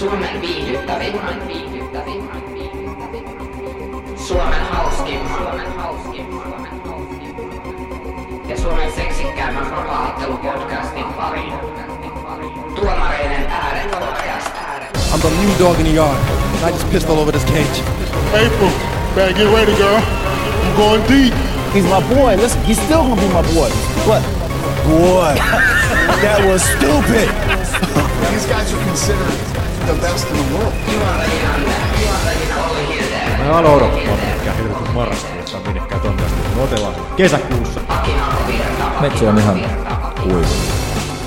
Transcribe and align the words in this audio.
Suomen 0.00 0.40
viihdyttävin, 0.40 1.20
viihdyttävin, 1.48 2.30
Suomen 4.16 4.66
hauskin, 4.70 5.20
Suomen 5.36 5.72
hauskin, 5.76 6.26
Suomen 6.30 6.82
hauskin. 6.86 7.36
Ja 8.48 8.56
Suomen 8.56 8.92
seksikkäämmän 8.92 9.70
vapaa-ottelupodcastin 9.70 11.04
pariin. 11.04 11.52
Tuomareiden 12.74 13.46
ääret 13.46 13.90
podcast. 13.90 14.50
I'm 15.12 15.20
the 15.20 15.30
new 15.30 15.58
dog 15.58 15.78
in 15.78 15.86
the 15.86 15.94
yard. 15.94 16.18
And 16.54 16.64
I 16.64 16.70
just 16.70 16.90
pissed 16.90 17.10
all 17.10 17.18
over 17.18 17.32
this 17.32 17.44
cage. 17.44 17.82
April, 18.32 18.70
better 19.14 19.34
get 19.34 19.52
ready, 19.52 19.74
girl. 19.76 20.00
I'm 20.64 20.76
going 20.76 21.02
deep. 21.08 21.34
He's 21.74 21.84
my 21.84 22.00
boy. 22.14 22.36
Listen, 22.36 22.64
he's 22.64 22.80
still 22.80 23.02
gonna 23.02 23.20
be 23.20 23.28
my 23.28 23.42
boy. 23.42 23.70
What? 24.08 24.22
Boy, 24.84 25.34
that 26.24 26.40
was 26.46 26.62
stupid. 26.62 27.28
These 28.32 28.46
guys 28.46 28.72
are 28.72 28.84
considered 28.84 29.59
the 29.86 29.94
best 30.00 30.30
in 30.30 30.36
the 30.36 30.44
world. 30.54 30.72
Mä 33.38 33.58
aloin 33.58 33.66
odottaa 33.74 34.16
minnekään 34.16 34.56
helvetin 34.56 34.90
marraskuussa 34.94 35.58
minnekään 35.66 36.00
tonne 36.00 36.22
asti. 36.24 36.38
Me 36.56 36.62
otellaan 36.62 36.94
kesäkuussa. 37.16 37.80
Metsi 39.00 39.26
on 39.26 39.38
ihan 39.38 39.60
kuiva. 40.22 40.46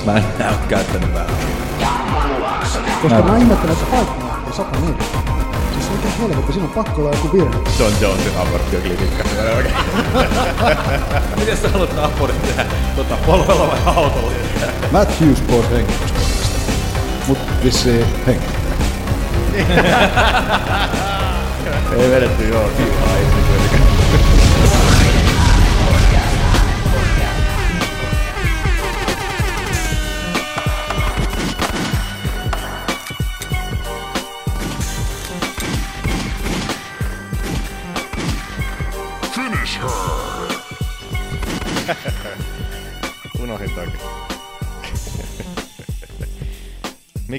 Mä 0.05 0.13
en 0.17 0.23
näy 0.39 0.53
käyttänyt 0.67 1.13
vähän. 1.13 1.29
Koska 3.02 3.23
mä 3.23 3.38
ihmettelen, 3.38 3.73
että 3.73 3.85
paikka 3.91 4.26
lähtee 4.26 4.54
104. 4.54 4.95
Siis 5.73 5.90
oikein 5.91 6.13
helvetti, 6.21 6.54
siinä 6.54 6.67
on 6.67 6.73
pakko 6.73 7.01
olla 7.01 7.12
joku 7.15 7.34
virhe. 7.34 7.55
John 7.79 7.93
Jonesin 8.01 8.38
aborttioklinikka. 8.38 9.23
Miten 11.40 11.57
sä 11.57 11.70
haluat 11.70 11.98
abortin 11.98 12.41
tehdä? 12.41 12.65
Tota, 12.95 13.17
polvella 13.26 13.67
vai 13.67 13.79
autolla? 13.95 14.31
Matt 14.91 15.20
Hughes 15.21 15.41
pois 15.41 15.70
hengityskoneesta. 15.70 16.12
Mut 17.27 17.38
vissiin 17.63 18.05
hengi. 18.27 18.45
Ei 21.99 22.12
vedetty 22.12 22.48
joo, 22.48 22.70
kivaa 22.77 23.18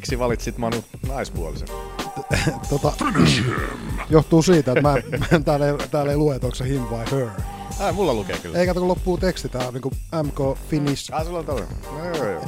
Miksi 0.05 0.19
valitsit 0.19 0.59
Manu 0.59 0.85
naispuolisen? 1.09 1.69
Tota, 2.71 2.93
johtuu 4.11 4.43
siitä, 4.43 4.73
että 4.73 4.83
mä, 4.83 4.95
mä 5.31 5.41
täällä, 5.45 5.67
ei, 5.67 5.75
täällä 5.91 6.11
ei 6.11 6.17
lue, 6.17 6.35
että 6.35 6.47
onko 6.47 6.55
se 6.55 6.69
him 6.69 6.83
vai 6.91 7.05
her. 7.11 7.29
Ai, 7.81 7.93
mulla 7.93 8.15
lukee 8.15 8.39
kyllä. 8.39 8.59
Ei 8.59 8.67
kato, 8.67 8.81
kun 8.81 8.89
loppuu 8.89 9.19
teksti, 9.19 9.49
tää 9.49 9.67
on 9.67 9.75
niinku 9.75 9.91
MK 10.23 10.59
Finish. 10.69 11.15
Ai, 11.15 11.25
sulla 11.25 11.39
on 11.39 11.45
toinen. 11.45 11.69
No, 11.93 12.05
joo, 12.05 12.31
joo. 12.31 12.45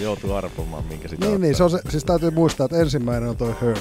Joutuu 0.00 0.34
arpomaan, 0.34 0.84
minkä 0.84 1.08
sitä 1.08 1.26
Niin, 1.26 1.40
niin, 1.40 1.54
se 1.54 1.62
on 1.62 1.70
se, 1.70 1.78
siis 1.88 2.04
täytyy 2.04 2.30
muistaa, 2.30 2.64
että 2.64 2.78
ensimmäinen 2.78 3.28
on 3.28 3.36
toi 3.36 3.54
her. 3.62 3.78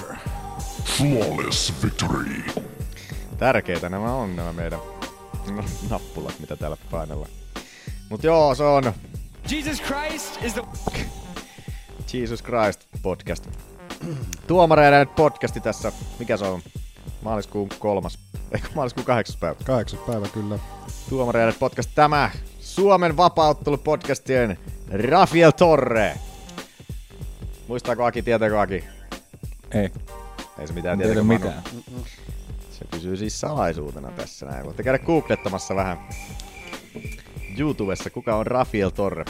Flawless 0.84 1.74
victory. 1.84 2.44
Tärkeitä 3.38 3.90
nämä 3.90 4.14
on 4.14 4.36
nämä 4.36 4.54
meidän 4.54 4.80
nappulat, 5.90 6.40
mitä 6.40 6.56
täällä 6.56 6.78
painellaan. 6.92 7.32
Mut 8.10 8.24
joo, 8.24 8.56
se 8.56 8.64
on 8.64 8.94
Jesus 9.52 9.82
Christ 9.82 10.44
is 10.44 10.54
the. 10.54 10.64
Jesus 12.14 12.44
Christ 12.44 12.88
podcast. 13.02 13.48
Tuomareiden 14.48 15.08
podcasti 15.08 15.62
tässä. 15.62 15.92
Mikä 16.20 16.38
se 16.38 16.46
on? 16.46 16.62
Maaliskuun 17.22 17.70
kolmas. 17.80 18.20
Eikö 18.54 18.68
maaliskuun 18.76 19.06
kahdeksas 19.06 19.38
päivä? 19.38 19.56
Kahdeksas 19.64 20.00
päivä 20.00 20.28
kyllä. 20.28 20.60
Tuomareiden 21.10 21.56
podcast 21.60 21.90
tämä. 21.96 22.32
Suomen 22.60 23.18
vapauttelupodcastien 23.18 24.58
Rafael 25.10 25.52
Torre. 25.52 26.18
Muistaako 27.68 28.06
Aki, 28.06 28.22
tietääkö 28.22 28.62
Aki? 28.62 28.84
Ei. 29.72 29.90
Ei 30.60 30.68
se 30.68 30.74
mitään 30.74 31.00
tiedä 31.00 31.24
mitään. 31.24 31.64
Se 32.72 32.86
pysyy 32.92 33.18
siis 33.18 33.40
salaisuutena 33.40 34.12
tässä 34.12 34.46
näin. 34.46 34.66
Voitte 34.66 34.84
käydä 34.84 35.00
googlettamassa 35.00 35.76
vähän 35.76 35.98
YouTubessa, 37.58 38.10
kuka 38.10 38.36
on 38.36 38.48
Rafael 38.48 38.90
Torre. 38.90 39.26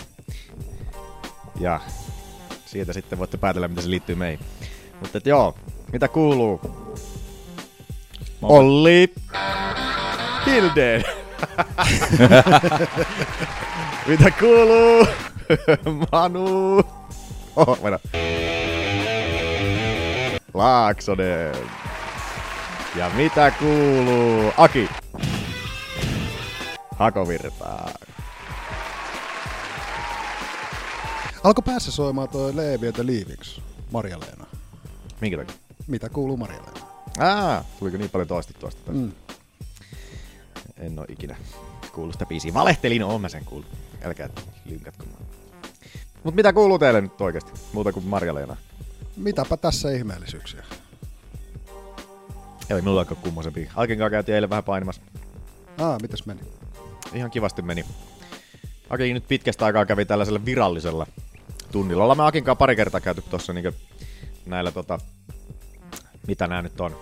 Ja 1.60 1.80
siitä 2.68 2.94
sitten 2.94 3.20
voitte 3.20 3.38
päätellä, 3.38 3.68
miten 3.68 3.84
se 3.84 3.90
liittyy 3.90 4.16
meihin. 4.16 4.46
Mutta 5.00 5.20
joo, 5.26 5.56
mitä 5.92 6.08
kuuluu? 6.08 6.62
Olli 8.42 9.14
Hildeen. 10.46 11.04
mitä 14.08 14.32
kuuluu? 14.40 15.08
Manu. 16.12 16.84
Oho, 17.56 17.78
mennä. 17.84 18.00
Laaksonen. 20.54 21.56
Ja 22.96 23.12
mitä 23.16 23.52
kuuluu? 23.52 24.54
Aki. 24.58 24.90
Hakovirtaa. 26.96 27.90
Alko 31.48 31.62
päässä 31.62 31.92
soimaan 31.92 32.30
toi 32.30 32.56
Leevi 32.56 32.92
the 32.92 33.06
Leavings, 33.06 33.62
Marja-Leena. 33.92 34.46
Minkä 35.22 35.38
takia? 35.38 35.56
Mitä 35.88 36.10
kuuluu 36.10 36.38
Marja-Leena? 36.38 36.88
Aa, 37.20 37.64
tuliko 37.80 37.98
niin 37.98 38.10
paljon 38.10 38.28
toistettua 38.28 38.72
sitä? 38.72 38.92
Mm. 38.92 39.12
En 40.78 41.00
oo 41.00 41.06
ikinä 41.10 41.36
kuullut 41.94 42.16
sitä 42.16 42.26
biisiä. 42.26 42.54
Valehtelin, 42.54 43.04
oon 43.04 43.22
mä 43.22 43.30
sen 43.30 43.46
kuullut. 43.46 43.72
Älkää 44.04 44.30
lynkatko 44.66 45.06
mua. 45.06 45.18
Mut 46.24 46.36
mitä 46.36 46.54
kuuluu 46.54 46.80
teille 46.80 47.02
nyt 47.02 47.22
oikeesti? 47.22 47.52
Muuta 47.74 47.94
kuin 47.94 48.06
Marja-Leena. 48.06 48.58
Mitäpä 49.18 49.58
tässä 49.58 49.92
ihmeellisyyksiä? 49.92 50.64
Ei 52.70 52.82
mulla 52.82 53.00
aika 53.00 53.16
kummosempi. 53.16 53.70
Alkin 53.76 53.98
kanssa 53.98 54.10
käytiin 54.10 54.36
eilen 54.36 54.50
vähän 54.50 54.64
painimassa. 54.64 55.02
Aa, 55.78 55.98
mitäs 56.02 56.26
meni? 56.26 56.42
Ihan 57.14 57.32
kivasti 57.32 57.62
meni. 57.62 57.86
Aki 58.90 59.14
nyt 59.14 59.28
pitkästä 59.28 59.66
aikaa 59.66 59.86
kävi 59.86 60.06
tällaisella 60.06 60.46
virallisella 60.46 61.08
tunnilla. 61.72 62.04
Ollaan 62.04 62.18
me 62.18 62.26
Akin 62.26 62.44
kanssa 62.44 62.60
pari 62.60 62.76
kertaa 62.76 63.02
käyty 63.02 63.22
tuossa 63.22 63.54
niinku 63.54 63.72
näillä 64.46 64.72
tota, 64.72 65.00
mitä 66.28 66.48
nämä 66.48 66.62
nyt 66.62 66.82
on. 66.82 66.96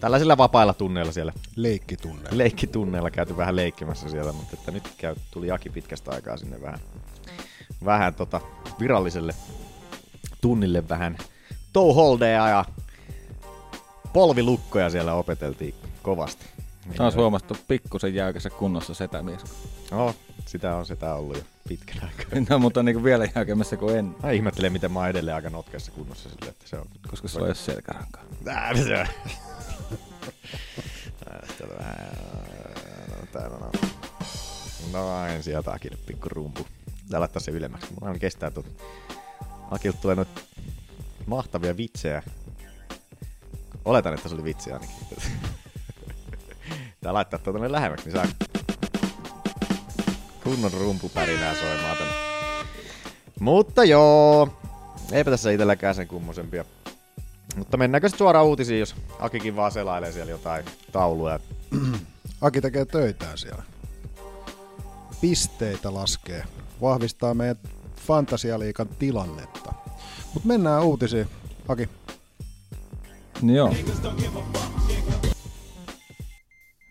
Tällaisilla 0.00 0.36
vapailla 0.36 0.74
tunneilla 0.74 1.12
siellä. 1.12 1.32
Leikkitunne. 1.56 2.28
Leikkitunneilla 2.32 3.10
käyty 3.10 3.36
vähän 3.36 3.56
leikkimässä 3.56 4.08
siellä, 4.08 4.32
mutta 4.32 4.56
että 4.58 4.70
nyt 4.70 4.92
käy, 4.98 5.14
tuli 5.30 5.50
Aki 5.50 5.70
pitkästä 5.70 6.10
aikaa 6.10 6.36
sinne 6.36 6.62
vähän, 6.62 6.78
vähän 7.84 8.14
tota 8.14 8.40
viralliselle 8.80 9.34
tunnille 10.40 10.88
vähän 10.88 11.18
touholdea 11.72 12.48
ja 12.48 12.64
polvilukkoja 14.12 14.90
siellä 14.90 15.14
opeteltiin 15.14 15.74
kovasti. 16.02 16.46
Taas 16.96 17.16
huomattu 17.16 17.56
pikkusen 17.68 18.14
jäykässä 18.14 18.50
kunnossa 18.50 18.94
setämies. 18.94 19.40
No, 19.90 20.14
sitä 20.48 20.76
on 20.76 20.86
sitä 20.86 21.14
ollut 21.14 21.36
jo 21.36 21.42
pitkän 21.68 22.02
aikaa. 22.02 22.40
No, 22.50 22.58
mutta 22.58 22.82
niin 22.82 23.04
vielä 23.04 23.28
jäykemmässä 23.34 23.76
kuin 23.76 23.98
ennen, 23.98 24.16
Mä 24.22 24.30
ihmettelen, 24.30 24.72
miten 24.72 24.92
mä 24.92 24.98
oon 24.98 25.08
edelleen 25.08 25.34
aika 25.34 25.50
notkeassa 25.50 25.92
kunnossa 25.92 26.28
sille, 26.28 26.50
että 26.50 26.68
se 26.68 26.76
on... 26.76 26.86
koska 27.10 27.28
se 27.28 27.40
on 27.40 27.46
edes 27.46 27.64
selkärankaa. 27.64 28.22
Tää, 28.44 28.74
se 28.76 29.00
on. 29.00 29.06
Vähän... 31.78 32.08
No, 33.32 33.66
on... 33.66 33.72
No, 34.92 35.26
en 35.26 35.42
sieltä 35.42 35.72
Akille 35.72 35.98
pikku 36.06 36.28
rumpu. 36.28 36.66
Tää 37.10 37.20
laittaa 37.20 37.40
se 37.40 37.50
ylemmäksi. 37.50 37.92
Mulla 37.92 38.12
on 38.12 38.18
kestää 38.18 38.50
tuot... 38.50 38.66
Akilta 39.70 39.98
tulee 39.98 40.16
noit 40.16 40.44
mahtavia 41.26 41.76
vitsejä. 41.76 42.22
Oletan, 43.84 44.14
että 44.14 44.28
se 44.28 44.34
oli 44.34 44.44
vitsi 44.44 44.72
ainakin. 44.72 44.96
Tää 47.00 47.14
laittaa 47.14 47.38
tonne 47.38 47.72
lähemmäksi, 47.72 48.06
niin 48.06 48.16
saa 48.16 48.48
kunnon 50.48 50.72
rumpupärinää 50.72 51.54
soimaan 51.54 51.96
tänne. 51.96 52.12
Mutta 53.40 53.84
joo, 53.84 54.48
eipä 55.12 55.30
tässä 55.30 55.50
itselläkään 55.50 55.94
sen 55.94 56.08
kummosempia. 56.08 56.64
Mutta 57.56 57.76
mennäänkö 57.76 58.08
sitten 58.08 58.18
suoraan 58.18 58.46
uutisiin, 58.46 58.80
jos 58.80 58.94
Akikin 59.18 59.56
vaan 59.56 59.72
selailee 59.72 60.12
siellä 60.12 60.30
jotain 60.30 60.64
tauluja. 60.92 61.40
Aki 62.40 62.60
tekee 62.60 62.84
töitään 62.84 63.38
siellä. 63.38 63.62
Pisteitä 65.20 65.94
laskee. 65.94 66.44
Vahvistaa 66.80 67.34
meidän 67.34 67.56
fantasialiikan 68.06 68.88
tilannetta. 68.88 69.72
Mutta 70.34 70.48
mennään 70.48 70.84
uutisiin. 70.84 71.28
Aki, 71.68 71.88
Niin 73.42 73.56
joo. 73.56 73.74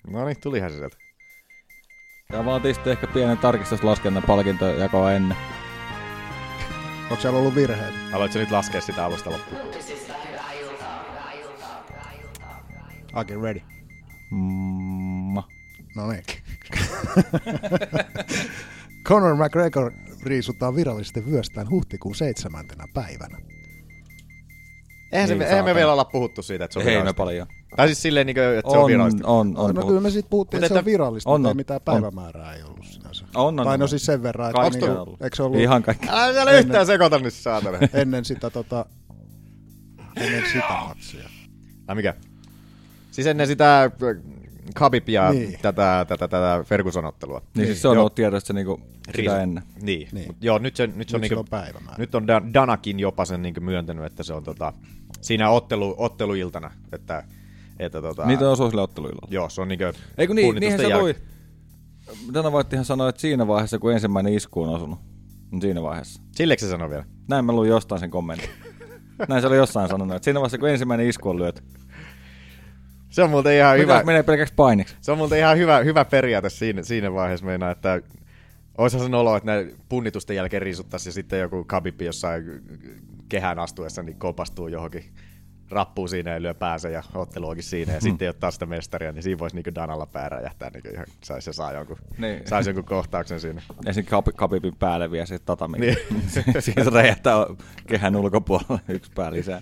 No 0.07 0.25
niin, 0.25 0.42
tulihan 0.42 0.71
se 0.71 0.77
sieltä. 0.77 1.06
Tämä 2.31 2.45
vaatii 2.45 2.74
sitten 2.74 2.91
ehkä 2.91 3.07
pienen 3.07 3.38
tarkistuslaskennan 3.38 4.24
palkintojakoa 4.24 5.12
ennen. 5.12 5.38
Onko 7.12 7.21
siellä 7.21 7.39
ollut 7.39 7.56
virheitä? 7.56 7.97
Aloitko 8.13 8.39
nyt 8.39 8.51
laskea 8.51 8.81
sitä 8.81 9.06
alusta 9.06 9.29
loppuun? 9.31 9.62
Aki, 13.13 13.33
ready? 13.41 13.62
Mm, 14.31 15.33
No 15.95 16.07
niin. 16.12 16.24
Conor 19.07 19.35
McGregor 19.35 19.91
riisutaan 20.23 20.75
virallisesti 20.75 21.25
vyöstään 21.25 21.69
huhtikuun 21.69 22.15
seitsemäntenä 22.15 22.85
päivänä. 22.94 23.38
Eihän, 25.12 25.27
se, 25.27 25.36
Niin, 25.36 25.48
eihän 25.48 25.65
me 25.65 25.75
vielä 25.75 25.92
olla 25.92 26.06
puhuttu 26.06 26.42
siitä, 26.42 26.65
että 26.65 26.74
se 26.74 26.80
on 26.80 26.88
ei 26.88 27.04
me 27.04 27.13
paljon. 27.13 27.48
Tai 27.75 27.88
siis 27.88 28.01
silleen, 28.01 28.27
niin 28.27 28.36
kuin, 28.36 28.45
että 28.45 28.71
se 28.71 28.77
on 28.77 28.83
On, 28.83 28.89
virallista. 28.89 29.27
on, 29.27 29.57
on. 29.57 29.75
no 29.75 29.81
on. 29.81 29.88
kyllä 29.88 30.01
me 30.01 30.09
siitä 30.09 30.30
puhuttiin, 30.30 30.57
Mutta 30.57 30.65
että 30.65 30.74
se 30.74 30.74
on 30.74 30.80
että- 30.80 30.92
virallista, 30.92 31.30
on, 31.30 31.42
mutta 31.42 31.50
ei 31.50 31.51
on, 31.51 31.57
mitään 31.57 31.75
on. 31.88 31.94
päivämäärää 31.94 32.54
ei 32.54 32.63
ollut 32.63 32.86
sinänsä. 32.86 33.25
On, 33.36 33.59
on, 33.59 33.65
tai 33.65 33.77
no 33.77 33.83
on. 33.83 33.89
siis 33.89 34.06
sen 34.06 34.24
verran, 34.24 34.50
että 34.50 34.62
Kaikki 34.62 34.83
onko 34.86 34.95
on 34.95 35.01
ollut, 35.07 35.21
eikö 35.21 35.36
se 35.36 35.44
ollut 35.44 35.59
Ihan 35.59 35.83
kaikki. 35.83 36.07
Älä 36.09 36.33
vielä 36.33 36.51
yhtään 36.51 36.86
sekoita 36.86 37.19
nyt, 37.19 37.33
saatana. 37.33 37.77
ennen 37.94 38.25
sitä 38.25 38.50
tota, 38.50 38.86
ennen 40.15 40.44
sitä 40.51 40.63
matsia. 40.88 41.30
Ai 41.88 41.95
mikä? 41.95 42.13
Siis 43.12 43.27
ennen 43.27 43.48
sitä 43.48 43.92
Khabib 44.75 45.09
ja 45.09 45.31
Niin. 45.33 45.59
tätä, 45.61 46.05
tätä, 46.07 46.27
tätä 46.27 46.63
Ferguson-ottelua. 46.65 47.41
Niin, 47.55 47.65
siis 47.67 47.81
se 47.81 47.87
on 47.87 47.95
Joo. 47.95 48.01
ollut 48.01 48.15
tiedossa 48.15 48.53
niinku 48.53 48.81
sitä 49.15 49.41
ennen. 49.41 49.63
Niin. 49.75 49.83
Niin. 49.85 50.07
niin. 50.11 50.27
Mut 50.27 50.37
joo, 50.41 50.57
nyt 50.59 50.75
se, 50.75 50.87
nyt 50.87 51.09
se 51.09 51.15
on, 51.15 51.21
Nyt 51.21 51.31
niinku, 51.31 51.43
sillä 51.45 51.57
on 51.59 51.63
päivämäärä. 51.63 51.95
nyt 51.97 52.15
on 52.15 52.23
Dan- 52.27 52.53
Danakin 52.53 52.99
jopa 52.99 53.25
sen 53.25 53.41
niinku 53.41 53.61
myöntänyt, 53.61 54.05
että 54.05 54.23
se 54.23 54.33
on 54.33 54.43
tota, 54.43 54.73
siinä 55.21 55.49
ottelu, 55.49 55.95
otteluiltana. 55.97 56.71
Että, 56.91 57.23
että 57.79 58.01
tota, 58.01 58.25
Niitä 58.25 58.49
osuu 58.49 58.69
sille 58.69 58.81
otteluilla. 58.81 59.27
Joo, 59.31 59.49
se 59.49 59.61
on 59.61 59.67
niinku 59.67 59.83
Eikö 60.17 60.33
niin, 60.33 60.47
punnitusten 60.47 60.59
niinhän 60.59 60.79
se 60.79 60.95
jäl- 60.95 61.01
lui. 61.01 61.15
Tänä 62.33 62.51
voittihan 62.51 62.85
sanoa, 62.85 63.09
että 63.09 63.21
siinä 63.21 63.47
vaiheessa, 63.47 63.79
kun 63.79 63.93
ensimmäinen 63.93 64.33
isku 64.33 64.63
on 64.63 64.69
osunut. 64.69 64.99
Niin 65.51 65.61
siinä 65.61 65.81
vaiheessa. 65.81 66.21
Silleksi 66.31 66.65
se 66.65 66.69
sanoi 66.69 66.89
vielä. 66.89 67.05
Näin 67.27 67.45
mä 67.45 67.51
luin 67.53 67.69
jostain 67.69 67.99
sen 67.99 68.09
kommentin. 68.11 68.49
Näin 69.29 69.41
se 69.41 69.47
oli 69.47 69.55
jossain 69.57 69.89
sanonut, 69.89 70.15
että 70.15 70.23
siinä 70.23 70.39
vaiheessa, 70.39 70.57
kun 70.57 70.69
ensimmäinen 70.69 71.07
isku 71.07 71.29
on 71.29 71.39
lyöty. 71.39 71.61
Se 73.09 73.24
on 73.24 73.30
muuten 73.30 73.54
ihan 73.57 73.77
Hyvä. 73.77 73.94
hyvä. 73.94 74.04
menee 74.06 74.24
pelkäksi 74.24 74.54
painiksi. 74.54 74.95
Se 75.01 75.12
on 75.12 75.18
muuten 75.18 75.39
ihan 75.39 75.57
hyvä, 75.57 75.80
hyvä 75.80 76.06
periaate 76.06 76.50
siinä, 76.50 76.83
siinä 76.83 77.13
vaiheessa 77.13 77.45
meinaa, 77.45 77.71
että 77.71 78.01
olisihan 78.77 79.06
sen 79.06 79.13
olo, 79.15 79.36
että 79.38 79.51
ne 79.56 79.68
punnitusten 79.89 80.36
jälkeen 80.36 80.62
riisuttaisiin 80.62 81.09
ja 81.12 81.13
sitten 81.13 81.39
joku 81.39 81.63
Khabib 81.63 82.01
jossain 82.01 82.44
kehään 83.30 83.59
astuessa 83.59 84.04
niin 84.04 84.19
kopastuu 84.19 84.68
johonkin 84.68 85.04
rappuu 85.69 86.07
siinä 86.07 86.31
ja 86.33 86.42
lyö 86.42 86.54
päänsä 86.54 86.89
ja 86.89 87.04
ottelu 87.15 87.48
onkin 87.48 87.63
siinä 87.63 87.94
ja 87.94 88.01
sitten 88.01 88.25
ei 88.25 88.30
ole 88.30 88.36
taas 88.39 88.54
sitä 88.54 88.65
mestaria, 88.65 89.12
niin 89.12 89.24
siinä 89.24 89.39
voisi 89.39 89.56
niin 89.56 89.75
Danalla 89.75 90.06
pää 90.06 90.30
räjähtää, 90.30 90.69
niin 90.69 90.94
ihan 90.94 91.06
saisi 91.24 91.50
ja 91.50 91.54
saa 91.54 91.71
jonkun, 91.74 91.98
Niin. 92.18 92.48
saisi 92.48 92.69
jonkun 92.69 92.86
kohtauksen 92.86 93.39
siinä. 93.39 93.62
Ja 93.86 93.94
sitten 93.94 94.19
Khabib- 94.19 94.36
Khabibin 94.38 94.75
päälle 94.80 95.12
vielä 95.12 95.25
se 95.36 95.39
tatami. 95.39 95.77
Niin. 95.77 95.98
Siitä 96.59 96.89
räjähtää 96.89 97.36
kehän 97.88 98.15
ulkopuolella 98.15 98.80
yksi 98.88 99.12
pää 99.15 99.31
lisää. 99.31 99.62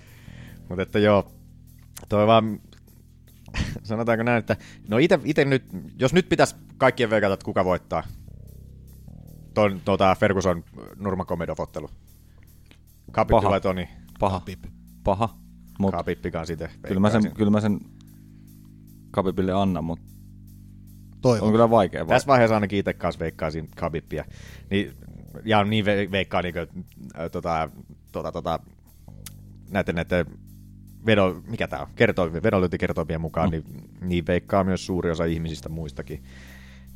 Mutta 0.69 0.81
että 0.81 0.99
joo, 0.99 1.31
toi 2.09 2.27
vaan, 2.27 2.59
sanotaanko 3.83 4.23
näin, 4.23 4.39
että 4.39 4.57
no 4.87 4.97
ite, 4.97 5.19
ite 5.23 5.45
nyt, 5.45 5.63
jos 5.99 6.13
nyt 6.13 6.29
pitäisi 6.29 6.55
kaikkien 6.77 7.09
veikata, 7.09 7.33
että 7.33 7.45
kuka 7.45 7.65
voittaa 7.65 8.03
ton, 9.53 9.81
tota 9.85 10.15
Ferguson 10.19 10.63
Nurmagomedov-ottelu. 10.95 11.89
Khabib 13.11 13.31
Paha. 13.31 13.49
vai 13.49 13.61
Toni? 13.61 13.89
Paha. 14.19 14.41
Paha. 15.03 15.35
Mut 15.79 15.91
Khabibbikaan 15.91 16.47
sitten. 16.47 16.69
kyllä 16.87 16.99
mä 16.99 17.09
sen, 17.09 17.13
veikkaisin. 17.13 17.37
kyllä 17.37 17.51
mä 17.51 17.61
sen 17.61 17.79
Khabibille 19.11 19.51
annan, 19.53 19.83
mutta 19.83 20.05
Toivon. 21.21 21.47
on 21.47 21.51
kyllä 21.53 21.69
vaikea. 21.69 22.05
Tässä 22.05 22.27
vaiheessa 22.27 22.55
ainakin 22.55 22.79
itse 22.79 22.93
kanssa 22.93 23.19
veikkaisin 23.19 23.69
Khabibia. 23.75 24.25
Niin, 24.69 24.93
ja 25.45 25.63
niin 25.63 25.85
ve- 25.85 26.11
veikkaa 26.11 26.41
niin 26.41 26.53
kuin, 26.53 26.85
äh, 27.19 27.31
tota, 27.31 27.69
tota, 28.11 28.31
tota, 28.31 28.59
näiden, 29.69 29.95
näiden 29.95 30.25
vedo, 31.05 31.41
mikä 31.47 31.67
tää 31.67 31.81
on, 31.81 31.87
kertoo, 31.95 32.33
vedonlyöntikertoimien 32.33 33.21
mukaan, 33.21 33.49
mm. 33.49 33.51
niin, 33.51 33.63
niin 34.01 34.27
veikkaa 34.27 34.63
myös 34.63 34.85
suuri 34.85 35.11
osa 35.11 35.25
ihmisistä 35.25 35.69
muistakin. 35.69 36.23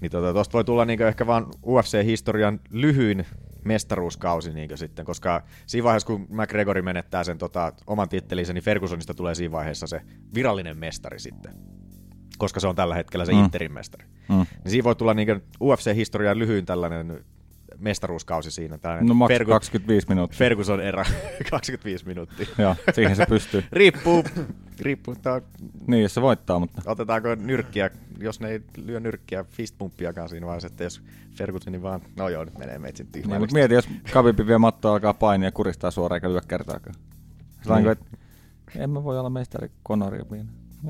Niin 0.01 0.11
tota, 0.11 0.33
tosta 0.33 0.53
voi 0.53 0.63
tulla 0.63 0.85
niin 0.85 1.01
ehkä 1.01 1.27
vaan 1.27 1.45
UFC-historian 1.65 2.59
lyhyin 2.71 3.25
mestaruuskausi 3.65 4.53
niin 4.53 4.77
sitten, 4.77 5.05
koska 5.05 5.43
siinä 5.65 5.83
vaiheessa, 5.83 6.07
kun 6.07 6.27
McGregori 6.29 6.81
menettää 6.81 7.23
sen 7.23 7.37
tota, 7.37 7.73
oman 7.87 8.09
tittelinsä, 8.09 8.53
niin 8.53 8.63
Fergusonista 8.63 9.13
tulee 9.13 9.35
siinä 9.35 9.51
vaiheessa 9.51 9.87
se 9.87 10.01
virallinen 10.33 10.77
mestari 10.77 11.19
sitten, 11.19 11.53
koska 12.37 12.59
se 12.59 12.67
on 12.67 12.75
tällä 12.75 12.95
hetkellä 12.95 13.25
se 13.25 13.31
Mm. 13.31 13.37
mm. 13.37 13.43
Interin 13.43 13.73
mestari. 13.73 14.05
Mm. 14.29 14.35
Niin 14.35 14.71
siinä 14.71 14.83
voi 14.83 14.95
tulla 14.95 15.13
niin 15.13 15.41
UFC-historian 15.61 16.39
lyhyin 16.39 16.65
tällainen 16.65 17.25
mestaruuskausi 17.79 18.51
siinä. 18.51 18.77
Tällainen 18.77 19.07
No 19.07 19.13
maks 19.13 19.33
Fergu- 19.33 19.49
25 19.49 20.07
minuuttia. 20.09 20.37
Ferguson 20.37 20.81
era, 20.81 21.05
25 21.51 22.05
minuuttia. 22.05 22.45
Joo, 22.57 22.75
siihen 22.93 23.15
se 23.15 23.25
pystyy. 23.25 23.63
riippuu, 23.71 24.23
riippuu 24.79 25.15
tää, 25.15 25.41
Niin, 25.87 26.03
jos 26.03 26.13
se 26.13 26.21
voittaa, 26.21 26.59
mutta 26.59 26.81
otetaanko 26.85 27.35
nyrkkiä, 27.35 27.89
jos 28.19 28.39
ne 28.39 28.49
ei 28.49 28.61
lyö 28.85 28.99
nyrkkiä 28.99 29.43
fistpumppiakaan 29.43 30.29
siinä 30.29 30.45
vaiheessa, 30.45 30.67
että 30.67 30.83
jos 30.83 31.01
Fergusonin 31.35 31.81
vaan, 31.81 32.01
no 32.15 32.29
joo, 32.29 32.43
nyt 32.43 32.57
menee 32.57 32.79
meitsin 32.79 33.03
Niin, 33.05 33.11
tyhmään. 33.11 33.41
mutta 33.41 33.53
mieti, 33.53 33.73
jos 33.73 33.89
Khabib 34.11 34.39
vie 34.47 34.57
mattoa 34.57 34.91
alkaa 34.93 35.13
painia 35.13 35.47
ja 35.47 35.51
kuristaa 35.51 35.91
suoraan 35.91 36.17
eikä 36.17 36.29
lyö 36.29 36.41
kertaakaan. 36.47 36.95
Se 37.61 37.71
on 37.73 37.75
Niin. 37.77 37.83
niin. 37.83 37.91
että 37.91 38.05
en 38.83 38.89
mä 38.89 39.03
voi 39.03 39.19
olla 39.19 39.29
mestari 39.29 39.71
Conoria. 39.87 40.25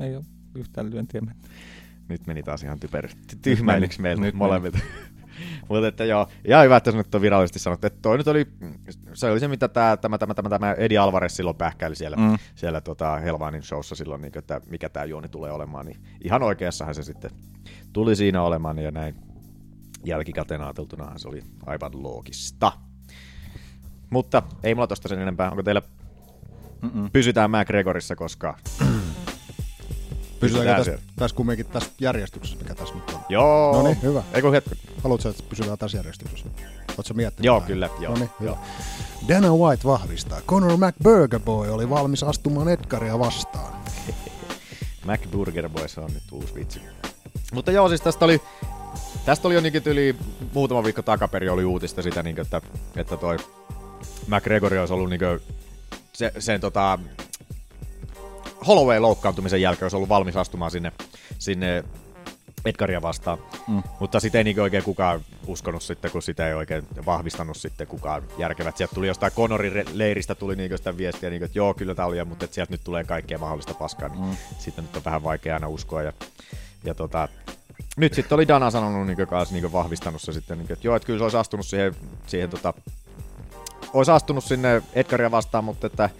Ei 0.00 0.16
ole 0.16 0.24
yhtään 0.54 0.90
lyöntiä 0.90 1.20
mennyt. 1.20 1.44
Nyt 2.08 2.26
meni 2.26 2.42
taas 2.42 2.62
ihan 2.62 2.80
typer, 2.80 3.06
ty- 3.06 3.38
tyhmäilyksi 3.42 4.00
meiltä 4.00 4.22
Nyt 4.22 4.34
molemmilta. 4.34 4.78
Mutta 5.70 5.88
että 5.88 6.04
joo, 6.04 6.26
ihan 6.44 6.64
hyvä, 6.64 6.76
että 6.76 6.90
se 6.90 6.96
nyt 6.96 7.14
on 7.14 7.20
virallisesti 7.22 7.58
sanottu, 7.58 7.86
että 7.86 7.98
toi 8.02 8.18
nyt 8.18 8.28
oli, 8.28 8.46
se 9.14 9.30
oli 9.30 9.40
se, 9.40 9.48
mitä 9.48 9.68
tämä, 9.68 9.96
tämä, 9.96 10.18
tämä, 10.18 10.34
tämä, 10.34 10.48
tämä 10.48 10.72
Eddie 10.72 10.98
Alvarez 10.98 11.32
silloin 11.32 11.56
pähkäili 11.56 11.96
siellä, 11.96 12.16
Mm. 12.16 12.38
siellä 12.54 12.80
tota 12.80 13.16
Helvanin 13.16 13.62
showssa 13.62 13.94
silloin, 13.94 14.20
niin, 14.22 14.38
että 14.38 14.60
mikä 14.70 14.88
tämä 14.88 15.04
juoni 15.04 15.28
tulee 15.28 15.52
olemaan, 15.52 15.86
niin 15.86 16.00
ihan 16.24 16.42
oikeassahan 16.42 16.94
se 16.94 17.02
sitten 17.02 17.30
tuli 17.92 18.16
siinä 18.16 18.42
olemaan 18.42 18.78
ja 18.78 18.90
näin 18.90 19.14
jälkikäteen 20.04 20.60
ajateltuna 20.62 21.12
se 21.18 21.28
oli 21.28 21.42
aivan 21.66 22.02
loogista. 22.02 22.72
Mutta 24.10 24.42
ei 24.62 24.74
mulla 24.74 24.86
tosta 24.86 25.08
sen 25.08 25.20
enempää. 25.20 25.50
Onko 25.50 25.62
teillä, 25.62 25.82
Mm-mm. 26.82 27.10
pysytään 27.12 27.50
McGregorissa, 27.50 28.16
koska 28.16 28.56
Pysytäänkö 30.40 30.74
Pysytään 30.74 30.98
tässä, 30.98 31.12
tässä 31.16 31.36
kumminkin 31.36 31.66
tässä 31.66 31.90
järjestyksessä, 32.00 32.58
mikä 32.58 32.74
tässä 32.74 32.94
nyt 32.94 33.10
on? 33.10 33.20
Joo. 33.28 33.72
No 33.72 33.82
niin, 33.82 34.02
hyvä. 34.02 34.22
Eikö 34.32 34.50
hetki? 34.50 34.70
Haluatko, 35.02 35.28
että 35.28 35.42
pysytään 35.48 35.78
tässä 35.78 35.98
järjestyksessä? 35.98 36.46
Oletko 36.88 37.14
miettinyt? 37.14 37.44
Joo, 37.44 37.56
vähän? 37.56 37.66
kyllä, 37.66 37.88
joo, 38.00 38.12
No 38.12 38.18
niin, 38.18 38.30
joo. 38.40 38.58
hyvä. 39.26 39.34
Dana 39.34 39.54
White 39.54 39.84
vahvistaa. 39.84 40.40
Conor 40.40 40.72
McBurgerboy 40.76 41.70
oli 41.70 41.90
valmis 41.90 42.22
astumaan 42.22 42.68
Edgaria 42.68 43.18
vastaan. 43.18 43.72
McBurger 45.06 45.68
Boys 45.68 45.98
on 45.98 46.10
nyt 46.14 46.22
uusi 46.32 46.54
vitsi. 46.54 46.80
Mutta 47.52 47.70
joo, 47.72 47.88
siis 47.88 48.00
tästä 48.00 48.24
oli, 48.24 48.42
tästä 49.24 49.48
oli 49.48 49.54
jo 49.54 49.60
niin 49.60 49.82
yli 49.86 50.16
muutama 50.52 50.84
viikko 50.84 51.02
takaperi 51.02 51.48
oli 51.48 51.64
uutista 51.64 52.02
sitä, 52.02 52.22
niin 52.22 52.40
että, 52.40 52.60
että 52.96 53.16
toi 53.16 53.36
McGregor 54.26 54.74
olisi 54.74 54.92
ollut 54.92 55.10
niin 55.10 55.20
se, 56.12 56.32
sen 56.38 56.60
tota, 56.60 56.98
Holloway 58.66 58.98
loukkaantumisen 58.98 59.62
jälkeen 59.62 59.84
olisi 59.84 59.96
ollut 59.96 60.08
valmis 60.08 60.36
astumaan 60.36 60.70
sinne, 60.70 60.92
sinne 61.38 61.84
Edgaria 62.64 63.02
vastaan. 63.02 63.38
Mm. 63.68 63.82
Mutta 64.00 64.20
sitä 64.20 64.38
ei 64.38 64.44
niin 64.44 64.60
oikein 64.60 64.84
kukaan 64.84 65.20
uskonut 65.46 65.82
sitten, 65.82 66.10
kun 66.10 66.22
sitä 66.22 66.48
ei 66.48 66.54
oikein 66.54 66.86
vahvistanut 67.06 67.56
sitten 67.56 67.86
kukaan 67.86 68.22
järkevät. 68.38 68.76
Sieltä 68.76 68.94
tuli 68.94 69.06
jostain 69.06 69.32
Conorin 69.32 69.84
leiristä 69.92 70.34
tuli 70.34 70.56
niin 70.56 70.78
sitä 70.78 70.96
viestiä, 70.96 71.30
niin 71.30 71.42
että 71.44 71.58
joo, 71.58 71.74
kyllä 71.74 71.94
tämä 71.94 72.08
oli, 72.08 72.24
mutta 72.24 72.44
että 72.44 72.54
sieltä 72.54 72.72
nyt 72.72 72.84
tulee 72.84 73.04
kaikkea 73.04 73.38
mahdollista 73.38 73.74
paskaa, 73.74 74.08
niin 74.08 74.20
Mm. 74.24 74.36
sitten 74.58 74.84
nyt 74.84 74.96
on 74.96 75.04
vähän 75.04 75.22
vaikea 75.22 75.54
aina 75.54 75.68
uskoa. 75.68 76.02
Ja, 76.02 76.12
ja 76.84 76.94
tota, 76.94 77.28
nyt 77.96 78.14
sitten 78.14 78.36
oli 78.36 78.48
Dana 78.48 78.70
sanonut 78.70 79.06
niin 79.06 79.26
kanssa 79.26 79.54
niin 79.54 79.72
vahvistanut 79.72 80.22
se 80.22 80.32
sitten, 80.32 80.58
niin 80.58 80.72
että 80.72 80.86
joo, 80.86 80.96
että 80.96 81.06
kyllä 81.06 81.18
se 81.18 81.22
olisi 81.22 81.36
astunut 81.36 81.66
siihen, 81.66 81.94
siihen 82.26 82.50
tota, 82.50 82.74
olisi 83.92 84.10
astunut 84.10 84.44
sinne 84.44 84.82
Edgaria 84.94 85.30
vastaan, 85.30 85.64
mutta 85.64 85.86
että 85.86 86.10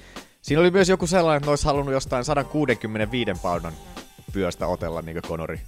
siinä 0.43 0.61
oli 0.61 0.71
myös 0.71 0.89
joku 0.89 1.07
sellainen, 1.07 1.37
että 1.37 1.47
ne 1.47 1.51
olisi 1.51 1.65
halunnut 1.67 1.93
jostain 1.93 2.25
165 2.25 3.31
paunan 3.43 3.73
pyöstä 4.33 4.67
otella 4.67 5.03
niin 5.03 5.23
Conori. 5.23 5.61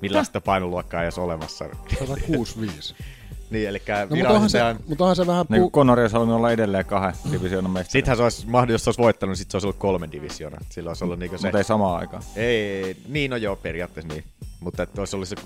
Millaista 0.00 0.40
painoluokkaa 0.40 1.00
ei 1.00 1.04
edes 1.04 1.18
olemassa. 1.18 1.64
165. 1.98 2.94
niin, 3.50 3.68
eli 3.68 3.82
No, 4.10 4.16
mutta 4.16 4.30
onhan, 4.32 4.50
se, 4.50 4.58
mutta 4.88 5.04
onhan 5.04 5.16
se 5.16 5.26
vähän... 5.26 5.46
Niin 5.48 5.62
kuin 5.62 5.72
Conor 5.72 6.00
olisi 6.00 6.12
halunnut 6.12 6.36
olla 6.36 6.50
edelleen 6.50 6.84
kahden 6.84 7.14
divisioonan 7.32 7.70
mestari. 7.70 7.92
Sittenhän 7.92 8.16
se 8.16 8.22
olisi 8.22 8.46
mahdollista, 8.46 8.74
jos 8.74 8.84
se 8.84 8.90
olisi 8.90 9.02
voittanut, 9.02 9.30
niin 9.30 9.36
sitten 9.36 9.50
se 9.50 9.56
olisi 9.56 9.66
ollut 9.66 9.78
kolmen 9.78 10.12
divisioona. 10.12 10.58
Silloin 10.70 10.90
olisi 10.90 11.04
ollut 11.04 11.18
niinku 11.18 11.38
se... 11.38 11.46
Mutta 11.46 11.58
ei 11.58 11.64
samaan 11.64 12.00
aikaan. 12.00 12.22
Ei, 12.36 12.96
niin 13.08 13.30
no 13.30 13.36
joo, 13.36 13.56
periaatteessa 13.56 14.12
niin. 14.12 14.24
Mutta 14.60 14.82
että 14.82 15.00
olisi 15.00 15.16
ollut 15.16 15.28
se 15.28 15.36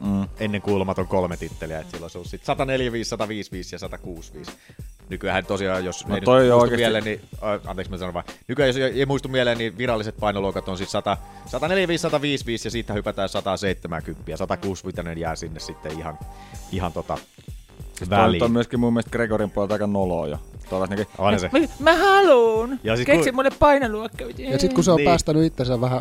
Mm. 0.00 0.28
ennen 0.40 0.62
kuulumaton 0.62 1.06
kolme 1.06 1.36
titteliä, 1.36 1.78
että 1.78 1.90
silloin 1.90 2.04
olisi 2.04 2.18
ollut 2.18 2.30
sit 2.30 2.44
145, 2.44 3.08
155 3.08 3.74
ja 3.74 3.78
165. 3.78 4.52
Nykyään 5.08 5.46
tosiaan, 5.46 5.84
jos 5.84 6.06
No 6.06 6.14
ei 6.14 6.20
toi 6.20 6.38
nyt 6.40 6.48
muistu 6.48 6.60
oikeesti- 6.62 6.82
mieleen, 6.82 7.04
niin, 7.04 7.20
äh, 7.34 7.60
anteeksi 7.70 7.90
mä 7.90 7.96
sanon 7.98 8.14
vaan, 8.14 8.24
nykyään 8.48 8.68
jos 8.68 8.76
ei, 8.76 8.82
ei 9.00 9.06
muistu 9.06 9.28
mieleen, 9.28 9.58
niin 9.58 9.78
viralliset 9.78 10.16
painoluokat 10.20 10.68
on 10.68 10.76
siis 10.76 10.92
100, 10.92 11.16
145, 11.46 12.02
155 12.02 12.66
ja 12.66 12.70
siitä 12.70 12.92
hypätään 12.92 13.28
170 13.28 14.30
ja 14.30 14.36
165 14.36 15.20
jää 15.20 15.36
sinne 15.36 15.60
sitten 15.60 15.98
ihan, 15.98 16.18
ihan 16.72 16.92
tota 16.92 17.18
Siis 17.94 18.10
väliin. 18.10 18.42
on 18.42 18.52
myöskin 18.52 18.80
mun 18.80 18.92
mielestä 18.92 19.10
Gregorin 19.10 19.50
puolelta 19.50 19.74
aika 19.74 19.86
noloa 19.86 20.26
jo. 20.26 20.38
On 21.18 21.40
se. 21.40 21.50
Mä, 21.52 21.58
mä 21.92 21.94
haluun. 21.98 22.80
Ja 22.84 22.96
sit 22.96 23.06
Keksi 23.06 23.30
kun- 23.30 23.34
mulle 23.36 23.50
painoluokka. 23.58 24.24
Ja 24.38 24.58
sitten 24.58 24.74
kun 24.74 24.84
se 24.84 24.90
on 24.90 24.96
Niin. 24.96 25.04
niin. 25.04 25.10
päästänyt 25.10 25.44
itsensä 25.44 25.80
vähän 25.80 26.00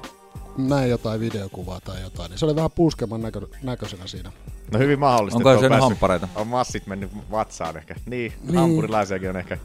näin 0.57 0.89
jotain 0.89 1.19
videokuvaa 1.19 1.79
tai 1.81 2.01
jotain, 2.01 2.29
niin 2.29 2.39
se 2.39 2.45
oli 2.45 2.55
vähän 2.55 2.71
puskeman 2.71 3.21
näkö, 3.21 3.41
näköisenä 3.63 4.07
siinä. 4.07 4.31
No 4.71 4.79
hyvin 4.79 4.99
mahdollista. 4.99 5.37
Onko 5.37 5.51
että 5.51 5.61
se 5.61 5.69
päässyt- 5.69 5.81
hamppareita? 5.89 6.27
On 6.35 6.47
massit 6.47 6.87
mennyt 6.87 7.11
vatsaan 7.31 7.77
ehkä. 7.77 7.95
Niin, 8.05 8.31
Niin. 8.31 8.47
niin. 8.47 8.57
hampurilaisiakin 8.57 9.29
on 9.29 9.37
ehkä 9.37 9.57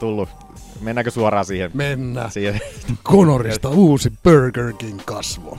tullut. 0.00 0.28
Mennäänkö 0.80 1.10
suoraan 1.10 1.44
siihen? 1.44 1.70
Mennään. 1.74 2.30
siihen? 2.30 2.60
Konorista 3.02 3.68
uusi 3.68 4.12
Burger 4.24 4.72
King 4.72 5.00
kasvo. 5.04 5.58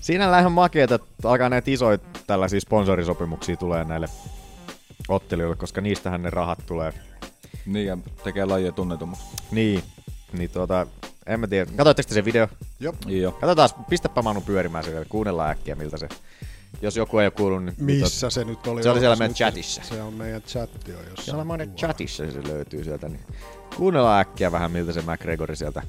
Siinä 0.00 0.38
ihan 0.40 0.52
makeeta, 0.52 0.94
että 0.94 1.28
alkaa 1.30 1.48
näitä 1.48 1.70
isoja 1.70 1.98
tällaisia 2.26 2.60
sponsorisopimuksia 2.60 3.56
tulee 3.56 3.84
näille 3.84 4.08
ottelijoille, 5.08 5.56
koska 5.56 5.80
niistähän 5.80 6.22
ne 6.22 6.30
rahat 6.30 6.58
tulee. 6.66 6.92
Niin, 7.66 7.86
ja 7.86 7.98
tekee 8.24 8.44
lajia 8.44 8.72
tunnetummaksi. 8.72 9.26
Niin, 9.50 9.82
niin 10.32 10.50
tuota, 10.50 10.86
en 11.26 11.40
mä 11.40 11.46
tiedä. 11.46 11.70
Katoitteko 11.76 12.08
te 12.08 12.14
sen 12.14 12.24
video? 12.24 12.48
Joo. 13.06 13.32
Katsotaan, 13.32 13.68
pistäpä 13.90 14.22
Manu 14.22 14.40
pyörimään 14.40 14.84
se 14.84 14.90
vielä, 14.90 15.04
kuunnellaan 15.04 15.50
äkkiä 15.50 15.74
miltä 15.74 15.96
se. 15.96 16.08
Jos 16.82 16.96
joku 16.96 17.18
ei 17.18 17.26
ole 17.26 17.30
kuullut, 17.30 17.64
niin... 17.64 17.74
Missä 17.78 18.30
se 18.30 18.44
nyt 18.44 18.66
oli? 18.66 18.82
Se 18.82 18.90
oli 18.90 19.00
siellä 19.00 19.16
meidän 19.16 19.34
chatissa. 19.34 19.82
Se 19.84 20.02
on 20.02 20.14
meidän 20.14 20.42
chatti 20.42 20.94
on 20.94 21.04
jossain. 21.04 21.24
Siellä 21.24 21.44
meidän 21.44 21.74
chatissa 21.74 22.24
se 22.32 22.48
löytyy 22.48 22.84
sieltä, 22.84 23.08
niin 23.08 23.20
kuunnellaan 23.76 24.20
äkkiä 24.20 24.52
vähän 24.52 24.70
miltä 24.70 24.92
se 24.92 25.02
McGregori 25.02 25.56
sieltä, 25.56 25.82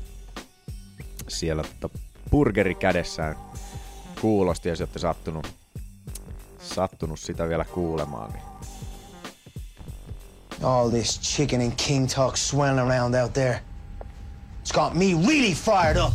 siellä 1.27 1.63
tota, 1.79 1.99
burgeri 2.31 2.75
kädessään 2.75 3.35
kuulosti, 4.21 4.69
jos 4.69 4.81
olette 4.81 4.99
sattunut, 4.99 5.47
sattunut 6.59 7.19
sitä 7.19 7.49
vielä 7.49 7.65
kuulemaan. 7.65 8.33
Niin. 8.33 8.43
All 10.63 10.89
this 10.89 11.21
chicken 11.21 11.61
and 11.61 11.71
king 11.87 12.07
talk 12.15 12.37
swirling 12.37 12.91
around 12.91 13.15
out 13.15 13.33
there. 13.33 13.59
It's 14.67 14.75
got 14.75 14.97
me 14.97 15.13
really 15.13 15.53
fired 15.53 15.95
up. 15.95 16.11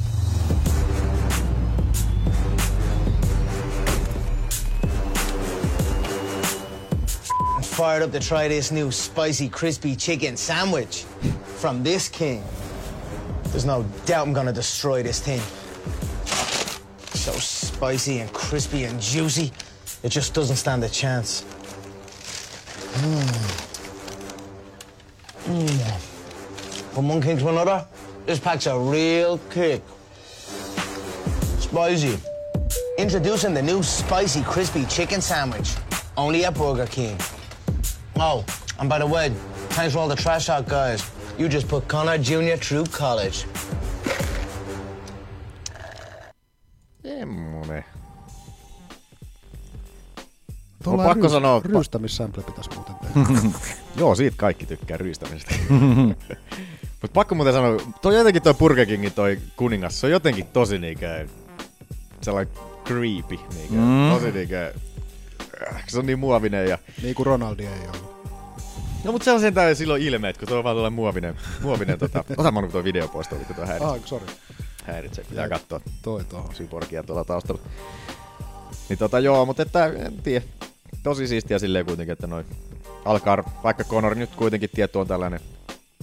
I'm 7.56 7.62
fired 7.62 8.02
up 8.02 8.12
to 8.12 8.20
try 8.20 8.48
this 8.48 8.70
new 8.70 8.90
spicy 8.90 9.48
crispy 9.48 9.96
chicken 9.96 10.36
sandwich 10.36 11.04
from 11.56 11.82
this 11.82 12.10
king. 12.10 12.44
There's 13.44 13.64
no 13.64 13.84
doubt 14.04 14.26
I'm 14.26 14.34
gonna 14.34 14.52
destroy 14.52 15.02
this 15.02 15.18
thing. 15.18 15.40
So 17.14 17.32
spicy 17.32 18.18
and 18.18 18.30
crispy 18.34 18.84
and 18.84 19.00
juicy, 19.00 19.50
it 20.02 20.10
just 20.10 20.34
doesn't 20.34 20.56
stand 20.56 20.84
a 20.84 20.90
chance. 20.90 21.40
From 26.92 27.08
one 27.08 27.22
king 27.22 27.38
to 27.38 27.48
another, 27.48 27.86
this 28.26 28.38
packs 28.40 28.66
a 28.66 28.78
real 28.78 29.38
kick. 29.50 29.82
Spicy. 31.60 32.18
Introducing 32.98 33.54
the 33.54 33.62
new 33.62 33.82
spicy 33.82 34.42
crispy 34.42 34.84
chicken 34.86 35.20
sandwich. 35.20 35.74
Only 36.16 36.44
at 36.44 36.54
Burger 36.54 36.86
King. 36.86 37.18
Oh, 38.18 38.44
and 38.78 38.88
by 38.88 38.98
the 38.98 39.06
way, 39.06 39.30
thanks 39.70 39.94
for 39.94 40.00
all 40.00 40.08
the 40.08 40.16
trash 40.22 40.48
out, 40.50 40.68
guys. 40.68 41.02
You 41.38 41.48
just 41.48 41.68
put 41.68 41.88
Connor 41.88 42.18
Jr. 42.18 42.56
through 42.58 42.84
college. 42.86 43.46
Semmonen. 47.02 47.84
Tuolla 50.84 51.02
On 51.02 51.08
pakko 51.08 51.28
sanoa- 51.28 51.62
Ryystämissample 51.64 52.42
pitäisi 52.42 52.70
muuten 52.74 52.94
tehdä. 52.94 53.50
Joo, 53.96 54.14
siitä 54.14 54.36
kaikki 54.36 54.66
tykkää 54.66 54.96
ryystämisestä. 54.96 55.54
Mutta 57.02 57.14
pakko 57.14 57.34
muuten 57.34 57.54
sanoa, 57.54 57.76
toi 58.02 58.16
jotenkin 58.16 58.42
toi 58.42 58.54
Burger 58.54 58.86
Kingin 58.86 59.12
toi 59.12 59.38
kuningas, 59.56 60.00
se 60.00 60.06
on 60.06 60.12
jotenkin 60.12 60.46
tosi 60.46 60.78
niinkö 60.78 61.26
sellainen 62.20 62.54
creepy, 62.84 63.36
niinkö, 63.54 63.74
mm. 63.74 64.10
tosi 64.10 64.32
niinkö, 64.32 64.74
äh, 65.68 65.84
se 65.88 65.98
on 65.98 66.06
niin 66.06 66.18
muovinen 66.18 66.68
ja 66.68 66.78
niin 67.02 67.14
kuin 67.14 67.26
Ronaldi 67.26 67.66
ei 67.66 67.88
ollut. 67.94 68.12
No 69.04 69.12
mutta 69.12 69.24
se 69.24 69.32
on 69.32 69.40
sentään 69.40 69.76
silloin 69.76 70.02
ilmeet, 70.02 70.38
kun 70.38 70.48
tuo 70.48 70.58
on 70.58 70.64
vaan 70.64 70.74
tuollainen 70.74 70.96
muovinen, 70.96 71.36
muovinen 71.62 71.98
tota, 71.98 72.24
ota 72.36 72.50
Manu 72.50 72.68
tuo 72.68 72.84
video 72.84 73.08
pois, 73.08 73.28
tuo, 73.28 73.38
kun 73.38 73.56
tuo 73.56 73.66
häiritsee. 73.66 73.98
Ah, 73.98 74.04
sorry. 74.04 74.26
häiritsee, 74.84 75.24
pitää 75.24 75.48
katsoa 75.48 75.80
Toi 76.02 76.24
tohon. 76.24 76.54
syborgia 76.54 77.02
tuolla 77.02 77.24
taustalla. 77.24 77.62
Niin 78.88 78.98
tota 78.98 79.18
joo, 79.18 79.46
mutta 79.46 79.62
että 79.62 79.86
en 79.86 80.22
tiedä, 80.22 80.44
tosi 81.02 81.26
siistiä 81.26 81.58
silleen 81.58 81.86
kuitenkin, 81.86 82.12
että 82.12 82.26
noin 82.26 82.46
alkaa, 83.04 83.60
vaikka 83.64 83.84
Conor 83.84 84.14
nyt 84.14 84.30
kuitenkin 84.36 84.70
tietty 84.74 84.98
on 84.98 85.06
tällainen 85.06 85.40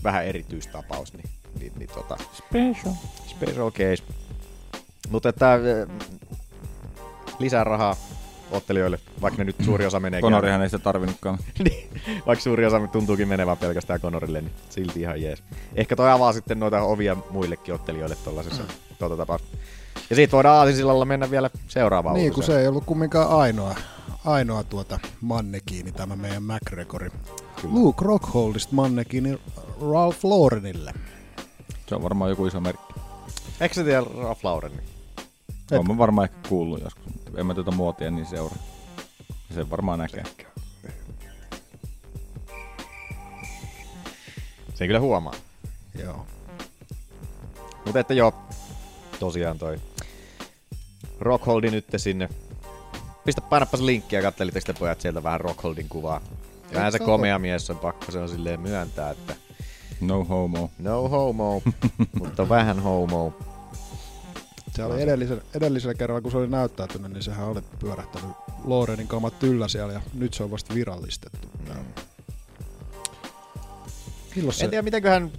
vähän 0.04 0.26
erityistapaus, 0.26 1.14
niin, 1.14 1.30
niin, 1.60 1.72
niin 1.76 1.90
tota, 1.94 2.18
Special. 2.34 2.94
special 3.26 3.72
case. 3.72 4.04
Mutta 5.10 5.30
että 5.30 5.54
äh, 5.54 5.60
lisää 7.40 7.64
rahaa 7.64 7.96
ottelijoille, 8.52 9.00
vaikka 9.22 9.38
ne 9.38 9.44
nyt 9.44 9.56
suuri 9.66 9.86
osa 9.86 10.00
menee 10.00 10.22
Konorihan 10.22 10.62
ei 10.62 10.70
sitä 10.70 10.84
tarvinnutkaan. 10.84 11.38
niin, 11.70 11.90
vaikka 12.26 12.44
suuri 12.44 12.66
osa 12.66 12.88
tuntuukin 12.88 13.28
menevän 13.28 13.58
pelkästään 13.58 14.00
Conorille, 14.00 14.42
niin 14.42 14.54
silti 14.70 15.02
ihan 15.02 15.22
jees. 15.22 15.44
Ehkä 15.76 15.96
toi 15.96 16.12
avaa 16.12 16.34
sitten 16.34 16.60
noita 16.60 16.82
ovia 16.82 17.18
muillekin 17.30 17.74
ottelijoille 17.74 18.16
tollasessa 18.16 18.64
mm. 18.64 18.70
tuota 19.00 19.18
tapauksessa. 19.18 19.58
Ja 20.10 20.16
siitä 20.16 20.32
voidaan 20.32 20.58
aasisillalla 20.58 21.06
mennä 21.06 21.32
vielä 21.32 21.50
seuraavaan 21.68 22.16
Niin, 22.16 22.34
kun 22.34 22.44
se 22.44 22.60
ei 22.60 22.68
ollut 22.68 22.86
kumminkaan 22.86 23.30
ainoa, 23.30 23.76
ainoa 24.26 24.64
tuota 24.64 25.00
mannekiini 25.22 25.92
tämä 25.92 26.16
meidän 26.16 26.44
McGregori. 26.44 27.10
Kyllä. 27.62 27.74
Luke 27.74 28.06
Rockholdista 28.06 28.76
mannekiini 28.76 29.40
Ralph 29.82 30.20
Laurenille. 30.24 30.94
Se 31.88 31.96
on 31.96 32.04
varmaan 32.04 32.30
joku 32.30 32.46
iso 32.46 32.60
merkki. 32.60 32.94
Eikö 33.62 33.76
se 33.76 33.84
tiedä 33.84 34.04
Ralph 34.18 34.46
Lauren? 34.46 34.72
Niin? 34.72 34.84
Olen 35.72 35.88
mä 35.88 35.98
varmaan 35.98 36.30
ehkä 36.30 36.50
kuullut 36.50 36.82
joskus, 36.82 37.06
mutta 37.14 37.40
en 37.40 37.46
mä 37.46 37.56
tätä 37.56 37.72
muotia 37.72 38.12
niin 38.12 38.26
seuraa. 38.26 38.58
Sen 39.56 39.70
varmaan 39.70 40.00
näkee. 40.00 40.24
Sen 44.76 44.88
kyllä 44.88 45.00
huomaa. 45.00 45.34
Joo. 46.00 46.26
Mutta 47.86 48.00
että 48.00 48.14
joo, 48.14 48.34
tosiaan 49.20 49.60
toi 49.60 49.78
Rockholdi 51.20 51.72
nyt 51.72 51.86
sinne. 51.98 52.30
Pistä 53.26 53.42
painappas 53.42 53.82
linkkiä, 53.82 54.22
kattelitte 54.22 54.60
sitten 54.60 54.76
pojat 54.80 55.02
sieltä 55.02 55.24
vähän 55.24 55.42
Rockholdin 55.42 55.90
kuvaa. 55.90 56.22
Vähän 56.74 56.92
se 56.92 57.00
komea 57.00 57.40
mies 57.40 57.70
on 57.70 57.78
pakko 57.78 58.12
se 58.12 58.20
on 58.20 58.30
silleen 58.30 58.60
myöntää, 58.60 59.12
että 59.12 59.36
No 60.02 60.24
homo. 60.24 60.72
no 60.80 61.10
homo, 61.10 61.62
mutta 62.20 62.50
vähän 62.50 62.80
homo. 62.80 63.34
Se 64.76 64.84
oli 64.84 65.02
edellisen, 65.02 65.42
edellisellä 65.56 65.94
kerralla, 65.94 66.22
kun 66.22 66.32
se 66.32 66.38
oli 66.38 66.48
näyttäytynyt, 66.48 67.12
niin 67.12 67.24
sehän 67.24 67.48
oli 67.48 67.62
pyörähtänyt 67.80 68.30
Lorenin 68.64 69.08
kamat 69.08 69.44
yllä 69.44 69.68
siellä 69.68 69.94
ja 69.94 70.02
nyt 70.14 70.34
se 70.34 70.44
on 70.44 70.52
vasta 70.52 70.76
virallistettu. 70.76 71.48
Mm. 71.68 72.04
Milloin 74.36 74.54
se 74.54 74.64
En 74.64 74.70
tiedä 74.70 74.82
mitenköhän, 74.82 75.32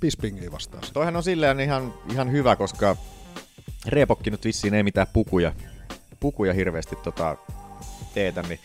Bispingiin 0.00 0.52
vastaa 0.52 0.80
se? 0.84 0.92
toihan 0.92 1.16
on 1.16 1.22
silleen 1.22 1.60
ihan, 1.60 1.94
ihan 2.12 2.32
hyvä, 2.32 2.56
koska 2.56 2.96
Reebokki 3.86 4.30
nyt 4.30 4.44
vissiin 4.44 4.74
ei 4.74 4.82
mitään 4.82 5.06
pukuja, 5.12 5.52
pukuja 6.20 6.54
hirveästi 6.54 6.96
tota, 6.96 7.36
teetä, 8.14 8.42
niin 8.42 8.60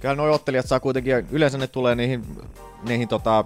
kyllä 0.00 0.14
nuo 0.14 0.32
ottelijat 0.32 0.66
saa 0.66 0.80
kuitenkin, 0.80 1.14
yleensä 1.30 1.58
ne 1.58 1.66
tulee 1.66 1.94
niihin, 1.94 2.24
niihin 2.82 3.08
tota, 3.08 3.44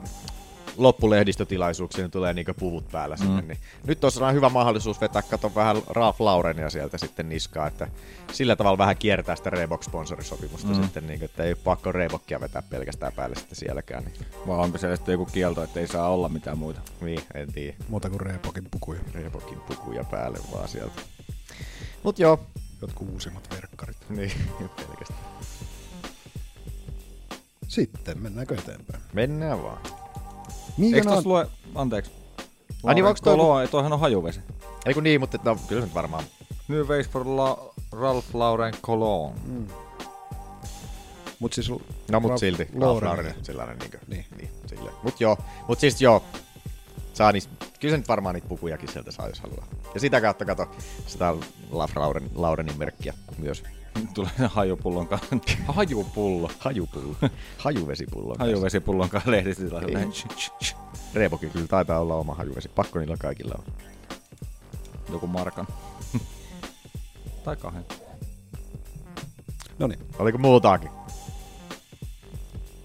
loppulehdistötilaisuuksiin, 0.77 2.11
tulee 2.11 2.35
niinku 2.35 2.53
puvut 2.59 2.89
päällä 2.93 3.17
sinne, 3.17 3.41
Mm. 3.43 3.49
niin 3.49 3.59
nyt 3.87 4.05
olisi 4.05 4.21
hyvä 4.33 4.49
mahdollisuus 4.49 5.01
vetää, 5.01 5.23
kato 5.23 5.53
vähän 5.55 5.77
Ralph 5.87 6.21
Laurenia 6.21 6.71
sieltä 6.71 6.99
sitten 6.99 7.29
niskaa, 7.29 7.67
että 7.67 7.89
sillä 8.33 8.57
tavalla 8.57 8.79
vähän 8.79 8.97
kiertää 8.97 9.37
sitä 9.37 9.51
Reebok-sponsorisopimusta 9.51 10.67
Mm. 10.69 10.83
sitten, 10.83 11.07
niin, 11.07 11.25
että 11.25 11.45
ei 11.45 11.51
ole 11.53 11.59
pakko 11.65 11.93
Reebokkia 11.93 12.41
vetää 12.41 12.63
pelkästään 12.63 13.13
päälle 13.13 13.37
sitten 13.37 13.57
sielläkään, 13.57 14.05
niin, 14.05 14.15
Vai 14.47 14.59
onko 14.59 14.79
siellä 14.79 14.97
sitten 14.97 15.13
joku 15.13 15.27
kielto, 15.27 15.63
että 15.63 15.81
ei 15.81 15.87
saa 15.87 16.09
olla 16.09 16.29
mitään 16.29 16.59
muita? 16.59 16.81
niin 17.01 17.21
en 17.35 17.53
tiedä. 17.53 17.77
Muuta 17.89 18.11
kuin 18.11 18.21
Reepokin 18.21 18.69
pukuja. 18.71 19.01
Reebokin 19.15 19.61
pukuja 19.61 20.05
päälle 20.05 20.39
vaan 20.53 20.69
sieltä. 20.69 21.01
Mut 22.03 22.19
joo, 22.19 22.41
Jotkut 22.83 23.09
uusimmat 23.09 23.49
verkkarit. 23.51 23.97
niin 24.09 24.33
pelkästään. 24.77 25.21
Sitten, 27.69 28.19
mennäänkö 28.23 28.55
eteenpäin? 28.55 29.03
Mennään 29.13 29.63
vaan. 29.63 29.79
Minkä 30.77 30.97
Eikö 30.97 31.09
on... 31.09 31.15
tossa 31.15 31.29
lue, 31.29 31.47
anteeksi. 31.75 32.11
Ai 32.85 32.95
niin, 32.95 33.05
onks 33.05 33.21
toi- 33.21 33.37
Kolo, 33.37 33.67
toihan 33.67 33.93
on 33.93 34.01
hajuvesi. 34.01 34.41
Ei 34.87 34.95
kun 34.95 35.03
niin, 35.03 35.21
mutta 35.21 35.39
no, 35.45 35.57
kyllä 35.69 35.81
se 35.83 35.87
nyt 35.87 35.95
varmaan. 35.95 36.25
New 36.69 36.81
Ways 36.87 37.09
for 37.09 37.27
La- 37.27 37.75
Ralph 37.93 38.27
Lauren 38.35 38.75
Cologne. 38.83 39.41
Mm. 39.47 39.67
Mut 41.39 41.53
siis... 41.53 41.69
No 42.11 42.21
mut 42.21 42.29
Ralph 42.29 42.41
silti, 42.41 42.69
Ralph. 42.81 43.03
Lauren 43.03 43.35
sellainen 43.43 43.79
niinkö. 43.79 43.99
Niin. 44.09 44.25
niin 44.37 44.51
sille. 44.67 44.91
Mut 45.03 45.21
joo, 45.21 45.37
mut 45.69 45.81
siis 45.81 46.01
joo. 46.03 46.23
Saa 47.15 47.33
niis, 47.33 47.49
kyllä 47.81 47.93
se 47.93 47.97
nyt 47.99 48.09
varmaan 48.09 48.35
niitä 48.35 48.49
pukujakin 48.49 48.93
sieltä 48.93 49.11
saa, 49.11 49.29
jos 49.29 49.41
haluaa. 49.41 49.67
Ja 49.95 50.01
sitä 50.01 50.21
kautta 50.21 50.45
kato 50.45 50.67
sitä 51.07 51.35
Ralph 51.73 51.97
Lauren, 51.97 52.31
Laurenin 52.35 52.79
merkkiä 52.79 53.15
myös 53.39 53.63
Tulee 54.15 54.49
hajupullon 54.49 55.09
kanssa. 55.09 55.37
Hajupullo. 55.69 56.51
Hajupullo. 56.59 57.17
Hajuvesipullo. 57.59 58.37
Hajuvesipullon 58.39 59.09
kanssa 59.11 59.31
lehdistöllä. 59.31 60.01
Ei. 60.01 60.07
Reepokin 61.15 61.51
kyllä 61.51 61.67
taitaa 61.67 62.01
olla 62.01 62.15
oma 62.15 62.35
hajuvesi. 62.35 62.69
Pakko 62.69 62.99
niillä 62.99 63.17
kaikilla 63.17 63.55
on. 63.59 63.65
Joku 65.13 65.27
markan. 65.27 65.67
tai 67.45 67.57
kahden. 67.57 67.85
No 69.79 69.87
niin. 69.87 70.01
Oliko 70.19 70.39
muutakin? 70.39 70.91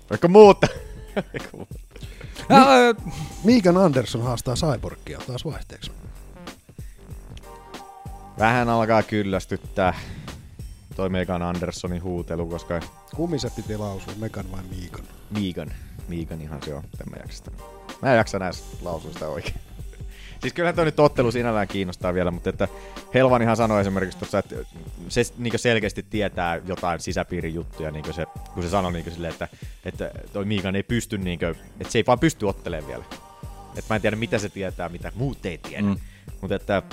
Oliko 0.10 0.28
muuta? 0.28 0.68
Oliko 1.34 1.58
muuta? 1.58 1.76
Megan 3.44 3.78
Anderson 3.78 4.22
haastaa 4.22 4.56
Cyborgia 4.56 5.20
taas 5.28 5.46
vaihteeksi. 5.46 5.92
Vähän 8.40 8.70
alkaa 8.70 9.04
kyllästyttää 9.04 9.94
toi 11.00 11.10
Megan 11.10 11.42
Andersonin 11.42 12.04
huutelu, 12.04 12.46
koska 12.46 12.80
Kummi 13.16 13.40
se 13.40 13.50
piti 13.56 13.78
lausua, 13.78 14.14
Megan 14.18 14.52
vai 14.52 14.62
Megan? 14.64 15.06
Megan. 15.30 15.72
Meganihan 16.08 16.64
se 16.64 16.74
on, 16.74 16.84
en 16.84 17.12
mä 17.12 17.18
jaksa 17.18 17.38
sitä. 17.38 17.52
Mä 18.02 18.12
en 18.12 18.18
jaksa 18.18 18.40
näissä 18.40 18.64
lausua 18.82 19.14
sitä 19.14 19.28
oikein. 19.28 19.56
Siis 20.42 20.54
kyllähän 20.54 20.76
toi 20.76 20.86
nyt 20.86 21.00
ottelu 21.00 21.32
sinällään 21.32 21.68
kiinnostaa 21.68 22.14
vielä, 22.14 22.32
mutta 22.32 22.50
että 22.50 22.68
Helvanihan 23.14 23.58
sanoi 23.58 23.82
esimerkiksi 23.82 24.18
tuossa, 24.18 24.40
että 24.40 24.56
se 25.10 25.24
niin 25.38 25.60
selkeästi 25.60 26.04
tietää 26.04 26.62
jotain 26.66 27.00
sisäpiirin 27.00 27.54
juttuja, 27.54 27.92
niin 27.92 28.14
se, 28.14 28.26
kun 28.54 28.64
se 28.64 28.70
sanoi 28.70 28.92
niin 28.92 29.12
silleen, 29.12 29.34
että, 29.34 29.48
että 29.86 30.12
toi 30.34 30.46
Megan 30.46 30.76
ei 30.76 30.84
pysty, 30.84 31.18
niin 31.18 31.40
kuin, 31.40 31.56
että 31.80 31.92
se 31.92 32.00
ei 32.00 32.04
vaan 32.08 32.20
pysty 32.20 32.46
ottelemaan 32.46 32.88
vielä. 32.88 33.04
Että 33.70 33.86
mä 33.90 33.96
en 33.96 34.02
tiedä, 34.02 34.16
mitä 34.16 34.38
se 34.38 34.50
tietää, 34.50 34.90
mitä 34.90 35.12
muut 35.16 35.46
ei 35.46 35.58
tiedä. 35.58 35.84
Mm. 35.84 35.98
Mutta 36.42 36.56
että 36.56 36.84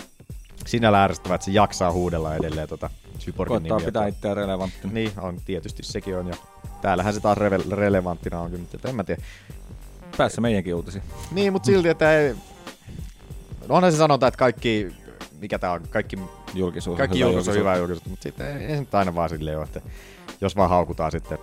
sinällään 0.67 1.05
ärsyttävää, 1.05 1.35
että 1.35 1.45
se 1.45 1.51
jaksaa 1.51 1.93
huudella 1.93 2.37
edelleen 2.37 2.69
tota 2.69 2.91
Cyborgin 3.19 3.53
Koittaa 3.53 3.79
nimiä. 3.79 3.87
pitää 3.87 4.07
itseään 4.07 4.37
relevanttina. 4.37 4.93
Niin, 4.93 5.13
on 5.17 5.41
tietysti 5.45 5.83
sekin 5.83 6.17
on. 6.17 6.29
Ja 6.29 6.35
täällähän 6.83 7.15
se 7.15 7.21
taas 7.21 7.39
reve- 7.39 7.75
relevanttina 7.75 8.41
on, 8.41 8.51
mutta 8.51 8.89
en 8.89 8.95
mä 8.97 9.05
tiedä. 9.05 9.23
Päässä 10.17 10.41
meidänkin 10.41 10.75
uutisiin. 10.75 11.05
Niin, 11.33 11.53
mutta 11.53 11.67
silti, 11.67 11.89
että 11.89 12.19
ei... 12.19 12.35
Onhan 13.69 13.93
se 13.93 13.99
sanonta, 13.99 14.27
että 14.27 14.39
kaikki, 14.39 14.93
mikä 15.41 15.59
tää 15.59 15.73
on, 15.73 15.81
kaikki, 15.91 16.19
Julkisuus 16.55 16.99
kaikki 16.99 17.19
hyvä 17.19 17.29
julkisuus 17.29 17.57
on 17.57 17.61
hyvä 17.61 17.77
julkisuus, 17.77 18.07
mutta 18.07 18.23
sitten 18.23 18.47
ei, 18.61 18.67
ei 18.67 18.87
aina 18.93 19.15
vaan 19.15 19.29
silleen 19.29 19.57
ole, 19.59 19.65
että 19.65 19.81
jos 20.41 20.57
vaan 20.57 20.71
haukutaan 20.71 21.11
sitten 21.11 21.39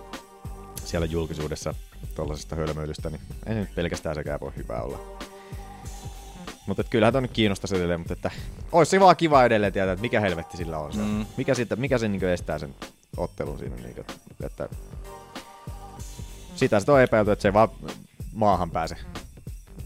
siellä 0.84 1.06
julkisuudessa 1.06 1.74
tollasesta 2.14 2.56
hölmöilystä, 2.56 3.10
niin 3.10 3.20
ei 3.46 3.54
se 3.54 3.60
nyt 3.60 3.74
pelkästään 3.74 4.14
sekään 4.14 4.40
voi 4.40 4.52
hyvä 4.56 4.82
olla. 4.82 4.98
Mutta 6.66 6.84
kyllähän 6.84 7.12
toi 7.12 7.22
nyt 7.22 7.30
kiinnostaisi 7.30 7.76
edelleen, 7.76 8.00
mutta 8.00 8.12
että 8.12 8.30
olisi 8.72 8.90
se 8.90 9.00
vaan 9.00 9.16
kiva 9.16 9.44
edelleen 9.44 9.72
tietää, 9.72 9.92
että 9.92 10.02
mikä 10.02 10.20
helvetti 10.20 10.56
sillä 10.56 10.78
on 10.78 10.92
se. 10.92 10.98
Mm. 10.98 11.26
Mikä, 11.36 11.54
siitä, 11.54 11.76
mikä 11.76 11.98
sen 11.98 12.12
niin 12.12 12.24
estää 12.24 12.58
sen 12.58 12.74
ottelun 13.16 13.58
siinä, 13.58 13.76
niin 13.76 13.94
kuin, 13.94 14.06
että 14.44 14.68
sitä 16.54 16.80
sitten 16.80 16.94
on 16.94 17.00
epäilty, 17.00 17.32
että 17.32 17.42
se 17.42 17.48
ei 17.48 17.52
vaan 17.52 17.68
maahan 18.32 18.70
pääse 18.70 18.96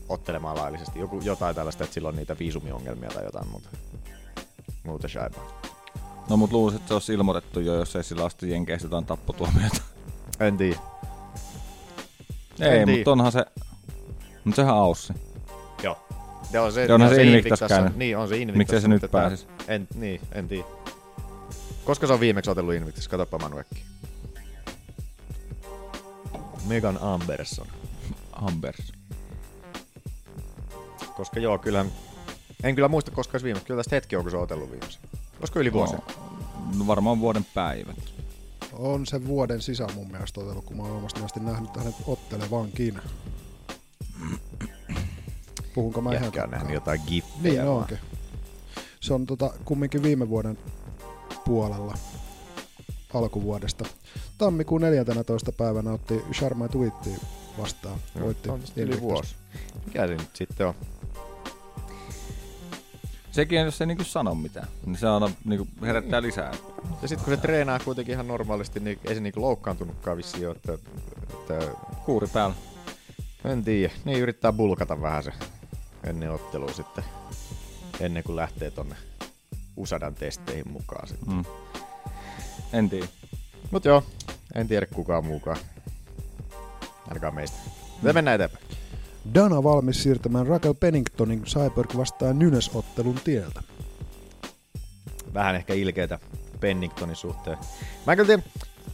ottelemaan 0.08 0.56
laillisesti. 0.56 0.99
Joku, 0.99 1.20
jotain 1.25 1.54
tällaista, 1.54 1.85
että 1.85 1.94
sillä 1.94 2.08
on 2.08 2.16
niitä 2.16 2.38
viisumiongelmia 2.38 3.11
tai 3.11 3.25
jotain 3.25 3.49
muuta. 3.49 3.68
Muuta 4.85 5.08
shaibaa. 5.08 5.61
No 6.30 6.37
mut 6.37 6.52
luulisin, 6.52 6.80
että 6.80 6.88
se 6.88 6.94
olisi 6.94 7.12
ilmoitettu 7.12 7.61
jo, 7.61 7.75
jos 7.75 7.97
ei 7.97 8.04
sillä 8.04 8.25
asti 8.25 8.50
jenkeistä 8.50 8.87
jotain 8.87 9.06
tappotuomiota. 9.06 9.82
En 10.40 10.56
tiedä. 10.56 10.76
Ei, 12.61 12.87
mutta 12.87 13.12
onhan 13.12 13.32
se... 13.32 13.44
Mut 14.44 14.54
sehän 14.54 14.75
on 14.75 14.80
Aussi. 14.80 15.12
Joo. 15.82 15.99
Ja 16.52 16.62
on 16.62 16.73
se, 16.73 16.85
Ja 16.85 16.95
onhan 16.95 17.11
on 17.11 17.17
se 17.17 17.23
Invictus 17.23 17.61
käynyt. 17.69 17.97
Niin, 17.97 18.17
on 18.17 18.28
se 18.28 18.37
Invictus. 18.37 18.59
Miksei 18.59 18.81
se 18.81 18.88
nyt 18.88 19.02
mutta 19.02 19.19
että- 19.19 19.28
pääsis? 19.28 19.47
En, 19.69 19.88
niin, 19.95 20.21
en 20.33 20.49
tiedä. 20.49 20.64
Koska 21.85 22.07
se 22.07 22.12
on 22.12 22.21
viimeksi 22.21 22.50
otellut 22.50 22.75
Invictus? 22.75 23.09
Katoppa 23.09 23.38
Manuekki. 23.38 23.83
Megan 26.67 26.99
Amberson. 27.02 27.67
Ambers. 28.33 28.93
Koska 31.17 31.40
joo, 31.40 31.59
kyllä... 31.59 31.85
En 32.62 32.75
kyllä 32.75 32.88
muista, 32.88 33.11
koska 33.11 33.35
olisi 33.35 33.44
viimeksi. 33.44 33.66
Kyllä 33.66 33.79
tästä 33.79 33.96
hetki 33.96 34.16
on, 34.16 34.22
kun 34.22 34.31
se 34.31 34.37
on 34.37 34.42
otellut 34.42 34.70
viimeksi. 34.70 34.99
Olisiko 35.40 35.61
yli 35.61 35.72
vuosi? 35.72 35.94
No, 35.94 36.03
no 36.79 36.87
varmaan 36.87 37.20
vuoden 37.20 37.46
päivät. 37.55 37.96
On 38.72 39.07
se 39.07 39.27
vuoden 39.27 39.62
sisään 39.62 39.94
mun 39.94 40.11
mielestä 40.11 40.40
otellut, 40.40 40.64
kun 40.64 40.77
mä 40.77 40.83
oon 40.83 40.96
omasta 40.96 41.40
nähnyt 41.40 41.77
hänet 41.77 41.94
ottelevankin. 42.07 43.01
Puhunko 45.79 46.01
mä 46.01 46.11
ihan 46.12 46.25
Jätkä 46.25 46.27
on 46.27 46.33
tarkkaan? 46.33 46.51
nähnyt 46.51 46.75
jotain 46.75 47.01
giffejä. 47.07 47.53
Niin 47.62 47.67
vaan. 47.67 47.79
onkin. 47.79 47.99
Se 49.01 49.14
on 49.14 49.27
tota, 49.27 49.51
kumminkin 49.64 50.03
viime 50.03 50.29
vuoden 50.29 50.59
puolella 51.45 51.95
alkuvuodesta. 53.14 53.85
Tammikuun 54.38 54.81
14. 54.81 55.53
päivänä 55.53 55.93
otti 55.93 56.25
Sharma 56.35 56.69
Twitti 56.69 57.11
vastaan. 57.59 57.99
Joo, 58.14 58.25
Voitti 58.25 58.49
on 58.49 58.61
yli 58.77 59.01
vuosi. 59.01 59.35
Mikä 59.87 60.07
se 60.07 60.12
nyt 60.12 60.31
sitten 60.37 60.67
on? 60.67 60.75
Sekin, 63.31 63.59
jos 63.61 63.81
ei 63.81 63.87
niinku 63.87 64.05
sano 64.05 64.35
mitään, 64.35 64.69
niin 64.87 64.97
se 64.97 65.09
aina 65.09 65.31
niinku 65.45 65.69
herättää 65.83 66.23
lisää. 66.23 66.53
Ja 67.03 67.09
sitten 67.09 67.25
kun 67.25 67.35
se 67.35 67.41
treenaa 67.41 67.79
kuitenkin 67.79 68.12
ihan 68.12 68.29
normaalisti, 68.29 68.81
niin 68.81 68.99
ei 69.05 69.14
se 69.14 69.21
niinku 69.21 69.41
loukkaantunutkaan 69.41 70.17
vissiin 70.17 70.49
ole, 70.49 70.57
että, 70.57 70.73
että 71.33 71.71
Kuuri 72.05 72.27
päällä. 72.33 72.55
en 73.45 73.64
tiedä. 73.64 73.95
Niin 74.05 74.19
yrittää 74.19 74.53
bulkata 74.53 75.03
vähän 75.03 75.23
se 75.23 75.33
ennen 76.04 76.30
ottelua 76.32 76.72
sitten, 76.72 77.04
ennen 78.00 78.22
kuin 78.22 78.37
lähtee 78.37 78.70
tonne 78.70 78.96
Usadan 79.76 80.14
testeihin 80.14 80.68
mukaan 80.72 81.08
sitten. 81.08 81.34
Mm. 81.34 81.44
En 82.72 82.90
tiedä. 82.90 83.06
Mut 83.70 83.84
joo, 83.84 84.04
en 84.54 84.68
tiedä 84.68 84.87
kukaan 84.87 85.24
muukaan. 85.24 85.56
Ainakaan 87.08 87.34
meistä. 87.34 87.56
Mutta 87.92 88.12
mennään 88.12 88.34
eteenpäin. 88.34 88.64
Dana 89.34 89.62
valmis 89.62 90.02
siirtämään 90.02 90.46
Raquel 90.46 90.74
Penningtonin 90.74 91.42
Cyborg 91.44 91.96
vastaan 91.96 92.38
Nynes-ottelun 92.38 93.20
tieltä. 93.24 93.62
Vähän 95.34 95.56
ehkä 95.56 95.74
ilkeitä 95.74 96.18
Penningtonin 96.61 97.16
suhteen. 97.16 97.58
Mä 98.06 98.16
kyllä 98.16 98.26
tiedä, 98.26 98.42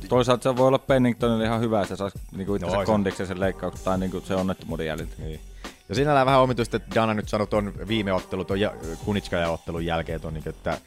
Toisaalta 0.09 0.43
se 0.43 0.57
voi 0.57 0.69
olla 0.69 0.79
Penningtonille 0.79 1.45
ihan 1.45 1.61
hyvä, 1.61 1.83
että 1.83 1.89
se 1.89 1.99
saisi 1.99 2.19
niinku 2.33 2.55
itse 2.55 2.67
No, 2.67 2.73
se- 2.81 2.87
kondiksen 2.87 3.27
sen 3.27 3.41
leikkauksen 3.41 3.85
tai 3.85 3.99
niinku 3.99 4.21
se 4.21 4.35
onnettomuuden 4.35 4.87
jäljiltä. 4.87 5.15
Niin. 5.19 5.41
Ja 5.89 5.95
sinällään 5.95 6.27
vähän 6.27 6.41
omituista, 6.41 6.77
että 6.77 6.95
Dana 6.95 7.15
nyt 7.15 7.29
sanoi 7.29 7.47
tuon 7.47 7.73
viime 7.89 8.13
ottelu, 8.13 8.45
tuon 8.45 8.59
Kunitskajan 9.05 9.51
ottelun 9.51 9.87
jälkeen, 9.87 10.21
ton, 10.21 10.35
niin, 10.35 10.49
että, 10.49 10.79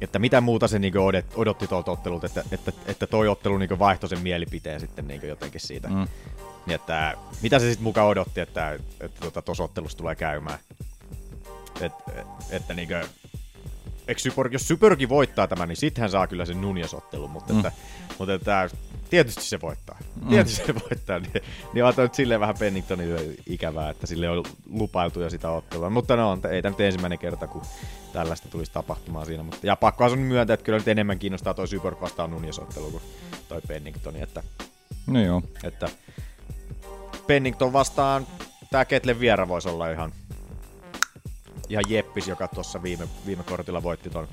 että 0.00 0.18
mitä 0.18 0.40
muuta 0.40 0.68
se 0.68 0.78
niin 0.78 0.94
odotti, 1.34 1.66
tuolta 1.66 1.90
ottelulta, 1.90 2.26
että, 2.26 2.44
että, 2.52 2.72
että 2.86 3.06
toi 3.06 3.28
ottelu 3.28 3.58
niin 3.58 3.78
vaihtoi 3.78 4.08
sen 4.08 4.20
mielipiteen 4.20 4.80
sitten 4.80 5.08
niin 5.08 5.28
jotenkin 5.28 5.60
siitä. 5.60 5.88
Mm. 5.88 6.08
Niin, 6.66 6.74
että 6.74 7.14
mitä 7.42 7.58
se 7.58 7.64
sitten 7.64 7.84
mukaan 7.84 8.08
odotti, 8.08 8.40
että 8.40 8.72
tuossa 8.72 8.94
että, 9.00 9.26
että 9.26 9.42
tuossa 9.42 9.64
ottelussa 9.64 9.98
tulee 9.98 10.14
käymään. 10.14 10.58
Et, 11.80 11.92
et, 12.16 12.26
että 12.50 12.74
niin 12.74 12.88
eikö 14.10 14.52
jos 14.52 14.68
Syborgi 14.68 15.08
voittaa 15.08 15.48
tämän, 15.48 15.68
niin 15.68 15.76
sitten 15.76 16.02
hän 16.02 16.10
saa 16.10 16.26
kyllä 16.26 16.44
sen 16.44 16.60
Nunez-ottelun, 16.60 17.30
mutta, 17.30 17.52
mm. 17.52 17.58
että, 17.58 17.72
mutta 18.18 18.34
että, 18.34 18.70
tietysti 19.10 19.42
se 19.42 19.60
voittaa. 19.60 19.98
Mm. 20.22 20.28
Tietysti 20.28 20.66
se 20.66 20.74
voittaa, 20.74 21.18
niin, 21.18 21.42
niin 21.72 21.84
on 21.84 21.94
nyt 21.96 22.14
silleen 22.14 22.40
vähän 22.40 22.58
Penningtonille 22.58 23.20
ikävää, 23.46 23.90
että 23.90 24.06
sille 24.06 24.30
on 24.30 24.44
lupailtu 24.70 25.20
jo 25.20 25.30
sitä 25.30 25.50
ottelua. 25.50 25.90
Mutta 25.90 26.16
no, 26.16 26.30
on, 26.30 26.40
ei 26.50 26.62
tämä 26.62 26.70
nyt 26.70 26.80
ensimmäinen 26.80 27.18
kerta, 27.18 27.46
kun 27.46 27.62
tällaista 28.12 28.48
tulisi 28.48 28.72
tapahtumaan 28.72 29.26
siinä. 29.26 29.42
Mutta, 29.42 29.66
ja 29.66 29.76
pakkohan 29.76 30.10
se 30.10 30.16
on 30.16 30.22
myöntää, 30.22 30.54
että 30.54 30.64
kyllä 30.64 30.78
nyt 30.78 30.88
enemmän 30.88 31.18
kiinnostaa 31.18 31.54
toi 31.54 31.68
Syborg 31.68 32.00
vastaan 32.00 32.30
Nunez-ottelu 32.30 32.90
kuin 32.90 33.02
toi 33.48 33.60
Penningtoni, 33.68 34.22
että, 34.22 34.42
No 35.06 35.20
joo. 35.20 35.42
että 35.64 35.88
Pennington 37.26 37.72
vastaan 37.72 38.26
tää 38.70 38.84
Ketlen 38.84 39.20
viera 39.20 39.48
voisi 39.48 39.68
olla 39.68 39.90
ihan, 39.90 40.12
ihan 41.70 41.84
jeppis, 41.88 42.28
joka 42.28 42.48
tuossa 42.48 42.82
viime, 42.82 43.08
viime 43.26 43.42
kortilla 43.42 43.82
voitti 43.82 44.10
ton 44.10 44.28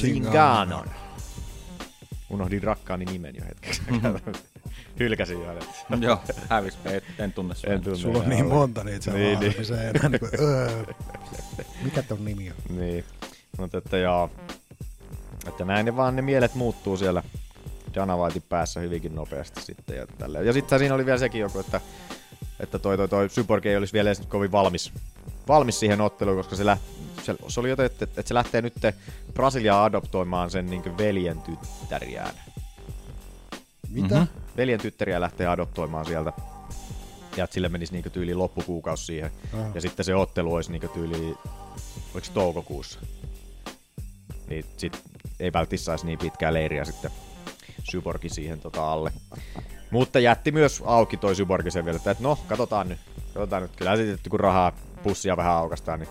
Zinganon. 0.00 0.90
Unohdin 2.30 2.62
rakkaani 2.62 3.04
nimen 3.04 3.34
jo 3.36 3.44
hetkeksi. 3.48 3.82
Hylkäsin 5.00 5.40
jo. 5.40 5.46
hänet. 5.46 5.64
joo, 6.00 6.20
hävis. 6.48 6.78
En, 6.84 7.02
en 7.18 7.32
tunne 7.32 7.54
sua. 7.54 7.72
En 7.72 7.80
tunne 7.80 7.98
Sulla 7.98 8.18
on 8.18 8.28
niin 8.28 8.46
monta 8.46 8.84
niitä 8.84 9.10
Niin, 9.10 9.40
niin, 9.40 9.64
se 9.64 9.74
enää 9.74 10.08
niin 10.08 10.20
kuin, 10.20 10.30
öö, 10.40 10.84
mikä 11.82 12.02
ton 12.02 12.24
nimi 12.24 12.50
on? 12.50 12.56
Niin, 12.78 13.04
mutta 13.58 13.78
että 13.78 13.96
joo. 13.96 14.30
Että 15.48 15.64
näin 15.64 15.86
ne 15.86 15.96
vaan 15.96 16.16
ne 16.16 16.22
mielet 16.22 16.54
muuttuu 16.54 16.96
siellä 16.96 17.22
Dana 17.96 18.16
Whitein 18.16 18.44
päässä 18.48 18.80
hyvinkin 18.80 19.14
nopeasti 19.14 19.62
sitten. 19.62 19.96
Ja, 19.96 20.42
ja 20.42 20.52
sitten 20.52 20.78
siinä 20.78 20.94
oli 20.94 21.06
vielä 21.06 21.18
sekin 21.18 21.40
joku, 21.40 21.58
että, 21.58 21.80
että 22.60 22.78
toi, 22.78 22.96
toi, 22.96 23.08
toi 23.08 23.28
Cyborg 23.28 23.66
ei 23.66 23.76
olisi 23.76 23.92
vielä 23.92 24.08
edes 24.08 24.26
kovin 24.26 24.52
valmis, 24.52 24.92
valmis 25.48 25.80
siihen 25.80 26.00
otteluun, 26.00 26.36
koska 26.36 26.56
se, 26.56 26.66
läht, 26.66 26.82
se, 27.22 27.34
se 27.48 27.60
oli 27.60 27.70
jotain, 27.70 27.86
että, 27.86 28.04
että 28.04 28.22
se 28.22 28.34
lähtee 28.34 28.62
nyt 28.62 28.74
Brasiliaan 29.34 29.84
adoptoimaan 29.84 30.50
sen 30.50 30.66
niin 30.66 30.98
veljen 30.98 31.40
tyttäriään. 31.40 32.34
Mitä? 33.88 34.14
Mhm. 34.14 34.14
Mm-hmm. 34.14 34.56
Veljen 34.56 34.80
tyttäriä 34.80 35.20
lähtee 35.20 35.46
adoptoimaan 35.46 36.06
sieltä. 36.06 36.32
Ja 37.36 37.44
että 37.44 37.54
sille 37.54 37.68
menisi 37.68 37.92
niinku 37.92 38.10
tyyli 38.10 38.34
loppukuukausi 38.34 39.04
siihen. 39.04 39.30
Ah. 39.52 39.74
Ja 39.74 39.80
sitten 39.80 40.04
se 40.04 40.14
ottelu 40.14 40.54
olisi 40.54 40.72
niinku 40.72 40.88
tyyli, 40.88 41.36
oliko 42.14 42.26
toukokuussa? 42.34 43.00
Niin 44.48 44.64
sit 44.76 45.02
ei 45.40 45.52
välttämättä 45.52 45.84
saisi 45.84 46.06
niin 46.06 46.18
pitkää 46.18 46.52
leiriä 46.52 46.84
sitten 46.84 47.10
Syborgi 47.90 48.28
siihen 48.28 48.60
tota 48.60 48.92
alle. 48.92 49.12
Mutta 49.90 50.18
jätti 50.18 50.52
myös 50.52 50.82
auki 50.86 51.16
toi 51.16 51.34
Syborgi 51.34 51.70
sen 51.70 51.84
vielä, 51.84 51.96
että 51.96 52.16
no, 52.20 52.38
katsotaan 52.48 52.88
nyt. 52.88 52.98
Katsotaan 53.34 53.62
nyt. 53.62 53.76
Kyllä 53.76 53.96
sitten 53.96 54.30
kun 54.30 54.40
rahaa 54.40 54.72
pussia 55.02 55.36
vähän 55.36 55.52
aukastaan, 55.52 56.00
niin 56.00 56.08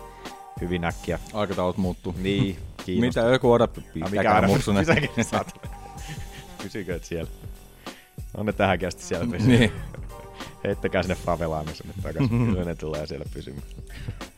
hyvin 0.60 0.84
äkkiä. 0.84 1.18
Aikataulut 1.32 1.76
muuttuu. 1.76 2.14
Niin, 2.18 2.58
kiinnostaa. 2.84 3.24
Mitä 3.24 3.34
joku 3.34 3.52
odottaa? 3.52 3.84
Ah, 4.02 4.10
mikä 4.10 4.34
aina. 4.34 4.48
Pysykö 6.62 6.96
et 6.96 7.04
siellä? 7.04 7.30
On 8.36 8.46
ne 8.46 8.52
tähänkin 8.52 8.88
asti 8.88 9.02
siellä 9.02 9.26
pysyy. 9.26 9.48
Niin. 9.48 9.72
Heittäkää 10.64 11.02
sinne 11.02 11.14
favelaan, 11.14 11.66
niin 11.66 11.76
sinne 11.76 11.94
takaisin. 12.02 12.46
Kyllä 12.46 12.64
ne 12.64 12.74
tulee 12.74 13.06
siellä 13.06 13.24
pysymään. 13.34 13.66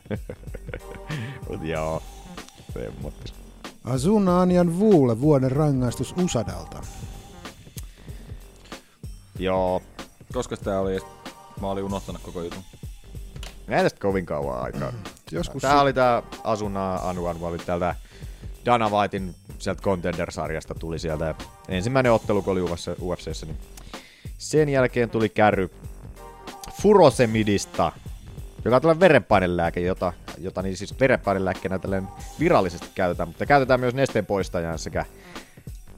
Mut 1.49 1.63
joo, 1.63 2.03
semmottis. 2.73 3.33
Azuna 3.83 4.41
Anjan 4.41 4.79
Vuule 4.79 5.21
vuoden 5.21 5.51
rangaistus 5.51 6.15
Usadalta. 6.23 6.81
Joo, 9.39 9.81
Koska 10.33 10.57
tää 10.57 10.79
oli. 10.79 10.99
Mä 11.61 11.67
olin 11.67 11.83
unohtanut 11.83 12.21
koko 12.21 12.41
jutun. 12.41 12.63
ei 13.69 13.83
tästä 13.83 13.99
kovin 13.99 14.25
kauan 14.25 14.61
aikaa. 14.61 14.93
Joskus 15.31 15.61
Tää 15.61 15.81
oli 15.81 15.93
tää 15.93 16.23
Asuna 16.43 16.95
Anuan, 16.95 17.37
oli 17.41 17.57
täältä 17.57 17.95
Dana 18.65 18.89
Whitein 18.89 19.35
sieltä 19.59 19.81
Contender-sarjasta 19.81 20.75
tuli 20.79 20.99
sieltä 20.99 21.35
ensimmäinen 21.69 22.11
ottelu, 22.11 22.41
kun 22.41 22.51
oli 22.51 22.61
UFCssä, 23.01 23.45
niin 23.45 23.57
sen 24.37 24.69
jälkeen 24.69 25.09
tuli 25.09 25.29
kärry 25.29 25.69
Furosemidista, 26.81 27.91
joka 28.65 28.75
on 28.75 28.81
tällainen 28.81 28.99
verenpainelääke, 28.99 29.79
jota, 29.79 30.13
jota 30.37 30.61
niin 30.61 30.77
siis 30.77 30.99
verenpainelääkkeenä 30.99 31.79
virallisesti 32.39 32.87
käytetään, 32.95 33.29
mutta 33.29 33.45
käytetään 33.45 33.79
myös 33.79 33.93
nesteen 33.93 34.25
poistajan 34.25 34.79
sekä 34.79 35.05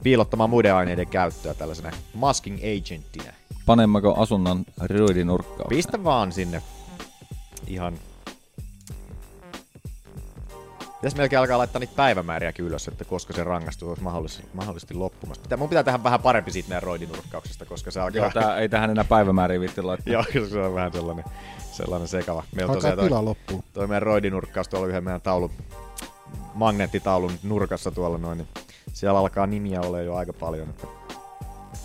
piilottamaan 0.02 0.50
muiden 0.50 0.74
aineiden 0.74 1.06
käyttöä 1.06 1.54
tällaisena 1.54 1.90
masking 2.14 2.58
agenttina. 2.58 3.32
Panemmeko 3.66 4.14
asunnan 4.14 4.64
ryydinurkkaan? 4.82 5.68
Pistä 5.68 6.04
vaan 6.04 6.32
sinne 6.32 6.62
ihan... 7.66 7.94
Pitäis 10.94 11.16
melkein 11.16 11.40
alkaa 11.40 11.58
laittaa 11.58 11.80
niitä 11.80 11.92
päivämääriäkin 11.96 12.64
ylös, 12.64 12.88
että 12.88 13.04
koska 13.04 13.32
se 13.32 13.44
rangaistus 13.44 13.88
olisi 13.88 14.02
mahdollisesti, 14.02 14.48
mahdollisesti 14.54 14.94
loppumassa. 14.94 15.42
Pitää, 15.42 15.58
mun 15.58 15.68
pitää 15.68 15.82
tehdä 15.82 16.02
vähän 16.02 16.22
parempi 16.22 16.50
siitä 16.50 16.68
meidän 16.68 16.82
roidinurkkauksesta, 16.82 17.64
koska 17.64 17.90
se 17.90 18.00
alkaa... 18.00 18.20
Joo, 18.22 18.30
tää, 18.30 18.56
ei 18.56 18.68
tähän 18.68 18.90
enää 18.90 19.04
päivämääriä 19.04 19.60
vitti 19.60 19.82
laittaa. 19.82 20.12
Joo, 20.12 20.24
se 20.48 20.58
on 20.58 20.74
vähän 20.74 20.92
sellainen, 20.92 21.24
sellainen 21.72 22.08
sekava. 22.08 22.44
Meillä 22.54 22.72
alkaa 22.72 22.90
tosiaan 22.90 22.98
tila 22.98 23.16
toi, 23.16 23.24
loppuu. 23.24 23.64
toi 23.72 23.86
meidän 23.86 24.02
roidinurkkaus 24.02 24.68
tuolla 24.68 24.86
yhden 24.86 25.04
meidän 25.04 25.20
taulun, 25.20 25.50
magneettitaulun 26.54 27.32
nurkassa 27.42 27.90
tuolla 27.90 28.18
noin, 28.18 28.38
niin 28.38 28.48
siellä 28.92 29.18
alkaa 29.18 29.46
nimiä 29.46 29.80
ole 29.80 30.04
jo 30.04 30.14
aika 30.14 30.32
paljon, 30.32 30.70
että, 30.70 30.86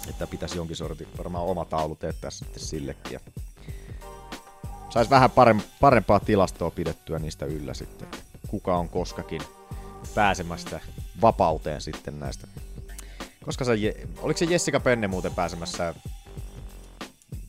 että 0.10 0.28
pitäisi 0.28 0.58
jonkin 0.58 0.76
sortin 0.76 1.08
varmaan 1.18 1.46
oma 1.46 1.66
taulu 1.66 1.96
teettää 1.96 2.30
sitten 2.30 2.64
sillekin. 2.64 3.14
Ja 3.14 3.20
sais 4.90 5.10
vähän 5.10 5.32
parem, 5.32 5.62
parempaa 5.82 6.20
tilastoa 6.20 6.72
pidettyä 6.72 7.20
niistä 7.20 7.46
yllä 7.46 7.74
sitten, 7.74 8.08
kuka 8.48 8.78
on 8.78 8.90
koskakin 8.90 9.42
pääsemästä 10.16 10.80
vapauteen 11.22 11.82
sitten 11.82 12.20
näistä. 12.20 12.48
Koska 13.46 13.66
se, 13.66 13.72
oliko 14.22 14.38
se 14.38 14.46
Jessica 14.46 14.80
Penne 14.80 15.08
muuten 15.08 15.36
pääsemässä 15.36 15.94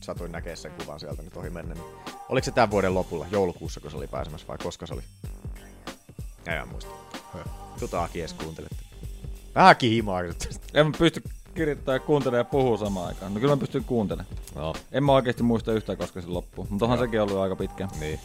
satuin 0.01 0.31
näkee 0.31 0.55
sen 0.55 0.71
kuvan 0.71 0.99
sieltä 0.99 1.21
nyt 1.21 1.37
ohi 1.37 1.49
mennä. 1.49 1.73
Niin 1.73 1.85
oliko 2.29 2.45
se 2.45 2.51
tämän 2.51 2.71
vuoden 2.71 2.93
lopulla, 2.93 3.25
joulukuussa, 3.31 3.79
kun 3.79 3.91
se 3.91 3.97
oli 3.97 4.07
pääsemässä 4.07 4.47
vai 4.47 4.57
koska 4.57 4.87
se 4.87 4.93
oli? 4.93 5.03
En 6.45 6.67
muista. 6.67 6.91
Aki 8.01 8.19
edes 8.19 8.33
kuuntelette. 8.33 8.88
Vähän 9.59 9.75
kihimaa. 9.75 10.21
En 10.73 10.85
mä 10.85 10.91
pysty 10.97 11.23
kirjoittamaan 11.55 11.95
ja 11.95 12.05
kuuntelemaan 12.05 12.39
ja 12.39 12.43
puhua 12.51 12.77
samaan 12.77 13.07
aikaan. 13.07 13.33
No 13.33 13.39
kyllä 13.39 13.55
mä 13.55 13.59
pystyn 13.59 13.83
kuuntelemaan. 13.83 14.35
No, 14.55 14.73
En 14.91 15.03
mä 15.03 15.11
oikeesti 15.11 15.43
muista 15.43 15.73
yhtään, 15.73 15.97
koska 15.97 16.21
se 16.21 16.27
loppuu. 16.27 16.67
Mutta 16.69 16.85
onhan 16.85 16.99
sekin 16.99 17.21
ollut 17.21 17.37
aika 17.37 17.55
pitkään. 17.55 17.89
niin. 17.99 18.19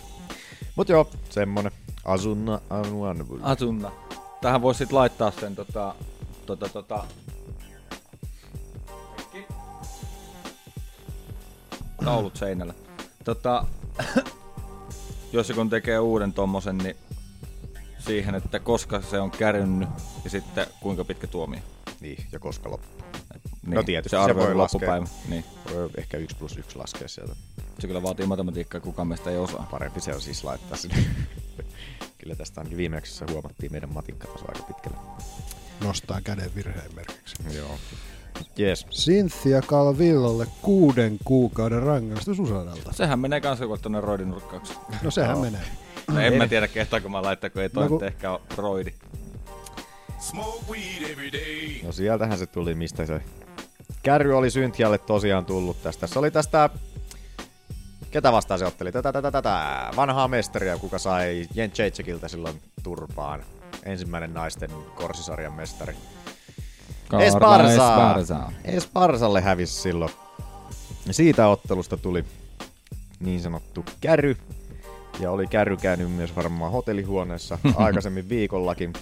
Mut 0.76 0.88
joo, 0.88 1.10
semmonen. 1.30 1.72
Asunna 2.04 2.60
Anuanvul. 2.70 3.38
Asunna. 3.42 3.92
Tähän 4.40 4.62
voisi 4.62 4.78
sit 4.78 4.92
laittaa 4.92 5.30
sen 5.30 5.56
tota... 5.56 5.94
tota, 6.46 6.68
tota 6.68 7.04
taulut 12.04 12.36
seinällä. 12.36 12.74
Tota, 13.24 13.66
jos 15.32 15.48
joku 15.48 15.64
tekee 15.64 15.98
uuden 15.98 16.32
tommosen, 16.32 16.78
niin 16.78 16.96
siihen, 17.98 18.34
että 18.34 18.58
koska 18.58 19.00
se 19.00 19.20
on 19.20 19.30
kärynnyt 19.30 19.88
ja 20.24 20.30
sitten 20.30 20.66
kuinka 20.80 21.04
pitkä 21.04 21.26
tuomio. 21.26 21.60
Niin, 22.00 22.26
ja 22.32 22.38
koska 22.38 22.70
loppuu. 22.70 23.04
Niin, 23.66 23.74
No 23.74 23.82
tietysti, 23.82 24.16
se, 24.16 24.24
se 24.26 24.34
voi 24.34 24.54
loppupäivä. 24.54 25.00
laskea. 25.00 25.18
Niin. 25.28 25.44
Voi 25.74 25.90
ehkä 25.98 26.16
1 26.16 26.36
plus 26.36 26.56
1 26.56 26.78
laskea 26.78 27.08
sieltä. 27.08 27.36
Se 27.78 27.86
kyllä 27.86 28.02
vaatii 28.02 28.26
matematiikkaa, 28.26 28.80
kukaan 28.80 29.08
meistä 29.08 29.30
ei 29.30 29.38
osaa. 29.38 29.68
Parempi 29.70 30.00
se 30.00 30.14
on 30.14 30.20
siis 30.20 30.44
laittaa 30.44 30.76
sinne. 30.76 30.96
Kyllä 32.18 32.34
tästä 32.36 32.60
ainakin 32.60 32.78
viimeksi 32.78 33.24
huomattiin 33.30 33.72
meidän 33.72 33.92
matikkataso 33.94 34.44
aika 34.48 34.62
pitkälle. 34.62 34.96
Nostaa 35.84 36.20
käden 36.20 36.54
virheen 36.54 36.94
merkiksi. 36.94 37.34
Joo. 37.56 37.70
Jees. 38.56 38.86
Cynthia 38.90 39.60
Calvillolle 39.62 40.46
kuuden 40.62 41.18
kuukauden 41.24 41.82
rangaistus 41.82 42.38
Usadalta. 42.38 42.92
Sehän 42.92 43.18
menee 43.18 43.40
kanssa 43.40 43.64
joku 43.64 43.78
tonne 43.78 44.00
roidinurkkaukseen. 44.00 44.78
No 45.02 45.10
sehän 45.10 45.38
menee. 45.38 45.60
No 46.08 46.20
en 46.20 46.34
mä 46.34 46.48
tiedä 46.48 46.68
kehtaanko 46.68 47.08
mä 47.08 47.22
laittaa, 47.22 47.50
kun 47.50 47.62
ei 47.62 47.68
toi 47.68 47.82
No 47.84 47.88
no, 47.90 47.98
kun- 47.98 48.04
ehkä 48.06 48.30
ole 48.30 48.40
roidi. 48.56 48.94
No 51.84 51.92
sieltähän 51.92 52.38
se 52.38 52.46
tuli, 52.46 52.74
mistä 52.74 53.06
se 53.06 53.20
kärry 54.02 54.36
oli 54.36 54.50
Synthialle 54.50 54.98
tosiaan 54.98 55.44
tullut 55.44 55.82
tästä. 55.82 56.06
Se 56.06 56.18
oli 56.18 56.30
tästä... 56.30 56.70
Ketä 58.10 58.32
vastaan 58.32 58.58
se 58.58 58.66
otteli? 58.66 58.92
Tätä, 58.92 59.12
tätä, 59.12 59.30
tätä. 59.30 59.90
Vanhaa 59.96 60.28
mestaria, 60.28 60.78
kuka 60.78 60.98
sai 60.98 61.46
Jen 61.54 61.72
Jacekiltä 61.78 62.28
silloin 62.28 62.60
turpaan. 62.82 63.42
Ensimmäinen 63.84 64.34
naisten 64.34 64.70
korsisarjan 64.94 65.52
mestari. 65.52 65.96
Esparza. 67.20 67.72
Esparza. 67.72 68.52
Esparzalle 68.64 69.40
hävisi 69.40 69.74
silloin. 69.82 70.10
Ja 71.06 71.12
siitä 71.12 71.48
ottelusta 71.48 71.96
tuli 71.96 72.24
niin 73.20 73.40
sanottu 73.40 73.84
käry. 74.00 74.36
Ja 75.20 75.30
oli 75.30 75.46
käry 75.46 75.76
käynyt 75.76 76.12
myös 76.12 76.36
varmaan 76.36 76.72
hotellihuoneessa 76.72 77.58
aikaisemmin 77.76 78.28
viikollakin. 78.28 78.92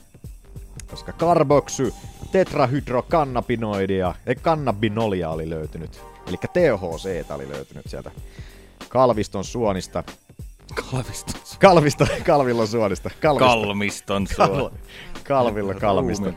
Koska 0.91 1.13
karboksy, 1.13 1.95
tetrahydrokannabinoidia 2.33 4.15
ja 4.27 4.35
kannabinolia 4.35 5.31
oli 5.31 5.51
löytynyt. 5.51 6.01
Eli 6.27 6.37
THC 6.37 7.31
oli 7.35 7.49
löytynyt 7.49 7.85
sieltä 7.89 8.11
kalviston 8.89 9.45
suonista. 9.45 10.05
Kalmiston. 10.91 11.35
Kalvisto, 11.61 12.07
kalvillon 12.27 12.69
suonista. 12.69 13.11
Kalvisto. 13.23 13.47
Kalmiston 13.47 14.27
Kal, 14.37 14.47
suo. 14.57 14.73
kalvilla 15.25 15.75
kalmisto. 15.75 16.33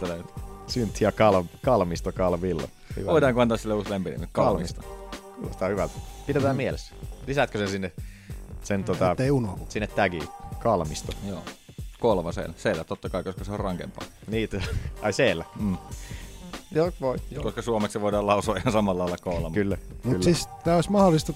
Kal, 1.15 1.43
kalmisto 1.63 2.11
kalvilla. 2.11 2.63
Hyvä. 2.95 3.11
Voidaanko 3.11 3.41
antaa 3.41 3.57
sille 3.57 3.73
uusi 3.73 3.89
lempinimi? 3.89 4.27
Kalmisto. 4.31 4.81
Kuulostaa 5.35 5.67
hyvältä. 5.67 5.93
Pidetään 6.27 6.55
mielessä. 6.63 6.93
Lisäätkö 7.27 7.57
sen 7.57 7.69
sinne, 7.69 7.91
sen 8.63 8.83
tota, 8.83 9.15
sinne 9.69 9.87
tagiin? 9.87 10.27
Kalmisto. 10.59 11.13
Joo. 11.27 11.41
Kolva 11.99 12.31
siellä. 12.31 12.53
Siellä 12.57 12.83
totta 12.83 13.09
kai, 13.09 13.23
koska 13.23 13.43
se 13.43 13.51
on 13.51 13.59
rankempaa. 13.59 14.05
Niitä. 14.27 14.61
Ai 15.01 15.13
siellä. 15.13 15.45
Mm. 15.59 15.77
Joo, 16.71 16.91
voi. 17.01 17.17
Joo. 17.31 17.43
Koska 17.43 17.61
suomeksi 17.61 18.01
voidaan 18.01 18.27
lausua 18.27 18.57
ihan 18.57 18.73
samalla 18.73 19.03
lailla 19.03 19.17
kolma. 19.17 19.51
Kyllä. 19.51 19.77
Mutta 20.03 20.23
siis 20.23 20.47
tämä 20.63 20.75
olisi 20.75 20.91
mahdollista 20.91 21.33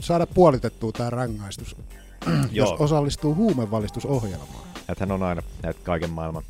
saada 0.00 0.26
puolitettua 0.26 0.92
tämä 0.92 1.10
rangaistus, 1.10 1.76
jos 2.52 2.70
osallistuu 2.70 3.34
huumevalistusohjelmaan. 3.34 4.66
Näethän 4.88 5.12
on 5.12 5.22
aina 5.22 5.42
näitä 5.62 5.80
kaiken 5.82 6.10
maailman 6.10 6.42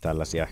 tällaisia 0.00 0.46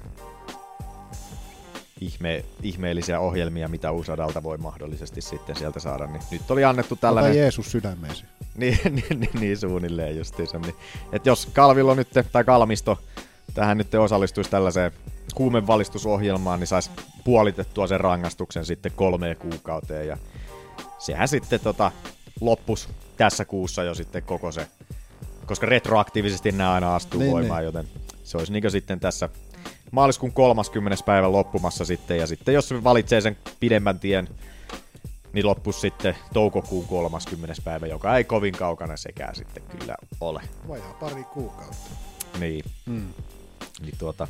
ihme, 2.00 2.44
ihmeellisiä 2.62 3.20
ohjelmia, 3.20 3.68
mitä 3.68 3.92
Usadalta 3.92 4.42
voi 4.42 4.59
mahdollisesti 4.59 5.20
sitten 5.20 5.57
sieltä 5.57 5.80
saada. 5.80 6.07
Niin 6.07 6.22
nyt 6.30 6.50
oli 6.50 6.64
annettu 6.64 6.96
Tällainen... 6.96 7.22
tällainen... 7.24 7.42
Jeesus 7.42 7.70
sydämeesi. 7.70 8.24
niin, 8.57 8.78
niin, 8.85 9.20
niin, 9.20 9.40
niin 9.40 9.57
suunnilleen 9.57 10.16
justiinsa. 10.16 10.59
Niin, 10.59 10.74
että 11.12 11.28
jos 11.28 11.46
Kalvilo 11.46 11.94
nyt, 11.94 12.09
tai 12.33 12.44
Kalmisto 12.44 12.98
tähän 13.54 13.78
nyt 13.78 13.94
osallistuisi 13.94 14.50
tällaiseen 14.50 14.92
huumevalistusohjelmaan, 15.38 16.61
niin 16.61 16.68
saisi 16.68 16.90
puolitettua 17.24 17.87
sen 17.87 18.00
rangaistuksen 18.00 18.64
sitten 18.64 18.92
kolmeen 18.92 19.37
kuukauteen. 19.37 20.09
Ja 20.09 20.18
sehän 20.98 21.28
sitten 21.28 21.61
tota, 21.61 21.92
loppus 22.40 22.88
tässä 23.16 23.44
kuussa 23.44 23.83
jo 23.83 23.94
sitten 23.94 24.22
koko 24.22 24.52
se, 24.52 24.66
koska 25.46 25.66
retroaktiivisesti 25.66 26.52
nämä 26.52 26.72
aina 26.72 26.94
astuu 26.94 27.20
niin, 27.20 27.33
voimaan, 27.33 27.61
niin. 27.61 27.66
joten 27.66 27.88
se 28.24 28.38
olisi 28.38 28.52
niin 28.52 28.70
sitten 28.70 29.00
tässä 29.00 29.28
maaliskuun 29.94 30.33
30. 30.33 31.04
päivä 31.07 31.33
loppumassa 31.33 31.85
sitten, 31.85 32.18
ja 32.18 32.26
sitten 32.26 32.54
jos 32.54 32.68
se 32.68 32.85
valitsee 32.85 33.20
sen 33.20 33.37
pidemmän 33.61 33.98
tien, 34.00 34.28
niin 35.33 35.46
loppuisi 35.46 35.80
sitten 35.80 36.16
toukokuun 36.33 36.87
30. 36.87 37.54
päivä, 37.64 37.87
joka 37.87 38.16
ei 38.16 38.24
kovin 38.24 38.54
kaukana 38.54 38.96
sekään 38.96 39.35
sitten 39.35 39.62
kyllä 39.78 39.96
ole. 40.20 40.42
Vajaa 40.68 40.94
pari 41.00 41.24
kuukautta. 41.24 41.90
Niin, 42.40 42.64
Mm. 42.87 43.09
niin 43.80 43.94
tuota, 43.98 44.28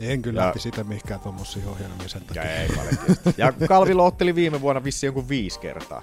En 0.00 0.22
kyllä 0.22 0.40
Ja- 0.40 0.44
lähti 0.46 0.58
sitä 0.60 0.84
mihinkään 0.84 1.20
tuommoisiin 1.20 1.68
ohjelmiin 1.68 2.08
sen 2.08 2.22
takia. 2.22 2.44
Ja 2.44 2.56
ei 2.56 2.68
paljon 2.68 2.96
tietysti. 2.96 3.34
Ja 3.38 3.52
Kalvilo 3.68 4.06
otteli 4.06 4.34
viime 4.34 4.60
vuonna 4.60 4.84
vissiin 4.84 5.08
jonkun 5.08 5.28
viisi 5.28 5.60
kertaa. 5.60 6.02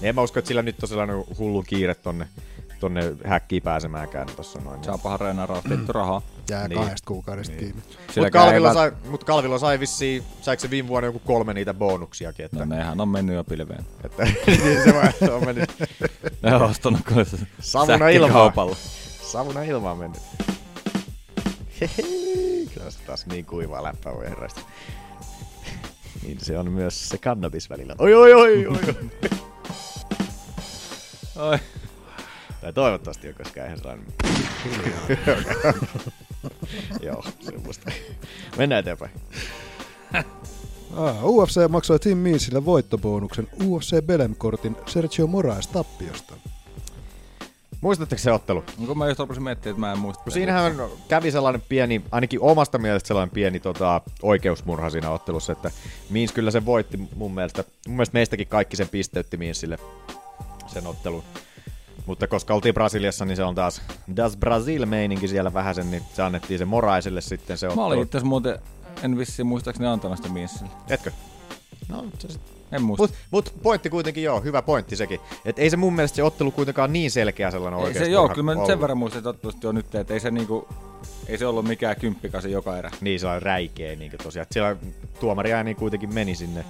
Niin 0.00 0.08
en 0.08 0.14
mä 0.14 0.22
usko, 0.22 0.38
että 0.38 0.48
sillä 0.48 0.62
nyt 0.62 0.82
on 0.82 0.88
sellainen 0.88 1.24
hullu 1.38 1.62
kiire 1.62 1.94
tonne, 1.94 2.28
tonne 2.82 3.14
häkkiin 3.24 3.62
pääsemäänkään 3.62 4.28
tossa 4.36 4.58
noin. 4.60 4.84
Saapahan 4.84 5.20
reenaa 5.20 5.62
vittu 5.70 5.92
rahaa. 5.92 6.22
Jää 6.50 6.68
Niin. 6.68 6.78
kahdesta 6.78 7.06
kuukaudesta 7.06 7.56
kiinni. 7.56 7.82
Mutta 8.16 8.30
Kalvilo, 8.30 8.68
ei 8.68 8.74
sai, 8.74 8.92
mut 9.10 9.24
Kalvilo 9.24 9.58
sai 9.58 9.80
vissiin, 9.80 10.22
saiko 10.40 10.60
se 10.60 10.70
viime 10.70 10.88
vuonna 10.88 11.06
joku 11.06 11.18
kolme 11.18 11.54
niitä 11.54 11.74
bonuksiakin, 11.74 12.44
että, 12.44 12.58
No 12.58 12.64
nehän 12.64 13.00
on 13.00 13.08
mennyt 13.08 13.36
jo 13.36 13.44
pilveen. 13.44 13.86
että 14.04 14.24
niin 14.46 14.84
se, 14.84 14.94
vaan- 14.94 15.12
se 15.18 15.32
on 15.32 15.44
mennyt 15.44 15.70
Ne 16.42 16.54
on 16.54 16.62
ostanut 16.62 17.00
kyllä 17.04 17.24
savuna 17.60 18.08
ilmaan. 18.08 18.32
kaupalla. 18.32 18.76
Savuna 19.22 19.62
ilmaan 19.62 19.98
mennyt. 19.98 20.22
Kyllä 22.74 22.90
se 22.90 22.98
taas 23.06 23.26
niin 23.26 23.46
kuivaa 23.46 23.82
läppää 23.82 24.14
voi 24.14 24.28
herraista. 24.28 24.60
Niin 26.22 26.38
se 26.40 26.58
on 26.58 26.70
myös 26.72 27.08
se 27.08 27.18
kannabis 27.18 27.70
välillä. 27.70 27.94
Oi 27.98 28.14
oi 28.14 28.32
oi 28.34 28.66
oi. 28.66 28.66
oi. 28.66 28.94
Oi. 31.36 31.58
Tai 32.62 32.72
toivottavasti 32.72 33.28
on, 33.28 33.34
koska 33.34 33.62
eihän 33.62 33.78
sellainen... 33.78 34.06
Joo, 37.02 37.24
semmoista. 37.40 37.90
Mennään 38.56 38.80
eteenpäin. 38.80 39.10
Ah, 40.96 41.24
UFC 41.24 41.68
maksoi 41.68 41.98
Tim 41.98 42.18
Meansille 42.18 42.64
voittobonuksen 42.64 43.48
UFC 43.64 44.02
Belem-kortin 44.06 44.76
Sergio 44.86 45.26
Moraes 45.26 45.68
tappiosta. 45.68 46.34
Muistatteko 47.80 48.22
se 48.22 48.32
ottelu? 48.32 48.64
No, 48.78 48.86
kun 48.86 48.98
mä 48.98 49.08
just 49.08 49.20
rupesin 49.20 49.42
miettimään, 49.42 49.74
että 49.74 49.80
mä 49.80 49.92
en 49.92 49.98
muista. 49.98 50.22
Kun 50.22 50.32
siinähän 50.32 50.76
kävi 51.08 51.30
sellainen 51.30 51.62
pieni, 51.68 52.02
ainakin 52.10 52.40
omasta 52.40 52.78
mielestä 52.78 53.08
sellainen 53.08 53.34
pieni 53.34 53.60
tota, 53.60 54.00
oikeusmurha 54.22 54.90
siinä 54.90 55.10
ottelussa, 55.10 55.52
että 55.52 55.70
Means 56.10 56.32
kyllä 56.32 56.50
se 56.50 56.66
voitti 56.66 56.96
mun 57.16 57.34
mielestä. 57.34 57.64
Mun 57.86 57.96
mielestä 57.96 58.14
meistäkin 58.14 58.46
kaikki 58.46 58.76
sen 58.76 58.88
pisteytti 58.88 59.36
Meansille 59.36 59.78
sen 60.66 60.86
ottelun. 60.86 61.24
Mutta 62.06 62.26
koska 62.26 62.54
oltiin 62.54 62.74
Brasiliassa, 62.74 63.24
niin 63.24 63.36
se 63.36 63.44
on 63.44 63.54
taas 63.54 63.82
Das 64.16 64.36
Brasil-meininki 64.36 65.28
siellä 65.28 65.54
vähäsen, 65.54 65.90
niin 65.90 66.02
se 66.14 66.22
annettiin 66.22 66.58
se 66.58 66.64
Moraiselle 66.64 67.20
sitten 67.20 67.58
se 67.58 67.68
Mä 67.74 67.84
olin 67.84 68.02
itse 68.02 68.16
asiassa 68.18 68.28
muuten, 68.28 68.58
en 69.02 69.18
vissiin 69.18 69.46
muistaakseni 69.46 69.88
antanut 69.88 70.16
sitä 70.16 70.28
miessille. 70.28 70.70
Etkö? 70.88 71.10
No, 71.88 72.04
se 72.18 72.28
sit 72.28 72.40
En 72.72 72.82
muista. 72.82 73.02
Mut, 73.02 73.14
mut 73.30 73.54
pointti 73.62 73.90
kuitenkin 73.90 74.22
joo, 74.22 74.40
hyvä 74.40 74.62
pointti 74.62 74.96
sekin. 74.96 75.20
Et 75.44 75.58
ei 75.58 75.70
se 75.70 75.76
mun 75.76 75.92
mielestä 75.92 76.16
se 76.16 76.22
ottelu 76.22 76.50
kuitenkaan 76.50 76.92
niin 76.92 77.10
selkeä 77.10 77.50
sellainen 77.50 77.80
ei 77.80 77.84
oikeasti. 77.84 78.04
se, 78.04 78.10
joo, 78.10 78.28
kyllä 78.28 78.42
mä 78.42 78.54
nyt 78.54 78.66
sen 78.66 78.80
verran 78.80 78.98
muistan, 78.98 79.18
että 79.18 79.28
ottelusta 79.28 79.66
jo 79.66 79.72
nyt, 79.72 79.94
että 79.94 80.14
ei 80.14 80.20
se 80.20 80.30
niinku, 80.30 80.68
ei 81.26 81.38
se 81.38 81.46
ollut 81.46 81.64
mikään 81.64 81.96
kymppikasi 81.96 82.50
joka 82.50 82.78
erä. 82.78 82.90
Niin, 83.00 83.20
se 83.20 83.26
on 83.26 83.42
räikeä 83.42 83.96
niin 83.96 84.12
tosiaan. 84.22 84.46
Siellä 84.50 84.76
tuomari 85.20 85.52
ääni 85.52 85.74
kuitenkin 85.74 86.14
meni 86.14 86.34
sinne. 86.34 86.64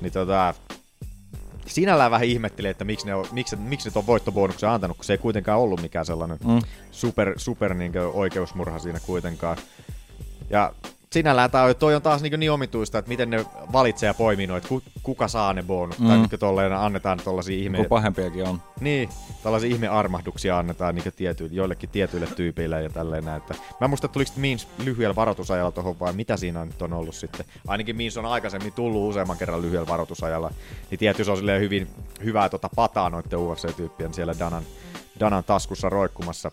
Niin 0.00 0.12
tota, 0.12 0.54
sinällään 1.66 2.10
vähän 2.10 2.26
ihmetteli, 2.26 2.68
että 2.68 2.84
miksi 2.84 3.06
ne, 3.06 3.14
on, 3.14 3.26
miksi, 3.32 3.56
miksi 3.56 3.88
ne 3.88 3.92
ton 3.92 4.06
voittobonuksen 4.06 4.68
antanut, 4.68 4.96
kun 4.96 5.04
se 5.04 5.12
ei 5.12 5.18
kuitenkaan 5.18 5.60
ollut 5.60 5.82
mikään 5.82 6.06
sellainen 6.06 6.38
Mm. 6.44 6.60
super, 6.90 7.32
super 7.36 7.74
niin 7.74 7.92
oikeusmurha 8.12 8.78
siinä 8.78 9.00
kuitenkaan. 9.00 9.56
Ja 10.50 10.72
sinällään 11.12 11.50
tää 11.50 11.64
on, 11.64 11.76
toi 11.76 11.94
on 11.94 12.02
taas 12.02 12.22
niin, 12.22 12.40
niin 12.40 12.52
omituista, 12.52 12.98
että 12.98 13.08
miten 13.08 13.30
ne 13.30 13.46
valitsee 13.72 14.06
ja 14.06 14.14
poimii 14.14 14.46
noita, 14.46 14.68
ku, 14.68 14.82
kuka 15.02 15.28
saa 15.28 15.52
ne 15.52 15.62
bonus. 15.62 15.98
Mm. 15.98 16.06
Tai 16.08 16.18
niin 16.18 16.28
tolleen 16.38 16.72
annetaan 16.72 17.20
tollasia 17.24 17.58
ihme... 17.58 17.76
Kun 17.76 17.86
pahempiakin 17.86 18.44
on. 18.44 18.62
Niin, 18.80 19.08
tällaisia 19.42 19.70
ihmearmahduksia 19.70 20.58
annetaan 20.58 20.94
niin 20.94 21.12
tiety, 21.16 21.48
joillekin 21.52 21.88
tietyille 21.88 22.26
tyypeille 22.26 22.82
ja 22.82 22.90
tälleen 22.90 23.24
näin. 23.24 23.36
Että 23.36 23.54
mä 23.54 23.84
en 23.84 23.90
muista, 23.90 24.06
että 24.06 24.12
tuliko 24.12 24.30
Means 24.36 24.68
lyhyellä 24.84 25.16
varoitusajalla 25.16 25.72
tuohon 25.72 26.00
vai 26.00 26.12
mitä 26.12 26.36
siinä 26.36 26.64
nyt 26.64 26.82
on 26.82 26.92
ollut 26.92 27.14
sitten. 27.14 27.46
Ainakin 27.66 27.96
Means 27.96 28.16
on 28.16 28.26
aikaisemmin 28.26 28.72
tullut 28.72 29.10
useamman 29.10 29.38
kerran 29.38 29.62
lyhyellä 29.62 29.86
varoitusajalla. 29.86 30.50
Niin 30.90 30.98
tietysti 30.98 31.24
se 31.24 31.30
on 31.30 31.36
silleen 31.36 31.60
hyvin 31.60 31.88
hyvää 32.24 32.48
tota 32.48 32.68
pataa 32.76 33.10
noiden 33.10 33.38
UFC-tyyppien 33.38 34.14
siellä 34.14 34.34
Danan, 34.38 34.62
Danan 35.20 35.44
taskussa 35.44 35.88
roikkumassa. 35.88 36.50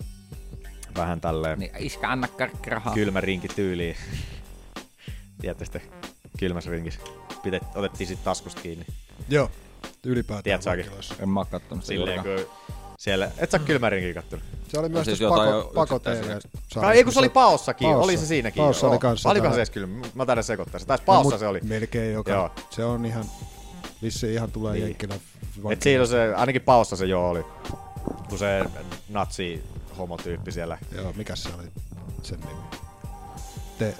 Vähän 0.95 1.21
tälleen 1.21 1.59
Niin 1.59 1.71
iskä 1.79 2.09
anna 2.09 2.27
karkkirahaa. 2.27 2.93
kylmä 2.93 3.21
rinki 3.21 3.47
tyyliin. 3.47 3.95
Tiedätte 5.41 5.65
sitten, 5.65 5.81
kylmässä 6.39 6.71
rinkissä. 6.71 6.99
Pidet, 7.43 7.63
otettiin 7.75 8.07
sitten 8.07 8.25
taskusta 8.25 8.61
kiinni. 8.61 8.85
Joo, 9.29 9.51
ylipäätään 10.05 10.59
vankiloissa. 10.65 11.15
En 11.19 11.29
mä 11.29 11.45
kattonut 11.45 11.83
sitä 11.85 11.93
Silleen 11.97 12.23
kun 12.23 12.45
siellä, 12.99 13.31
et 13.37 13.51
sä 13.51 13.57
mm. 13.57 13.65
kylmä 13.65 13.89
rinkiä 13.89 14.13
kattonut? 14.13 14.45
Se 14.67 14.79
oli 14.79 14.89
myös 14.89 15.05
siis 15.05 15.17
siis 15.17 15.29
pako, 15.29 15.71
pako. 15.75 15.99
TV. 15.99 16.39
Ei 16.93 17.03
kun 17.03 17.13
se 17.13 17.19
oli 17.19 17.29
paossakin, 17.29 17.85
Paossa. 17.87 18.03
oli 18.03 18.17
se 18.17 18.25
siinäkin. 18.25 18.63
Paossa 18.63 18.87
oli 18.87 18.99
kanssa 18.99 19.29
Olikohan 19.29 19.53
se 19.53 19.59
edes 19.59 19.69
kyllä? 19.69 19.87
Mä 20.15 20.25
taidan 20.25 20.43
sekoittaa 20.43 20.79
se. 20.79 20.85
Taisi 20.85 21.01
No, 21.01 21.05
paossa 21.05 21.29
mut 21.31 21.39
se 21.39 21.47
oli. 21.47 21.59
Melkein 21.63 22.13
joka. 22.13 22.31
Joo. 22.31 22.51
Se 22.69 22.85
on 22.85 23.05
ihan, 23.05 23.25
vissiin 24.01 24.33
ihan 24.33 24.51
tulee 24.51 24.73
Niin. 24.73 24.83
jenkkilä. 24.85 25.15
Et 25.71 25.81
siinä 25.81 26.05
se, 26.05 26.33
ainakin 26.35 26.61
paossa 26.61 26.95
se 26.95 27.05
joo 27.05 27.29
oli. 27.29 27.45
Kun 28.29 28.39
se 28.39 28.65
natsi 29.09 29.63
homotyyppi 29.97 30.51
siellä. 30.51 30.77
Joo, 30.95 31.13
mikä 31.15 31.35
se 31.35 31.49
oli 31.59 31.67
sen 32.23 32.39
nimi? 32.39 32.61
Te... 33.79 33.95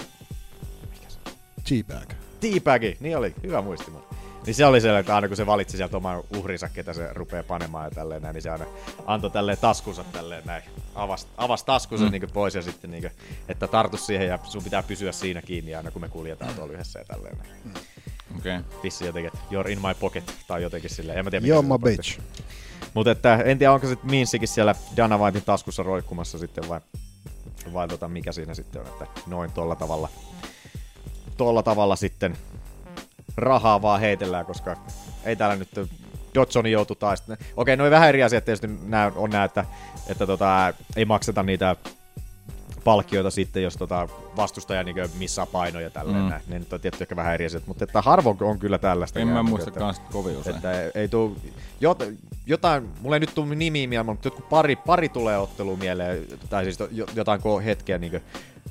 G-Bag. 1.69 2.13
Teabagi, 2.39 2.97
niin 2.99 3.17
oli, 3.17 3.35
hyvä 3.43 3.61
muistimaan. 3.61 4.03
Niin 4.45 4.55
se 4.55 4.65
oli 4.65 4.81
sellainen, 4.81 4.99
että 4.99 5.15
aina 5.15 5.27
kun 5.27 5.37
se 5.37 5.45
valitsi 5.45 5.77
sieltä 5.77 5.97
oman 5.97 6.23
uhrinsa, 6.37 6.69
ketä 6.69 6.93
se 6.93 7.13
rupeaa 7.13 7.43
panemaan 7.43 7.85
ja 7.85 7.91
tälleen 7.91 8.21
näin, 8.21 8.33
niin 8.33 8.41
se 8.41 8.49
aina 8.49 8.65
antoi 9.05 9.31
tälleen 9.31 9.57
taskunsa 9.61 10.03
tälleen 10.03 10.43
näin. 10.45 10.63
Avasi, 10.95 11.27
avasi 11.37 11.65
taskunsa 11.65 12.05
mm. 12.05 12.11
niin 12.11 12.29
pois 12.33 12.55
ja 12.55 12.61
sitten 12.61 12.91
niin 12.91 13.03
kuin, 13.03 13.11
että 13.49 13.67
tartu 13.67 13.97
siihen 13.97 14.27
ja 14.27 14.39
sun 14.43 14.63
pitää 14.63 14.83
pysyä 14.83 15.11
siinä 15.11 15.41
kiinni 15.41 15.75
aina 15.75 15.91
kun 15.91 16.01
me 16.01 16.09
kuljetaan 16.09 16.55
tuolla 16.55 16.73
yhdessä 16.73 16.99
ja 16.99 17.05
tälleen 17.05 17.37
näin. 17.37 17.51
Okei. 18.37 18.57
Okay. 18.57 18.81
Vissi 18.83 19.05
jotenkin, 19.05 19.31
että 19.33 19.55
you're 19.55 19.69
in 19.69 19.81
my 19.81 19.93
pocket 19.99 20.33
tai 20.47 20.63
jotenkin 20.63 20.89
silleen, 20.89 21.19
en 21.19 21.25
mä 21.25 21.31
tiedä 21.31 21.41
mikä 21.41 21.53
Yo, 21.53 21.61
se 21.61 21.67
my 21.67 21.77
bitch. 21.83 22.19
Mutta 22.93 23.11
että 23.11 23.35
en 23.35 23.59
tiedä, 23.59 23.73
onko 23.73 23.87
se 23.87 23.97
Minsikin 24.03 24.47
siellä 24.47 24.75
Dana 24.97 25.17
Whitein 25.17 25.45
taskussa 25.45 25.83
roikkumassa 25.83 26.37
sitten 26.37 26.69
vai, 26.69 26.81
vai 27.73 27.87
tota, 27.87 28.07
mikä 28.07 28.31
siinä 28.31 28.53
sitten 28.53 28.81
on, 28.81 28.87
että 28.87 29.05
noin 29.27 29.51
tolla 29.51 29.75
tavalla, 29.75 30.09
tolla 31.39 31.63
tavalla 31.63 31.95
sitten 31.95 32.37
rahaa 33.37 33.81
vaan 33.81 33.99
heitellään, 33.99 34.45
koska 34.45 34.77
ei 35.23 35.35
täällä 35.35 35.55
nyt 35.55 35.89
Dodsoni 36.35 36.71
joutu 36.71 36.95
taista. 36.95 37.37
Okei, 37.55 37.77
noin 37.77 37.91
vähän 37.91 38.09
eri 38.09 38.23
asiat 38.23 38.45
tietysti 38.45 38.67
on 39.15 39.29
nää, 39.29 39.43
että, 39.43 39.65
että 40.07 40.27
tota, 40.27 40.73
ei 40.95 41.05
makseta 41.05 41.43
niitä 41.43 41.75
palkkioita 42.83 43.29
sitten, 43.31 43.63
jos 43.63 43.77
tota 43.77 44.07
vastustaja 44.37 44.83
niin 44.83 44.95
missaa 45.17 45.45
painoja 45.45 45.83
ja 45.85 45.89
tälleen 45.89 46.17
Mm. 46.23 46.29
mm. 46.29 46.39
Ne 46.47 46.59
nyt 46.59 46.73
on 46.73 46.81
tietty 46.81 47.03
ehkä 47.03 47.15
vähän 47.15 47.33
eri 47.33 47.45
asiat, 47.45 47.67
mutta 47.67 47.83
että 47.83 48.01
harvoin 48.01 48.37
on 48.41 48.59
kyllä 48.59 48.77
tällaista. 48.77 49.19
En 49.19 49.27
mä 49.27 49.33
käynyt, 49.33 49.49
muista 49.49 49.69
että- 49.69 49.79
kans 49.79 49.99
kovin 50.11 50.37
usein. 50.37 50.55
että 50.55 50.81
ei, 50.81 50.91
ei 50.95 51.07
tuu, 51.07 51.37
jot, 51.81 52.03
jotain, 52.45 52.89
mulla 53.01 53.15
ei 53.15 53.19
nyt 53.19 53.35
tuu 53.35 53.45
nimiä 53.45 53.87
mieleen, 53.87 54.05
mutta 54.05 54.27
jotkut 54.27 54.49
pari, 54.49 54.75
pari 54.75 55.09
tulee 55.09 55.37
otteluun 55.37 55.79
mieleen, 55.79 56.25
tai 56.49 56.63
siis 56.63 56.77
jo- 56.91 57.05
jotain 57.15 57.41
hetkeä 57.65 57.97
niin 57.97 58.21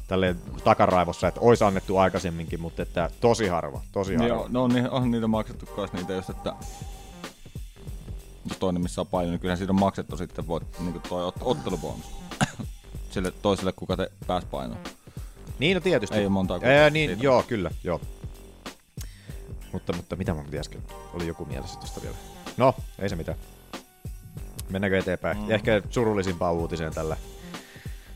tälleen 0.08 0.36
takaraivossa, 0.64 1.28
että 1.28 1.40
olisi 1.40 1.64
annettu 1.64 1.96
aikaisemminkin, 1.98 2.60
mutta 2.60 2.82
että 2.82 3.10
tosi 3.20 3.46
harva, 3.46 3.80
tosi 3.92 4.14
harva. 4.14 4.28
Joo, 4.28 4.46
no 4.48 4.62
on, 4.64 4.72
on 4.90 5.10
niitä 5.10 5.26
maksettu 5.26 5.66
kans 5.66 5.92
niitä 5.92 6.12
just, 6.12 6.30
että 6.30 6.52
jos 8.48 8.58
toinen 8.58 8.82
missä 8.82 9.00
on 9.00 9.06
paljon, 9.06 9.30
niin 9.30 9.40
kyllähän 9.40 9.58
siitä 9.58 9.72
on 9.72 9.80
maksettu 9.80 10.16
sitten 10.16 10.46
voit, 10.46 10.62
niin 10.80 11.00
toi 11.08 11.28
ot- 11.30 11.40
ottelubonus. 11.40 12.06
Sille 13.10 13.30
toiselle, 13.30 13.72
kuka 13.72 13.96
te 13.96 14.10
pääs 14.26 14.44
painoon. 14.44 14.80
Niin, 15.58 15.74
no 15.74 15.80
tietysti. 15.80 16.16
Ei 16.16 16.24
ole 16.24 16.28
montaa 16.28 16.60
Ää, 16.62 16.90
niin, 16.90 17.10
siitä. 17.10 17.24
joo, 17.24 17.42
kyllä, 17.42 17.70
joo. 17.84 18.00
Mutta, 19.72 19.92
mutta 19.92 20.16
mitä 20.16 20.34
mä 20.34 20.44
äsken? 20.60 20.82
Oli 21.14 21.26
joku 21.26 21.44
mielessä 21.44 21.78
tuosta 21.78 22.02
vielä. 22.02 22.16
No, 22.56 22.74
ei 22.98 23.08
se 23.08 23.16
mitään. 23.16 23.38
Mennäänkö 24.70 24.98
eteenpäin? 24.98 25.38
Mm. 25.38 25.50
Ehkä 25.50 25.82
surullisimpaan 25.90 26.54
uutiseen 26.54 26.94
tällä, 26.94 27.16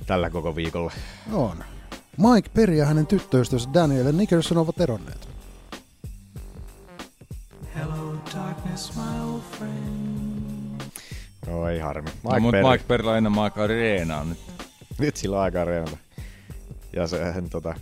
tällä 0.07 0.31
koko 0.31 0.57
viikolla. 0.57 0.93
On. 1.33 1.65
Mike 2.17 2.49
Perry 2.55 2.75
ja 2.75 2.87
hänen 2.87 3.07
tyttöystävänsä 3.07 3.69
Daniel 3.75 4.13
Nickerson 4.13 4.59
ovat 4.59 4.81
eronneet. 4.81 5.29
Oi 11.53 11.79
harmi. 11.79 12.11
Mike 12.11 12.35
no, 12.35 12.41
mutta 12.41 12.51
Perry. 12.51 12.71
Mike 12.71 12.85
Perillä 12.89 13.11
on 13.11 13.19
enemmän 13.19 13.45
aikaa 13.45 13.67
reenaa 13.67 14.25
nyt. 14.25 14.39
Nyt 14.99 15.17
sillä 15.17 15.37
on 15.37 15.43
aikaa 15.43 15.65
reenata. 15.65 15.97
Ja 16.93 17.07
sehän 17.07 17.51
tota... 17.51 17.75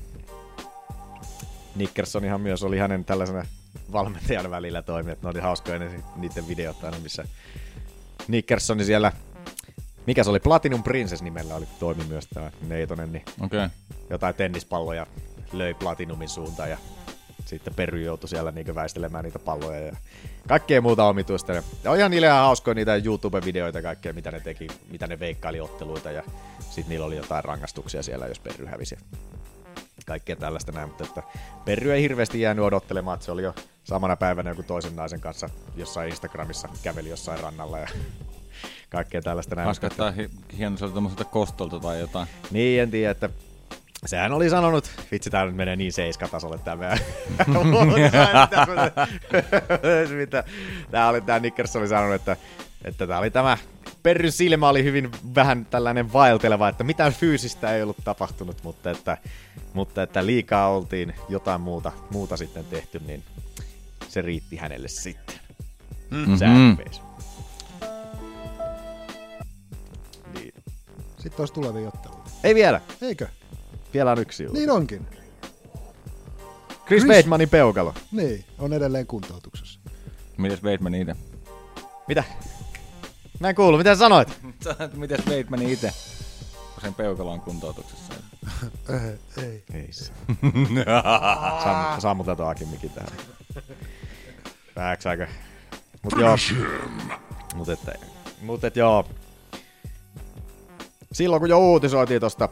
Nickersonihan 1.76 2.40
myös 2.40 2.62
oli 2.62 2.78
hänen 2.78 3.04
tällaisena 3.04 3.44
valmentajan 3.92 4.50
välillä 4.50 4.82
toimi, 4.82 5.10
että 5.10 5.26
ne 5.26 5.30
oli 5.30 5.40
hauskoja 5.40 5.78
ne, 5.78 6.02
niiden 6.16 6.48
videot 6.48 6.84
aina, 6.84 6.98
missä 6.98 7.24
Nickersoni 8.28 8.84
siellä, 8.84 9.12
mikä 10.06 10.24
se 10.24 10.30
oli, 10.30 10.40
Platinum 10.40 10.82
Princess 10.82 11.22
nimellä 11.22 11.54
oli 11.54 11.66
toimi 11.80 12.04
myös 12.04 12.26
tämä 12.26 12.50
Neitonen, 12.68 13.12
niin. 13.12 13.24
Okay. 13.40 13.68
jotain 14.10 14.34
tennispalloja 14.34 15.06
löi 15.52 15.74
Platinumin 15.74 16.28
suuntaan 16.28 16.70
ja 16.70 16.78
sitten 17.44 17.74
Perry 17.74 18.02
joutui 18.02 18.28
siellä 18.28 18.50
niinku 18.50 18.74
väistelemään 18.74 19.24
niitä 19.24 19.38
palloja 19.38 19.80
ja 19.80 19.96
kaikkea 20.48 20.80
muuta 20.80 21.04
omituista. 21.04 21.52
Ja 21.52 21.62
on 21.86 21.98
ihan 21.98 22.10
niille 22.10 22.26
ihan 22.26 22.38
hauskoja 22.38 22.74
niitä 22.74 22.96
YouTube-videoita 22.96 23.78
ja 23.78 23.82
kaikkea, 23.82 24.12
mitä 24.12 24.30
ne 24.30 24.40
teki, 24.40 24.66
mitä 24.90 25.06
ne 25.06 25.20
veikkaili 25.20 25.60
otteluita 25.60 26.10
ja 26.10 26.22
sitten 26.70 26.88
niillä 26.88 27.06
oli 27.06 27.16
jotain 27.16 27.44
rangaistuksia 27.44 28.02
siellä, 28.02 28.26
jos 28.26 28.40
Perry 28.40 28.66
hävisi. 28.66 28.96
kaikkea 30.06 30.36
tällaista 30.36 30.72
näin, 30.72 30.88
mutta 30.88 31.04
että 31.04 31.22
Perry 31.64 31.92
ei 31.92 32.02
hirveästi 32.02 32.40
jäänyt 32.40 32.64
odottelemaan, 32.64 33.14
että 33.14 33.24
se 33.24 33.32
oli 33.32 33.42
jo 33.42 33.54
samana 33.84 34.16
päivänä 34.16 34.50
joku 34.50 34.62
toisen 34.62 34.96
naisen 34.96 35.20
kanssa 35.20 35.48
jossain 35.76 36.08
Instagramissa 36.08 36.68
käveli 36.82 37.08
jossain 37.08 37.40
rannalla 37.40 37.78
ja 37.78 37.88
kaikkea 38.90 39.22
tällaista 39.22 39.54
näin. 39.54 39.64
Hauska, 39.64 39.86
että 39.86 40.10
hi- 40.10 40.30
hieno 40.58 40.76
se 40.76 40.84
oli 40.84 40.92
tommoselta 40.92 41.24
kostolta 41.24 41.80
tai 41.80 42.00
jotain. 42.00 42.28
Niin, 42.50 42.82
en 42.82 42.90
tiedä, 42.90 43.10
että 43.10 43.30
sehän 44.06 44.32
oli 44.32 44.50
sanonut, 44.50 44.90
vitsi 45.10 45.30
tää 45.30 45.44
nyt 45.44 45.56
menee 45.56 45.76
niin 45.76 45.92
seiskatasolle 45.92 46.58
tää 46.58 46.76
meidän. 46.76 46.98
mitä, 50.18 50.44
tää 50.90 51.08
oli 51.08 51.20
tää 51.20 51.38
Nickers 51.38 51.76
oli 51.76 51.88
sanonut, 51.88 52.14
että, 52.14 52.36
että 52.84 53.06
tää 53.06 53.18
oli 53.18 53.30
tämä 53.30 53.58
Perryn 54.02 54.32
silmä 54.32 54.68
oli 54.68 54.84
hyvin 54.84 55.10
vähän 55.34 55.66
tällainen 55.66 56.12
vaelteleva, 56.12 56.68
että 56.68 56.84
mitään 56.84 57.12
fyysistä 57.12 57.74
ei 57.74 57.82
ollut 57.82 57.96
tapahtunut, 58.04 58.56
mutta 58.62 58.90
että, 58.90 59.18
mutta 59.72 60.02
että 60.02 60.26
liikaa 60.26 60.68
oltiin 60.68 61.14
jotain 61.28 61.60
muuta, 61.60 61.92
muuta 62.10 62.36
sitten 62.36 62.64
tehty, 62.64 63.00
niin 63.06 63.22
se 64.08 64.22
riitti 64.22 64.56
hänelle 64.56 64.88
sitten. 64.88 65.36
Mm. 66.10 66.36
Sad 66.38 66.76
face. 66.76 67.02
Niin. 70.34 70.54
Sitten 71.18 71.40
olisi 71.40 71.54
tulevia 71.54 71.88
otteluita. 71.88 72.30
Ei 72.44 72.54
vielä. 72.54 72.80
Eikö? 73.02 73.28
Vielä 73.94 74.12
on 74.12 74.18
yksi 74.18 74.42
juttu. 74.42 74.58
Niin 74.58 74.70
onkin. 74.70 75.06
Chris, 76.86 77.02
Chris- 77.02 77.08
Weidmanin 77.08 77.48
peukalo. 77.48 77.94
Niin, 78.12 78.44
on 78.58 78.72
edelleen 78.72 79.06
kuntoutuksessa. 79.06 79.80
Mites 80.36 80.62
Weidman 80.62 80.94
itse? 80.94 81.16
Mitä? 82.08 82.24
Mä 83.40 83.48
en 83.48 83.54
kuulu, 83.54 83.78
mitä 83.78 83.94
sanoit? 84.04 84.40
Mites 84.94 85.26
Weidman 85.26 85.62
itse? 85.62 85.92
Kun 86.74 86.80
sen 86.82 86.94
peukalo 86.94 87.30
on 87.32 87.40
kuntoutuksessa. 87.40 88.12
Ei, 88.88 89.44
ei. 89.44 89.64
Ei 89.74 89.88
se. 89.92 90.04
Samm, 91.64 92.00
sammutaan 92.00 92.36
tuo 92.36 92.54
mikin 92.70 92.90
tähän. 92.90 93.10
Vähäks 94.76 95.06
aika. 95.06 95.26
Mut 96.02 96.12
joo. 96.20 96.36
Mut 97.54 97.68
että, 97.68 97.92
mut 98.42 98.64
et 98.64 98.76
joo. 98.76 99.08
Silloin 101.12 101.40
kun 101.40 101.48
jo 101.50 101.58
uutisoitiin 101.58 102.20
tosta 102.20 102.48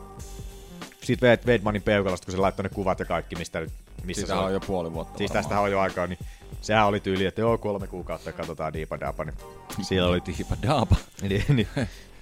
siitä 1.05 1.27
Weidmanin 1.47 1.83
peukalosta, 1.83 2.25
kun 2.25 2.33
se 2.33 2.39
laittoi 2.39 2.63
ne 2.63 2.69
kuvat 2.69 2.99
ja 2.99 3.05
kaikki, 3.05 3.37
mistä, 3.37 3.61
nyt- 3.61 3.73
missä 4.05 4.21
Siitä 4.21 4.33
se 4.35 4.39
on 4.39 4.53
jo 4.53 4.61
puoli 4.61 4.93
vuotta 4.93 5.19
Siis 5.19 5.31
varmaan. 5.31 5.45
tästä 5.45 5.61
on 5.61 5.71
jo 5.71 5.81
aikaa, 5.81 6.07
niin 6.07 6.19
sehän 6.61 6.87
oli 6.87 7.01
tyyli, 7.01 7.27
että 7.27 7.41
joo, 7.41 7.59
kolme 7.59 7.87
kuukautta 7.87 8.33
katsotaan 8.33 8.73
Diipa 8.73 9.01
Daapa, 9.01 9.25
niin 9.25 9.35
siellä 9.83 10.09
oli 10.11 10.23
Diipa 10.27 10.57
Daapa. 10.63 10.97
niin, 11.29 11.45
niin, 11.49 11.69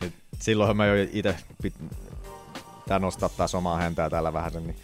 niin, 0.01 0.12
silloinhan 0.40 0.77
mä 0.77 0.87
jo 0.87 1.07
itse 1.12 1.37
pit, 1.62 1.75
tää 2.88 2.99
nostaa 2.99 3.29
taas 3.29 3.55
omaa 3.55 3.77
häntää 3.79 4.11
täällä 4.11 4.33
vähän 4.33 4.53
sen, 4.53 4.66
niin 4.66 4.77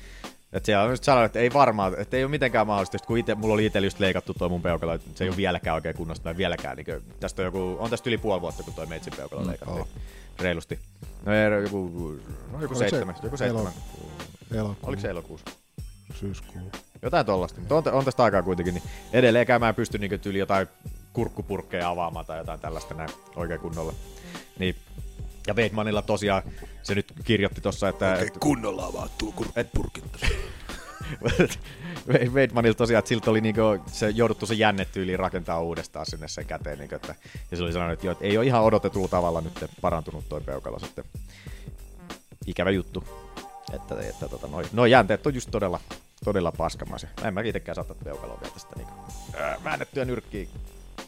että 0.52 0.66
siellä 0.66 0.84
on 0.84 0.90
just 0.90 1.04
sanonut, 1.04 1.26
että 1.26 1.38
ei 1.38 1.52
varmaan, 1.52 1.94
että 1.98 2.16
ei 2.16 2.24
ole 2.24 2.30
mitenkään 2.30 2.66
mahdollista, 2.66 2.98
kun 2.98 3.18
ite, 3.18 3.34
mulla 3.34 3.54
oli 3.54 3.66
itsellä 3.66 3.86
just 3.86 4.00
leikattu 4.00 4.34
toi 4.34 4.48
mun 4.48 4.62
peukalo, 4.62 4.92
että 4.94 5.10
se 5.14 5.24
ei 5.24 5.28
ole 5.30 5.36
vieläkään 5.36 5.74
oikein 5.74 5.94
kunnossa, 5.96 6.22
tai 6.24 6.36
vieläkään, 6.36 6.76
niin 6.76 6.84
kuin, 6.84 7.02
tästä 7.20 7.42
on 7.42 7.46
joku, 7.46 7.76
on 7.78 7.90
tästä 7.90 8.10
yli 8.10 8.18
puoli 8.18 8.40
vuotta, 8.40 8.62
kun 8.62 8.74
toi 8.74 8.86
meitsin 8.86 9.12
peukalo 9.16 9.42
Mm, 9.42 9.48
leikattiin. 9.48 9.78
oo. 9.78 9.88
Reilusti. 10.40 10.78
No 11.26 11.32
ei, 11.34 11.62
joku, 11.62 11.88
no, 11.88 12.12
joku 12.12 12.56
Oliko 12.58 12.74
se 12.74 12.78
seitsemän, 12.78 13.14
joku 13.22 13.36
seitsemän. 13.36 13.72
Elokuu. 14.52 14.76
Oliko 14.82 15.02
se 15.02 15.08
elokuussa? 15.08 15.46
Syyskuu. 16.20 16.70
Jotain 17.02 17.26
tollasta. 17.26 17.60
Mutta 17.60 17.74
on, 17.74 17.98
on 17.98 18.04
tästä 18.04 18.24
aikaa 18.24 18.42
kuitenkin, 18.42 18.74
niin 18.74 18.84
edelleenkään 19.12 19.60
mä 19.60 19.68
en 19.68 19.74
pysty 19.74 19.98
niin 19.98 20.20
tyyli 20.20 20.38
jotain 20.38 20.66
kurkkupurkkeja 21.12 21.88
avaamaan 21.88 22.26
tai 22.26 22.38
jotain 22.38 22.60
tällaista 22.60 22.94
näin 22.94 23.10
oikein 23.36 23.60
kunnolla. 23.60 23.92
Niin. 24.58 24.76
Ja 25.46 25.54
Weidmanilla 25.54 26.02
tosiaan 26.02 26.42
se 26.82 26.94
nyt 26.94 27.12
kirjoitti 27.24 27.60
tossa, 27.60 27.88
että... 27.88 28.12
Oikein 28.12 28.40
kunnolla 28.40 28.86
avaattuu 28.86 29.32
kurkkupurkit. 29.32 30.04
Weidmanilla 32.34 32.74
tosiaan, 32.74 32.98
että 32.98 33.08
siltä 33.08 33.30
oli 33.30 33.40
niinku, 33.40 33.60
se 33.86 34.10
jouduttu 34.10 34.46
se 34.46 34.54
jännetyyli 34.54 35.16
rakentaa 35.16 35.62
uudestaan 35.62 36.06
sinne 36.06 36.28
sen 36.28 36.46
käteen. 36.46 36.78
Niinku, 36.78 36.94
että, 36.94 37.14
ja 37.50 37.56
se 37.56 37.62
oli 37.62 37.72
sanonut, 37.72 37.92
että, 37.92 38.06
joo, 38.06 38.12
että 38.12 38.24
ei 38.24 38.38
ole 38.38 38.46
ihan 38.46 38.62
odotetulla 38.62 39.08
tavalla 39.08 39.40
nyt 39.40 39.64
parantunut 39.80 40.28
toi 40.28 40.40
peukalo 40.40 40.78
sitten. 40.78 41.04
Ikävä 42.46 42.70
juttu. 42.70 43.21
Että, 43.72 44.00
että 44.00 44.28
tota, 44.28 44.46
noi, 44.46 44.64
noi 44.72 44.90
jänteet 44.90 45.26
on 45.26 45.34
just 45.34 45.50
todella, 45.50 45.80
todella 46.24 46.52
paskamaisia. 46.52 47.08
Mä 47.22 47.28
en 47.28 47.34
mä 47.34 47.40
itsekään 47.40 47.74
saata 47.74 47.94
peukaloa 48.04 48.38
vielä 48.40 48.52
tästä 48.54 48.76
niinku, 48.76 48.94
ää, 49.40 49.56
väännettyä 49.64 50.04
nyrkkiä. 50.04 50.46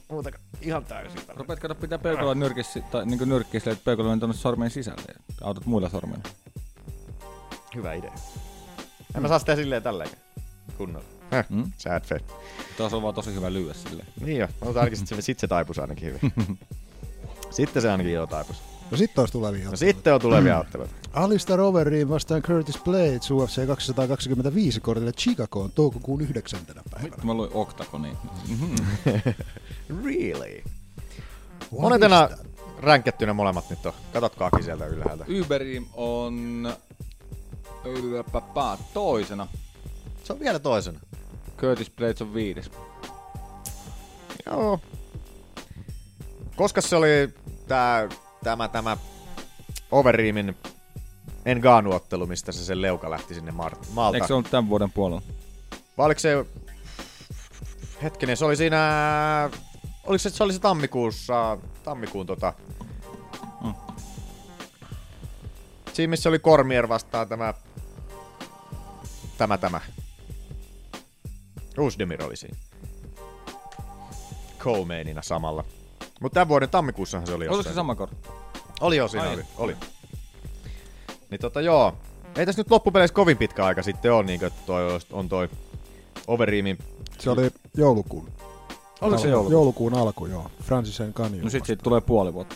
Muuta 0.08 0.30
ihan 0.60 0.84
täysin. 0.84 1.20
Rupeat 1.36 1.60
kato 1.60 1.74
pitää 1.74 1.98
peukaloa 1.98 2.34
nyrkissä, 2.34 2.80
tai 2.80 3.06
niinku 3.06 3.24
nyrkkiä 3.24 3.60
silleen, 3.60 3.76
että 3.76 3.84
peukalo 3.84 4.10
on 4.10 4.20
tuonne 4.20 4.36
sormen 4.36 4.70
sisälle. 4.70 5.02
ja 5.08 5.46
Autat 5.46 5.66
muilla 5.66 5.88
sormilla. 5.88 6.22
Hyvä 7.74 7.92
idea. 7.94 8.12
En 9.16 9.22
mä 9.22 9.28
saa 9.28 9.38
sitä 9.38 9.56
silleen 9.56 9.82
tälleen 9.82 10.10
kunnolla. 10.78 11.06
Häh, 11.30 11.46
Mm? 11.48 11.72
sad 11.78 12.02
face. 12.04 12.24
Tuossa 12.76 12.96
on 12.96 13.02
vaan 13.02 13.14
tosi 13.14 13.34
hyvä 13.34 13.52
lyödä 13.52 13.74
silleen. 13.74 14.08
Niin 14.20 14.38
jo, 14.38 14.48
mutta 14.64 14.80
ainakin 14.80 14.98
sit 14.98 15.08
se, 15.08 15.22
sit 15.22 15.38
se 15.38 15.46
taipus 15.48 15.78
ainakin 15.78 16.06
hyvin. 16.08 16.32
sitten 17.50 17.82
se 17.82 17.90
ainakin 17.90 18.12
jo 18.12 18.26
taipus. 18.26 18.62
No 18.94 18.98
sitten 18.98 19.22
olisi 19.22 19.32
tulevia 19.32 19.70
No 19.70 19.76
sitten 19.76 20.14
on 20.14 20.20
tulevia 20.20 20.58
otteluita. 20.58 20.94
Alistair 21.12 21.60
Overeem 21.60 22.08
vastaan 22.08 22.42
Curtis 22.42 22.78
Blades 22.84 23.30
UFC 23.30 23.66
225 23.66 24.80
kortille 24.80 25.12
Chicagoon 25.12 25.72
toukokuun 25.72 26.20
9. 26.20 26.60
päivänä. 26.66 27.02
Vittu 27.02 27.26
mä 27.26 27.34
luin 27.34 27.50
Octagoniin. 27.54 28.16
really? 30.04 30.62
What 31.72 31.80
Monetena 31.80 32.28
ränkättynä 32.78 33.32
molemmat 33.32 33.70
nyt 33.70 33.86
on. 33.86 33.92
Katotkaakin 34.12 34.64
sieltä 34.64 34.86
ylhäältä. 34.86 35.24
Uberim 35.40 35.86
on 35.94 36.68
Ylläpäpää 37.84 38.78
toisena. 38.94 39.46
Se 40.24 40.32
on 40.32 40.40
vielä 40.40 40.58
toisena. 40.58 41.00
Curtis 41.58 41.90
Blades 41.90 42.22
on 42.22 42.34
viides. 42.34 42.70
Joo. 44.46 44.80
Koska 46.56 46.80
se 46.80 46.96
oli 46.96 47.28
tää, 47.68 48.08
tämä, 48.44 48.68
tämä 48.68 48.96
Overeemin 49.90 50.56
Enganu-ottelu, 51.44 52.26
mistä 52.26 52.52
se 52.52 52.64
sen 52.64 52.82
leuka 52.82 53.10
lähti 53.10 53.34
sinne 53.34 53.50
Mar- 53.50 53.86
maalta. 53.92 54.16
Eikö 54.16 54.26
se 54.26 54.34
ollut 54.34 54.50
tämän 54.50 54.68
vuoden 54.68 54.92
puolella? 54.92 55.22
Vai 55.98 56.06
oliko 56.06 56.20
se... 56.20 56.46
Hetkinen, 58.02 58.36
se 58.36 58.44
oli 58.44 58.56
siinä... 58.56 59.50
Oliko 60.04 60.18
se, 60.18 60.30
se 60.30 60.44
oli 60.44 60.52
se 60.52 60.58
tammikuussa... 60.58 61.58
Tammikuun 61.82 62.26
tota... 62.26 62.52
Mm. 63.64 63.74
Siinä 65.92 66.10
missä 66.10 66.28
oli 66.28 66.38
Kormier 66.38 66.88
vastaan 66.88 67.28
tämä... 67.28 67.54
Tämä, 69.38 69.58
tämä. 69.58 69.80
Uusdemir 71.78 72.24
oli 72.24 72.36
siinä. 72.36 72.56
Co-mainina 74.58 75.22
samalla. 75.22 75.64
Mutta 76.20 76.34
tämän 76.34 76.48
vuoden 76.48 76.70
tammikuussahan 76.70 77.26
se 77.26 77.34
oli 77.34 77.44
Oliko 77.48 77.54
se 77.54 77.58
jossain. 77.58 77.74
sama 77.74 77.94
kortti? 77.94 78.28
Oli 78.80 78.96
jo, 78.96 79.08
siinä 79.08 79.24
Ai. 79.28 79.34
oli. 79.34 79.44
oli. 79.56 79.76
Niin 81.30 81.40
tota 81.40 81.60
joo. 81.60 81.94
Ei 82.36 82.46
tässä 82.46 82.60
nyt 82.60 82.70
loppupeleissä 82.70 83.14
kovin 83.14 83.36
pitkä 83.36 83.64
aika 83.64 83.82
sitten 83.82 84.12
ole, 84.12 84.24
niin 84.24 84.44
että 84.44 84.60
toi 84.66 84.92
olisi- 84.92 85.06
on 85.12 85.28
toi 85.28 85.48
Overeemin... 86.26 86.78
Se 87.18 87.30
oli 87.30 87.50
joulukuun. 87.76 88.28
Oliko 89.00 89.18
se 89.22 89.28
joulukuun? 89.28 89.52
Joulukuun 89.52 89.94
alku, 89.94 90.26
joo. 90.26 90.50
Francis 90.62 90.98
Ngannou. 91.00 91.40
No 91.40 91.50
sit 91.50 91.66
siitä 91.66 91.82
tulee 91.82 92.00
puoli 92.00 92.34
vuotta. 92.34 92.54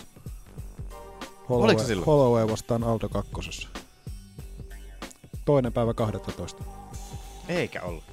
Holloway, 1.48 1.64
Oliko 1.64 1.80
se 1.80 1.86
silloin? 1.86 2.06
Holloway 2.06 2.48
vastaan 2.48 2.84
Aldo 2.84 3.08
kakkosessa. 3.08 3.68
Toinen 5.44 5.72
päivä 5.72 5.94
12. 5.94 6.64
Eikä 7.48 7.82
ollut. 7.82 8.04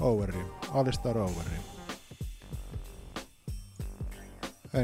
Overeem. 0.00 0.46
Alistair 0.74 1.18
Overeem. 1.18 1.62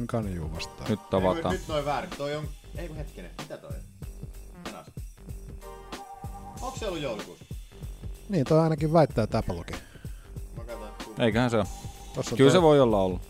Ngannou 0.01 0.53
vastaan. 0.55 0.91
Nyt 0.91 1.11
tavataan. 1.11 1.55
Nyt 1.55 1.69
noin 1.69 1.85
väärin. 1.85 2.11
Toi 2.19 2.37
on... 2.37 2.49
Ei 2.77 2.89
kun 2.89 2.97
hetkinen. 2.97 3.31
Mitä 3.43 3.57
toi 3.57 3.71
on? 3.71 4.09
Tänään. 4.65 4.85
Onko 6.61 6.77
se 6.79 6.87
ollut 6.87 7.01
joulukuussa? 7.03 7.45
Niin, 8.29 8.45
toi 8.45 8.61
ainakin 8.61 8.93
väittää 8.93 9.27
katsoin. 9.27 9.65
Eiköhän 11.19 11.51
se 11.51 11.57
ole. 11.57 11.67
Tossa 12.15 12.37
Kyllä 12.37 12.51
toi 12.51 12.59
se 12.59 12.63
voi 12.63 12.81
olla 12.81 12.99
ollut. 13.03 13.23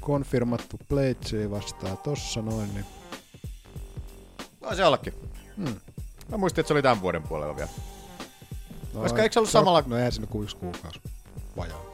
konfirmattu 0.00 0.76
Bladesi 0.88 1.50
vastaan 1.50 1.98
tossa 1.98 2.42
noin, 2.42 2.74
niin 2.74 2.86
Voi 4.60 4.76
se 4.76 4.84
ollakin. 4.84 5.14
Hmm. 5.56 5.74
Mä 6.28 6.36
muistin, 6.36 6.60
että 6.62 6.68
se 6.68 6.74
oli 6.74 6.82
tämän 6.82 7.00
vuoden 7.00 7.22
puolella 7.22 7.56
vielä. 7.56 7.70
No, 8.94 9.00
Koska 9.00 9.22
eikö 9.22 9.32
se 9.32 9.38
ollut 9.38 9.50
samalla- 9.50 9.82
No 9.86 9.96
eihän 9.96 10.12
sinne 10.12 10.26
kuin 10.26 10.44
yksi 10.44 10.56
kuukausi. 10.56 11.00
Vajaa. 11.56 11.87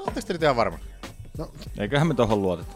Oletteko 0.00 0.26
te 0.26 0.32
nyt 0.32 0.42
ihan 0.42 0.56
varma? 0.56 0.78
No, 1.38 1.50
Eiköhän 1.78 2.06
me 2.06 2.14
tohon 2.14 2.42
luoteta. 2.42 2.72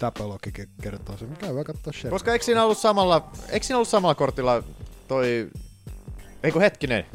Tapologi 0.00 0.50
ke- 0.58 0.68
kertoo 0.82 1.16
sen. 1.16 1.36
Käydään 1.36 1.64
katsoa 1.64 1.92
Sheriff. 1.92 2.10
Koska 2.10 2.32
eikö 2.32 2.44
siinä 2.44 2.64
ollut 2.64 2.78
samalla, 2.78 3.30
eikö 3.48 3.66
siinä 3.66 3.76
ollut 3.76 3.88
samalla 3.88 4.14
kortilla 4.14 4.62
toi... 5.08 5.50
Eikö 6.42 6.60
hetkinen? 6.60 7.06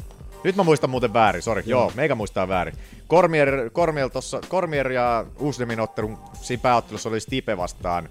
Nyt 0.44 0.56
mä 0.56 0.62
muistan 0.62 0.90
muuten 0.90 1.12
väärin, 1.12 1.42
sori. 1.42 1.62
Joo, 1.66 1.80
Joo 1.82 1.92
meikä 1.94 2.14
muistaa 2.14 2.48
väärin. 2.48 2.74
Kormier, 3.06 3.70
Kormier, 3.72 4.10
tossa, 4.10 4.40
Kormier 4.48 4.90
ja 4.92 5.24
Uusdemin 5.38 5.80
ottelun 5.80 6.18
siinä 6.42 6.60
pääottelussa 6.60 7.08
oli 7.08 7.20
Stipe 7.20 7.56
vastaan 7.56 8.08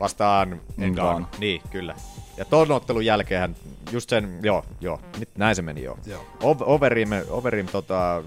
vastaan 0.00 0.60
Engano. 0.78 1.26
Niin, 1.38 1.62
kyllä. 1.70 1.94
Ja 2.36 2.44
ton 2.44 2.72
ottelun 2.72 3.04
jälkeen 3.06 3.56
just 3.92 4.10
sen, 4.10 4.38
joo, 4.42 4.64
joo, 4.80 5.00
nyt 5.18 5.28
näin 5.38 5.56
se 5.56 5.62
meni 5.62 5.82
joo. 5.82 5.98
Joo. 6.06 6.24
O- 6.42 6.74
Overeem, 6.74 7.08
Overeem, 7.28 7.66
tota, 7.66 8.22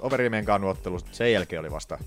Overeem 0.00 0.34
Engano 0.34 0.68
ottelu, 0.68 1.00
sen 1.12 1.32
jälkeen 1.32 1.60
oli 1.60 1.70
vasta 1.70 1.98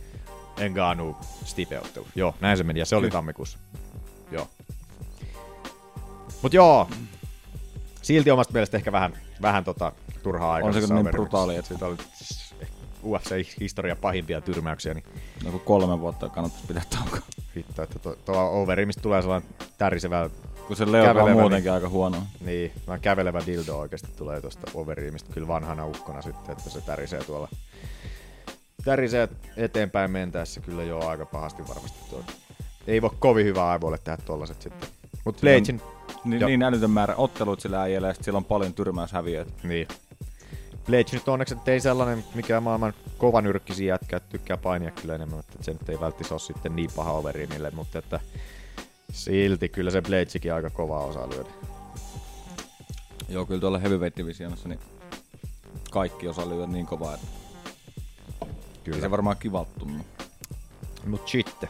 Engano 0.58 1.18
Stipe 1.46 1.80
ottelu. 1.80 2.08
Joo, 2.16 2.36
näin 2.42 2.58
se 2.58 2.64
meni 2.64 2.80
ja 2.80 2.86
se 2.86 2.96
oli 2.96 3.10
tammikuussa. 3.10 3.58
Joo. 4.32 4.48
Mut 6.42 6.54
joo, 6.54 6.90
silti 8.02 8.32
omasta 8.32 8.54
mielestä 8.54 8.78
ehkä 8.78 8.92
vähän, 8.92 9.18
vähän 9.42 9.64
tota, 9.64 9.92
turhaa 10.24 10.54
aikaa. 10.54 10.68
On 10.68 10.74
se 10.74 10.80
kyllä 10.80 10.94
niin 10.96 11.12
brutaali, 11.12 11.56
että- 11.56 11.68
Siitä 11.68 11.86
oli 11.86 11.98
UFC-historian 13.04 13.98
pahimpia 13.98 14.42
tyrmäyksiä, 14.42 14.94
niin 14.94 15.04
Joku 15.46 15.60
kolme 15.60 16.00
vuotta 16.00 16.30
kannattaisi 16.30 16.68
pitää 16.68 16.84
taukoa. 16.90 17.20
hitto, 17.56 17.84
että 17.84 18.00
tuo, 18.00 18.16
tuo 18.26 18.62
Overeemista 18.62 19.02
tulee 19.02 19.22
sellainen 19.22 19.50
tärisevä 19.78 20.30
Kun 20.68 20.76
se 20.76 20.92
leuka 20.92 21.24
on 21.24 21.32
muutenkin 21.32 21.72
aika 21.72 21.90
huono. 21.90 22.18
Niin, 22.42 22.72
vaan 22.88 23.00
kävelevä 23.00 23.42
dildo 23.46 23.78
oikeasti 23.78 24.08
tulee 24.18 24.42
tuosta 24.42 24.72
Overeemista 24.74 25.34
kyllä 25.34 25.48
vanhana 25.48 25.88
ukkona 25.88 26.22
sitten, 26.22 26.52
että 26.52 26.70
se 26.70 26.82
tärisee 26.82 27.24
tuolla. 27.24 27.50
Tärisee 28.86 29.30
eteenpäin 29.58 30.12
mentäessä 30.12 30.62
kyllä 30.62 30.84
jo 30.84 31.08
aika 31.08 31.26
pahasti 31.26 31.68
varmasti 31.68 32.00
tuo. 32.10 32.24
Ei 32.88 33.02
voi 33.02 33.10
kovin 33.20 33.46
hyvää 33.46 33.70
aivoille 33.70 33.98
tehdä 34.04 34.18
tollaset 34.26 34.62
sitten. 34.62 34.90
Mut 35.26 35.42
Bladein, 35.42 35.82
Niin, 36.26 36.46
niin 36.46 36.64
älytön 36.64 36.90
määrä 36.90 37.16
ottelut 37.16 37.60
sillä 37.60 37.82
äijällä 37.82 38.08
ja 38.08 38.14
sillä 38.22 38.38
on 38.38 38.46
paljon 38.46 38.74
tyrmäyshäviöitä. 38.74 39.52
niin. 39.64 39.88
Blade 40.86 41.06
nyt 41.12 41.28
onneksi 41.28 41.56
ei 41.68 41.80
sellainen 41.80 42.24
mikä 42.36 42.60
maailman 42.60 42.94
kovan 43.18 43.48
yrkkisiä 43.48 43.94
jätkä, 43.94 44.20
tykkää 44.20 44.58
painia 44.58 44.92
kyllä 44.92 45.16
enemmän, 45.16 45.40
että 45.40 45.58
se 45.62 45.72
nyt 45.74 45.90
ei 45.90 46.00
välttämättä 46.00 46.34
ole 46.34 46.40
sitten 46.40 46.76
niin 46.76 46.90
paha 46.96 47.12
Overeemille, 47.12 47.72
mutta 47.72 48.00
että 48.00 48.20
silti 49.14 49.70
kyllä 49.70 49.92
se 49.92 50.02
Bladesikin 50.02 50.54
aika 50.54 50.70
kovaa 50.70 51.06
osaa 51.06 51.30
lyödä. 51.30 51.50
Joo, 53.30 53.46
kyllä 53.46 53.62
tuolla 53.62 53.80
heavyweight 53.80 54.18
divisionissa 54.18 54.70
niin 54.70 54.80
kaikki 55.92 56.28
osaa 56.28 56.50
lyödä 56.50 56.68
niin 56.68 56.86
kovaa, 56.86 57.14
että 57.14 57.28
Kyllä. 58.84 59.02
se 59.02 59.12
varmaan 59.12 59.38
kivalta 59.38 59.72
tunnu. 59.80 60.06
Mut 61.06 61.28
sitten. 61.28 61.70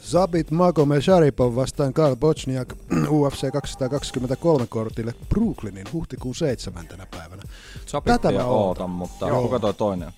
Zabit 0.00 0.50
Magome 0.50 1.00
Sharipov 1.00 1.56
vastaan 1.56 1.92
Karl 1.92 2.16
Bochniak 2.16 2.72
UFC 3.08 3.50
223 3.52 4.66
kortille 4.66 5.14
Brooklynin 5.28 5.86
huhtikuun 5.92 6.34
7. 6.34 6.86
päivänä. 7.10 7.42
Sapittia 7.86 8.30
mä 8.30 8.44
ootan, 8.44 8.90
mutta 8.90 9.28
Joo. 9.28 9.42
kuka 9.42 9.58
toi 9.58 9.74
toinen 9.74 10.12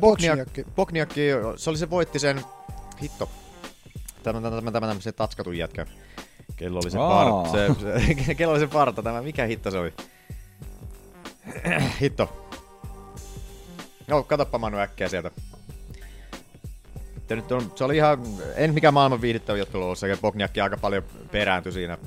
Bochniakki. 0.00 0.66
Bokniakki, 0.76 1.20
se 1.56 1.70
oli 1.70 1.78
se 1.78 1.90
voitti 1.90 2.18
sen, 2.18 2.40
hitto, 3.02 3.28
tämä, 4.22 4.40
tämä, 4.40 4.56
tämä, 4.56 4.72
tämä, 4.72 4.86
tämä 4.86 5.00
se 5.00 5.12
tatskatun 5.12 5.58
jätkä. 5.58 5.86
Kello 6.56 6.80
oli 6.82 6.90
se 6.90 6.98
Aa. 6.98 7.24
parta, 7.24 7.52
se, 7.52 7.68
se, 8.26 8.34
kello 8.38 8.52
oli 8.52 8.60
se 8.60 8.66
parta, 8.66 9.02
tämä, 9.02 9.22
mikä 9.22 9.46
hitto 9.46 9.70
se 9.70 9.78
oli? 9.78 9.92
hitto. 12.00 12.48
No, 14.06 14.22
katoppa 14.22 14.58
Manu 14.58 14.78
äkkiä 14.78 15.08
sieltä. 15.08 15.30
Te 17.26 17.36
nyt 17.36 17.52
on, 17.52 17.72
se 17.74 17.84
oli 17.84 17.96
ihan, 17.96 18.18
en 18.56 18.74
mikään 18.74 18.94
maailman 18.94 19.20
viihdyttävä 19.20 19.62
ottelu 19.62 19.84
ollut, 19.84 19.98
se 19.98 20.18
Bokniakki 20.20 20.60
aika 20.60 20.76
paljon 20.76 21.02
perääntyi 21.30 21.72
siinä. 21.72 21.98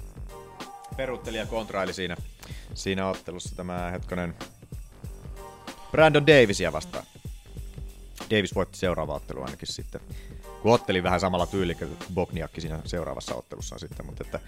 Peruutteli 0.97 1.37
ja 1.37 1.45
kontraili 1.45 1.93
siinä, 1.93 2.17
siinä 2.73 3.07
ottelussa 3.07 3.55
tämä 3.55 3.91
hetkonen 3.91 4.35
Brandon 5.91 6.27
Davisia 6.27 6.71
vastaan. 6.71 7.03
Davis 8.29 8.55
voitti 8.55 8.77
seuraava 8.77 9.13
ottelu 9.13 9.41
ainakin 9.41 9.67
sitten. 9.67 10.01
Kun 10.65 10.73
otteli 10.73 11.03
vähän 11.03 11.19
samalla 11.19 11.47
tyylillä 11.47 11.73
kuin 11.79 11.97
Bokniakki 12.13 12.61
siinä 12.61 12.79
seuraavassa 12.85 13.35
ottelussa 13.35 13.79
sitten. 13.79 14.05
Mutta 14.05 14.23
että 14.25 14.39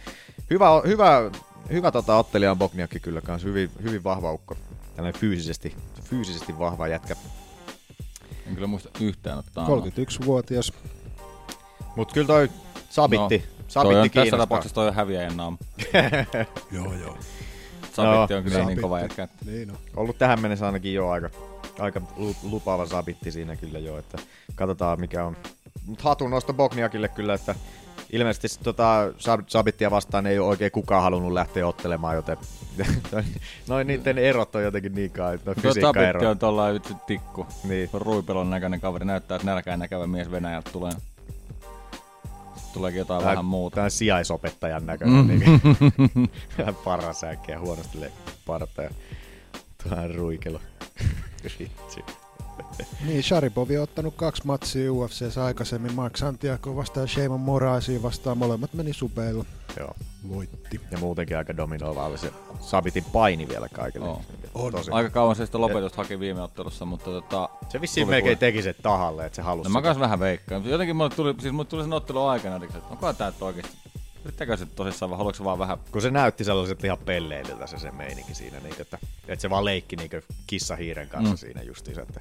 hyvä, 0.50 0.68
hyvä, 0.88 1.32
hyvä 1.72 1.92
tota 1.92 2.18
ottelija 2.18 2.52
on 2.52 2.58
Bokniakki 2.58 3.00
kyllä 3.00 3.22
kanssa. 3.22 3.48
Hyvin, 3.48 3.72
hyvin 3.84 4.04
vahva 4.04 4.32
ukko. 4.32 4.58
Tällainen 4.96 5.22
fyysisesti, 5.22 5.76
fyysisesti 6.04 6.60
vahva 6.60 6.88
jätkä. 6.88 7.16
En 8.48 8.56
kyllä 8.56 8.68
muista 8.68 8.90
yhtään 9.00 9.40
ottaa. 9.40 9.68
31-vuotias. 9.68 10.74
Mutta 11.96 12.14
kyllä 12.14 12.28
toi 12.28 12.50
Sabitti, 12.90 13.38
No, 13.38 13.64
Sabitti 13.68 13.94
toi 13.94 14.02
on, 14.02 14.10
tässä 14.10 14.38
tapauksessa 14.38 14.76
toi 14.76 14.88
on 14.88 14.96
häviäjän 14.96 15.38
naama. 15.38 15.58
Joo, 16.72 16.94
joo. 16.94 17.18
Sabitti 18.04 18.34
No, 18.34 18.38
on 18.38 18.44
kyllä 18.44 18.58
niin. 18.58 18.68
niin 18.68 18.82
kova 18.82 19.00
jätkä. 19.00 19.24
että- 19.24 19.46
Niin 19.46 19.72
on. 19.72 19.78
ollut 19.96 20.18
tähän 20.18 20.42
mennessä 20.42 20.66
ainakin 20.66 20.94
jo 20.94 21.10
aika, 21.10 21.30
aika 21.80 22.02
lu- 22.18 22.36
lupaava 22.44 22.86
sabitti 22.86 23.32
siinä 23.32 23.56
kyllä 23.56 23.80
jo, 23.80 23.98
että 23.98 24.18
katsotaan 24.56 25.00
mikä 25.00 25.26
on. 25.26 25.38
Mutta 25.86 26.04
hatun 26.04 26.30
nosto 26.32 26.54
Bokniakille 26.54 27.08
kyllä, 27.08 27.34
että 27.34 27.56
ilmeisesti 28.12 28.64
tota 28.64 29.08
Sab- 29.18 29.44
Sabittia 29.48 29.92
vastaan 29.92 30.28
ei 30.28 30.40
ole 30.40 30.48
oikein 30.48 30.72
kukaan 30.72 31.04
halunnut 31.04 31.34
lähteä 31.34 31.68
ottelemaan, 31.68 32.16
joten 32.16 32.38
noin 33.68 33.88
niiden 33.88 34.18
erot 34.18 34.56
on 34.56 34.64
jotenkin 34.64 34.96
niin 34.96 35.12
kai, 35.12 35.40
noin 35.46 35.62
Tuo 35.62 35.74
Sabitti 35.82 36.26
on 36.26 36.40
tollain 36.40 36.74
vitsi 36.74 36.94
tikku. 37.08 37.48
Niin. 37.64 37.90
Ruipelon 37.94 38.50
näköinen 38.50 38.82
kaveri 38.82 39.06
näyttää, 39.06 39.36
että 39.36 39.46
nälkään 39.46 39.80
näkevä 39.80 40.08
mies 40.08 40.32
Venäjältä 40.32 40.72
tulee. 40.72 40.92
Tuleekin 42.78 43.00
jotain 43.00 43.24
vähän 43.26 43.46
muuta. 43.46 43.76
Tämä 43.76 43.90
sijaisopettajan 43.90 44.86
näköinen. 44.86 45.26
Mm. 45.26 45.28
Niin, 45.98 46.30
vähän 46.58 46.76
parasäkkiä 46.86 47.60
huonosti 47.60 48.00
le- 48.02 48.12
parta 48.46 48.82
ja 48.82 48.90
tuohan 49.84 50.16
ruikelo. 50.16 50.60
Vitsi. 51.44 51.72
Niin, 53.06 53.24
Sharipov 53.24 53.70
on 53.70 53.84
ottanut 53.84 54.14
kaksi 54.16 54.42
matsia 54.46 54.94
UFCssä 54.94 55.46
aikaisemmin. 55.46 55.94
Mark 55.94 56.18
Santiago 56.18 56.76
vastaan 56.76 57.08
Shayman 57.08 57.40
Moraisiin 57.40 58.04
vastaan. 58.04 58.38
Molemmat 58.38 58.74
meni 58.74 58.94
subeilla. 58.94 59.46
Joo. 59.80 59.94
Voitti. 60.30 60.82
Ja 60.92 60.98
muutenkin 60.98 61.38
aika 61.38 61.58
dominoiva 61.58 62.06
oli 62.06 62.18
se 62.18 62.32
Sabitin 62.60 63.04
paini 63.04 63.48
vielä 63.48 63.70
kaikille. 63.70 64.06
Joo. 64.06 64.22
On. 64.54 64.72
Tosi. 64.72 64.92
Aika 64.92 65.10
kauan 65.10 65.36
se 65.36 65.46
sitä 65.46 65.62
lopetusta 65.62 65.98
haki 65.98 66.20
viime 66.20 66.42
ottelussa, 66.42 66.86
mutta 66.86 67.06
tota... 67.06 67.50
Se 67.70 67.82
vissiin 67.82 68.08
tuli 68.08 68.16
melkein 68.16 68.38
teki 68.38 68.62
se 68.62 68.74
tahalle, 68.74 69.26
että 69.26 69.36
se 69.36 69.42
halusi 69.42 69.70
No 69.70 69.74
mä 69.74 69.80
sitä. 69.80 69.88
kans 69.90 70.00
vähän 70.00 70.20
veikkaan. 70.20 70.66
Jotenkin 70.66 70.96
mulle 70.96 71.10
tuli, 71.10 71.36
siis 71.40 71.54
mulle 71.54 71.66
tuli 71.70 71.84
sen 71.84 71.94
ottelun 71.94 72.30
aikana, 72.30 72.56
että 72.56 72.78
onko 72.90 73.14
tää 73.14 73.30
nyt 73.30 73.42
oikeesti... 73.42 73.78
Yrittäkö 74.26 74.58
se 74.58 74.66
tosissaan 74.66 75.10
vai 75.10 75.18
haluatko 75.18 75.44
vaan 75.44 75.60
vähän... 75.60 75.78
Kun 75.92 76.02
se 76.02 76.12
näytti 76.12 76.44
sellaiset 76.44 76.84
ihan 76.84 76.98
pelleililtä 76.98 77.68
se, 77.68 77.80
se 77.80 77.92
meininki 77.92 78.36
siinä, 78.36 78.60
niin, 78.60 78.76
että, 78.82 78.98
että 79.28 79.42
se 79.42 79.50
vaan 79.50 79.66
leikki 79.66 79.96
niin 79.96 80.10
kissahiiren 80.48 81.10
kanssa 81.10 81.34
Mm. 81.34 81.38
siinä 81.38 81.62
justiinsa. 81.62 82.02
Että. 82.02 82.20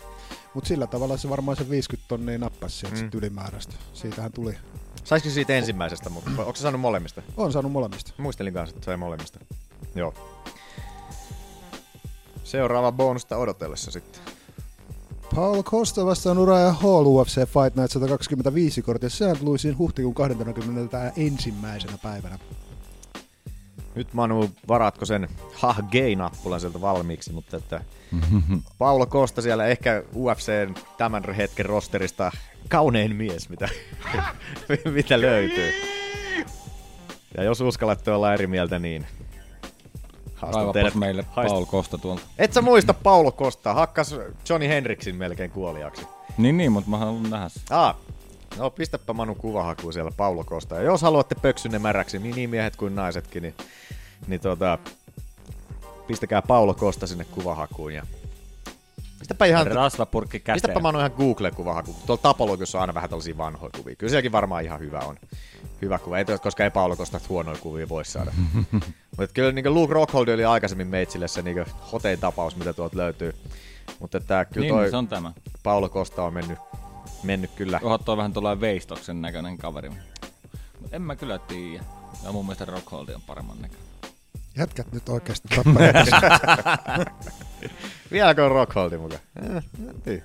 Mutta 0.55 0.69
sillä 0.69 0.87
tavalla 0.87 1.17
se 1.17 1.29
varmaan 1.29 1.57
se 1.57 1.71
50 1.71 2.09
tonnia 2.09 2.39
nappasi 2.39 2.77
sieltä 2.79 2.97
Mm. 2.97 3.03
mm. 3.03 3.11
ylimääräistä. 3.15 3.73
Siitähän 3.95 4.33
tuli. 4.33 4.55
Saisiko 5.05 5.35
siitä 5.35 5.53
ensimmäisestä, 5.53 6.11
mutta 6.11 6.31
onko 6.39 6.55
se 6.55 6.63
saanut 6.63 6.81
molemmista? 6.81 7.23
On 7.37 7.53
saanut 7.53 7.73
molemmista. 7.73 8.13
Muistelin 8.19 8.55
kanssa, 8.55 8.77
että 8.77 8.85
sai 8.85 8.97
molemmista. 8.97 9.41
Joo. 9.95 10.15
Seuraava 12.45 12.93
bonusta 12.93 13.37
odotellessa 13.37 13.91
sitten. 13.91 14.23
Paul 15.35 15.63
Costa 15.63 16.07
vastaan 16.07 16.39
Uriah 16.39 16.81
Hall 16.81 17.07
UFC 17.07 17.35
Fight 17.35 17.77
Night 17.77 17.91
125 17.91 18.83
kortin 18.83 19.11
St. 19.11 19.41
Louisin 19.43 19.79
huhtikuun 19.79 20.15
21. 20.15 21.55
päivänä. 22.03 22.39
Nyt 23.95 24.15
Manu, 24.15 24.51
varaatko 24.69 25.05
sen 25.05 25.29
ha 25.53 25.75
gay-nappulan 25.93 26.61
sieltä 26.61 26.81
valmiiksi, 26.81 27.33
mutta 27.33 27.57
että 27.57 27.81
Paulo 28.79 29.07
Kosta 29.07 29.43
siellä 29.43 29.67
ehkä 29.67 30.03
UFCn 30.15 30.75
tämän 30.99 31.35
hetken 31.35 31.67
rosterista 31.67 32.33
kaunein 32.69 33.17
mies, 33.17 33.49
mitä, 33.49 33.69
mitä 34.95 35.21
löytyy. 35.21 35.73
Ja 37.37 37.43
jos 37.43 37.61
uskallatte 37.61 38.11
olla 38.11 38.35
eri 38.35 38.47
mieltä, 38.47 38.79
niin 38.79 39.07
haastan 40.37 40.73
teidät. 40.73 40.95
meille 40.95 41.23
haist- 41.37 41.49
Paul 41.49 41.65
Kosta 41.65 41.99
tuolta. 41.99 42.23
Et 42.39 42.53
sä 42.53 42.63
muista 42.63 42.95
Paulo 42.95 43.33
Kostaa, 43.33 43.75
hakkas 43.75 44.15
Johnny 44.49 44.69
Hendrixin 44.69 45.17
melkein 45.17 45.51
kuoliaksi. 45.51 46.07
Niin, 46.39 46.57
niin, 46.57 46.73
mutta 46.73 46.91
mä 46.91 46.99
haluan 46.99 47.31
nähdä 47.31 47.49
sen. 47.49 47.63
Ah, 47.71 47.97
no 48.59 48.71
pistäpä 48.71 49.13
Manu 49.13 49.35
kuvahakuun 49.35 49.93
siellä 49.93 50.11
Paulo 50.17 50.45
Kosta. 50.45 50.75
Ja 50.75 50.83
jos 50.83 51.03
haluatte 51.03 51.35
pöksynne 51.35 51.79
märäksi, 51.79 52.19
niin 52.19 52.35
niin 52.35 52.51
miehet 52.51 52.77
kuin 52.77 52.95
naisetkin, 52.95 53.43
niin, 53.43 53.55
niin 54.27 54.41
tota, 54.41 54.79
pistäkää 56.07 56.43
Paulo 56.43 56.75
Kosta 56.75 57.07
sinne 57.07 57.25
kuvahakuun 57.25 57.95
ja 57.95 58.03
Pistäpä 59.27 59.45
ihan... 59.45 59.67
Rasvapurkki 59.67 60.41
käteen. 60.41 60.55
Pistäpä 60.55 60.81
Manu 60.81 60.99
ihan 60.99 61.13
Google 61.17 61.51
kuvahaku. 61.51 61.97
Tuolla 62.07 62.23
Tapologissa 62.23 62.79
on 62.79 62.81
aina 62.81 62.95
vähän 62.95 63.11
tällaisia 63.11 63.37
vanhoja 63.37 63.71
kuvia. 63.77 63.97
Kyllä 63.97 64.11
sielläkin 64.11 64.33
varmaan 64.33 64.65
ihan 64.65 64.81
hyvä 64.81 64.99
on. 64.99 65.17
Hyvä 65.83 65.99
kuva. 65.99 66.19
Ei, 66.19 66.25
koska 66.43 66.65
ei 66.65 66.71
Paulo 66.71 66.97
Kosta 66.97 67.21
huonoja 67.29 67.59
kuvia 67.59 67.89
voi 67.89 68.05
saada. 68.05 68.33
Mutta 69.19 69.35
kyllä 69.35 69.53
niin 69.53 69.75
Luke 69.75 69.95
Rockhold 69.95 70.29
oli 70.29 70.45
aikaisemmin 70.45 70.87
meitsille 70.87 71.29
se 71.29 71.43
niin 71.43 71.65
hotein 71.93 72.21
tapaus, 72.21 72.57
mitä 72.57 72.73
tuolta 72.73 72.97
löytyy. 72.97 73.35
Mutta 74.01 74.19
että 74.19 74.45
kyllä 74.45 74.65
Niin, 74.65 74.75
toi 74.75 74.91
se 74.91 74.97
on 74.97 75.09
tämä. 75.09 75.33
Paulo 75.63 75.89
Kosta 75.89 76.23
on 76.23 76.35
mennyt, 76.35 76.59
mennyt 77.23 77.51
kyllä. 77.57 77.81
Onhan 77.83 78.05
toi 78.05 78.17
vähän 78.17 78.33
tuollainen 78.33 78.61
veistoksen 78.61 79.23
näköinen 79.23 79.59
kaveri. 79.59 79.91
Mut 80.81 80.95
en 80.95 81.03
mä 81.03 81.17
kyllä 81.17 81.39
tiedä. 81.39 81.85
Ja 82.25 82.33
mun 82.33 82.45
mielestä 82.45 82.65
Rockholdi 82.65 83.15
on 83.15 83.23
paremman 83.27 83.63
näköinen. 83.63 83.86
Jätkät 84.57 84.93
nyt 84.93 85.09
oikeasti 85.09 85.49
tappaneet. 85.49 85.97
Vieläkö 88.13 88.45
on 88.45 88.51
Rockholdi 88.51 88.99
mukaan? 88.99 89.21
Eh, 89.57 89.63
tiedä. 90.05 90.25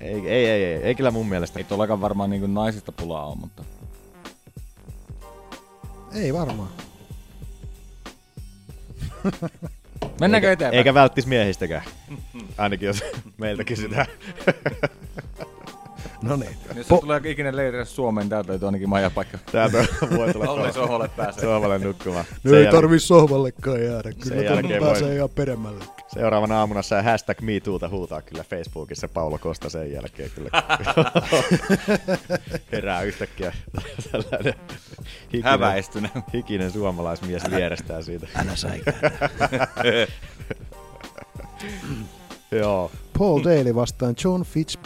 Ei, 0.00 0.28
ei, 0.28 0.46
ei, 0.46 0.64
ei, 0.64 0.82
ei, 0.82 0.94
kyllä 0.94 1.10
mun 1.10 1.28
mielestä. 1.28 1.58
Ei 1.58 1.64
tuollakaan 1.64 2.00
varmaan 2.00 2.30
niin 2.30 2.54
naisista 2.54 2.92
pulaa 2.92 3.26
ole, 3.26 3.36
mutta... 3.36 3.64
Ei 6.14 6.34
varmaan. 6.34 6.68
Mennäänkö 10.20 10.50
eikä, 10.50 10.52
eteenpäin? 10.52 10.78
Eikä 10.78 10.94
välttis 10.94 11.26
miehistäkään. 11.26 11.82
Ainakin 12.58 12.86
jos 12.86 13.04
meiltä 13.38 13.64
kysytään. 13.64 14.06
No 16.22 16.36
niin. 16.36 16.56
Jos 16.74 16.88
se 16.88 16.98
tulee 17.00 17.20
ikinä 17.24 17.56
leirille 17.56 17.84
Suomeen, 17.84 18.28
täältä 18.28 18.48
löytyy 18.48 18.68
ainakin 18.68 18.88
majapaikka. 18.88 19.38
Täältä 19.52 19.84
voi 20.16 20.32
tulla 20.32 20.50
Olli 20.50 20.72
sohvalle 20.72 21.08
pääsee. 21.16 21.44
sohvalle 21.44 21.78
nukkumaan. 21.78 22.24
No 22.44 22.56
ei 22.56 22.66
jäl- 22.66 22.70
tarvii 22.70 23.00
sohvallekaan 23.00 23.84
jäädä. 23.84 24.12
Kyllä 24.12 24.24
sen 24.24 24.32
tuonne 24.32 24.44
jälkeen 24.54 24.82
pääsee 24.82 25.08
voi- 25.08 25.16
ihan 25.16 25.30
peremmälle. 25.30 25.84
Seuraavana 26.08 26.58
aamuna 26.60 26.82
saa 26.82 27.02
hashtag 27.02 27.40
MeToota 27.40 27.88
huutaa 27.88 28.22
kyllä 28.22 28.44
Facebookissa 28.44 29.08
Paulo 29.08 29.38
Kosta 29.38 29.70
sen 29.70 29.92
jälkeen 29.92 30.30
kyllä. 30.34 30.50
Herää 32.72 33.02
yhtäkkiä 33.02 33.52
tällainen 34.12 34.54
hikinen, 35.32 35.44
Häväistynyt. 35.44 36.10
hikinen 36.34 36.70
suomalaismies 36.70 37.42
vierestään 37.50 38.04
siitä. 38.04 38.26
Älä 38.34 38.56
säikää. 38.56 38.94
Joo. 42.50 42.90
Paul 43.18 43.40
Daly 43.44 43.74
vastaan 43.74 44.14
John 44.24 44.42
Fitch 44.42 44.78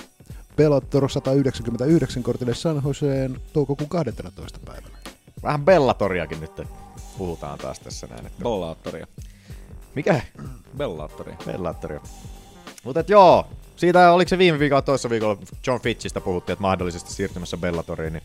Bellator 0.61 1.11
199 1.11 2.23
kortille 2.23 2.55
San 2.55 2.83
Joseen 2.87 3.41
toukokuun 3.53 3.89
12. 3.89 4.59
päivänä. 4.65 4.99
Vähän 5.43 5.65
Bellatoriakin 5.65 6.41
nyt 6.41 6.63
puhutaan 7.19 7.59
taas 7.59 7.81
tässä 7.81 8.07
näin. 8.07 8.27
Että 8.27 8.43
Bellaattoria. 8.43 9.07
mikä? 9.95 10.21
Bellaattoria. 10.77 11.37
Bellatoria. 11.47 12.01
Mutta 12.85 13.05
joo, 13.09 13.47
siitä 13.77 14.13
oliko 14.13 14.29
se 14.29 14.39
viime 14.39 14.59
viikolla 14.59 14.83
toisessa 14.83 15.11
viikolla 15.11 15.39
John 15.67 15.81
Fitchistä 15.81 16.21
puhuttiin, 16.21 16.53
että 16.53 16.63
mahdollisesti 16.63 17.13
siirtymässä 17.13 17.57
Bellatoriin, 17.57 18.13
niin 18.13 18.25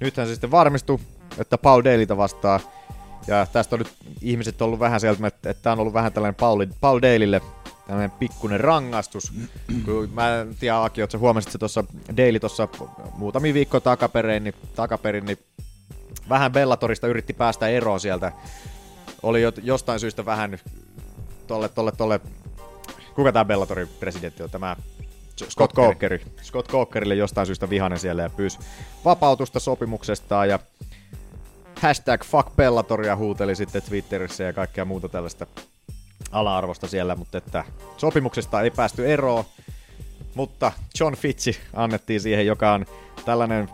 nythän 0.00 0.26
se 0.26 0.32
sitten 0.34 0.50
varmistui, 0.50 0.98
että 1.38 1.58
Paul 1.58 1.84
Dailytä 1.84 2.16
vastaa. 2.16 2.60
Ja 3.26 3.46
tästä 3.52 3.76
on 3.76 3.80
nyt 3.80 3.92
ihmiset 4.22 4.62
ollut 4.62 4.80
vähän 4.80 5.00
sieltä, 5.00 5.26
että, 5.26 5.50
että 5.50 5.62
tämä 5.62 5.72
on 5.72 5.80
ollut 5.80 5.94
vähän 5.94 6.12
tällainen 6.12 6.34
Paul, 6.34 6.66
Paul 6.80 7.02
Dailylle 7.02 7.40
tällainen 7.86 8.10
pikkuinen 8.10 8.60
rangaistus. 8.60 9.32
Kun 9.84 10.10
mä 10.12 10.40
en 10.40 10.56
tiedä, 10.60 10.82
Aki, 10.82 11.00
että 11.00 11.12
sä 11.12 11.18
huomasit 11.18 11.52
se 11.52 11.58
tuossa 11.58 11.84
Daily 12.16 12.40
tuossa 12.40 12.68
muutamia 13.14 13.54
viikkoja 13.54 13.80
takaperin, 13.80 14.44
niin, 14.44 14.54
takaperin, 14.76 15.26
niin 15.26 15.38
vähän 16.28 16.52
Bellatorista 16.52 17.06
yritti 17.06 17.32
päästä 17.32 17.68
eroon 17.68 18.00
sieltä. 18.00 18.32
Oli 19.22 19.42
jo, 19.42 19.52
jostain 19.62 20.00
syystä 20.00 20.24
vähän 20.24 20.58
tolle, 21.46 21.68
tolle, 21.68 21.92
tolle, 21.92 22.20
kuka 23.14 23.32
tämä 23.32 23.44
Bellatorin 23.44 23.88
presidentti 24.00 24.42
on, 24.42 24.50
tämä 24.50 24.76
Scott 25.50 25.74
Coker. 25.74 26.18
Scott 26.42 26.68
Cokerille 26.68 27.14
jostain 27.14 27.46
syystä 27.46 27.70
vihanen 27.70 27.98
siellä 27.98 28.22
ja 28.22 28.30
pyysi 28.30 28.58
vapautusta 29.04 29.60
sopimuksestaan 29.60 30.48
ja 30.48 30.58
hashtag 31.80 32.24
fuck 32.24 32.56
Bellatoria 32.56 33.16
huuteli 33.16 33.56
sitten 33.56 33.82
Twitterissä 33.82 34.44
ja 34.44 34.52
kaikkea 34.52 34.84
muuta 34.84 35.08
tällaista 35.08 35.46
ala-arvosta 36.32 36.86
siellä, 36.86 37.16
mutta 37.16 37.38
että 37.38 37.64
sopimuksesta 37.96 38.60
ei 38.60 38.70
päästy 38.70 39.12
eroon, 39.12 39.44
mutta 40.34 40.72
John 41.00 41.14
Fitchi 41.14 41.56
annettiin 41.72 42.20
siihen, 42.20 42.46
joka 42.46 42.72
on 42.72 42.86
tällainen 43.24 43.68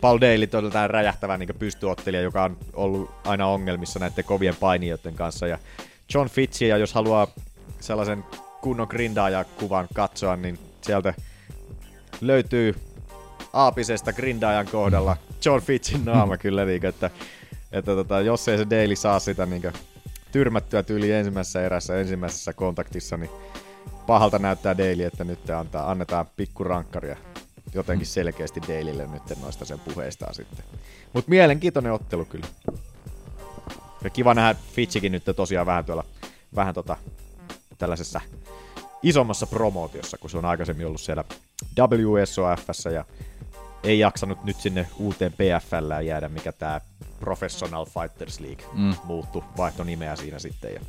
Paul 0.00 0.20
Daly 0.20 0.46
todella 0.46 0.88
räjähtävä 0.88 1.36
niin 1.38 1.48
pystyottelija, 1.58 2.22
joka 2.22 2.44
on 2.44 2.56
ollut 2.72 3.10
aina 3.24 3.46
ongelmissa 3.46 3.98
näiden 3.98 4.24
kovien 4.24 4.56
painijoiden 4.56 5.14
kanssa. 5.14 5.46
Ja 5.46 5.58
John 6.14 6.28
Fitchi, 6.28 6.68
ja 6.68 6.76
jos 6.76 6.94
haluaa 6.94 7.26
sellaisen 7.80 8.24
kunnon 8.60 8.88
grindaaja-kuvan 8.90 9.88
katsoa, 9.94 10.36
niin 10.36 10.58
sieltä 10.82 11.14
löytyy 12.20 12.74
aapisesta 13.52 14.12
grindaajan 14.12 14.66
kohdalla 14.66 15.16
John 15.44 15.62
Fitchin 15.62 16.04
naama 16.04 16.36
kyllä, 16.44 16.64
niin 16.64 16.80
kuin, 16.80 16.88
että, 16.88 17.10
että 17.72 17.94
tota, 17.94 18.20
jos 18.20 18.48
ei 18.48 18.58
se 18.58 18.70
Daily 18.70 18.96
saa 18.96 19.18
sitä 19.18 19.46
niin 19.46 19.62
kuin, 19.62 19.72
tyrmättyä 20.34 20.82
tyyli 20.82 21.12
ensimmäisessä 21.12 21.62
erässä, 21.62 22.00
ensimmäisessä 22.00 22.52
kontaktissa, 22.52 23.16
niin 23.16 23.30
pahalta 24.06 24.38
näyttää 24.38 24.78
Daily, 24.78 25.02
että 25.02 25.24
nyt 25.24 25.50
antaa, 25.50 25.90
annetaan 25.90 26.26
pikku 26.36 26.64
rankkaria 26.64 27.16
jotenkin 27.74 28.06
selkeästi 28.06 28.60
Dailylle 28.68 29.06
nyt 29.06 29.22
noista 29.40 29.64
sen 29.64 29.78
puheistaan 29.78 30.34
sitten. 30.34 30.64
Mutta 31.12 31.30
mielenkiintoinen 31.30 31.92
ottelu 31.92 32.24
kyllä. 32.24 32.46
Ja 34.04 34.10
kiva 34.10 34.34
nähdä 34.34 34.60
Fitchikin 34.72 35.12
nyt 35.12 35.24
tosiaan 35.36 35.66
vähän 35.66 35.84
tuolla, 35.84 36.04
vähän 36.54 36.74
tota, 36.74 36.96
tällaisessa 37.78 38.20
isommassa 39.02 39.46
promootiossa, 39.46 40.18
kun 40.18 40.30
se 40.30 40.38
on 40.38 40.44
aikaisemmin 40.44 40.86
ollut 40.86 41.00
siellä 41.00 41.24
WSOFssä 41.78 42.90
ja 42.90 43.04
ei 43.84 43.98
jaksanut 43.98 44.44
nyt 44.44 44.56
sinne 44.56 44.86
uuteen 44.98 45.32
PFL 45.32 46.02
jäädä, 46.04 46.28
mikä 46.28 46.52
tämä 46.52 46.80
Professional 47.20 47.84
Fighters 47.86 48.40
League 48.40 48.64
Mm. 48.74 48.94
muuttu, 49.04 49.44
vaihto 49.56 49.84
nimeä 49.84 50.16
siinä 50.16 50.38
sitten 50.38 50.74
ja 50.74 50.80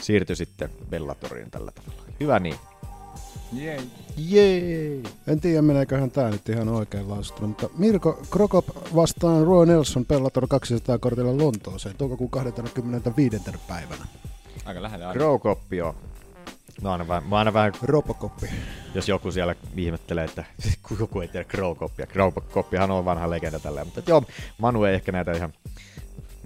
siirtyi 0.00 0.36
sitten 0.36 0.70
Bellatoriin 0.90 1.50
tällä 1.50 1.70
tavalla. 1.70 2.02
Hyvä 2.20 2.40
niin. 2.40 2.56
Jei. 3.52 3.80
Jee! 4.16 5.00
En 5.26 5.40
tiedä, 5.40 5.62
meneeköhän 5.62 6.10
tää 6.10 6.30
nyt 6.30 6.48
ihan 6.48 6.68
oikein 6.68 7.10
lausuttuna, 7.10 7.48
mutta 7.48 7.68
Mirko 7.78 8.22
Krokop 8.30 8.66
vastaan 8.94 9.44
Roy 9.46 9.66
Nelson 9.66 10.06
Bellator 10.06 10.46
200 10.48 10.98
kortilla 10.98 11.36
Lontooseen 11.44 11.96
toukokuun 11.96 12.30
25. 12.30 13.36
päivänä. 13.68 14.04
Aika 14.64 14.82
lähellä. 14.82 15.12
Growcoppi 15.12 15.82
on. 15.82 15.94
Mä 16.82 16.92
aina 16.92 17.08
vähän, 17.08 17.24
mä 17.28 17.38
aina 17.38 17.52
vähän, 17.52 17.72
Robocoppi. 17.82 18.46
jos 18.94 19.08
joku 19.08 19.32
siellä 19.32 19.54
ihmettelee, 19.76 20.24
että 20.24 20.44
joku 21.00 21.20
ei 21.20 21.28
tiedä 21.28 21.44
Growcoppia. 21.44 22.06
Growcoppihan 22.06 22.90
on 22.90 23.04
vanha 23.04 23.30
legenda 23.30 23.58
tällä, 23.58 23.84
mutta 23.84 24.02
joo, 24.06 24.22
Manu 24.58 24.84
ei 24.84 24.94
ehkä 24.94 25.12
näitä 25.12 25.32
ihan 25.32 25.52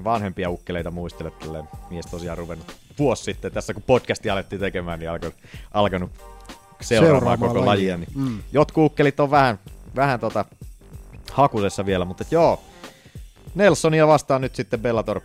vanhempia 0.04 0.50
ukkeleita 0.50 0.90
muistele 0.90 1.30
tälleen. 1.30 1.68
Mies 1.90 2.06
tosiaan 2.06 2.38
ruvennut 2.38 2.76
vuosi 2.98 3.24
sitten, 3.24 3.52
tässä 3.52 3.74
kun 3.74 3.82
podcasti 3.82 4.30
alettiin 4.30 4.60
tekemään, 4.60 4.98
niin 4.98 5.10
alkoi, 5.10 5.32
alkanut 5.72 6.10
seuraamaan, 6.80 7.20
Seuraamaan 7.20 7.38
koko 7.38 7.66
lajia. 7.66 7.66
lajia. 7.66 7.96
Niin 7.96 8.08
Mm. 8.14 8.42
Jotkut 8.52 8.84
ukkelit 8.84 9.20
on 9.20 9.30
vähän, 9.30 9.58
vähän 9.96 10.20
tota, 10.20 10.44
hakusessa 11.32 11.86
vielä, 11.86 12.04
mutta 12.04 12.24
joo. 12.30 12.60
Nelsonia 13.54 14.06
vastaan 14.06 14.40
nyt 14.40 14.54
sitten 14.54 14.80
Bellator 14.80 15.20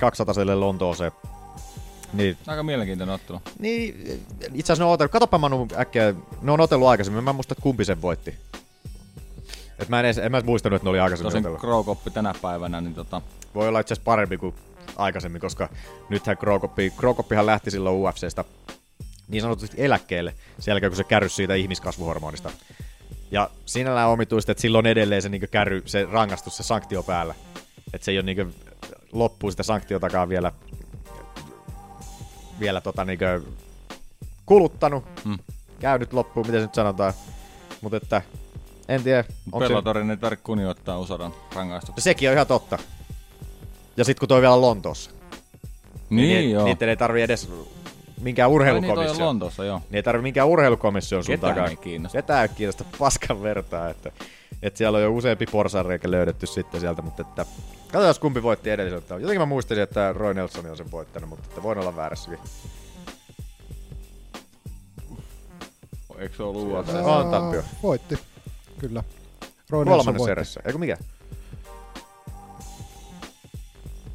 200 0.00 0.60
Lontooseen. 0.60 1.12
Niin 2.12 2.38
Aika 2.46 2.62
mielenkiintoinen 2.62 3.14
ottelu. 3.14 3.40
niin, 3.58 3.94
itse 4.54 4.72
asiassa 4.72 4.84
ne 4.84 4.86
on 4.86 4.92
otellut. 4.92 5.12
Katoppa 5.12 5.38
Manu 5.38 5.68
äkkiä, 5.78 6.14
ne 6.42 6.52
on 6.52 6.60
otellut 6.60 6.88
aikaisemmin. 6.88 7.24
Mä 7.24 7.30
en 7.30 7.36
muista, 7.36 7.54
kumpi 7.54 7.84
sen 7.84 8.02
voitti. 8.02 8.34
Et 9.78 9.88
mä 9.88 10.00
en, 10.00 10.04
edes, 10.06 10.18
en 10.18 10.30
mä 10.32 10.40
muistanut, 10.40 10.76
että 10.76 10.86
ne 10.86 10.90
oli 10.90 11.00
aikaisemmin 11.00 11.32
Tosin 11.32 11.40
otellut. 11.40 11.60
Krokoppi 11.60 12.10
tänä 12.10 12.34
päivänä, 12.42 12.80
niin 12.80 12.94
tota, 12.94 13.22
Voi 13.54 13.68
olla 13.68 13.80
itse 13.80 13.94
asiassa 13.94 14.04
parempi 14.04 14.36
kuin 14.38 14.54
aikaisemmin, 14.96 15.40
koska 15.40 15.68
nythän 16.08 16.38
Krokoppi, 16.38 16.92
Krokoppihan 16.96 17.46
lähti 17.46 17.70
silloin 17.70 17.96
UFCstä 17.96 18.44
niin 19.28 19.42
sanotusti 19.42 19.76
eläkkeelle 19.84 20.34
sen 20.58 20.72
jälkeen, 20.72 20.90
kun 20.90 20.96
se 20.96 21.04
kärrys 21.04 21.36
siitä 21.36 21.54
ihmiskasvuhormonista. 21.54 22.50
Ja 23.30 23.50
sinällään 23.66 24.08
omituista, 24.08 24.52
että 24.52 24.62
silloin 24.62 24.86
edelleen 24.86 25.22
se 25.22 25.28
niin 25.28 25.48
kärry, 25.50 25.82
se 25.86 26.06
rangaistus, 26.12 26.56
se 26.56 26.62
sanktio 26.62 27.02
päällä. 27.02 27.34
Että 27.94 28.04
se 28.04 28.10
ei 28.10 28.18
ole 28.18 28.24
niin 28.24 28.54
loppuu 29.12 29.50
sitä 29.50 29.62
sanktiotakaan 29.62 30.28
vielä, 30.28 30.52
vielä 32.60 32.80
tota 32.80 33.04
niin 33.04 33.18
kuluttanut. 34.46 35.04
Mm. 35.24 35.38
Käynyt 35.80 36.12
loppuun, 36.12 36.46
miten 36.46 36.60
se 36.60 36.66
nyt 36.66 36.74
sanotaan. 36.74 37.12
Mutta 37.80 37.96
että 37.96 38.22
en 38.88 39.02
tiedä, 39.02 39.24
onko 39.52 39.68
se... 39.68 39.74
Ei 39.74 39.82
tarvitse 40.16 40.44
kunnioittaa 40.44 40.98
Usadan 40.98 41.34
rangaistuksia. 41.54 42.02
Sekin 42.02 42.28
on 42.28 42.34
ihan 42.34 42.46
totta. 42.46 42.78
Ja 43.96 44.04
sitten 44.04 44.20
kun 44.20 44.28
toi 44.28 44.40
vielä 44.40 44.54
on 44.54 44.60
Lontoossa. 44.60 45.10
Niin, 46.10 46.38
ni- 46.38 46.52
joo. 46.52 46.64
Niiden 46.64 46.88
ei 46.88 46.96
tarvi 46.96 47.22
edes 47.22 47.48
minkään 47.48 48.24
niin, 48.24 48.34
toi 48.34 48.44
on 48.44 48.52
urheilukomissio. 48.52 49.26
Lontoossa, 49.26 49.64
joo. 49.64 49.78
Niin 49.78 49.96
ei 49.96 50.02
tarvi 50.02 50.22
minkään 50.22 50.48
urheilukomission 50.48 51.24
sun 51.24 51.32
Ketään 51.32 51.54
takaa. 51.54 51.68
ei 51.70 51.76
kiinnosta. 51.76 52.18
Ketään 52.18 52.42
ei 52.42 52.48
kiinnosta 52.48 52.84
paskan 52.98 53.42
vertaa, 53.42 53.88
että, 53.88 54.12
että 54.62 54.78
siellä 54.78 54.96
on 54.96 55.02
jo 55.02 55.12
useampi 55.12 55.46
porsareikä 55.46 56.10
löydetty 56.10 56.46
sitten 56.46 56.80
sieltä, 56.80 57.02
mutta 57.02 57.22
että 57.22 57.46
katsotaan 57.92 58.14
kumpi 58.20 58.42
voitti 58.42 58.70
edelliseltä. 58.70 59.14
Jotenkin 59.14 59.40
mä 59.40 59.46
muistelin, 59.46 59.82
että 59.82 60.12
Roy 60.12 60.34
Nelson 60.34 60.66
on 60.70 60.76
sen 60.76 60.90
voittanut, 60.90 61.28
mutta 61.28 61.44
että 61.48 61.62
voin 61.62 61.78
olla 61.78 61.96
väärässäkin. 61.96 62.38
Eikö 66.18 66.36
se 66.36 66.42
ollut 66.42 66.68
UFC? 66.68 66.90
Se 66.90 66.98
on 66.98 67.30
tappio. 67.30 67.62
Voitti, 67.82 68.18
kyllä. 68.78 69.04
Roy 69.70 69.84
Kolmannessa 69.84 70.18
voitti. 70.18 70.30
erässä. 70.30 70.60
Eikö 70.66 70.78
mikä? 70.78 70.96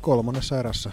Kolmannessa 0.02 0.60
erässä 0.60 0.92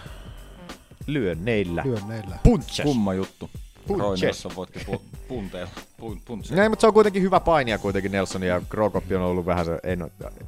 Lyönneillä. 1.07 1.81
lyönneillä. 1.85 2.37
Punches. 2.43 2.81
Kumma 2.83 3.13
juttu. 3.13 3.49
Punches. 3.87 4.07
Roy 4.07 4.17
Nelson 4.21 4.55
voitti 4.55 4.85
punteilla. 5.31 5.71
Pun, 5.97 6.21
puncheilla. 6.25 6.57
Näin, 6.57 6.71
mutta 6.71 6.81
se 6.81 6.87
on 6.87 6.93
kuitenkin 6.93 7.21
hyvä 7.21 7.39
painia 7.39 7.77
kuitenkin 7.77 8.11
Nelson 8.11 8.43
ja 8.43 8.61
Krokoppi 8.69 9.15
on 9.15 9.21
ollut 9.21 9.45
vähän 9.45 9.65
se, 9.65 9.79
ei, 9.83 9.97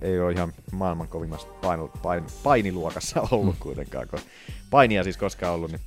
ei 0.01 0.19
ole 0.19 0.31
ihan 0.31 0.53
maailman 0.71 1.07
kovimmassa 1.07 1.47
pain, 1.47 1.79
pain, 2.01 2.23
painiluokassa 2.43 3.27
ollut 3.31 3.55
kuitenkaan, 3.59 4.07
kun 4.07 4.19
painia 4.69 5.03
siis 5.03 5.17
koskaan 5.17 5.53
ollut, 5.53 5.71
niin 5.71 5.81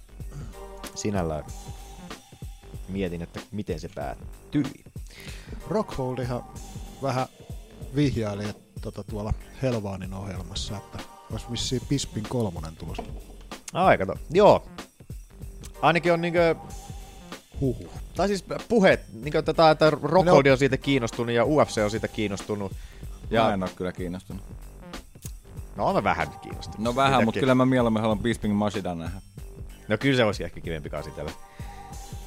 sinällään 0.95 1.45
mietin, 2.89 3.23
että 3.23 3.41
miten 3.53 3.81
se 3.81 3.89
päättyi. 3.95 4.63
Rockholdihan 5.69 6.45
vähän 7.03 7.27
vihjaili 7.95 8.45
että 8.49 8.81
tota, 8.81 9.05
tuolla 9.05 9.33
Helvaanin 9.63 10.15
ohjelmassa, 10.15 10.77
että 10.77 10.99
olisi 11.33 11.47
vissiin 11.51 11.83
Pispin 11.89 12.25
kolmonen 12.29 12.77
tulos. 12.77 12.99
Ai, 13.73 13.99
kato. 13.99 14.15
Joo. 14.31 14.67
Ainakin 15.83 16.13
on 16.13 16.21
niinkö... 16.21 16.57
Huhu. 17.61 17.89
Tai 18.15 18.29
siis 18.29 18.45
puheet, 18.69 19.01
niinkö 19.13 19.43
tätä, 19.43 19.71
että 19.71 19.91
Rockhold 19.91 20.47
on 20.47 20.59
siitä 20.59 20.77
kiinnostunut 20.77 21.35
ja 21.35 21.45
UFC 21.45 21.79
on 21.85 21.91
siitä 21.91 22.09
kiinnostunut. 22.09 22.73
Ja 23.31 23.43
mä 23.43 23.55
en 23.55 23.63
ole 23.63 23.71
kyllä 23.77 23.93
kiinnostunut. 23.93 24.43
no 25.77 25.87
on 25.87 25.95
mä 25.95 26.05
vähän 26.05 26.29
kiinnostunut. 26.43 26.81
No 26.81 26.97
vähän, 26.97 27.25
mutta 27.25 27.41
kyllä 27.41 27.55
mä 27.55 27.67
mieluummin 27.67 28.01
haluan 28.01 28.19
Bisping 28.19 28.55
Mashidan 28.55 28.99
nähdä. 28.99 29.21
No 29.89 29.99
kyllä 29.99 30.17
se 30.17 30.25
olisi 30.25 30.45
ehkä 30.45 30.61
kivempi 30.61 30.91
käsitellä. 30.91 31.31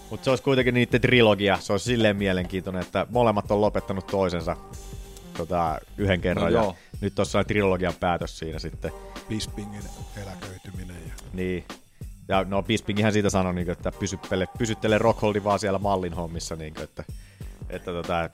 Mutta 0.09 0.23
se 0.23 0.29
olisi 0.29 0.43
kuitenkin 0.43 0.73
niiden 0.73 1.01
trilogia. 1.01 1.57
Se 1.59 1.73
olisi 1.73 1.85
silleen 1.85 2.17
mielenkiintoinen, 2.17 2.81
että 2.81 3.07
molemmat 3.09 3.51
on 3.51 3.61
lopettanut 3.61 4.07
toisensa 4.07 4.57
tota, 5.37 5.79
yhden 5.97 6.21
kerran. 6.21 6.45
No 6.45 6.59
ja 6.59 6.63
joo. 6.63 6.75
nyt 7.01 7.15
tuossa 7.15 7.39
on 7.39 7.45
trilogian 7.45 7.93
päätös 7.99 8.39
siinä 8.39 8.59
sitten. 8.59 8.91
Bispingin 9.29 9.83
eläköityminen. 10.23 10.97
Ja... 11.07 11.13
Niin. 11.33 11.65
Ja 12.29 12.43
no 12.43 12.63
Bispingihän 12.63 13.13
siitä 13.13 13.29
sanoi, 13.29 13.53
niin 13.53 13.69
että 13.69 13.91
pysyttele, 13.91 14.47
pysyttele 14.57 14.97
Rockholdi 14.97 15.43
vaan 15.43 15.59
siellä 15.59 15.79
mallin 15.79 16.13
hommissa. 16.13 16.55
Niin 16.55 16.73
kuin, 16.73 16.83
että, 16.83 17.03
että 17.69 17.91
tota, 17.91 18.29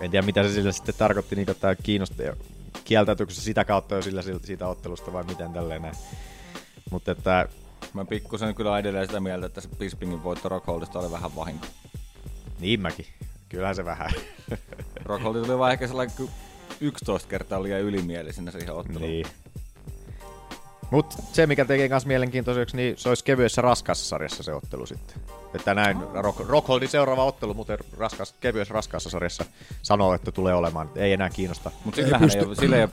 en 0.00 0.10
tiedä 0.10 0.26
mitä 0.26 0.42
se 0.42 0.52
sille 0.52 0.72
sitten 0.72 0.94
tarkoitti, 0.98 1.36
niin 1.36 1.46
kuin, 1.46 1.54
että 1.54 1.76
kiinnosti, 1.82 2.22
kieltäytyykö 2.84 3.32
se 3.32 3.40
sitä 3.40 3.64
kautta 3.64 3.94
jo 3.94 4.02
sillä, 4.02 4.22
siitä 4.22 4.68
ottelusta 4.68 5.12
vai 5.12 5.24
miten 5.24 5.52
tälleen 5.52 5.82
näin. 5.82 5.94
Mutta 6.90 7.12
että 7.12 7.48
Mä 7.94 8.04
pikkusen 8.04 8.54
kyllä 8.54 8.78
edelleen 8.78 9.06
sitä 9.06 9.20
mieltä, 9.20 9.46
että 9.46 9.60
se 9.60 9.68
Bispingin 9.78 10.24
voitto 10.24 10.48
Rockholdista 10.48 10.98
oli 10.98 11.10
vähän 11.10 11.36
vahinko. 11.36 11.66
niin 12.60 12.80
mäkin. 12.80 13.06
Kyllähän 13.48 13.76
se 13.76 13.84
vähän. 13.84 14.10
Rockholdi 15.04 15.40
tuli 15.40 15.58
vaan 15.58 15.72
ehkä 15.72 15.86
sellainen 15.86 16.16
ky- 16.16 16.28
11 16.80 17.28
kertaa 17.28 17.62
liian 17.62 17.80
ylimielisenä 17.80 18.50
siihen 18.50 18.74
otteluun. 18.74 19.02
Niin. 19.02 19.26
Mut 20.90 21.14
se, 21.32 21.46
mikä 21.46 21.64
tekee 21.64 21.88
myös 21.88 22.06
mielenkiintoiseksi, 22.06 22.76
niin 22.76 22.98
se 22.98 23.08
olisi 23.08 23.24
kevyessä 23.24 23.62
raskaassa 23.62 24.08
sarjassa 24.08 24.42
se 24.42 24.54
ottelu 24.54 24.86
sitten. 24.86 25.16
Että 25.54 25.74
näin 25.74 25.96
Rock, 26.14 26.40
Rockholdin 26.48 26.88
seuraava 26.88 27.24
ottelu, 27.24 27.54
muuten 27.54 27.78
raskas, 27.98 28.34
kevyessä 28.40 28.74
raskaassa 28.74 29.10
sarjassa 29.10 29.44
sanoo, 29.82 30.14
että 30.14 30.32
tulee 30.32 30.54
olemaan. 30.54 30.86
että 30.86 31.00
Ei 31.00 31.12
enää 31.12 31.30
kiinnosta. 31.30 31.70
Mutta 31.84 32.00
sillähän 32.00 32.30
ei, 32.30 32.36
pysty... 32.36 32.54
sillä 32.54 32.76
ei 32.76 32.82
ole 32.82 32.90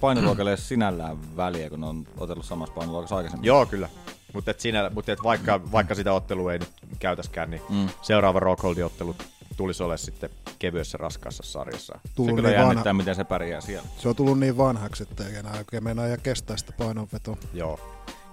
edes 0.49 0.67
sinällään 0.67 1.37
väliä, 1.37 1.69
kun 1.69 1.83
on 1.83 2.07
otellut 2.17 2.45
samassa 2.45 2.75
painoluokassa 2.75 3.15
aikaisemmin. 3.15 3.47
Joo, 3.47 3.65
kyllä. 3.65 3.89
Mutta 4.33 4.51
et 4.51 4.59
mut 4.93 5.09
et 5.09 5.23
vaikka, 5.23 5.71
vaikka 5.71 5.95
sitä 5.95 6.13
ottelua 6.13 6.53
ei 6.53 6.59
nyt 6.59 6.69
käytäskään, 6.99 7.49
niin 7.51 7.61
mm. 7.69 7.89
seuraava 8.01 8.39
Rockholdin 8.39 8.85
ottelu 8.85 9.15
tulisi 9.57 9.83
olla 9.83 9.97
sitten 9.97 10.29
kevyessä 10.59 10.97
raskaassa 10.97 11.43
sarjassa. 11.43 11.99
Se 12.05 12.11
Tullut 12.15 12.35
kyllä 12.35 12.49
niin 12.49 12.55
jännittää, 12.59 12.83
vanha, 12.85 12.93
miten 12.93 13.15
se 13.15 13.23
pärjää 13.23 13.61
siellä. 13.61 13.87
se 13.97 14.09
on 14.09 14.15
tullut 14.15 14.39
niin 14.39 14.57
vanhaksi, 14.57 15.03
että 15.03 15.27
ei 15.27 15.35
enää 15.35 15.53
oikein 15.57 15.83
meinaa 15.83 16.07
ja 16.07 16.17
kestää 16.17 16.57
sitä 16.57 16.73
painonvetoa. 16.77 17.37
Joo. 17.53 17.79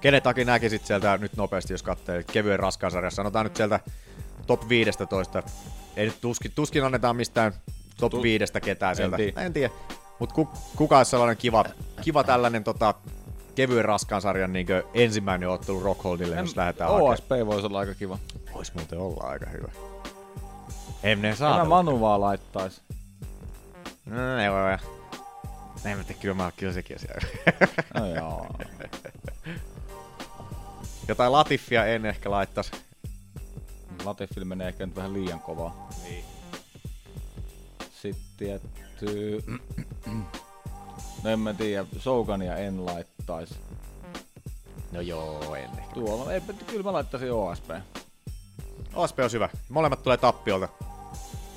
Kenen 0.00 0.22
takia 0.22 0.44
näkisit 0.44 0.86
sieltä 0.86 1.18
nyt 1.18 1.36
nopeasti, 1.36 1.72
jos 1.72 1.82
katsoo 1.82 2.14
kevyen 2.32 2.58
raskaan 2.58 2.90
sarjassa? 2.90 3.16
Sanotaan 3.16 3.46
nyt 3.46 3.56
sieltä 3.56 3.80
top 4.46 4.68
15. 4.68 5.42
Ei 5.96 6.06
nyt 6.06 6.20
tuskin, 6.20 6.52
tuskin 6.54 6.84
annetaan 6.84 7.16
mistään 7.16 7.52
top 8.00 8.10
Tu- 8.10 8.22
5 8.22 8.44
ketään 8.64 8.90
en 8.90 8.96
sieltä. 8.96 9.16
tiedä. 9.16 9.40
En 9.40 9.52
tiedä. 9.52 9.74
Mutta 10.18 10.34
ku, 10.34 10.48
kuka 10.76 10.96
olisi 10.98 11.10
sellainen 11.10 11.36
kiva, 11.36 11.64
kiva 12.00 12.24
tällainen 12.24 12.64
tota, 12.64 12.94
kevyen 13.54 13.84
raskaan 13.84 14.22
sarjan 14.22 14.52
niin 14.52 14.66
ensimmäinen 14.94 15.48
ottelu 15.48 15.80
Rockholdille, 15.80 16.36
jos 16.36 16.56
lähdetään 16.56 16.90
hakemaan? 16.90 17.12
OSP 17.12 17.30
voisi 17.46 17.66
olla 17.66 17.78
aika 17.78 17.94
kiva. 17.94 18.18
Voisi 18.54 18.72
muuten 18.74 18.98
olla 18.98 19.24
aika 19.24 19.46
hyvä. 19.46 19.93
Ei 21.04 21.16
ne 21.16 21.22
Tämä 21.22 21.34
saa. 21.34 21.64
Manu 21.64 22.00
vaan 22.00 22.20
laittaisi. 22.20 22.80
No, 24.06 24.38
ei 24.38 24.50
voi. 24.50 24.78
Ei 25.84 25.96
mä 25.96 26.04
tiedä, 26.04 26.20
kyllä 26.20 26.34
mä 26.34 26.52
kyllä 26.56 26.72
sekin 26.72 26.98
siellä. 26.98 27.20
No 27.94 28.06
joo. 28.06 28.46
Jotain 31.08 31.32
Latiffia 31.32 31.86
en 31.86 32.06
ehkä 32.06 32.30
laittaisi. 32.30 32.70
Latifille 34.04 34.44
menee 34.44 34.68
ehkä 34.68 34.86
nyt 34.86 34.96
vähän 34.96 35.12
liian 35.12 35.40
kovaa. 35.40 35.88
Niin. 36.02 36.24
Sitten 37.92 38.24
tietty... 38.36 39.44
No 41.22 41.30
en 41.30 41.38
mä 41.38 41.54
tiedä, 41.54 41.86
Sougania 41.98 42.56
en 42.56 42.86
laittaisi. 42.86 43.54
No 44.92 45.00
joo, 45.00 45.54
en 45.54 45.70
ehkä. 45.78 45.94
Tuolla, 45.94 46.32
ei, 46.32 46.40
kyllä 46.66 46.82
mä 46.82 46.92
laittaisin 46.92 47.32
OSP. 47.32 47.70
OSP 48.94 49.18
on 49.18 49.32
hyvä. 49.32 49.48
Molemmat 49.68 50.02
tulee 50.02 50.16
tappiolta. 50.16 50.68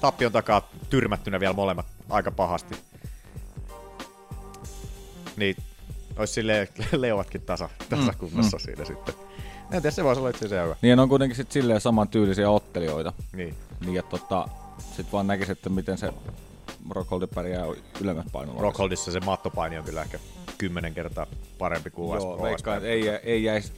Tappion 0.02 0.32
takaa 0.32 0.70
tyrmättynä 0.90 1.40
vielä 1.40 1.54
molemmat 1.54 1.86
aika 2.10 2.32
pahasti. 2.32 2.76
Niin, 5.38 5.56
olisi 6.18 6.34
silleen 6.34 6.68
leuatkin 6.98 7.42
tasa, 7.42 7.70
tasakunnossa 7.90 8.58
mm, 8.58 8.62
siinä 8.62 8.86
sitten. 8.86 9.16
En 9.72 9.82
tiedä, 9.82 9.92
se 9.92 10.04
voisi 10.04 10.20
olla 10.20 10.30
itse 10.30 10.46
asiassa 10.46 10.64
hyvä. 10.64 10.76
Niin 10.82 11.00
on 11.00 11.10
kuitenkin 11.10 11.36
sit 11.36 11.52
silleen 11.52 11.82
saman 11.82 12.08
tyylisiä 12.08 12.50
ottelijoita. 12.50 13.14
Niin. 13.34 13.56
Niin 13.86 14.00
että 14.00 14.10
tota, 14.10 14.48
sit 14.96 15.12
vaan 15.14 15.28
näkis, 15.28 15.50
että 15.50 15.70
miten 15.70 15.98
se 15.98 16.14
Rockholdi 16.90 17.28
pärjää 17.28 17.66
ylemmäs 18.02 18.26
painolla. 18.32 18.62
Rockholdissa 18.62 19.12
se 19.12 19.20
mattopaini 19.20 19.78
on 19.78 19.84
kyllä 19.84 20.02
ehkä 20.02 20.20
kymmenen 20.58 20.94
kertaa 20.94 21.28
parempi 21.58 21.90
kuin 21.90 22.20
Joo, 22.20 22.42
veikkaan, 22.42 22.86
ei, 22.86 23.10
ei 23.10 23.44
jäisi 23.44 23.74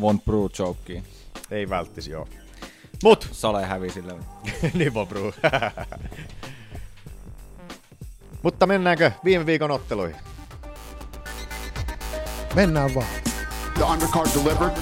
Von 0.00 0.20
Brew 0.20 0.46
chokeen. 0.46 1.04
Ei 1.50 1.70
välttis, 1.70 2.08
joo. 2.08 2.28
Mut! 3.02 3.28
Sale 3.32 3.66
hävii 3.66 3.90
sille. 3.90 4.12
niin. 4.74 4.92
Mutta 8.42 8.66
mennäänkö 8.66 9.12
viime 9.24 9.46
viikon 9.46 9.70
otteluihin? 9.70 10.16
Mennään 12.54 12.94
vaan. 12.94 13.06
The 13.74 13.84
undercard 13.84 14.28
delivered. 14.34 14.76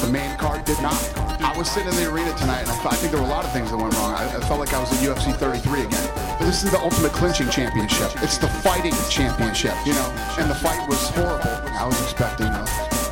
The 0.00 0.12
main 0.12 0.36
card 0.38 0.66
did 0.66 0.80
not. 0.82 1.26
I 1.40 1.58
was 1.58 1.74
sitting 1.74 1.90
in 1.92 1.96
the 1.96 2.06
arena 2.06 2.32
tonight, 2.32 2.60
and 2.60 2.70
I, 2.70 2.76
thought, 2.82 2.92
I 2.92 2.96
think 2.96 3.12
there 3.12 3.20
were 3.20 3.28
a 3.28 3.34
lot 3.36 3.44
of 3.44 3.52
things 3.52 3.70
that 3.70 3.76
went 3.76 3.94
wrong. 3.94 4.12
I, 4.14 4.24
I 4.24 4.40
felt 4.40 4.60
like 4.60 4.74
I 4.74 4.78
was 4.78 4.92
at 4.92 4.98
UFC 4.98 5.34
33 5.34 5.82
again. 5.82 6.10
But 6.38 6.46
this 6.46 6.62
is 6.62 6.70
the 6.70 6.78
ultimate 6.78 7.12
clinching 7.12 7.50
championship. 7.50 8.10
It's 8.22 8.38
the 8.38 8.48
fighting 8.48 8.94
championship, 9.10 9.74
you 9.86 9.94
know. 9.94 10.08
And 10.38 10.50
the 10.50 10.54
fight 10.54 10.86
was 10.88 11.08
horrible. 11.10 11.50
I 11.74 11.86
was 11.86 12.00
expecting 12.02 12.46
a, 12.46 12.64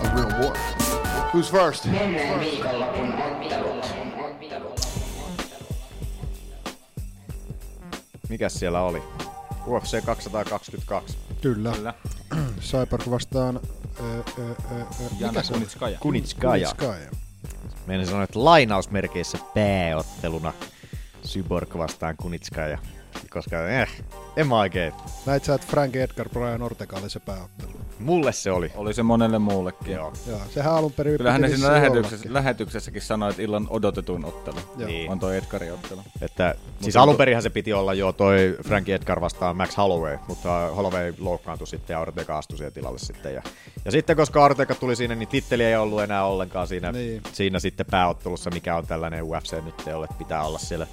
a 0.05 0.14
real 0.14 0.30
war. 0.40 0.55
Who's 1.32 1.48
first? 1.48 1.86
Menneen 1.86 2.38
viikonlopun 2.40 3.12
ottelut. 3.18 3.84
Mikäs 8.35 8.55
siellä 8.55 8.82
oli? 8.82 9.03
UFC 9.66 10.05
222. 10.05 11.18
Kyllä. 11.41 11.72
Kyllä. 11.72 11.95
Cyborg 12.61 13.11
vastaan... 13.11 13.61
Ö, 14.01 14.03
ö, 14.03 14.22
ö, 14.39 14.45
ö, 14.45 14.85
Jana 15.18 15.41
mikä? 15.41 15.53
Kunitskaja. 15.53 15.99
Kunitskaja. 15.99 16.68
Kunitskaja. 16.68 17.11
Meidän 17.87 18.07
sanoa, 18.07 18.22
että 18.22 18.45
lainausmerkeissä 18.45 19.39
pääotteluna 19.55 20.53
Cyborg 21.26 21.78
vastaan 21.78 22.16
Kunitskaja. 22.16 22.78
Koska 23.31 23.69
eh, 23.69 23.89
en 24.37 24.49
mä 24.49 24.59
oikein. 24.59 24.93
Näit 25.27 25.45
sä, 25.45 25.55
että 25.55 25.67
Frank 25.67 25.97
Edgar 25.97 26.29
Brian 26.29 26.62
Ortega 26.62 26.97
oli 26.97 27.11
se 27.11 27.21
pääottelu. 27.21 27.71
Mulle 27.99 28.33
se 28.33 28.53
oli. 28.53 28.73
Oli 28.75 28.95
se 28.95 29.03
monelle 29.03 29.39
muullekin. 29.39 29.93
Joo. 29.93 30.12
Joo, 30.27 30.41
sehän 30.51 30.75
alun 30.75 30.93
perin 30.93 31.17
Kyllähän 31.17 31.41
ne 31.41 31.49
siinä 31.49 31.73
lähetyksessä, 31.73 32.33
lähetyksessäkin 32.33 33.03
sanoi, 33.03 33.31
että 33.31 33.43
illan 33.43 33.67
odotetuin 33.71 34.25
ottelu. 34.25 34.57
Joo. 34.77 34.89
Niin. 34.89 35.11
On 35.11 35.19
toi 35.19 35.37
Edgarin 35.37 35.73
ottelu. 35.73 36.01
Että, 36.23 36.55
siis 36.81 36.97
alun 36.97 37.17
perinhän 37.17 37.43
se 37.43 37.51
piti 37.51 37.73
olla 37.73 37.95
jo 37.95 38.12
toi 38.12 38.57
Frankie 38.67 38.95
Edgar 38.95 39.21
vastaan 39.21 39.57
Max 39.57 39.77
Holloway, 39.77 40.19
mutta 40.29 40.69
Holloway 40.77 41.15
loukkaantui 41.19 41.67
sitten 41.67 41.95
ja 41.95 42.01
Ortega 42.01 42.39
astui 42.39 42.59
siihen 42.59 42.73
tilalle 42.73 42.99
sitten. 42.99 43.35
Ja, 43.35 43.43
ja 43.85 43.91
sitten 43.91 44.17
koska 44.17 44.45
Ortega 44.45 44.75
tuli 44.75 44.97
siinä, 44.97 45.15
niin 45.15 45.29
titteli 45.29 45.65
ei 45.65 45.77
ollut 45.77 46.03
enää 46.03 46.25
ollenkaan 46.27 46.67
siinä, 46.67 46.93
Niin. 46.93 47.23
siinä 47.33 47.59
sitten 47.59 47.87
pääottelussa, 47.91 48.51
mikä 48.51 48.77
on 48.77 48.87
tällainen 48.87 49.25
UFC 49.25 49.65
nyt 49.65 49.87
ei 49.87 49.95
ole, 49.95 50.05
että 50.05 50.19
pitää 50.19 50.45
olla 50.45 50.59
siellä 50.59 50.87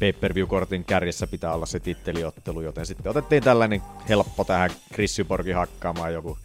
pay-per-view-kortin 0.00 0.84
kärjessä 0.84 1.26
pitää 1.26 1.54
olla 1.54 1.66
se 1.66 1.80
titteliottelu, 1.80 2.60
joten 2.60 2.86
sitten 2.86 3.10
otettiin 3.10 3.42
tällainen 3.42 3.82
helppo 4.08 4.44
tähän 4.44 4.70
Chris 4.92 5.18
hakkaamaan 5.54 6.12
joku 6.12 6.38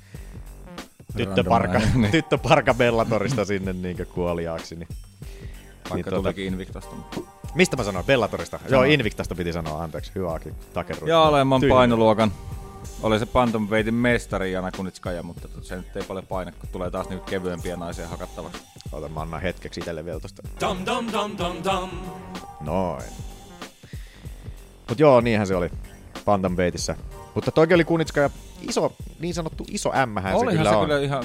tyttöparka, 1.18 1.82
niin. 1.96 2.12
tyttöparka 2.22 2.74
Bellatorista 2.74 3.46
sinne 3.46 3.74
niin 3.74 4.08
kuoliaaksi. 4.14 4.76
Niin, 4.76 4.88
Vaikka 5.90 5.96
Niin, 5.96 6.06
tota- 6.06 6.24
tulikin 6.24 6.46
Invictasta. 6.46 6.96
mutta- 6.96 7.22
Mistä 7.56 7.78
mä 7.78 7.84
sanoin? 7.84 8.06
Bellatorista? 8.06 8.60
Joo, 8.70 8.84
Invictasta 8.84 9.36
piti 9.36 9.54
sanoa, 9.54 9.84
anteeksi. 9.84 10.12
Hyvä 10.16 10.34
Aki, 10.34 10.54
takerru. 10.74 11.08
Ja 11.08 11.24
alemman 11.24 11.62
Tyhjä. 11.62 11.76
painoluokan. 11.76 12.32
Oli 13.04 13.20
se 13.20 13.26
Bantamweightin 13.26 13.94
mestari 13.94 14.52
Jana 14.52 14.72
Kunitskaja, 14.72 15.24
mutta 15.24 15.48
tota, 15.48 15.68
se 15.68 15.76
nyt 15.76 15.96
ei 15.96 16.04
paljon 16.04 16.26
paina, 16.28 16.52
kun 16.52 16.70
tulee 16.72 16.92
taas 16.92 17.10
nyt 17.10 17.24
kevyempiä 17.24 17.76
naisia 17.78 18.08
hakattavaksi. 18.08 18.62
Ota, 18.92 19.10
mä 19.10 19.22
annan 19.22 19.42
hetkeksi 19.42 19.80
itelle 19.80 20.06
vielä 20.06 20.20
tosta. 20.20 20.44
Dum 20.62 20.78
dum 20.86 21.08
dum 21.14 21.38
dum 21.38 21.56
dum. 21.64 21.90
Noin. 22.62 23.04
Mut 24.90 25.00
joo, 25.00 25.22
niinhän 25.22 25.48
se 25.48 25.56
oli 25.56 25.70
Bantamweightissä. 26.26 26.96
Mutta 27.36 27.52
toikin 27.52 27.76
oli 27.76 27.84
Kunitska 27.84 28.22
ja 28.22 28.30
iso, 28.62 28.96
niin 29.20 29.34
sanottu 29.34 29.66
iso 29.72 29.92
ämmähän 29.96 30.34
se 30.34 30.38
Olihan 30.38 30.58
kyllä 30.58 30.70
se 30.70 30.76
on. 30.76 30.86
kyllä 30.86 31.02
ihan 31.02 31.24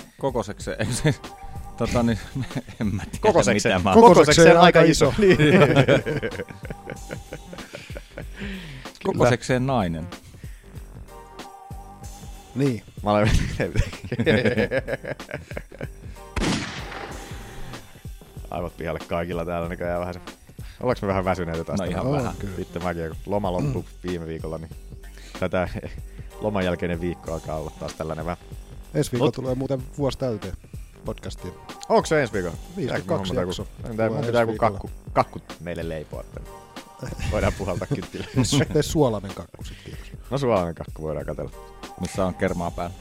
se, 0.59 1.15
tota 1.77 2.03
niin, 2.03 2.19
en 2.81 2.87
mä 2.87 3.03
tiedä 3.03 3.19
Kokosekseen. 3.21 3.77
mitä 3.81 3.89
mä... 3.89 3.95
Kokosekseen 3.95 4.61
aika 4.61 4.83
iso. 4.83 5.15
Niin. 5.19 5.39
Kokosekseen 9.05 9.67
nainen. 9.67 10.07
Niin. 12.55 12.83
Mä 13.03 13.11
olen... 13.11 13.31
Aivot 18.51 18.77
pihalle 18.77 19.01
kaikilla 19.09 19.45
täällä 19.45 19.69
näköjään 19.69 20.01
vähän 20.01 20.15
se... 20.15 20.21
Ollaanko 20.81 21.01
me 21.03 21.09
vähän 21.09 21.24
väsyneitä 21.24 21.64
taas? 21.64 21.81
No 21.81 21.87
ihan 21.87 22.07
On 22.07 22.12
vähän. 22.12 22.35
kyllä. 22.39 22.57
Sitten 22.57 22.83
mäkin, 22.83 23.09
kun 23.09 23.16
loma 23.26 23.53
loppui 23.53 23.85
viime 24.07 24.26
viikolla, 24.26 24.59
niin 24.59 24.70
tätä 25.41 25.68
loman 26.41 26.64
jälkeinen 26.64 27.01
viikko 27.01 27.33
alkaa 27.35 27.57
olla 27.57 27.72
taas 27.81 27.95
tällainen 27.95 28.24
vähän. 28.26 28.37
Ensi 28.95 29.12
viikolla 29.12 29.28
Mut- 29.31 29.35
tulee 29.35 29.55
muuten 29.55 29.83
vuosi 29.99 30.18
täyteen 30.18 30.55
podcastiin. 31.05 31.55
Onko 31.89 32.07
se 32.07 32.20
ensi 32.20 32.33
viikolla? 32.33 32.57
52 32.76 33.31
Pitääkö 33.33 33.47
mun 33.47 33.97
jakso. 33.99 34.14
mun 34.16 34.26
pitää 34.26 34.41
joku 34.43 34.57
kakku, 34.57 34.91
kakku 35.12 35.41
meille 35.61 35.89
leipoa, 35.89 36.20
että 36.20 36.41
voidaan 37.33 37.53
puhaltaa 37.59 37.87
kynttilä. 37.87 38.24
Tee 38.72 38.83
suolainen 38.83 39.35
kakku 39.35 39.64
sit, 39.64 39.76
kiitos. 39.85 40.07
No 40.31 40.39
suolainen 40.39 40.74
kakku 40.74 41.03
voidaan 41.03 41.26
katella. 41.26 41.51
Missä 42.01 42.24
on 42.26 42.35
kermaa 42.35 42.70
päällä. 42.70 42.97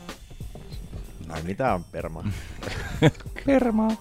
Ai 1.29 1.41
mitä 1.41 1.73
on 1.73 1.83
perma? 1.83 2.23
Kermaa. 3.45 3.91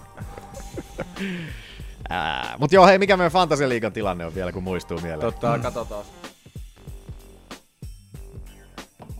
Ää, 2.09 2.55
mut 2.59 2.71
joo, 2.71 2.85
hei, 2.85 2.97
mikä 2.97 3.17
meidän 3.17 3.31
Fantasialiigan 3.31 3.93
tilanne 3.93 4.25
on 4.25 4.35
vielä, 4.35 4.51
kun 4.51 4.63
muistuu 4.63 4.99
mieleen? 4.99 5.33
Tota, 5.33 5.59
katsotaan. 5.59 6.05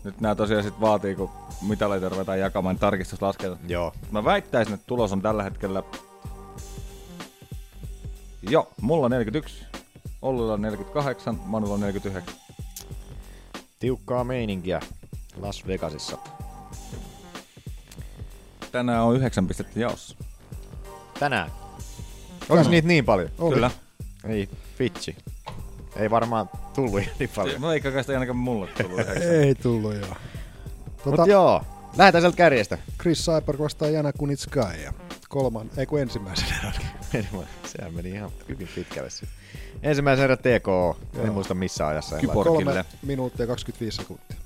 Nyt 0.04 0.20
nää 0.20 0.34
tosiaan 0.34 0.62
sit 0.62 0.80
vaatii, 0.80 1.14
kun 1.14 1.30
mitaleita 1.68 2.08
ruvetaan 2.08 2.40
jakamaan, 2.40 2.74
niin 2.74 2.80
tarkistuslaskelta. 2.80 3.60
Joo. 3.68 3.92
Mä 4.10 4.24
väittäisin, 4.24 4.74
että 4.74 4.86
tulos 4.86 5.12
on 5.12 5.22
tällä 5.22 5.42
hetkellä... 5.42 5.82
Joo, 8.42 8.68
mulla 8.80 9.04
on 9.04 9.10
41, 9.10 9.64
Ollilla 10.22 10.52
on 10.52 10.62
48, 10.62 11.40
Manulla 11.44 11.74
on 11.74 11.80
49. 11.80 12.34
Tiukkaa 13.78 14.24
meininkiä 14.24 14.80
Las 15.36 15.66
Vegasissa. 15.66 16.18
Tänään 18.72 19.02
on 19.02 19.16
9 19.16 19.46
pistettä 19.46 19.80
jaossa. 19.80 20.16
Tänään. 21.18 21.59
Onko 22.50 22.70
niitä 22.70 22.88
niin 22.88 23.04
paljon? 23.04 23.30
Oli. 23.38 23.54
Kyllä. 23.54 23.70
Ei, 24.28 24.48
vitsi. 24.78 25.16
Ei 25.96 26.10
varmaan 26.10 26.50
tullut 26.74 27.00
ihan 27.00 27.14
niin 27.18 27.30
paljon. 27.36 27.60
No 27.60 27.72
eikä 27.72 27.90
kai 27.92 28.02
sitä 28.02 28.12
ainakaan 28.12 28.36
mulle 28.36 28.66
tullut 28.82 29.00
9. 29.08 29.22
Ei 29.22 29.54
tullut 29.54 29.94
joo. 29.94 30.16
Tota, 31.04 31.16
Mut 31.22 31.28
joo, 31.28 31.62
lähdetään 31.96 32.22
sieltä 32.22 32.36
kärjestä. 32.36 32.78
Chris 33.00 33.24
Cyborg 33.26 33.60
vastaa 33.60 33.88
Jana 33.88 34.12
Kunitskaya. 34.12 34.82
ja 34.82 34.92
Kolman, 35.28 35.70
ei 35.76 35.86
kun 35.86 36.00
ensimmäisen 36.00 36.46
erän. 36.58 36.74
Sehän 37.66 37.94
meni 37.94 38.10
ihan 38.10 38.30
hyvin 38.48 38.68
pitkälle 38.74 39.10
sitten. 39.10 39.28
Ensimmäisen 39.82 40.24
erän 40.24 40.38
TKO. 40.38 40.96
En 41.24 41.32
muista 41.32 41.54
missä 41.54 41.86
ajassa. 41.86 42.16
laita. 42.16 42.32
Kolme 42.32 42.84
minuuttia 43.02 43.46
25 43.46 43.96
sekuntia. 43.96 44.36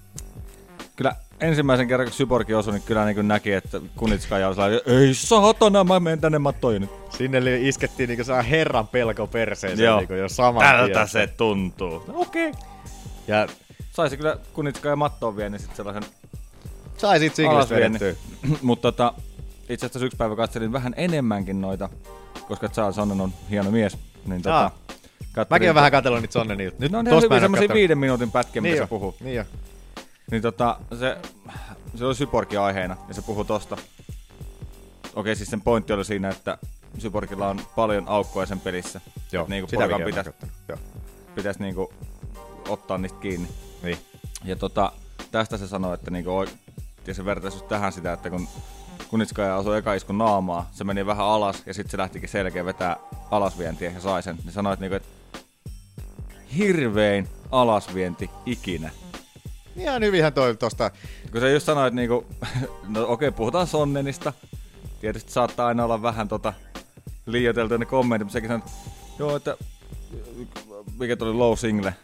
Kyllä 0.97 1.16
ensimmäisen 1.40 1.88
kerran, 1.88 2.07
kun 2.09 2.12
Syborgi 2.14 2.55
osui, 2.55 2.72
niin 2.72 2.82
kyllä 2.82 3.05
niin 3.05 3.28
näki, 3.28 3.53
että 3.53 3.80
Kunitskaja 3.97 4.47
oli 4.47 4.55
sellainen, 4.55 4.80
ei 4.86 5.14
saatana, 5.14 5.84
mä 5.84 6.01
menen 6.01 6.20
tänne 6.20 6.38
mattoihin 6.38 6.82
nyt. 6.82 6.90
Sinne 7.11 7.45
li- 7.45 7.68
iskettiin 7.68 8.09
niinku 8.09 8.24
saa 8.24 8.42
herran 8.42 8.88
pelko 8.88 9.26
perseeseen 9.26 9.84
Joo. 9.86 9.99
niinku 9.99 10.14
jo 10.14 10.28
saman 10.28 10.62
Tältä 10.66 10.95
tien. 10.95 11.09
se 11.09 11.26
tuntuu. 11.26 12.05
Okei. 12.14 12.49
Okay. 12.49 12.61
Ja 13.28 13.47
Saisi 13.92 14.16
kyllä 14.16 14.36
Kunitskaja 14.53 14.97
mattoon 14.97 15.36
vielä, 15.36 15.51
niin 15.51 15.59
sitten 15.61 15.76
sellaisen 15.76 16.03
sai 16.97 17.18
sit 17.18 17.34
singles 17.34 17.57
alasviennin. 17.57 18.01
vedettyä. 18.01 18.22
Mutta 18.62 18.92
tota, 18.92 19.14
itse 19.68 19.86
asiassa 19.86 20.07
yksi 20.07 20.16
päivä 20.16 20.36
katselin 20.36 20.72
vähän 20.72 20.95
enemmänkin 20.97 21.61
noita, 21.61 21.88
koska 22.49 22.68
Charles 22.68 22.97
Sonnen 22.97 23.20
on 23.20 23.32
hieno 23.51 23.70
mies. 23.70 23.99
Niin 24.26 24.42
tota, 24.42 24.57
Aa. 24.61 24.78
katselin- 25.32 25.47
Mäkin 25.51 25.68
oon 25.68 25.74
vähän 25.74 25.90
katsellut 25.92 26.20
niitä 26.20 26.32
Sonnenilta. 26.32 26.76
Nyt 26.78 26.92
No 26.92 27.03
ne 27.03 27.11
on 27.11 27.16
mä 27.16 27.36
hyvin 27.36 27.51
kattonut. 27.51 27.74
viiden 27.74 27.99
minuutin 27.99 28.30
pätkiä, 28.30 28.62
mitä 28.62 28.70
niin 28.72 28.76
se 28.78 28.82
jo, 28.82 28.86
puhuu. 28.86 29.14
Niin 29.20 29.36
jo. 29.36 29.45
Niin 30.30 30.42
tota, 30.42 30.80
se, 30.98 31.18
se 31.94 32.04
oli 32.04 32.14
Syborgin 32.14 32.60
aiheena 32.60 32.96
ja 33.08 33.14
se 33.14 33.22
puhui 33.22 33.44
tosta. 33.44 33.76
Okei, 35.14 35.36
siis 35.36 35.50
sen 35.50 35.60
pointti 35.60 35.92
oli 35.92 36.04
siinä, 36.04 36.28
että 36.28 36.58
Syborgilla 36.98 37.48
on 37.48 37.60
paljon 37.76 38.08
aukkoja 38.08 38.46
sen 38.46 38.60
pelissä. 38.60 39.00
Joo, 39.32 39.42
Et 39.42 39.48
niinku 39.48 39.70
sitä 39.70 39.88
pitäisi, 40.04 40.30
pitäisi 41.34 41.60
niinku 41.60 41.92
ottaa 42.68 42.98
niistä 42.98 43.18
kiinni. 43.18 43.48
Niin. 43.82 43.98
Ja 44.44 44.56
tota, 44.56 44.92
tästä 45.30 45.56
se 45.56 45.68
sanoi, 45.68 45.94
että 45.94 46.10
niinku, 46.10 46.44
ja 47.06 47.14
se 47.14 47.24
vertaisi 47.24 47.64
tähän 47.64 47.92
sitä, 47.92 48.12
että 48.12 48.30
kun 48.30 48.48
Kunitskaja 49.08 49.56
osui 49.56 49.78
eka 49.78 49.94
iskun 49.94 50.18
naamaa, 50.18 50.68
se 50.72 50.84
meni 50.84 51.06
vähän 51.06 51.26
alas 51.26 51.62
ja 51.66 51.74
sitten 51.74 51.90
se 51.90 51.98
lähtikin 51.98 52.28
selkeä 52.28 52.64
vetää 52.64 52.96
alasvientiä 53.30 53.90
ja 53.90 54.00
sai 54.00 54.22
sen. 54.22 54.36
Niin 54.44 54.52
sanoi, 54.52 54.72
että, 54.72 54.80
niinku, 54.80 54.96
että 54.96 55.08
hirvein 56.56 57.28
alasvienti 57.50 58.30
ikinä. 58.46 58.90
Ihan 59.76 60.02
hyvinhän 60.02 60.32
toi 60.32 60.56
tosta. 60.56 60.90
Kun 61.32 61.40
se 61.40 61.52
just 61.52 61.66
sanoi, 61.66 61.88
että 61.88 61.96
niinku, 61.96 62.26
no 62.94 63.04
okei, 63.08 63.30
puhutaan 63.30 63.66
Sonnenista. 63.66 64.32
Tietysti 65.00 65.32
saattaa 65.32 65.66
aina 65.66 65.84
olla 65.84 66.02
vähän 66.02 66.28
tota 66.28 66.52
liioiteltu 67.26 67.76
ne 67.76 67.84
kommentit, 67.86 68.26
mutta 68.26 68.32
sekin 68.32 68.48
sanoi, 68.48 68.62
että 68.66 68.70
joo, 69.18 69.36
että 69.36 69.56
mikä 70.98 71.16
tuli 71.16 71.32
low 71.32 71.56
single. 71.56 71.94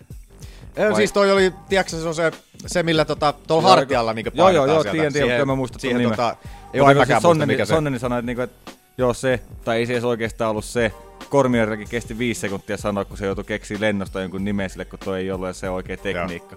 Vai? 0.79 0.89
Vai- 0.91 0.97
Siis 0.97 1.13
toi 1.13 1.33
oli, 1.33 1.53
tiedätkö 1.69 1.97
se 1.97 2.09
on 2.09 2.15
se, 2.15 2.33
se 2.67 2.83
millä 2.83 3.05
tota, 3.05 3.35
tuolla 3.47 3.69
Joo, 3.69 3.77
hartialla 3.77 4.13
niinku 4.13 4.31
joo, 4.35 4.51
joo, 4.51 4.67
joo, 4.67 4.85
tiedän, 4.85 5.13
Siihen- 5.13 5.31
mutta 5.31 5.47
mä 5.47 5.55
muista 5.55 5.73
ton 5.73 5.81
siihen 5.81 5.99
nimen. 5.99 6.11
tota, 6.17 6.37
ei 6.73 6.81
se 6.81 6.95
muista 6.95 7.21
Sonneni, 7.21 7.53
mikä 7.53 7.65
se. 7.65 7.75
Sonneni 7.75 7.99
sanoi, 7.99 8.19
että, 8.19 8.27
niinku, 8.27 8.43
että 8.43 8.73
joo 8.99 9.15
se, 9.15 9.41
tai 9.65 9.77
ei 9.79 9.87
se 9.87 9.93
edes 9.93 10.05
oikeastaan 10.05 10.51
ollut 10.51 10.65
se. 10.65 10.93
Kormierkin 11.31 11.89
kesti 11.89 12.19
viisi 12.19 12.41
sekuntia 12.41 12.77
sanoa, 12.77 13.05
kun 13.05 13.19
se 13.19 13.27
joutui 13.27 13.45
keksiä 13.45 13.77
lennosta 13.81 14.21
jonkun 14.21 14.45
nimen 14.45 14.71
sille, 14.71 14.85
kun 14.85 14.99
toi 14.99 15.19
ei 15.21 15.31
ollut 15.31 15.57
se 15.57 15.71
oikea 15.71 15.97
tekniikka. 15.97 16.57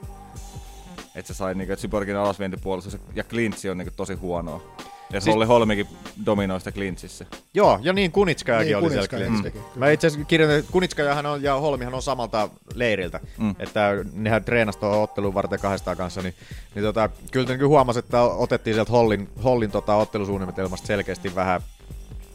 Että 1.16 1.34
se 1.34 1.38
sai 1.38 1.56
niinku, 1.56 1.76
Cyborgin 1.76 2.16
alasvientipuolustus 2.16 2.98
ja 3.16 3.24
klintsi 3.24 3.70
on 3.70 3.78
niinku 3.78 3.94
tosi 3.98 4.14
huonoa. 4.14 4.62
Ja 4.78 5.20
Siis- 5.20 5.24
siis... 5.24 5.36
Olli 5.36 5.46
Holmikin 5.46 5.88
dominoi 6.26 6.60
sitä 6.60 6.72
klintsissä. 6.72 7.26
Joo, 7.54 7.80
ja 7.82 7.94
niin 7.94 8.12
Kunitskajakin 8.12 8.66
Niin, 8.68 8.78
oli 8.78 8.90
siellä 8.90 9.08
Kunitskaja 9.08 9.30
Klintsissä. 9.30 9.60
kyllä. 9.70 9.86
Mä 9.86 9.92
itse 9.92 10.08
asiassa 10.08 10.26
kirjoitin, 10.28 10.60
että 10.60 10.72
Kunitskajahan 10.72 11.26
on, 11.26 11.44
ja 11.44 11.56
Holmihan 11.60 11.94
on 11.94 12.02
samalta 12.02 12.50
leiriltä. 12.76 13.20
Mm. 13.38 13.56
Että 13.60 13.90
nehän 14.14 14.44
treenasi 14.44 14.80
tuohon 14.80 15.04
otteluun 15.04 15.34
varten 15.34 15.60
kahdestaan 15.60 15.98
kanssa, 15.98 16.22
niin, 16.22 16.34
niin 16.76 16.84
tota, 16.84 17.10
kyllä 17.32 17.48
niin 17.58 17.68
huomasi, 17.68 18.00
että 18.00 18.22
otettiin 18.22 18.74
sieltä 18.74 18.92
Hollin, 18.92 19.30
Hollin 19.44 19.72
tota, 19.72 19.96
ottelusuunnitelmasta 19.96 20.88
selkeästi 20.88 21.36
vähän 21.36 21.62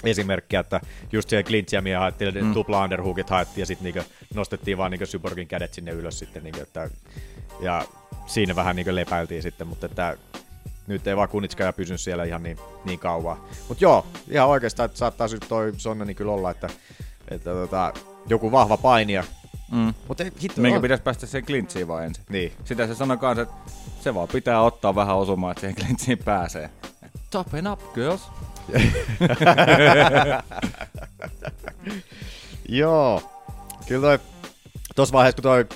esimerkkiä, 0.04 0.60
että 0.60 0.80
just 1.12 1.28
siellä 1.28 1.48
klintsiä 1.48 1.82
haettiin, 1.98 2.44
mm. 2.44 2.54
tupla 2.54 2.82
underhookit 2.82 3.30
haettiin 3.30 3.62
ja 3.62 3.66
sitten 3.66 3.84
niinku 3.84 4.10
nostettiin 4.34 4.78
vaan 4.78 4.90
niinku 4.90 5.06
Cyborgin 5.06 5.48
kädet 5.48 5.74
sinne 5.74 5.90
ylös 5.90 6.18
sitten. 6.18 6.42
Niinku, 6.42 6.60
että, 6.60 6.90
ja 7.60 7.84
siinä 8.26 8.56
vähän 8.56 8.76
niinku 8.76 8.94
lepäiltiin 8.94 9.42
sitten, 9.42 9.66
mutta 9.66 9.86
että 9.86 10.16
nyt 10.86 11.06
ei 11.06 11.16
vaan 11.16 11.28
Kunitskaja 11.28 11.72
pysynyt 11.72 12.00
siellä 12.00 12.24
ihan 12.24 12.42
niin, 12.42 12.58
niin 12.84 12.98
kauan. 12.98 13.36
Mutta 13.68 13.84
joo, 13.84 14.06
ihan 14.30 14.48
oikeastaan, 14.48 14.84
että 14.86 14.98
saattaa 14.98 15.28
sitten 15.28 15.48
toi 15.48 15.72
Sonneni 15.76 16.14
kyllä 16.14 16.32
olla, 16.32 16.50
että, 16.50 16.68
että 17.30 17.50
tota, 17.50 17.92
joku 18.28 18.52
vahva 18.52 18.76
painija. 18.76 19.24
Mm. 19.72 19.94
Mutta 20.08 20.24
hitto, 20.42 20.60
Minkä 20.60 20.76
on- 20.76 20.82
pitäisi 20.82 21.02
päästä 21.02 21.26
siihen 21.26 21.46
klintsiin 21.46 21.88
vaan 21.88 22.04
ensin. 22.04 22.24
Niin. 22.28 22.52
Sitä 22.64 22.86
se 22.86 22.94
sanoi 22.94 23.16
kanssa, 23.16 23.42
että 23.42 23.54
se 24.00 24.14
vaan 24.14 24.28
pitää 24.28 24.62
ottaa 24.62 24.94
vähän 24.94 25.16
osumaan, 25.16 25.50
että 25.50 25.60
siihen 25.60 25.76
klintsiin 25.76 26.18
pääsee. 26.18 26.70
Toughen 27.30 27.66
up, 27.66 27.94
girls. 27.94 28.22
Joo. 32.68 33.22
Kyllä 33.86 34.00
toi, 34.00 34.18
tossa 34.96 35.12
vaiheessa, 35.12 35.36
kun 35.36 35.42
toi 35.42 35.66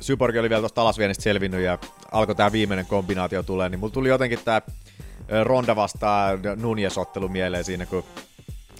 Syborg 0.00 0.36
oli 0.36 0.50
vielä 0.50 0.62
tosta 0.62 0.82
alasviennistä 0.82 1.22
selvinnyt 1.22 1.60
ja 1.60 1.78
alkoi 2.12 2.34
tää 2.34 2.52
viimeinen 2.52 2.86
kombinaatio 2.86 3.42
tulee, 3.42 3.68
niin 3.68 3.80
mulla 3.80 3.92
tuli 3.92 4.08
jotenkin 4.08 4.38
tää 4.44 4.62
ö, 5.32 5.44
Ronda 5.44 5.76
vastaan 5.76 6.38
Nunez-ottelu 6.56 7.28
mieleen 7.28 7.64
siinä, 7.64 7.86
kun 7.86 8.04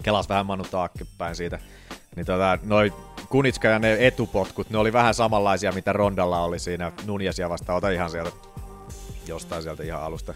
kelas 0.03 0.29
vähän 0.29 0.47
Manu 0.47 0.65
taaksepäin 0.65 1.37
siitä. 1.37 1.59
Niin 2.17 2.27
tota, 2.27 2.59
noi 2.63 2.93
Kunitska 3.29 3.69
ja 3.69 3.79
ne 3.79 4.07
etupotkut, 4.07 4.71
ne 4.71 4.79
oli 4.79 4.93
vähän 4.93 5.15
samanlaisia, 5.15 5.73
mitä 5.73 5.93
Rondalla 5.93 6.41
oli 6.43 6.59
siinä 6.59 6.93
Nunezia 7.07 7.49
vastaan. 7.49 7.77
Ota 7.77 7.91
ihan 7.91 8.11
sieltä, 8.11 8.31
jostain 9.27 9.63
sieltä 9.63 9.83
ihan 9.83 10.03
alusta. 10.03 10.35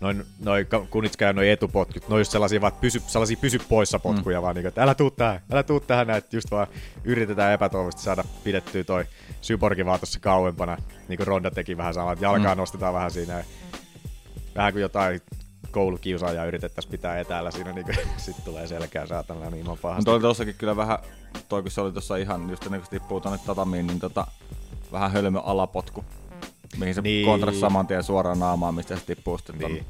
Noin, 0.00 0.24
noi 0.44 0.66
Kunitska 0.90 1.24
ja 1.24 1.32
noi 1.32 1.50
etupotkut, 1.50 2.08
ne 2.08 2.14
on 2.14 2.20
just 2.20 2.32
sellaisia, 2.32 2.60
vaan 2.60 2.72
pysy, 2.72 3.02
sellaisia 3.06 3.36
pysy 3.40 3.58
poissa 3.68 3.98
potkuja, 3.98 4.40
mm. 4.40 4.42
vaan 4.42 4.54
niin, 4.54 4.66
että 4.66 4.82
älä 4.82 4.94
tuu 4.94 5.10
tähän, 5.10 5.40
älä 5.52 5.62
tuu 5.62 5.80
tähän, 5.80 6.10
että 6.10 6.36
just 6.36 6.50
vaan 6.50 6.66
yritetään 7.04 7.52
epätoivoisesti 7.52 8.02
saada 8.04 8.24
pidettyä 8.44 8.84
toi 8.84 9.04
Syborgi 9.40 9.86
vaan 9.86 10.00
tuossa 10.00 10.20
kauempana, 10.20 10.76
niin 11.08 11.16
kuin 11.16 11.26
Ronda 11.26 11.50
teki 11.50 11.76
vähän 11.76 11.94
samaa, 11.94 12.12
että 12.12 12.24
jalkaa 12.24 12.54
mm. 12.54 12.58
nostetaan 12.58 12.94
vähän 12.94 13.10
siinä, 13.10 13.38
ja 13.38 13.44
vähän 14.56 14.72
kuin 14.72 14.82
jotain 14.82 15.20
koulukiusaajaa 15.70 16.44
yritettäisiin 16.44 16.90
pitää 16.90 17.20
etäällä 17.20 17.50
siinä, 17.50 17.72
niin 17.72 17.86
sitten 18.16 18.44
tulee 18.44 18.66
selkää 18.66 19.06
saatana 19.06 19.50
niin 19.50 19.66
Mutta 19.66 19.82
pahasti. 19.82 20.10
oli 20.10 20.20
tossakin 20.20 20.54
kyllä 20.54 20.76
vähän, 20.76 20.98
toi 21.48 21.62
kun 21.62 21.70
se 21.70 21.80
oli 21.80 21.92
tossa 21.92 22.16
ihan 22.16 22.50
just 22.50 22.66
ennen 22.66 22.80
kuin 22.80 22.86
se 22.86 22.90
tippuu 22.90 23.20
tonne 23.20 23.38
tatamiin, 23.46 23.86
niin 23.86 24.00
tota, 24.00 24.26
vähän 24.92 25.12
hölmö 25.12 25.40
alapotku. 25.40 26.04
Mihin 26.78 26.94
se 26.94 27.00
Niin. 27.00 27.12
niin. 27.14 27.26
kontrasi 27.26 27.60
saman 27.60 27.86
tien 27.86 28.02
suoraan 28.02 28.38
naamaan, 28.38 28.74
mistä 28.74 28.96
se 28.96 29.04
tippuu 29.06 29.38
sitten. 29.38 29.58
Niin. 29.58 29.86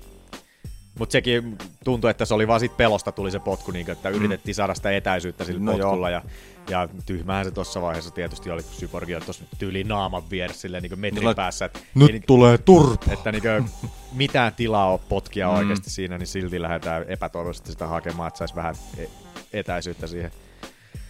Mutta 0.99 1.13
sekin 1.13 1.59
tuntui, 1.85 2.11
että 2.11 2.25
se 2.25 2.35
oli 2.35 2.49
vaan 2.49 2.61
sit 2.61 2.77
pelosta 2.77 3.13
tuli 3.13 3.31
se 3.31 3.39
potku, 3.39 3.71
niin 3.71 3.91
että 3.91 4.09
yritettiin 4.09 4.55
saada 4.55 4.75
sitä 4.75 4.91
etäisyyttä 4.97 5.45
sillä 5.45 5.61
No 5.61 5.73
potkulla. 5.73 6.11
Ja, 6.11 6.23
ja 6.69 6.89
tyhmähän 7.07 7.45
se 7.45 7.51
tuossa 7.51 7.83
vaiheessa 7.83 8.11
tietysti 8.11 8.51
oli, 8.51 8.63
kun 8.63 8.73
Syborgi 8.73 9.15
oli 9.15 9.25
tuossa 9.25 9.45
tyyliin 9.59 9.89
naaman 9.89 10.31
vieressä 10.31 10.61
silleen 10.61 10.83
niin 10.83 11.01
metrin 11.01 11.21
Sillä- 11.21 11.35
päässä. 11.35 11.65
Että, 11.65 11.79
Nyt 11.95 12.11
ei, 12.11 12.21
tulee 12.27 12.59
turpa! 12.59 13.13
että 13.13 13.33
niin 13.33 13.43
mitään 14.13 14.55
tilaa 14.55 14.91
ole 14.93 15.01
potkia 15.09 15.47
Mm. 15.49 15.53
mm. 15.53 15.59
oikeasti 15.59 15.91
siinä, 15.91 16.19
niin 16.19 16.27
silti 16.27 16.63
lähdetään 16.63 17.05
epätoivoisesti 17.09 17.71
sitä 17.73 17.87
hakemaan, 17.87 18.29
että 18.29 18.39
saisi 18.39 18.55
vähän 18.55 18.75
e- 18.99 19.07
etäisyyttä 19.53 20.07
siihen. 20.07 20.31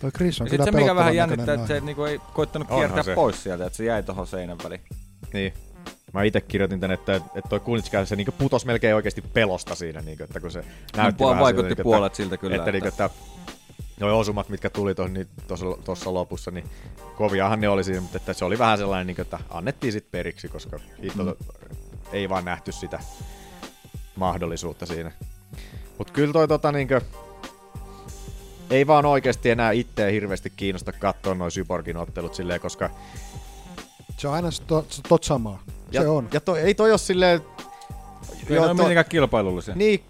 Toi 0.00 0.10
Chris 0.10 0.40
on 0.40 0.46
Ja 0.46 0.50
kyllä 0.50 0.64
se, 0.64 0.70
mikä 0.70 0.94
vähän 0.94 1.16
jännittää, 1.16 1.54
että 1.54 1.66
se 1.66 1.72
nainen. 1.72 1.86
niinku 1.86 2.04
ei 2.04 2.20
koittanut 2.34 2.68
Onhan 2.70 2.80
kiertää 2.80 3.02
se. 3.02 3.14
pois 3.14 3.42
sieltä, 3.42 3.66
että 3.66 3.76
se 3.76 3.84
jäi 3.84 4.02
tohon 4.02 4.26
seinän 4.26 4.58
väliin. 4.64 4.80
Niin. 5.32 5.54
Mä 6.12 6.22
itse 6.22 6.40
kirjoitin 6.40 6.80
tänne, 6.80 6.94
että, 6.94 7.16
että 7.16 7.48
toi 7.48 7.60
Kunitska, 7.60 8.04
se 8.04 8.16
niinku 8.16 8.32
putos 8.38 8.66
melkein 8.66 8.94
oikeasti 8.94 9.22
pelosta 9.22 9.74
siinä, 9.74 10.00
niinku, 10.00 10.24
että 10.24 10.40
kun 10.40 10.50
se 10.50 10.64
näytti 10.96 11.24
vähän 11.24 11.38
vaikutti 11.38 11.68
siltä, 11.68 11.82
puolet 11.82 12.14
siltä 12.14 12.36
kyllä, 12.36 12.56
Että, 12.56 12.62
että, 12.62 12.72
niinku, 12.72 12.88
että- 12.88 13.04
että 13.04 13.20
noi 14.00 14.12
osumat, 14.12 14.48
mitkä 14.48 14.70
tuli 14.70 14.94
tuossa 14.94 15.12
niin, 15.14 15.28
tossa- 15.46 15.82
tossa 15.84 16.14
lopussa, 16.14 16.50
niin 16.50 16.64
koviahan 17.16 17.60
ne 17.60 17.68
oli 17.68 17.84
siinä, 17.84 18.00
mutta 18.00 18.16
että 18.16 18.32
se 18.32 18.44
oli 18.44 18.58
vähän 18.58 18.78
sellainen, 18.78 19.06
niinku, 19.06 19.22
että 19.22 19.38
annettiin 19.50 19.92
sit 19.92 20.10
periksi, 20.10 20.48
koska 20.48 20.80
hitto, 21.02 21.24
Mm. 21.24 21.34
ei 22.12 22.28
vaan 22.28 22.44
nähty 22.44 22.72
sitä 22.72 22.98
mahdollisuutta 24.16 24.86
siinä. 24.86 25.12
Mutta 25.98 26.12
kyllä 26.12 26.32
toi 26.32 26.48
tota 26.48 26.72
niinkö, 26.72 27.00
ei 28.70 28.86
vaan 28.86 29.06
oikeasti 29.06 29.50
enää 29.50 29.72
itseä 29.72 30.10
hirveästi 30.10 30.52
kiinnosta 30.56 30.92
katsoa 30.92 31.34
noin 31.34 31.50
Syborgin 31.50 31.96
ottelut 31.96 32.34
silleen, 32.34 32.60
koska 32.60 32.90
Se 34.16 34.28
on 34.28 34.34
aina 34.34 34.50
se 34.50 34.62
to, 34.62 34.84
se 34.88 35.02
tot 35.08 35.24
samaa. 35.24 35.62
ja, 35.92 36.00
se 36.02 36.08
on. 36.08 36.28
Ja 36.32 36.40
toi, 36.40 36.60
ei 36.60 36.74
toi 36.74 36.90
ole 36.90 36.98
silleen... 36.98 37.40
Kyllä 38.46 38.60
ne 38.60 38.66
on 38.70 38.76
mitenkään 38.76 39.04
kilpailullisia. 39.08 39.74
Niin, 39.74 40.04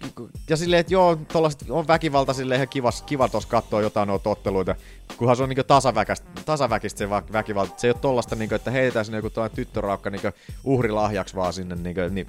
ja 0.49 0.57
silleen, 0.57 0.79
että 0.79 0.93
joo, 0.93 1.15
tollaset 1.33 1.65
on 1.69 1.87
väkivalta 1.87 2.33
silleen 2.33 2.57
ihan 2.57 2.67
kiva, 2.67 2.89
kiva 3.05 3.29
tuossa 3.29 3.49
katsoa 3.49 3.81
jotain 3.81 4.07
noita 4.07 4.29
otteluita, 4.29 4.75
kunhan 5.17 5.37
se 5.37 5.43
on 5.43 5.49
niinku 5.49 5.63
tasaväkästä, 5.63 6.27
tasaväkistä 6.45 6.97
se 6.97 7.09
va- 7.09 7.23
väkivalta. 7.33 7.73
Se 7.77 7.87
ei 7.87 7.91
ole 7.91 7.97
tollasta, 8.01 8.35
niinku, 8.35 8.55
että 8.55 8.71
heitetään 8.71 9.05
sinne 9.05 9.17
joku 9.17 9.29
toinen 9.29 9.55
tyttöraukka 9.55 10.09
niinku 10.09 10.27
uhrilahjaksi 10.63 11.35
vaan 11.35 11.53
sinne, 11.53 11.75
niinku, 11.75 12.01
niin, 12.01 12.27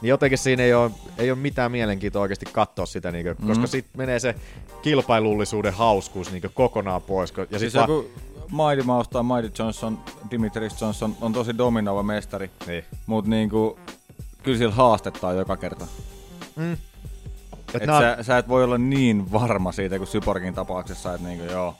niin 0.00 0.08
jotenkin 0.08 0.38
siinä 0.38 0.62
ei 0.62 0.74
ole, 0.74 0.90
ei 1.18 1.30
ole 1.30 1.38
mitään 1.38 1.72
mielenkiintoa 1.72 2.22
oikeasti 2.22 2.46
katsoa 2.52 2.86
sitä, 2.86 3.12
niinku, 3.12 3.32
Mhm. 3.38 3.48
koska 3.48 3.66
sitten 3.66 3.92
menee 3.98 4.18
se 4.18 4.34
kilpailullisuuden 4.82 5.72
hauskuus 5.74 6.30
niinku, 6.32 6.48
kokonaan 6.54 7.02
pois. 7.02 7.32
Ja 7.50 7.58
Siis 7.58 7.74
vaan, 7.74 7.90
joku 7.90 8.08
Mighty 8.50 8.82
Mouse 8.82 9.10
tai 9.10 9.22
Mighty 9.22 9.62
Johnson, 9.62 9.98
Dimitris 10.30 10.80
Johnson 10.80 11.16
on 11.20 11.32
tosi 11.32 11.58
dominoiva 11.58 12.02
mestari. 12.02 12.50
Niin. 12.66 12.84
Mut 13.06 13.26
niinku, 13.26 13.78
kyllä 14.42 14.58
sillä 14.58 14.74
haastetta 14.74 15.28
on 15.28 15.36
joka 15.36 15.56
kerta. 15.56 15.86
Mm. 16.56 16.76
Et 17.74 17.86
nää- 17.86 18.16
sä, 18.16 18.22
sä, 18.22 18.38
et 18.38 18.48
voi 18.48 18.64
olla 18.64 18.78
niin 18.78 19.32
varma 19.32 19.72
siitä 19.72 19.98
kuin 19.98 20.08
Syborgin 20.08 20.54
tapauksessa, 20.54 21.14
että 21.14 21.26
niinku 21.28 21.44
joo. 21.44 21.74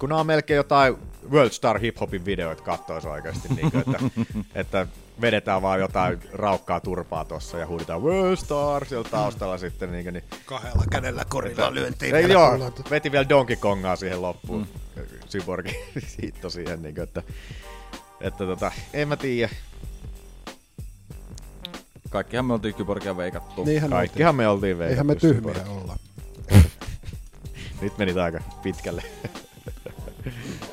kun 0.00 0.08
nämä 0.08 0.20
on 0.20 0.26
melkein 0.26 0.56
jotain 0.56 0.96
World 1.30 1.50
Star 1.50 1.78
Hip 1.78 2.00
Hopin 2.00 2.24
videoita 2.24 2.62
kattois 2.62 3.04
oikeasti, 3.04 3.48
niin 3.54 3.70
kuin, 3.70 3.84
että, 3.86 3.98
että 4.60 4.86
vedetään 5.20 5.62
vaan 5.62 5.80
jotain 5.80 6.18
raukkaa 6.32 6.80
turpaa 6.80 7.24
tossa 7.24 7.58
ja 7.58 7.66
huudetaan 7.66 8.02
World 8.02 8.36
Star 8.36 8.86
siellä 8.86 9.08
taustalla 9.10 9.58
sitten. 9.58 9.92
Niin, 9.92 10.14
niin, 10.14 10.24
Kahdella 10.44 10.84
kädellä 10.90 11.24
korilla 11.28 11.74
lyöntiin 11.74 12.14
ei, 12.14 12.30
joo, 12.30 12.72
veti 12.90 13.12
vielä 13.12 13.28
Donkey 13.28 13.56
Kongaa 13.56 13.96
siihen 13.96 14.22
loppuun. 14.22 14.60
Mm. 14.60 15.02
Cyborgin 15.28 15.74
hitto 16.22 16.50
siihen, 16.50 16.82
niin 16.82 16.94
kuin, 16.94 17.02
että, 17.02 17.22
että 18.20 18.46
tota, 18.46 18.72
en 18.92 19.08
mä 19.08 19.16
tiedä. 19.16 19.52
Kaikkihan 22.10 22.44
me 22.44 22.52
oltiin 22.52 22.74
Kyborgia 22.74 23.16
veikattu. 23.16 23.64
Niinhän 23.64 23.90
Kaikkihan 23.90 24.34
me 24.34 24.48
oltiin 24.48 24.78
veikattu. 24.78 24.92
Eihän 24.92 25.06
me 25.06 25.14
tyhmiä 25.14 25.64
olla. 25.68 25.96
Nyt 27.82 27.98
menit 27.98 28.16
aika 28.16 28.40
pitkälle. 28.62 29.02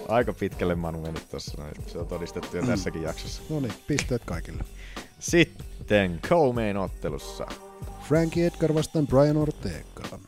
Aika 0.07 0.33
pitkälle 0.33 0.75
Manu 0.75 1.01
menit 1.01 1.29
tossa. 1.29 1.61
noin. 1.61 1.73
Se 1.87 1.97
on 1.97 2.07
todistettu 2.07 2.57
jo 2.57 2.65
tässäkin 2.65 3.01
jaksossa. 3.01 3.41
No 3.49 3.59
niin, 3.59 3.73
pisteet 3.87 4.21
kaikille. 4.25 4.63
Sitten 5.19 6.19
co-main 6.29 6.77
ottelussa. 6.77 7.47
Frankie 8.03 8.47
Edgar 8.47 8.73
vastaan 8.73 9.07
Brian 9.07 9.37
Ortega. 9.37 10.19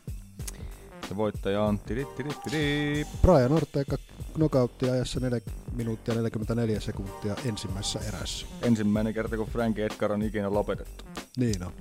Se 1.10 1.16
voittaja 1.18 1.64
on 1.64 1.80
tiri, 1.80 2.06
tiri, 2.06 2.30
tiri. 2.44 3.08
Brian 3.22 3.52
Ortega 3.52 3.98
knockoutti 4.34 4.90
ajassa 4.90 5.20
4 5.20 5.40
minuuttia 5.76 6.14
44 6.14 6.80
sekuntia 6.80 7.36
ensimmäisessä 7.46 8.00
erässä. 8.08 8.46
Ensimmäinen 8.62 9.14
kerta, 9.14 9.38
kun 9.38 9.48
Frank 9.48 9.80
Edgar 9.80 10.12
on 10.12 10.22
ikinä 10.22 10.54
lopetettu. 10.54 11.06
Niin 11.38 11.64
on. 11.64 11.72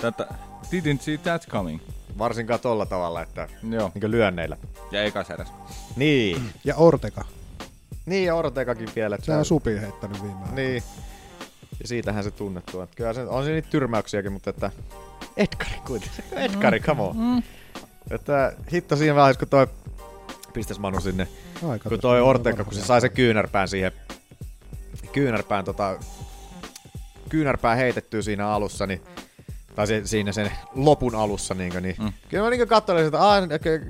Tätä, 0.00 0.28
didn't 0.72 1.00
see 1.02 1.18
that 1.18 1.46
coming. 1.48 1.80
Varsinkaan 2.18 2.60
tolla 2.60 2.86
tavalla, 2.86 3.22
että 3.22 3.48
Joo. 3.70 3.90
niin 3.94 4.10
lyönneillä. 4.10 4.56
Ja 4.90 5.02
ekas 5.04 5.30
eräs. 5.30 5.48
Niin. 5.96 6.52
Ja 6.64 6.76
Ortega. 6.76 7.24
Niin, 8.06 8.26
ja 8.26 8.34
Ortegakin 8.34 8.88
vielä. 8.96 9.14
Että 9.14 9.26
Sehän 9.26 9.38
on 9.38 9.44
supi 9.44 9.80
heittänyt 9.80 10.22
viime 10.22 10.34
aikoina. 10.34 10.54
Niin. 10.54 10.82
Ja 11.80 11.88
siitähän 11.88 12.24
se 12.24 12.30
tunnettu 12.30 12.78
on. 12.78 12.88
Kyllä 12.96 13.12
se, 13.12 13.22
on 13.22 13.44
se 13.44 13.50
niitä 13.50 13.68
tyrmäyksiäkin, 13.70 14.32
mutta 14.32 14.50
että 14.50 14.70
Edgari 15.36 15.80
kuitenkin. 15.86 16.24
Edgari, 16.44 16.80
come 16.80 17.02
on. 17.02 17.16
Mm. 17.16 17.42
Että 18.10 18.52
hitto 18.72 18.96
siinä 18.96 19.14
vaiheessa, 19.14 19.38
kun 19.38 19.48
toi 19.48 19.66
pistäs 20.52 20.78
Manu 20.78 21.00
sinne, 21.00 21.28
Aika 21.68 21.88
kun 21.88 22.00
toi 22.00 22.20
Ortega, 22.20 22.64
kun 22.64 22.74
se 22.74 22.84
sai 22.84 23.00
se 23.00 23.08
kyynärpään 23.08 23.68
siihen, 23.68 23.92
kyynärpään 25.12 25.64
tota, 25.64 25.98
kyynärpään 27.28 27.78
heitettyä 27.78 28.22
siinä 28.22 28.48
alussa, 28.48 28.86
niin 28.86 29.00
tai 29.74 29.86
se, 29.86 30.02
siinä 30.04 30.32
sen 30.32 30.50
lopun 30.74 31.14
alussa, 31.14 31.54
niin, 31.54 31.82
niin 31.82 31.96
mm. 31.98 32.12
kyllä 32.28 32.44
mä 32.44 32.50
niin 32.50 32.68
katsoin, 32.68 33.06
että 33.06 33.20
aah, 33.20 33.42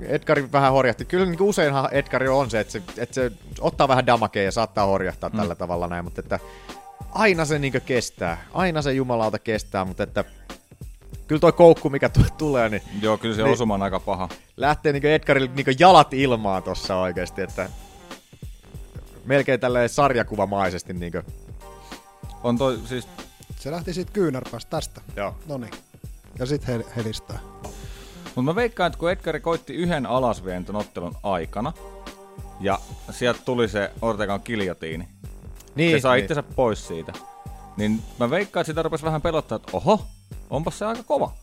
Edgari 0.07 0.51
vähän 0.51 0.71
horjahti. 0.71 1.05
Kyllä 1.05 1.25
niin 1.25 1.41
useinhan 1.41 1.89
Edgari 1.91 2.27
on 2.27 2.49
se 2.49 2.59
että, 2.59 2.71
se, 2.71 2.81
että 2.97 3.15
se 3.15 3.31
ottaa 3.59 3.87
vähän 3.87 4.07
damakea 4.07 4.43
ja 4.43 4.51
saattaa 4.51 4.85
horjahtaa 4.85 5.29
mm. 5.29 5.37
tällä 5.37 5.55
tavalla 5.55 5.87
näin, 5.87 6.03
mutta 6.03 6.21
että 6.21 6.39
aina 7.11 7.45
se 7.45 7.59
niin 7.59 7.81
kestää. 7.85 8.45
Aina 8.53 8.81
se 8.81 8.93
jumalauta 8.93 9.39
kestää, 9.39 9.85
mutta 9.85 10.03
että 10.03 10.25
kyllä 11.27 11.39
toi 11.39 11.51
koukku, 11.51 11.89
mikä 11.89 12.09
tu- 12.09 12.19
tulee, 12.37 12.69
niin... 12.69 12.81
Joo, 13.01 13.17
kyllä 13.17 13.35
se 13.35 13.43
niin 13.43 13.53
osuma 13.53 13.73
on 13.73 13.83
aika 13.83 13.99
paha. 13.99 14.29
Lähtee 14.57 14.93
niin 14.93 15.05
Edgarille 15.05 15.49
niin 15.55 15.75
jalat 15.79 16.13
ilmaan 16.13 16.63
tossa 16.63 16.95
oikeasti, 16.95 17.41
että 17.41 17.69
melkein 19.25 19.59
tälleen 19.59 19.89
sarjakuvamaisesti 19.89 20.93
niin 20.93 21.11
kuin... 21.11 21.25
On 22.43 22.57
toi 22.57 22.79
siis... 22.85 23.07
Se 23.65 23.71
lähti 23.71 23.93
siitä 23.93 24.11
kyynärpäästä 24.11 24.69
tästä. 24.69 25.01
Joo. 25.15 25.35
Noniin. 25.45 25.71
Ja 26.39 26.45
sit 26.45 26.67
hel- 26.67 26.83
helistää. 26.95 27.39
Mutta 28.25 28.41
mä 28.41 28.55
veikkaan, 28.55 28.87
että 28.87 28.99
kun 28.99 29.11
Edgari 29.11 29.39
koitti 29.39 29.73
yhden 29.73 30.05
alasvien 30.05 30.65
ton 30.65 30.75
ottelun 30.75 31.15
aikana, 31.23 31.73
ja 32.59 32.79
sieltä 33.11 33.39
tuli 33.45 33.67
se 33.67 33.91
Ortegan 34.01 34.41
kiljotiini, 34.41 35.07
Niin, 35.75 35.97
se 35.97 36.01
sai 36.01 36.17
niin. 36.17 36.23
itsensä 36.23 36.43
pois 36.43 36.87
siitä, 36.87 37.13
niin 37.77 38.01
mä 38.19 38.29
veikkaan, 38.29 38.61
että 38.61 38.71
sitä 38.71 38.83
rupesi 38.83 39.03
vähän 39.05 39.21
pelottaa, 39.21 39.55
että 39.55 39.69
oho, 39.73 40.05
onpas 40.49 40.79
se 40.79 40.85
aika 40.85 41.03
kova. 41.03 41.33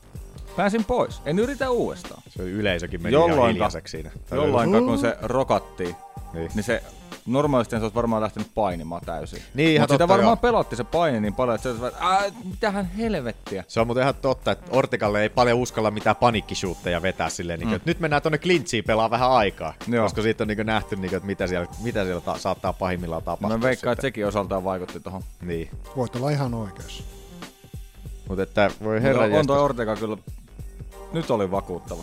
Pääsin 0.57 0.85
pois, 0.85 1.23
en 1.27 1.39
yritä 1.39 1.71
uudestaan. 1.71 2.23
Se 2.29 2.43
yleisökin 2.43 3.03
meni 3.03 3.17
ihan 3.17 3.49
hiljaiseksi 3.49 3.91
siinä. 3.91 4.11
Jolloinka 4.31 4.79
oli- 4.79 4.87
kun 4.87 4.99
se 4.99 5.17
rokattiin, 5.23 5.97
Niin. 6.33 6.51
niin 6.55 6.65
se 6.65 6.83
normaalisti 7.27 7.77
se 7.77 7.83
olisi 7.83 7.95
varmaan 7.95 8.23
lähtenyt 8.23 8.49
painimaan 8.55 9.03
täysin. 9.07 9.43
Niin, 9.55 9.81
Mutta 9.81 9.95
sitä 9.95 10.09
varmaan 10.09 10.33
joo. 10.33 10.37
pelotti 10.37 10.77
se 10.77 10.85
paini 10.85 11.21
niin 11.21 11.35
paljon, 11.35 11.55
että 11.55 11.63
se 11.63 11.69
olisi 11.69 11.83
vaan, 12.01 12.25
että 12.27 12.41
mitähän 12.45 12.87
helvettiä. 12.87 13.65
Se 13.69 13.81
on 13.81 13.87
muuten 13.87 14.03
ihan 14.03 14.15
totta, 14.15 14.51
että 14.53 14.67
Ortegalle 14.71 15.23
ei 15.23 15.29
paljon 15.29 15.59
uskalla 15.59 15.91
mitään 15.91 16.17
panikkishuutteja 16.17 17.03
vetää 17.03 17.29
silleen, 17.29 17.61
mm. 17.61 17.67
Mm. 17.67 17.75
että 17.75 17.91
nyt 17.91 18.01
mennään 18.01 18.23
tonne 18.23 18.39
clinchiin 18.39 18.85
pelaa 18.85 19.11
vähän 19.11 19.31
aikaa. 19.31 19.75
Joo. 19.89 20.05
Koska 20.05 20.23
siitä 20.23 20.45
on 20.45 20.49
niin 20.49 20.67
nähty, 20.67 20.97
niin 20.97 21.09
kuin, 21.09 21.17
että 21.17 21.27
mitä 21.27 21.47
siellä, 21.47 21.67
mitä 21.83 22.05
siellä 22.05 22.21
ta- 22.21 22.39
saattaa 22.39 22.73
pahimmillaan 22.73 23.23
tapahtua. 23.23 23.59
Mä 23.59 23.67
veikkaan, 23.67 23.93
että 23.93 24.03
sekin 24.03 24.27
osaltaan 24.27 24.65
vaikutti 24.65 25.01
tohon. 25.01 25.23
Niin. 25.41 25.71
Voit 25.97 26.17
olla 26.17 26.31
ihan 26.31 26.55
oikeassa. 26.55 27.03
Mutta 28.29 28.43
että 28.43 28.71
voi 28.85 29.03
herra 29.03 29.25
on 29.39 29.47
toi. 29.47 29.59
Ortega 29.59 29.97
kyllä, 29.97 30.17
nyt 31.13 31.31
oli 31.31 31.51
vakuuttava. 31.51 32.03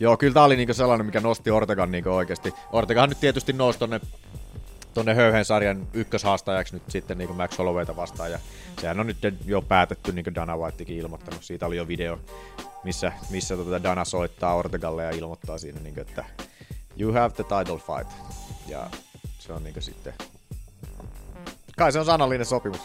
Joo, 0.00 0.16
kyllä 0.16 0.34
tää 0.34 0.44
oli 0.44 0.56
niinku 0.56 0.74
sellainen, 0.74 1.06
mikä 1.06 1.20
nosti 1.20 1.50
Ortegan 1.50 1.90
niinku 1.90 2.10
oikeasti. 2.10 2.54
Ortegahan 2.72 3.08
nyt 3.08 3.20
tietysti 3.20 3.52
nousi 3.52 3.78
tonne 4.94 5.14
Höyhen 5.14 5.44
sarjan 5.44 5.88
ykköshaastajaksi 5.92 6.74
nyt 6.74 6.82
sitten 6.88 7.18
niinku 7.18 7.34
Max 7.34 7.58
Hollowayta 7.58 7.96
vastaan. 7.96 8.30
Ja 8.30 8.38
sehän 8.80 9.00
on 9.00 9.06
nyt 9.06 9.18
jo 9.44 9.62
päätetty, 9.62 10.12
niin 10.12 10.24
kuin 10.24 10.34
Dana 10.34 10.56
Whitekin 10.56 10.96
ilmoittanut. 10.96 11.44
Siitä 11.44 11.66
oli 11.66 11.76
jo 11.76 11.88
video, 11.88 12.18
missä, 12.84 13.12
missä 13.30 13.56
tota 13.56 13.82
Dana 13.82 14.04
soittaa 14.04 14.54
Ortegalle 14.54 15.04
ja 15.04 15.10
ilmoittaa 15.10 15.58
siinä, 15.58 15.80
niinku, 15.80 16.00
että 16.00 16.24
you 16.98 17.12
have 17.12 17.34
the 17.34 17.44
title 17.44 17.78
fight. 17.78 18.12
Ja 18.68 18.90
se 19.38 19.52
on 19.52 19.64
niinku 19.64 19.80
sitten... 19.80 20.14
Kai 21.76 21.92
se 21.92 21.98
on 21.98 22.04
sanallinen 22.04 22.46
sopimus. 22.46 22.80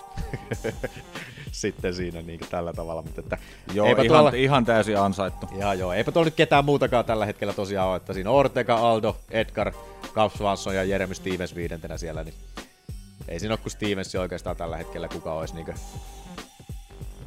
sitten 1.52 1.94
siinä 1.96 2.22
niinku 2.22 2.46
tällä 2.50 2.74
tavalla, 2.74 3.02
mutta 3.02 3.22
että 3.22 3.38
Joo, 3.74 3.88
eipä 3.88 4.02
ihan, 4.02 4.18
tuolla- 4.18 4.32
ihan 4.36 4.66
täysin 4.66 4.98
ansaittu. 4.98 5.48
Ihan 5.58 5.80
joo, 5.80 5.94
eipä 5.94 6.12
tuolla 6.12 6.26
nyt 6.28 6.36
ketään 6.36 6.66
muutakaan 6.66 7.06
tällä 7.06 7.26
hetkellä 7.26 7.54
tosiaan 7.54 7.88
ole, 7.90 7.98
että 7.98 8.14
siinä 8.14 8.30
Ortega, 8.30 8.76
Aldo, 8.76 9.18
Edgar, 9.32 9.72
Carl 10.14 10.30
Swanson 10.30 10.76
ja 10.76 10.84
Jeremy 10.84 11.14
Stevens 11.16 11.56
viidentenä 11.56 11.98
siellä, 11.98 12.24
niin 12.24 12.34
ei 13.28 13.40
siinä 13.40 13.54
ole 13.54 13.60
kuin 13.64 13.72
Stevens 13.72 14.16
oikeastaan 14.16 14.56
tällä 14.56 14.78
hetkellä, 14.78 15.08
kuka 15.08 15.34
olisi 15.34 15.54
niinkö 15.56 15.74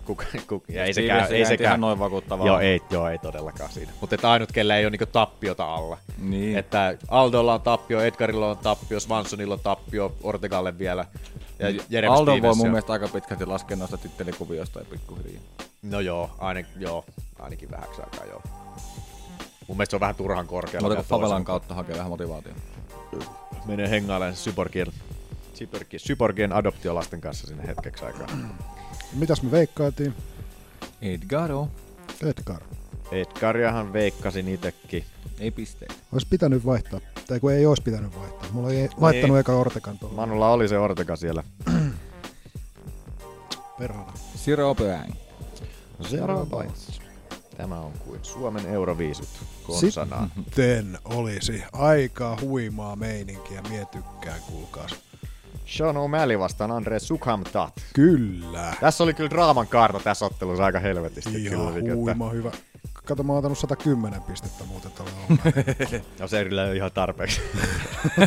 Kuka, 0.07 0.25
kuka, 0.49 0.72
ja 0.72 0.85
ei 0.85 0.95
sekään, 0.95 1.33
ei 1.33 1.47
sekään. 1.47 1.68
ihan 1.68 1.81
noin 1.81 1.99
vakuuttavaa 1.99 2.47
Joo, 2.47 2.61
ei, 2.61 2.81
joo, 2.91 3.09
ei 3.09 3.18
todellakaan 3.18 3.72
siinä. 3.72 3.93
Mutta 4.01 4.14
että 4.14 4.31
ainut, 4.31 4.53
kellä 4.53 4.77
ei 4.77 4.85
ole 4.85 4.91
niinku 4.91 5.07
tappiota 5.07 5.75
alla. 5.75 5.99
Niin. 6.18 6.59
Että 6.59 6.99
Aldolla 7.09 7.55
on 7.55 7.61
tappio, 7.61 8.01
Edgarilla 8.01 8.51
on 8.51 8.59
tappio, 8.59 9.01
Swansonilla 9.01 9.55
on 9.55 9.61
tappio, 9.61 10.14
Ortegalle 10.22 10.79
vielä. 10.79 11.05
Ja 11.69 11.83
Jeremy 11.91 12.15
Aldo 12.15 12.31
voi 12.31 12.39
Stevens 12.39 12.57
mun 12.57 12.67
ja- 12.67 12.71
mielestä 12.73 12.93
aika 12.93 13.09
pitkälti 13.09 13.47
laskea 13.47 13.77
noista 13.77 13.97
tittelikuvioista 13.97 14.79
ja 14.79 14.85
pikkuhiljaa. 14.91 15.43
No 15.83 16.01
joo, 16.01 16.31
ainakin, 16.39 16.73
joo, 16.81 17.05
ainakin 17.39 17.71
vähäksi 17.71 18.03
aikaa 18.03 18.25
joo. 18.25 18.43
Mun 19.69 19.77
mielestä 19.77 19.91
se 19.91 19.97
on 19.97 20.01
vähän 20.01 20.15
turhan 20.15 20.47
korkealla. 20.47 20.89
Mutta 20.89 21.03
favelan 21.03 21.31
toisen- 21.31 21.45
kautta 21.45 21.75
hakee 21.75 21.97
vähän 21.97 22.11
motivaatiota. 22.11 22.61
Menee 23.67 23.91
hengailemaan 23.91 24.37
Syborgien, 24.37 24.87
Syborgien, 25.55 26.01
Syborgien 26.01 26.53
adoptiolasten 26.53 27.21
kanssa 27.21 27.47
sinne 27.47 27.67
hetkeksi 27.67 28.05
aikaa. 28.05 28.27
Mitäs 29.12 29.43
me 29.43 29.51
veikkaatiin? 29.51 30.15
Edgaro. 31.03 31.69
Edgar. 32.23 32.61
Edgariahan 33.12 33.93
veikkasin 33.93 34.49
itekin. 34.49 35.05
Ei 35.39 35.51
pisteitä. 35.51 35.95
Olisi 36.12 36.27
pitänyt 36.31 36.65
vaihtaa. 36.67 37.01
Tai 37.27 37.41
kun 37.41 37.53
ei 37.53 37.66
olisi 37.66 37.83
pitänyt 37.83 38.18
vaihtaa. 38.18 38.49
Mulla 38.53 38.70
ei 38.70 38.89
laittanut 38.97 39.35
Niin. 39.35 39.41
eka 39.41 39.53
Ortegan 39.53 39.99
tuolla. 39.99 40.16
Manulla 40.16 40.51
oli 40.53 40.68
se 40.68 40.79
Ortega 40.79 41.16
siellä. 41.16 41.43
Perhana. 43.79 44.12
Siro 44.35 44.75
Pöäng. 44.75 45.12
Points. 46.51 47.01
Tämä 47.57 47.81
on 47.81 47.93
kuin 47.93 48.20
Suomen 48.22 48.66
Euroviisut 48.66 49.29
konsanaan. 49.66 50.31
Sitten 50.45 50.99
olisi 51.05 51.62
aika 51.72 52.37
huimaa 52.41 52.97
meininkiä. 52.97 53.62
Mie 53.68 53.85
tykkään, 53.93 54.41
kuulkaas. 54.47 54.95
Sean 55.66 55.95
O'Malley 55.97 56.39
vastaan 56.39 56.70
Andre 56.70 56.99
Sukhamtat. 56.99 57.72
Kyllä. 57.95 58.75
Tässä 58.81 59.05
oli 59.05 59.14
kyllä 59.14 59.31
draaman 59.31 59.66
kaarta 59.68 60.01
tässä 60.01 60.27
ottelussa 60.27 60.64
aika 60.64 60.79
helvetisti. 60.79 61.45
Ihan 61.45 61.59
kyllä, 61.59 61.81
niin, 61.81 61.97
huima 61.97 62.31
hyvä. 62.31 62.51
Kato, 63.05 63.23
mä 63.23 63.33
oon 63.33 63.37
antanut 63.37 63.59
110 63.59 64.23
pistettä 64.23 64.65
muuten 64.65 64.93
O'Malleylle. 64.93 66.03
No 66.21 66.29
se 66.29 66.39
ei 66.39 66.49
ole 66.49 66.77
ihan 66.77 66.93
tarpeeksi. 66.93 67.41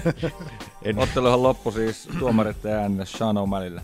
Otteluhan 0.98 1.44
loppu 1.44 1.72
siis 1.72 2.10
tuomareiden 2.20 2.74
äänellä 2.74 3.06
Sean 3.06 3.36
O'Malleylle. 3.38 3.82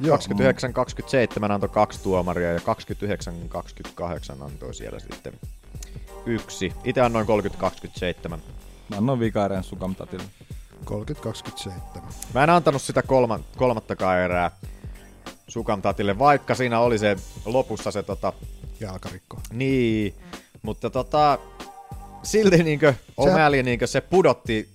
Joo. 0.00 0.16
29-27 0.16 1.52
antoi 1.52 1.68
kaksi 1.68 2.02
tuomaria 2.02 2.52
ja 2.52 2.58
29-28 2.58 4.42
antoi 4.44 4.74
siellä 4.74 4.98
sitten 4.98 5.32
yksi. 6.26 6.72
Itse 6.84 7.00
annoin 7.00 7.26
30-27. 8.26 8.30
Mä 8.88 8.96
annoin 8.96 9.20
vikaaren 9.20 9.64
Sukamtatille. 9.64 10.24
30-27. 10.84 11.72
Mä 12.34 12.44
en 12.44 12.50
antanut 12.50 12.82
sitä 12.82 13.02
kolma, 13.02 13.40
kolmattakaan 13.56 14.18
erää 14.18 14.50
Sukamtatille, 15.48 16.18
vaikka 16.18 16.54
siinä 16.54 16.80
oli 16.80 16.98
se 16.98 17.16
lopussa 17.44 17.90
se 17.90 18.02
tota, 18.02 18.32
Jalkarikko. 18.80 19.36
niin, 19.52 20.14
mutta 20.62 20.90
tota, 20.90 21.38
silti 22.22 22.62
niinkö 22.62 22.94
O'Malley 23.20 23.62
niinkö 23.62 23.86
se 23.86 24.00
pudotti 24.00 24.68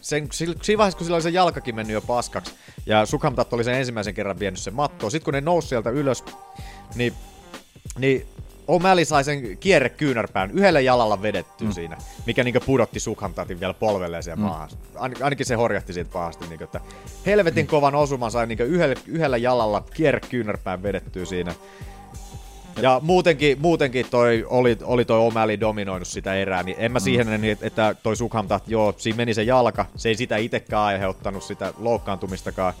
sen, 0.00 0.28
siinä 0.32 0.78
vaiheessa, 0.78 0.98
kun 0.98 1.04
sillä 1.04 1.16
oli 1.16 1.22
se 1.22 1.30
jalkakin 1.30 1.74
mennyt 1.74 1.94
jo 1.94 2.00
paskaksi, 2.00 2.54
ja 2.86 3.06
Sukamtat 3.06 3.52
oli 3.52 3.64
sen 3.64 3.74
ensimmäisen 3.74 4.14
kerran 4.14 4.38
vienyt 4.38 4.60
sen 4.60 4.74
mattoon, 4.74 5.10
sitten 5.10 5.24
kun 5.24 5.34
ne 5.34 5.40
nousi 5.40 5.68
sieltä 5.68 5.90
ylös, 5.90 6.24
niin, 6.94 7.12
niin 7.98 8.26
O'Malley 8.68 9.04
sai 9.04 9.24
sen 9.24 9.58
kierrekyynärpään 9.58 10.50
yhdellä 10.50 10.80
jalalla 10.80 11.22
vedettyä 11.22 11.68
mm. 11.68 11.72
siinä, 11.72 11.96
mikä 12.26 12.44
niinkö 12.44 12.60
pudotti 12.60 13.00
Sukhamtatin 13.00 13.60
vielä 13.60 13.74
polvelleen 13.74 14.22
siellä 14.22 14.36
mm. 14.36 14.42
maahan. 14.42 14.68
Ain, 14.94 15.14
ainakin 15.22 15.46
se 15.46 15.54
horjahti 15.54 15.92
siitä 15.92 16.10
pahasti, 16.12 16.46
niinkö, 16.46 16.64
että 16.64 16.80
helvetin 17.26 17.66
kovan 17.66 17.94
osuman 17.94 18.30
sai 18.30 18.46
niinkö 18.46 18.64
yhdellä, 18.64 18.94
yhdellä 19.06 19.36
jalalla 19.36 19.84
kierrekyynärpään 19.94 20.82
vedettyä 20.82 21.24
siinä. 21.24 21.54
Ja 22.80 23.00
muutenkin, 23.02 23.60
muutenkin 23.60 24.06
toi 24.10 24.46
oli, 24.48 24.78
oli 24.82 25.04
toi 25.04 25.30
O'Malley 25.30 25.60
dominoinut 25.60 26.08
sitä 26.08 26.34
erää, 26.34 26.62
niin 26.62 26.76
en 26.78 26.92
mä 26.92 27.00
siihen, 27.00 27.26
mm. 27.26 27.44
että 27.62 27.94
toi 28.02 28.16
Sukhamtat, 28.16 28.68
joo, 28.68 28.94
siinä 28.96 29.16
meni 29.16 29.34
se 29.34 29.42
jalka, 29.42 29.86
se 29.96 30.08
ei 30.08 30.14
sitä 30.14 30.36
itsekään 30.36 30.82
aiheuttanut 30.82 31.42
sitä 31.42 31.72
loukkaantumistakaan. 31.78 32.74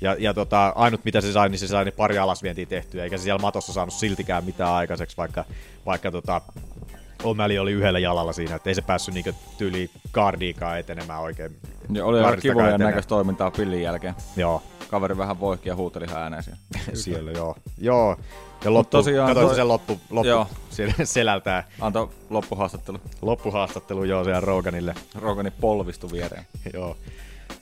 Ja, 0.00 0.16
ja 0.18 0.34
tota, 0.34 0.72
ainut 0.76 1.04
mitä 1.04 1.20
se 1.20 1.32
sai, 1.32 1.48
niin 1.48 1.58
se 1.58 1.66
sai 1.66 1.84
ne 1.84 1.90
pari 1.90 2.18
alasvientiä 2.18 2.66
tehtyä, 2.66 3.04
eikä 3.04 3.18
se 3.18 3.22
siellä 3.22 3.38
matossa 3.38 3.72
saanut 3.72 3.94
siltikään 3.94 4.44
mitään 4.44 4.72
aikaiseksi, 4.72 5.16
vaikka, 5.16 5.44
vaikka 5.86 6.10
tota, 6.10 6.40
O'Malley 7.22 7.58
oli 7.60 7.72
yhdellä 7.72 7.98
jalalla 7.98 8.32
siinä, 8.32 8.54
että 8.54 8.70
ei 8.70 8.74
se 8.74 8.82
päässyt 8.82 9.14
niinku 9.14 9.30
tyyli 9.58 9.90
kardiikaan 10.10 10.78
etenemään 10.78 11.20
oikein. 11.20 11.56
Ja 11.92 12.04
oli 12.04 12.20
aika 12.20 12.40
kivoja 12.40 12.78
näköistä 12.78 13.08
toimintaa 13.08 13.50
pillin 13.50 13.82
jälkeen. 13.82 14.14
Joo, 14.36 14.62
Kaveri 14.88 15.16
vähän 15.16 15.40
voihki 15.40 15.68
ja 15.68 15.76
huuteli 15.76 16.06
ääneen 16.14 16.42
siellä. 16.42 16.60
siellä 17.04 17.30
joo. 17.30 17.56
Joo, 17.78 18.16
ja 18.64 18.74
loppu, 18.74 18.90
tosiaan 18.90 19.28
katsoit 19.28 19.46
toi- 19.46 19.56
sen 19.56 19.68
loppu, 19.68 20.00
loppu 20.10 20.28
Joo. 20.28 20.46
siellä 20.70 20.94
selältää. 21.04 21.68
Antoi 21.80 22.08
loppuhaastattelu. 22.30 22.98
Loppuhaastattelu 23.22 24.04
joo 24.04 24.24
siellä 24.24 24.40
Roganille. 24.40 24.94
Rogani 25.14 25.50
polvistu 25.50 26.12
viereen. 26.12 26.46
Joo. 26.74 26.96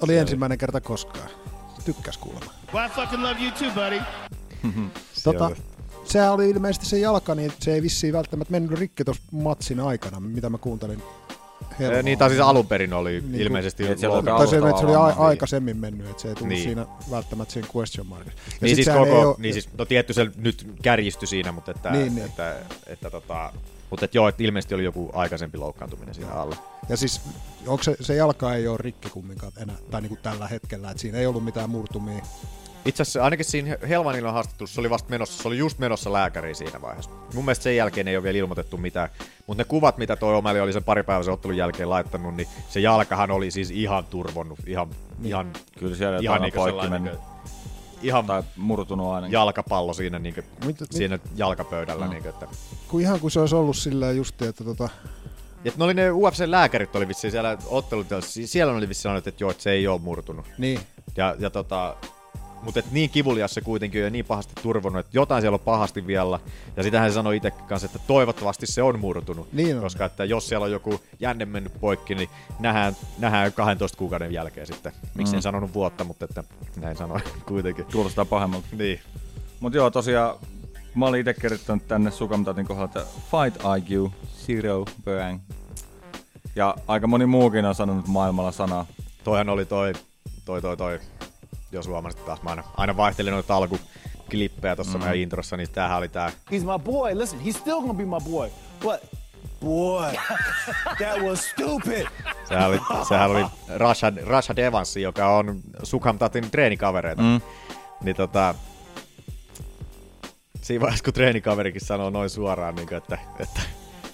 Oli 0.03 0.17
ensimmäinen 0.19 0.59
kerta 0.59 0.81
koskaan. 0.81 1.31
Tykkäs 1.85 2.19
kuulemma. 2.19 2.53
Well, 2.75 2.87
I 2.87 2.91
fucking 2.91 3.23
love 3.23 3.37
you 3.43 3.51
too, 3.59 3.71
buddy. 3.85 4.01
Tota, 5.25 5.51
sehän 6.05 6.33
oli 6.33 6.51
ilmeisesti 6.51 6.87
se 6.87 6.99
jalka, 6.99 7.35
niin 7.35 7.53
se 7.61 7.75
ei 7.75 7.83
vissiin 7.83 8.13
välttämättä 8.13 8.53
mennyt 8.53 8.79
rikki 8.79 9.05
tuossa 9.05 9.23
matsin 9.33 9.81
aikana, 9.81 10.21
mitä 10.21 10.51
mä 10.51 10.59
kuuntelin. 10.59 11.03
Ee, 11.81 12.03
Niin, 12.03 12.19
tai 12.19 12.29
siis 12.31 12.41
alun 12.41 12.67
perin 12.67 12.93
oli 12.93 13.21
Niin, 13.21 13.41
ilmeisesti 13.41 13.87
et 13.89 14.03
loukattu. 14.03 14.31
oli 14.31 14.39
Tai 14.39 14.47
se, 14.49 14.57
että 14.69 14.81
se 14.81 14.87
oli 14.87 14.95
a- 14.95 15.07
niin. 15.09 15.19
aikaisemmin 15.19 15.77
mennyt, 15.77 16.11
että 16.11 16.23
se 16.23 16.29
ei 16.29 16.35
tullut 16.35 16.49
Niin. 16.49 16.63
siinä 16.63 16.87
välttämättä 17.11 17.53
siinä 17.55 17.69
question 17.77 18.07
markissa. 18.07 18.39
Ja 18.47 18.53
Niin 18.61 18.77
sit 18.77 18.85
siis, 18.85 18.97
koko, 18.97 19.21
oo- 19.21 19.37
niin 19.39 19.53
siis, 19.53 19.69
no 19.79 19.85
tietty 19.85 20.13
se 20.13 20.27
nyt 20.37 20.67
kärjistyi 20.83 21.29
siinä, 21.29 21.53
mutta 21.53 21.71
että, 21.71 21.91
Niin, 21.91 22.15
niin. 22.15 22.27
että, 22.27 22.57
että, 22.87 23.11
tota, 23.11 23.53
mutta 23.91 24.05
että 24.05 24.17
joo, 24.19 24.29
että 24.29 24.43
ilmeisesti 24.43 24.75
oli 24.75 24.85
joku 24.85 25.11
aikaisempi 25.15 25.59
loukkaantuminen 25.59 26.15
siinä 26.15 26.33
alla. 26.33 26.57
Ja 26.89 26.97
siis 26.97 27.21
onko 27.67 27.83
se, 27.83 27.97
se 28.01 28.15
jalka 28.15 28.55
ei 28.55 28.69
ole 28.69 28.79
rikki 28.81 29.11
kumminkaan 29.11 29.53
enää, 29.57 29.77
tai 29.91 30.01
niinku 30.01 30.19
tällä 30.23 30.49
hetkellä, 30.49 30.91
että 30.91 31.01
siinä 31.01 31.19
ei 31.19 31.27
ollut 31.27 31.45
mitään 31.45 31.71
murtumia. 31.71 32.23
Itse 32.85 33.03
asiassa 33.03 33.25
ainakin 33.25 33.45
siinä 33.45 33.77
Helmanilla 33.89 34.33
haastattelussa 34.33 34.75
se 34.75 34.81
oli 34.81 34.91
vasta 34.91 35.11
menossa, 35.11 35.43
se 35.43 35.49
oli 35.49 35.59
just 35.59 35.79
menossa 35.79 36.13
lääkäriin 36.13 36.55
siinä 36.57 36.81
vaiheessa. 36.83 37.11
Mun 37.35 37.45
mielestä 37.45 37.63
sen 37.63 37.77
jälkeen 37.77 38.09
ei 38.09 38.17
ole 38.17 38.23
vielä 38.23 38.39
ilmoitettu 38.39 38.77
mitään, 38.77 39.09
mutta 39.47 39.61
ne 39.61 39.65
kuvat, 39.65 39.99
mitä 39.99 40.17
toi 40.17 40.41
O'Malley 40.41 40.61
oli 40.63 40.73
sen 40.73 40.85
paripäiväisen 40.85 41.35
ottelun 41.35 41.57
jälkeen 41.57 41.91
laittanut, 41.91 42.35
niin 42.37 42.49
se 42.69 42.81
jalkahan 42.81 43.31
oli 43.31 43.51
siis 43.51 43.71
ihan 43.71 44.05
turvonnut, 44.05 44.59
ihan, 44.67 44.89
ihan, 45.25 45.53
Kyllä 45.79 45.97
siellä 45.97 46.19
ihan 46.23 46.43
niinku 46.43 46.59
poikki 46.59 46.89
mennyt. 46.89 47.13
niinku- 47.13 47.29
ihan 48.03 48.27
Tai 48.27 48.43
murtunut 48.57 49.07
ainakin. 49.15 49.33
jalkapallo 49.33 49.93
siinä, 49.95 50.19
niinku, 50.19 50.41
Mitä- 50.67 50.85
siinä 50.91 51.19
jalkapöydällä. 51.37 52.05
Mm. 52.05 52.11
Niinku, 52.11 52.29
että, 52.29 52.47
Kun 52.89 53.01
ihan 53.01 53.21
kuin 53.21 53.31
se 53.31 53.41
olisi 53.41 53.55
ollut 53.55 53.77
silleen 53.77 54.17
justi, 54.17 54.47
että 54.47 54.65
tota, 54.65 54.89
Ja 55.65 55.73
ne 55.77 55.85
oli 55.85 55.95
ne 55.95 56.11
UFC-lääkärit 56.11 56.97
oli 56.97 57.09
vissiin 57.09 57.31
siellä 57.31 57.57
ottelut, 57.67 58.07
siellä 58.45 58.73
oli 58.73 58.89
vissiin 58.89 59.03
sanonut, 59.03 59.27
että 59.27 59.45
joo, 59.45 59.51
että 59.51 59.63
se 59.63 59.71
ei 59.71 59.87
ole 59.87 60.01
murtunut. 60.01 60.47
niin, 60.59 60.81
Ja, 61.17 61.37
ja 61.39 61.51
tota, 61.51 61.97
mutta 62.63 62.81
et 62.81 62.91
niin 62.91 63.11
kivulias 63.11 63.55
se 63.55 63.61
kuitenkin 63.61 64.01
on 64.01 64.05
ja 64.05 64.11
niin 64.11 64.25
pahasti 64.25 64.53
turvonnut, 64.63 65.01
että 65.07 65.19
jotain 65.19 65.41
siellä 65.43 65.55
on 65.55 65.61
pahasti 65.61 66.07
vielä. 66.07 66.41
Ja 66.77 66.83
sitähän 66.83 67.11
se 67.11 67.15
sanoi 67.15 67.37
itse 67.37 67.51
kanssa, 67.51 67.87
että 67.87 67.99
toivottavasti 68.07 68.67
se 68.67 68.83
on 68.83 68.99
murtunut. 69.01 69.53
Niin 69.53 69.77
on. 69.77 69.83
Koska 69.83 70.05
että 70.05 70.25
jos 70.25 70.49
siellä 70.49 70.65
on 70.65 70.73
joku 70.73 71.01
jänne 71.21 71.45
mennyt 71.45 71.73
poikki, 71.81 72.15
niin 72.15 72.29
nähdään, 72.59 72.97
nähdään 73.19 73.53
12 73.53 73.99
kuukauden 73.99 74.33
jälkeen 74.33 74.67
sitten. 74.67 74.93
Miksi 75.15 75.33
Mm. 75.33 75.37
en 75.37 75.43
sanonut 75.43 75.75
vuotta, 75.75 76.05
mutta 76.05 76.25
että 76.25 76.45
näin 76.77 76.97
sanoin 76.97 77.23
kuitenkin. 77.49 77.85
Kuulostaa 77.93 78.25
pahemmalta. 78.25 78.67
Niin. 78.73 79.01
Mut 79.61 79.75
joo, 79.75 79.91
tosiaan 79.91 80.37
mä 80.95 81.07
olin 81.07 81.21
itse 81.21 81.35
kirjoittanut 81.35 81.89
tänne 81.89 82.11
Sukamtatin 82.11 82.67
kohdalla, 82.67 82.87
että 82.87 83.05
Fight 83.31 83.61
IQ, 83.79 84.13
Zero 84.47 84.85
Bang. 85.05 85.41
Ja 86.57 86.75
aika 86.89 87.07
moni 87.07 87.27
muukin 87.27 87.65
on 87.65 87.75
sanonut 87.75 88.07
maailmalla 88.07 88.53
sanaa. 88.53 88.87
Toihan 89.25 89.49
oli 89.49 89.65
toi, 89.65 89.93
toi, 90.45 90.63
toi, 90.63 90.77
toi, 90.77 90.99
jos 91.73 91.89
huomasit 91.89 92.25
taas, 92.25 92.43
mä 92.43 92.51
aina, 92.51 92.65
aina 92.77 92.97
vaihtelin 92.97 93.33
noita 93.33 93.57
alkuklippejä 93.57 94.77
tuossa 94.77 94.99
mm. 94.99 95.05
meidän 95.05 95.19
introssa, 95.19 95.57
niin 95.57 95.71
tämähän 95.71 95.99
oli 95.99 96.09
tää 96.09 96.29
He's 96.29 96.65
my 96.65 96.85
boy. 96.85 97.19
Listen, 97.19 97.41
he's 97.41 97.59
still 97.59 97.81
gonna 97.81 97.95
be 97.95 98.05
my 98.05 98.31
boy. 98.31 98.51
But, 98.81 99.01
boy, 99.61 100.13
that 100.99 101.23
was 101.23 101.51
stupid. 101.51 102.07
Sehän 102.49 102.69
oli, 102.69 102.81
sehän 103.09 103.31
oli 103.31 103.45
Rashad, 103.77 104.17
Rashad 104.25 104.59
Evans, 104.59 104.97
joka 104.97 105.37
on 105.37 105.61
Sukhamtatin 105.83 106.51
treenikavereita. 106.51 107.23
Mm. 107.23 107.41
Niin 108.03 108.17
tota, 108.17 108.55
siinä 110.63 110.81
vaiheessa 110.81 111.05
kun 111.05 111.15
treenikaverikin 111.15 111.87
sanoo 111.87 112.11
noin 112.11 112.31
suoraan, 112.31 112.75
niin 112.75 112.89
kuin, 112.89 112.99
että, 112.99 113.19
että 113.41 113.61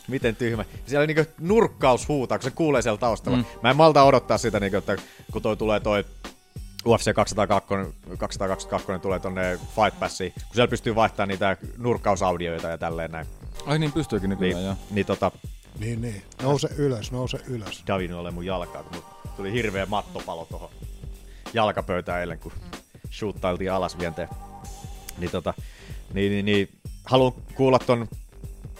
miten 0.08 0.36
tyhmä. 0.36 0.64
Siellä 0.86 1.04
oli 1.04 1.14
niin 1.14 1.26
nurkkaus 1.40 2.08
huutaa, 2.08 2.38
kun 2.38 2.44
se 2.44 2.50
kuulee 2.50 2.82
siellä 2.82 2.98
taustalla. 2.98 3.38
Mm. 3.38 3.44
Mä 3.62 3.70
en 3.70 3.76
malta 3.76 4.02
odottaa 4.02 4.38
sitä, 4.38 4.60
niin 4.60 4.72
kuin, 4.72 4.78
että 4.78 4.96
kun 5.32 5.42
toi 5.42 5.56
tulee 5.56 5.80
toi 5.80 6.04
UFC 6.86 7.14
202, 7.14 7.74
222 8.18 8.98
tulee 9.02 9.20
tonne 9.20 9.58
Fight 9.76 9.98
Passiin, 10.00 10.32
kun 10.32 10.42
siellä 10.54 10.70
pystyy 10.70 10.94
vaihtamaan 10.94 11.28
niitä 11.28 11.56
nurkkausaudioita 11.78 12.68
ja 12.68 12.78
tälleen 12.78 13.10
näin. 13.10 13.26
Ai 13.66 13.78
niin, 13.78 13.92
pystyykin 13.92 14.30
nykyään, 14.30 14.54
Niin, 14.54 14.66
joo. 14.66 14.76
niin 14.90 15.06
tota, 15.06 15.30
niin, 15.78 16.00
niin. 16.02 16.22
Nouse 16.42 16.68
ylös, 16.76 17.12
nouse 17.12 17.38
ylös. 17.46 17.84
Davin 17.86 18.14
ole 18.14 18.30
mun 18.30 18.46
jalkaa, 18.46 18.82
kun 18.82 18.92
mut 18.94 19.04
tuli 19.36 19.52
hirveä 19.52 19.86
mattopalo 19.86 20.44
tuohon 20.44 20.70
jalkapöytään 21.54 22.20
eilen, 22.20 22.38
kun 22.38 22.52
shoottailtiin 23.10 23.72
alas 23.72 23.98
vienteen. 23.98 24.28
Niin 25.18 25.30
tota, 25.30 25.54
Niin, 26.14 26.32
niin, 26.32 26.44
niin 26.44 26.68
haluan 27.04 27.32
kuulla 27.54 27.78
ton, 27.78 28.08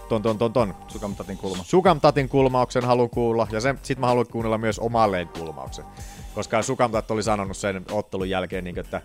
ton, 0.09 0.23
ton, 0.23 0.39
ton, 0.39 0.53
ton 0.53 0.75
Sukamtatin 0.89 1.37
kulma. 1.39 1.65
Sukamtatin 1.65 2.29
kulmauksen 2.29 2.85
haluan 2.85 3.11
kuulla, 3.11 3.47
ja 3.51 3.61
sen, 3.61 3.79
sit 3.83 3.99
mä 3.99 4.07
haluan 4.07 4.27
kuunnella 4.27 4.59
myös 4.59 4.79
omalleen 4.79 5.29
kulmauksen. 5.29 5.85
Koska 6.35 6.62
Sukamtat 6.62 7.11
oli 7.11 7.22
sanonut 7.22 7.57
sen 7.57 7.85
ottelun 7.91 8.30
jälkeen, 8.30 8.64
niin, 8.64 8.78
että, 8.78 9.03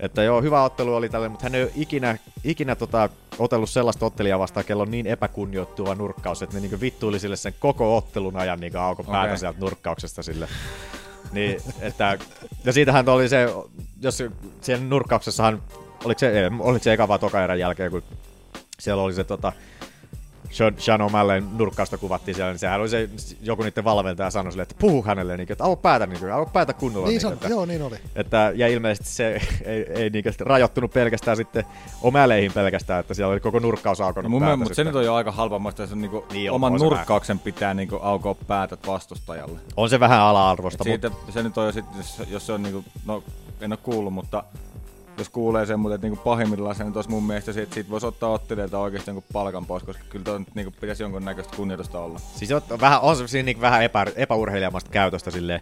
että 0.00 0.22
joo, 0.22 0.42
hyvä 0.42 0.64
ottelu 0.64 0.94
oli 0.94 1.08
tälle, 1.08 1.28
mutta 1.28 1.44
hän 1.44 1.54
ei 1.54 1.62
ole 1.62 1.72
ikinä, 1.74 2.18
ikinä 2.44 2.76
tota, 2.76 3.08
otellut 3.38 3.70
sellaista 3.70 4.06
ottelijaa 4.06 4.38
vastaan, 4.38 4.66
kello 4.66 4.82
on 4.82 4.90
niin 4.90 5.06
epäkunnioittuva 5.06 5.94
nurkkaus, 5.94 6.42
että 6.42 6.56
ne 6.56 6.60
niin 6.60 6.80
vittuili 6.80 7.18
sille 7.18 7.36
sen 7.36 7.54
koko 7.58 7.96
ottelun 7.96 8.36
ajan 8.36 8.60
niin 8.60 8.76
auko 8.76 9.04
päätä 9.04 9.22
Okei. 9.22 9.38
sieltä 9.38 9.60
nurkkauksesta 9.60 10.22
sille. 10.22 10.48
Niin, 11.32 11.60
että, 11.80 12.18
ja 12.64 12.72
siitähän 12.72 13.08
oli 13.08 13.28
se, 13.28 13.46
jos 14.02 14.22
siellä 14.60 14.84
nurkkauksessahan, 14.84 15.62
oliko 16.04 16.18
se, 16.18 16.28
ei, 16.28 16.50
oliko 16.58 16.82
se 16.82 16.92
eka 16.92 17.08
vai 17.08 17.18
toka 17.18 17.44
erän 17.44 17.58
jälkeen, 17.58 17.90
kun 17.90 18.02
siellä 18.78 19.02
oli 19.02 19.14
se 19.14 19.24
tota, 19.24 19.52
Sean, 20.50 20.74
Sean 20.78 21.00
O'Malley 21.00 21.44
nurkkausta 21.52 21.98
kuvattiin 21.98 22.34
siellä, 22.34 22.52
niin 22.52 22.58
sehän 22.58 22.80
oli 22.80 22.88
se, 22.88 23.08
joku 23.42 23.62
niiden 23.62 23.84
valmentaja 23.84 24.30
sanoi 24.30 24.52
sille, 24.52 24.62
että 24.62 24.74
puhu 24.78 25.02
hänelle, 25.02 25.36
niin, 25.36 25.52
että 25.52 25.64
avo 25.64 25.76
päätä, 25.76 26.06
niin, 26.06 26.20
päätä 26.52 26.72
kunnolla. 26.72 27.06
Niin, 27.06 27.12
niin, 27.12 27.20
san, 27.20 27.32
että, 27.32 27.48
joo, 27.48 27.66
niin 27.66 27.82
oli. 27.82 27.96
että, 28.16 28.52
ja 28.54 28.68
ilmeisesti 28.68 29.08
se 29.08 29.40
ei, 29.64 29.86
ei 29.92 30.10
niin, 30.10 30.24
rajoittunut 30.40 30.92
pelkästään 30.92 31.36
sitten 31.36 31.64
O'Malleihin 32.02 32.52
pelkästään, 32.54 33.00
että 33.00 33.14
siellä 33.14 33.32
oli 33.32 33.40
koko 33.40 33.58
nurkkaus 33.58 34.00
aukonut 34.00 34.24
No 34.24 34.28
mun 34.30 34.42
päätä 34.42 34.56
mutta 34.56 34.68
se 34.68 34.74
sitten. 34.74 34.86
nyt 34.86 34.96
on 34.96 35.04
jo 35.04 35.14
aika 35.14 35.32
halpamasta, 35.32 35.82
että 35.82 35.90
se 35.90 35.94
on 35.94 36.02
niinku 36.02 36.24
Niin 36.32 36.50
on, 36.50 36.54
oman 36.54 36.72
on 36.72 36.78
se 36.78 36.84
nurkkauksen 36.84 37.38
pitää 37.38 37.74
niinku 37.74 37.98
aukoa 38.02 38.34
päätät 38.34 38.86
vastustajalle. 38.86 39.60
On 39.76 39.90
se 39.90 40.00
vähän 40.00 40.20
ala-arvosta, 40.20 40.84
Et 40.84 41.02
mutta 41.02 41.08
siitä, 41.08 41.32
se 41.32 41.42
nyt 41.42 41.58
on 41.58 41.66
jo 41.66 41.72
sit, 41.72 41.84
jos, 41.96 42.22
jos 42.30 42.46
se 42.46 42.52
on 42.52 42.62
niinku, 42.62 42.84
no 43.06 43.22
en 43.60 43.72
oo 43.72 43.78
kuullut, 43.82 44.12
mutta 44.12 44.44
jos 45.20 45.28
kuulee 45.28 45.66
sen, 45.66 45.80
mutta 45.80 45.98
niinku 46.02 46.20
pahimmillaan 46.24 46.74
se 46.76 46.84
nyt 46.84 46.96
olisi 46.96 47.10
mun 47.10 47.22
mielestä 47.26 47.52
se, 47.52 47.62
että 47.62 47.74
siitä 47.74 47.90
voisi 47.90 48.06
ottaa 48.06 48.30
ottelijalta 48.30 48.78
oikeasti 48.78 49.10
jonkun 49.10 49.24
palkan 49.32 49.66
pois, 49.66 49.82
koska 49.82 50.02
kyllä 50.08 50.24
toi 50.24 50.38
nyt 50.38 50.54
niinku 50.54 50.74
pitäisi 50.80 51.02
jonkun 51.02 51.24
näköistä 51.24 51.56
kunnioitusta 51.56 51.98
olla. 52.00 52.18
Siis 52.18 52.52
on, 52.52 52.62
vähän, 52.80 53.00
on 53.00 53.28
siinä 53.28 53.46
niin 53.46 53.60
vähän 53.60 53.82
epä, 53.82 54.06
epäurheilijamasta 54.16 54.90
käytöstä 54.90 55.30
silleen. 55.30 55.60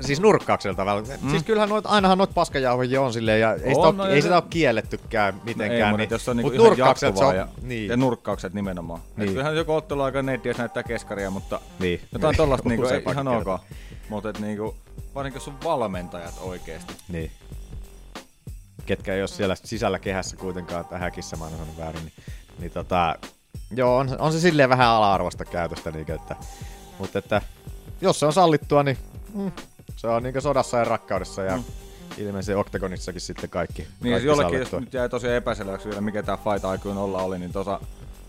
Siis 0.00 0.20
nurkkaukselta. 0.20 0.84
Mm. 1.22 1.30
Siis 1.30 1.42
kyllähän 1.42 1.68
noit, 1.68 1.84
ainahan 1.88 2.18
noit 2.18 2.34
paskajauhoja 2.34 3.02
on 3.02 3.12
silleen, 3.12 3.40
ja 3.40 3.52
ei, 3.52 3.58
sitä, 3.58 3.70
On, 3.80 3.86
ole, 3.86 3.94
no 3.94 4.06
ei 4.06 4.22
sitä 4.22 4.34
ole 4.34 4.44
kiellettykään 4.50 5.34
mitenkään. 5.44 5.80
ei, 5.80 5.84
mutta 5.84 5.96
niin, 5.96 6.10
jos 6.10 6.28
on 6.28 6.36
niinku 6.36 6.48
mut 6.48 6.54
ihan 6.54 6.66
nurkkaukset, 6.66 7.00
se 7.00 7.06
jatkuvaa 7.06 7.28
on, 7.28 7.36
ja, 7.36 7.48
niin. 7.62 7.88
ja 7.88 7.96
nurkkaukset 7.96 8.54
nimenomaan. 8.54 9.00
Niin. 9.16 9.28
Et 9.28 9.32
kyllähän 9.34 9.56
joku 9.56 9.72
ottelu 9.72 10.02
aika 10.02 10.22
nettiä, 10.22 10.50
jos 10.50 10.58
näyttää 10.58 10.82
keskaria, 10.82 11.30
mutta 11.30 11.60
Niin. 11.78 12.00
jotain 12.12 12.36
tollasta 12.36 12.68
niinku, 12.68 12.86
ei, 12.86 13.02
ihan 13.12 13.28
ok. 13.28 13.60
Mutta 14.08 14.32
niinku, 14.40 14.74
varsinkin 15.14 15.36
jos 15.36 15.48
on 15.48 15.54
valmentajat 15.64 16.34
oikeesti. 16.42 16.92
Niin. 17.08 17.30
Ketkä 18.90 19.14
ei 19.14 19.22
ole 19.22 19.28
siellä 19.28 19.54
sisällä 19.54 19.98
kehässä 19.98 20.36
kuitenkaan, 20.36 20.80
että 20.80 20.98
häkissä 20.98 21.36
mä 21.36 21.44
oon 21.44 21.76
väärin. 21.78 22.02
Niin, 22.02 22.12
niin 22.58 22.70
tota, 22.70 23.16
joo, 23.76 23.96
on, 23.96 24.16
on 24.18 24.32
se 24.32 24.40
silleen 24.40 24.68
vähän 24.68 24.88
ala-arvosta 24.88 25.44
käytöstä. 25.44 25.90
Niin, 25.90 26.10
että, 26.10 26.36
mutta 26.98 27.18
että 27.18 27.42
jos 28.00 28.20
se 28.20 28.26
on 28.26 28.32
sallittua, 28.32 28.82
niin 28.82 28.98
mm, 29.34 29.52
se 29.96 30.06
on 30.06 30.22
niin 30.22 30.42
sodassa 30.42 30.78
ja 30.78 30.84
rakkaudessa 30.84 31.42
ja 31.42 31.56
mm. 31.56 31.64
ilmeisesti 32.18 32.54
Octagonissakin 32.54 33.20
sitten 33.20 33.50
kaikki. 33.50 33.82
Niin, 33.82 33.90
kaikki 34.00 34.10
jos 34.10 34.24
jollekin, 34.24 34.58
jos 34.58 34.70
sallittua. 34.70 34.80
nyt 34.80 34.94
jäi 34.94 35.08
tosiaan 35.08 35.36
epäselväksi 35.36 35.88
vielä, 35.88 36.00
mikä 36.00 36.22
tää 36.22 36.36
fight 36.36 36.64
aikuin 36.64 36.98
olla 36.98 37.22
oli, 37.22 37.38
niin 37.38 37.52
tuossa 37.52 37.80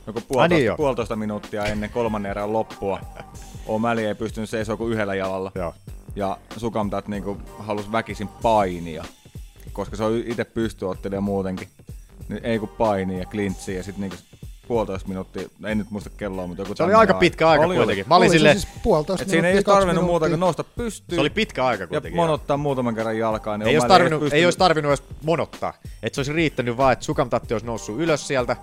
joku 0.08 0.22
puolitoista, 0.22 0.56
niin 0.56 0.66
joo. 0.66 0.78
puolitoista 0.78 1.16
minuuttia 1.16 1.66
ennen 1.66 1.90
kolmannen 1.90 2.30
erän 2.30 2.54
loppua 2.54 3.00
O'Malley 3.68 4.00
ei 4.00 4.16
pystynyt 4.16 4.50
seisoo 4.50 4.78
kuin 4.78 4.94
yhdellä 4.94 5.16
jalalla. 5.16 5.52
Joo. 5.56 5.74
Ja 6.16 6.38
Sukamtat 6.58 7.08
niinku 7.08 7.38
halus 7.60 7.92
väkisin 7.92 8.28
painia, 8.28 9.04
koska 9.74 9.96
se 9.96 10.04
on 10.04 10.22
itse 10.26 10.46
pystyottelija 10.46 11.22
muutenkin. 11.22 11.68
Niin 12.30 12.46
ei 12.46 12.60
kun 12.60 12.70
painia 12.70 13.20
ja 13.20 13.26
klintsiä 13.26 13.78
ja 13.78 13.84
sitten 13.84 14.02
niinku 14.02 14.18
puolitoista 14.68 15.08
minuuttia, 15.08 15.50
ei 15.66 15.76
nyt 15.76 15.92
muista 15.92 16.10
kelloa, 16.10 16.48
mutta 16.48 16.62
joku 16.64 16.76
Se 16.76 16.84
oli 16.84 16.94
aika 16.94 17.14
pitkä 17.14 17.50
aika 17.50 17.66
oli, 17.66 17.76
kuitenkin. 17.76 18.04
Oli. 18.04 18.10
Mä 18.10 18.16
olin 18.16 18.26
Oli 18.26 18.30
se 18.30 18.38
silleen, 18.38 18.60
siis 18.60 18.74
puolitoista 18.84 19.24
Et 19.24 19.30
siinä 19.30 19.48
ei 19.48 19.54
olisi 19.54 19.66
tarvinnut 19.66 20.06
muuta 20.06 20.30
kuin 20.30 20.40
nousta 20.40 20.64
pystyyn. 20.64 21.16
se 21.18 21.22
oli 21.22 21.30
pitkä 21.30 21.66
aika 21.66 21.84
ja 21.84 21.88
kuitenkin. 21.88 22.18
joo. 22.18 22.26
monottaa 22.26 22.58
muutaman 22.58 22.96
kerran 22.96 23.18
jalkaan. 23.18 23.60
Niin 23.60 23.68
Ei 23.68 23.76
olisi, 23.76 23.88
tarvinnut, 23.88 24.22
ei 24.22 24.26
pystynyt- 24.26 24.46
olisi 24.46 24.58
tarvinnut 24.60 24.90
edes 24.90 25.04
monottaa. 25.24 25.74
Että 26.04 26.16
se 26.16 26.20
olisi 26.20 26.34
riittänyt 26.34 26.78
vaan, 26.78 26.94
että 26.94 27.06
Sukamtatti 27.06 27.54
olisi 27.54 27.66
noussut 27.66 28.00
ylös 28.00 28.28
sieltä, 28.28 28.56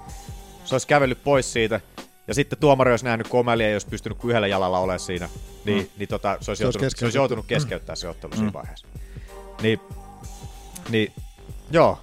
se 0.65 0.75
olisi 0.75 0.87
kävellyt 0.87 1.25
pois 1.25 1.53
siitä, 1.53 1.81
ja 2.29 2.35
sitten 2.35 2.59
tuomari 2.59 2.91
olisi 2.91 3.05
nähnyt, 3.05 3.29
kun 3.29 3.45
O'Malley 3.45 3.63
ei 3.63 3.75
olisi 3.75 3.87
pystynyt 3.87 4.19
kuin 4.19 4.31
yhdellä 4.31 4.47
jalalla 4.47 4.79
olemaan 4.79 5.01
siinä, 5.01 5.29
niin, 5.65 5.83
mm. 5.83 5.89
niin 5.99 6.09
tota, 6.09 6.29
se, 6.29 6.35
olisi 6.35 6.45
Se 6.45 6.51
olisi 6.51 6.63
joutunut, 6.63 6.93
se 6.97 7.05
olisi 7.05 7.19
joutunut 7.19 7.47
keskeyttää 7.47 7.97
se 7.97 8.09
ottelu 8.09 8.33
siinä 8.37 8.53
vaiheessa. 8.53 8.87
Niin, 9.63 9.81
niin, 10.89 11.13
joo. 11.71 11.99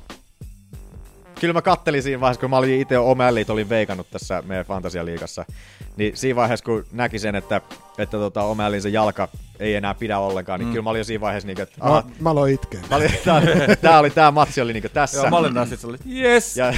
Kyllä 1.40 1.54
mä 1.54 1.62
kattelin 1.62 2.04
siinä 2.04 2.22
vaiheessa, 2.22 2.42
kun 2.42 2.50
mä 2.50 2.58
olin 2.58 2.82
itse 2.82 2.96
O'Malleyt 2.96 3.50
olin 3.50 3.70
veikannut 3.70 4.10
tässä 4.12 4.44
meidän 4.46 4.66
Fantasialiigassa, 4.66 5.46
niin 5.98 6.18
siinä 6.18 6.36
vaiheessa, 6.36 6.66
kun 6.66 6.86
näki 6.92 7.20
sen, 7.20 7.36
että, 7.36 7.62
että 7.98 8.18
tota 8.18 8.42
O'Malleyn 8.42 8.82
se 8.82 8.90
jalka 8.90 9.28
ei 9.60 9.76
enää 9.76 9.94
pidä 9.94 10.20
ollenkaan, 10.20 10.60
niin 10.60 10.68
mm. 10.68 10.72
kyllä 10.72 10.84
mä 10.84 10.90
olin 10.90 11.00
jo 11.00 11.04
siinä 11.04 11.22
vaiheessa, 11.22 11.48
niin, 11.48 11.62
että 11.62 11.84
Mä, 11.84 11.90
aha, 11.90 12.04
mä 12.20 12.30
aloin 12.30 12.54
itkeä. 12.54 12.80
Mä 12.90 12.96
olin, 12.96 13.12
tää, 13.26 13.42
tää, 13.82 14.00
oli, 14.00 14.10
tää 14.10 14.32
matsi 14.32 14.62
oli 14.62 14.74
niinku 14.74 14.90
tässä. 14.90 15.18
Joo, 15.18 15.30
mä 15.30 15.38
olin 15.38 15.54
taas 15.54 15.70
sit 15.70 15.80
sellainen, 15.80 16.18
yes! 16.18 16.58
Ja, 16.58 16.66
Ja, 16.66 16.74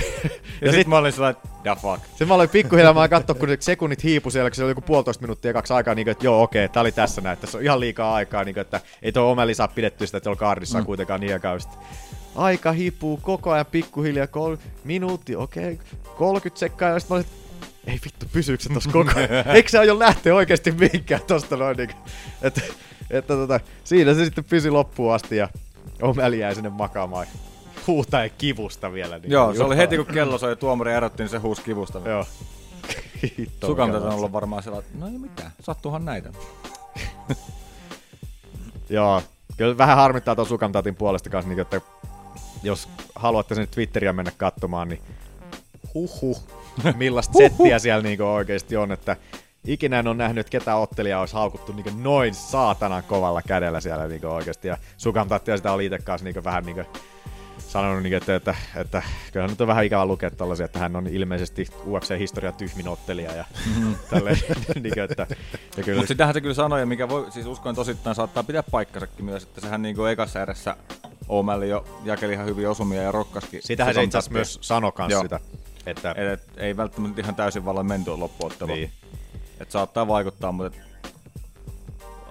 ja 0.62 0.72
sit, 0.72 0.88
mä 0.88 0.98
olin 0.98 1.12
sellainen, 1.12 1.42
the 1.64 1.76
fuck. 1.82 2.06
sitten 2.06 2.28
mä 2.28 2.34
olin 2.34 2.50
pikkuhiljaa, 2.50 2.94
mä 2.94 3.08
katsoa, 3.08 3.36
kun 3.36 3.50
sekunnit 3.60 4.04
hiipu 4.04 4.32
siellä, 4.32 4.50
kun 4.50 4.56
se 4.56 4.64
oli 4.64 4.72
joku 4.72 4.82
puolitoista 4.82 5.22
minuuttia 5.22 5.50
ja 5.50 5.54
kaksi 5.54 5.74
aikaa, 5.74 5.96
niin 5.96 6.06
kuin, 6.06 6.12
että 6.12 6.26
joo, 6.26 6.44
okei, 6.44 6.70
tää 6.70 6.82
oli 6.82 6.92
tässä 6.92 7.22
näin, 7.22 7.34
että 7.34 7.42
tässä 7.42 7.58
on 7.58 7.64
ihan 7.64 7.80
liikaa 7.80 8.14
aikaa, 8.14 8.44
niin 8.44 8.54
kuin, 8.54 8.62
että 8.62 8.82
ei 9.02 9.12
tuo 9.12 9.32
Omeli 9.32 9.54
saa 9.54 9.68
pidettyä 9.68 10.08
sitä 10.08 10.20
tuolla 10.20 10.40
kaardissa 10.40 10.80
mm. 10.80 10.86
kuitenkaan 10.86 11.22
niin 11.22 11.34
aikaa. 11.34 11.60
Sitten 11.60 11.80
Aika 12.36 12.72
hiipuu 12.72 13.20
koko 13.22 13.52
ajan 13.52 13.66
pikkuhiljaa, 13.66 14.28
kol, 14.28 14.56
minuutti, 14.84 15.36
okei, 15.36 15.80
30 16.18 16.60
sekkaa, 16.60 16.90
ja 16.90 17.00
sitten 17.00 17.16
mä 17.16 17.18
olin, 17.18 17.26
että 17.26 17.47
ei 17.88 18.00
vittu, 18.06 18.26
pysyykö 18.34 18.64
se 18.64 18.74
tossa 18.74 18.92
koko 18.92 19.12
ajan? 19.16 19.48
Eikö 19.56 19.70
se 19.70 19.80
aio 19.80 20.00
lähteä 20.00 20.36
oikeasti 20.36 20.72
mihinkään 20.72 21.22
tosta 21.28 21.58
noin, 21.58 21.78
niin 21.78 21.90
että, 22.42 22.62
että 23.10 23.34
tota, 23.34 23.60
siinä 23.84 24.14
se 24.14 24.26
sitten 24.26 24.44
pysyi 24.44 24.72
loppuun 24.72 25.14
asti 25.14 25.38
ja 25.38 25.50
Omeli 26.02 26.40
jäi 26.40 26.56
sinne 26.56 26.70
makaamaan 26.70 27.28
huutaen 27.88 28.32
kivusta 28.38 28.94
vielä. 28.94 29.20
Niin 29.20 29.32
Joo, 29.32 29.54
se 29.54 29.64
oli 29.64 29.78
heti 29.78 29.98
kun 29.98 30.06
kello 30.06 30.38
soi 30.38 30.52
ja 30.52 30.56
tuomari 30.56 30.94
erotti, 30.94 31.24
niin 31.24 31.30
se 31.30 31.38
huusi 31.38 31.62
kivusta. 31.62 32.02
Joo. 32.06 32.26
Mikä 33.68 33.84
on 33.84 34.14
ollut 34.14 34.32
varmaan 34.32 34.64
sellainen, 34.64 34.88
että 34.92 35.06
no 35.06 35.12
ei 35.12 35.18
mitään, 35.18 35.52
sattuuhan 35.60 36.06
näitä. 36.06 36.30
Joo, 38.90 39.22
kyllä 39.58 39.78
vähän 39.78 39.98
harmittaa 39.98 40.36
tuon 40.36 40.48
Sukamtatin 40.48 40.96
puolesta 40.96 41.30
kanssa, 41.30 41.50
niin, 41.50 41.60
että 41.60 41.82
jos 42.64 42.90
haluatte 43.16 43.56
sen 43.56 43.68
Twitteriä 43.68 44.14
mennä 44.14 44.32
katsomaan, 44.38 44.90
niin 44.90 45.02
huhhuh, 45.94 46.44
millaista 46.96 47.38
settiä 47.38 47.80
siellä 47.80 48.04
niin 48.04 48.22
oikeasti 48.22 48.78
on, 48.78 48.92
että 48.92 49.16
ikinä 49.68 50.00
en 50.00 50.08
ole 50.08 50.16
nähnyt, 50.16 50.40
että 50.40 50.52
ketään 50.52 50.80
ottelijaa 50.80 51.20
olisi 51.20 51.34
haukuttu 51.34 51.72
niin 51.72 52.04
noin 52.04 52.34
saatanan 52.34 53.04
kovalla 53.04 53.42
kädellä 53.42 53.82
siellä 53.82 54.08
niin 54.08 54.26
oikeasti, 54.26 54.68
ja 54.68 54.78
Sukamtatti 54.98 55.58
sitä 55.58 55.72
oli 55.72 55.86
itse 55.86 56.00
kanssa 56.00 56.26
niin 56.26 56.44
vähän 56.44 56.66
niin 56.66 56.86
sanonut, 57.60 58.04
niin 58.04 58.14
että, 58.14 58.36
että, 58.36 58.56
että, 58.76 59.04
kyllä 59.32 59.48
nyt 59.48 59.62
on 59.62 59.68
vähän 59.68 59.86
ikävä 59.86 60.06
lukea 60.06 60.32
tällaisia, 60.32 60.66
että 60.66 60.80
hän 60.80 60.96
on 60.96 61.08
ilmeisesti 61.08 61.68
UFC-historian 61.86 62.54
tyhmin 62.54 62.88
ottelija 62.88 63.36
ja 63.36 63.46
tälleen, 64.10 64.38
niin 64.76 64.94
kuin, 64.94 65.04
että, 65.04 65.28
ja 65.78 65.84
kyllä, 65.84 65.98
Mutta 65.98 66.08
sitähän 66.08 66.34
se 66.34 66.42
kyllä 66.42 66.54
sanoi, 66.54 66.80
ja 66.80 66.86
mikä 66.86 67.10
voi, 67.10 67.32
siis 67.32 67.46
uskoin 67.46 67.76
tosittain 67.76 68.16
saattaa 68.16 68.44
pitää 68.44 68.64
paikkansakin 68.64 69.26
myös, 69.26 69.44
että 69.44 69.62
sehän 69.62 69.82
niinku 69.82 70.06
ekassa 70.06 70.42
erässä 70.42 70.76
O'Malley 71.24 71.66
jo 71.66 71.86
jakeli 72.04 72.34
ihan 72.34 72.46
hyvin 72.46 72.70
osumia 72.70 73.02
ja 73.02 73.12
rokkaskin. 73.12 73.62
sitähän 73.64 73.94
se 73.94 74.04
itse 74.04 74.18
asiassa 74.18 74.34
myös 74.34 74.58
sanoi 74.62 74.92
kanssa 74.92 75.22
sitä, 75.22 75.40
että 75.90 76.12
Et, 76.12 76.18
et, 76.34 76.42
ei 76.58 76.78
välttämättä 76.78 77.22
ihan 77.22 77.36
täysin 77.36 77.66
vallan 77.66 77.86
menty 77.86 78.12
loppuottelu. 78.18 78.74
Niin. 78.74 78.92
Et 79.60 79.72
saattaa 79.72 80.08
vaikuttaa, 80.08 80.52
mutta 80.52 80.78
et, 80.78 80.84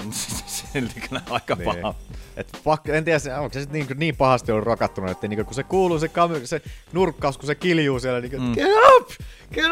on 0.01 0.12
silti 0.47 1.01
kyllä 1.01 1.23
aika 1.31 1.55
Niin. 1.55 1.65
paha. 1.65 1.95
Et 2.37 2.61
pakko, 2.65 2.93
en 2.93 3.05
tiedä, 3.05 3.39
onko 3.41 3.53
se 3.53 3.61
sit 3.61 3.70
niin, 3.73 3.87
niin 3.95 4.16
pahasti 4.16 4.53
ollut 4.53 4.66
rakattunut, 4.66 5.11
että 5.11 5.28
niin, 5.28 5.45
kun 5.47 5.55
se 5.55 5.62
kuuluu 5.62 5.99
se, 5.99 6.07
kamer- 6.07 6.47
se 6.47 6.62
nurkkaus, 6.93 7.39
kun 7.39 7.47
se 7.47 7.55
kiljuu 7.55 8.01
siellä, 8.01 8.20
niin 8.20 8.43
mm. 8.43 8.53
get 8.55 8.69
up! 8.97 9.09
Get 9.55 9.65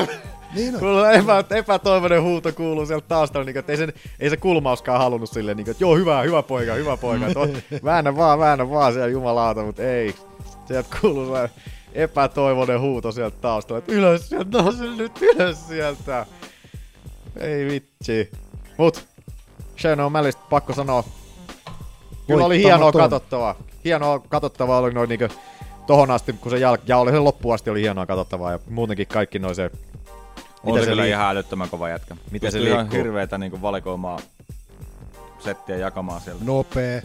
up! 0.00 0.10
Niin 0.54 0.74
on. 0.74 0.80
Kuuluu 0.80 1.04
epä, 1.04 1.44
epätoivoinen 1.56 2.22
huuto 2.22 2.52
kuuluu 2.52 2.86
sieltä 2.86 3.08
taustalla, 3.08 3.44
niin, 3.44 3.58
että 3.58 3.72
ei, 3.72 3.78
sen, 3.78 3.92
ei 4.20 4.30
se 4.30 4.36
kulmauskaan 4.36 4.98
halunnut 5.00 5.30
silleen, 5.30 5.56
niin, 5.56 5.70
että 5.70 5.84
joo, 5.84 5.96
hyvä, 5.96 6.22
hyvä 6.22 6.42
poika, 6.42 6.74
hyvä 6.74 6.96
poika. 6.96 7.26
On- 7.36 7.56
väännä 7.84 8.16
vaan, 8.16 8.38
väännä 8.38 8.70
vaan 8.70 8.92
siellä 8.92 9.08
jumalauta, 9.08 9.62
mutta 9.62 9.82
ei. 9.82 10.14
Sieltä 10.68 10.96
kuuluu 11.00 11.36
se 11.36 11.50
epätoivoinen 11.94 12.80
huuto 12.80 13.12
sieltä 13.12 13.36
taustalla, 13.40 13.78
että 13.78 13.92
ylös 13.92 14.28
sieltä, 14.28 14.62
nouse 14.62 14.84
nyt 14.84 15.22
ylös 15.22 15.68
sieltä. 15.68 16.26
Ei 17.40 17.66
vitsi. 17.66 18.30
Mut, 18.78 19.06
Shane 19.80 20.02
O'Malleystä 20.02 20.48
pakko 20.50 20.72
sanoa, 20.72 21.04
Kyllä 22.26 22.44
oli 22.44 22.58
hienoa 22.58 22.92
katsottavaa. 22.92 23.54
Hienoa 23.84 24.18
katsottavaa 24.18 24.78
oli 24.78 24.92
noin 24.92 25.08
niinku 25.08 25.34
tohon 25.86 26.10
asti, 26.10 26.32
kun 26.32 26.50
se 26.50 26.56
jälk- 26.56 26.82
ja 26.86 26.98
oli 26.98 27.10
se 27.10 27.18
loppuun 27.18 27.54
asti 27.54 27.70
oli 27.70 27.80
hienoa 27.80 28.06
katsottavaa 28.06 28.52
ja 28.52 28.58
muutenkin 28.70 29.06
kaikki 29.06 29.38
noin 29.38 29.54
se... 29.54 29.70
On 30.64 30.78
se, 30.80 30.86
kyllä 30.86 31.02
liik- 31.02 31.06
ihan 31.08 31.30
älyttömän 31.30 31.68
kova 31.70 31.88
jätkä. 31.88 32.16
Miten 32.30 32.52
se 32.52 32.58
Pystyy 32.58 32.72
ihan 32.72 32.84
liikkuu? 32.84 32.98
hirveetä 32.98 33.38
niinku 33.38 33.62
valikoimaa 33.62 34.18
settiä 35.38 35.76
jakamaan 35.76 36.20
sieltä. 36.20 36.44
Nopee. 36.44 37.02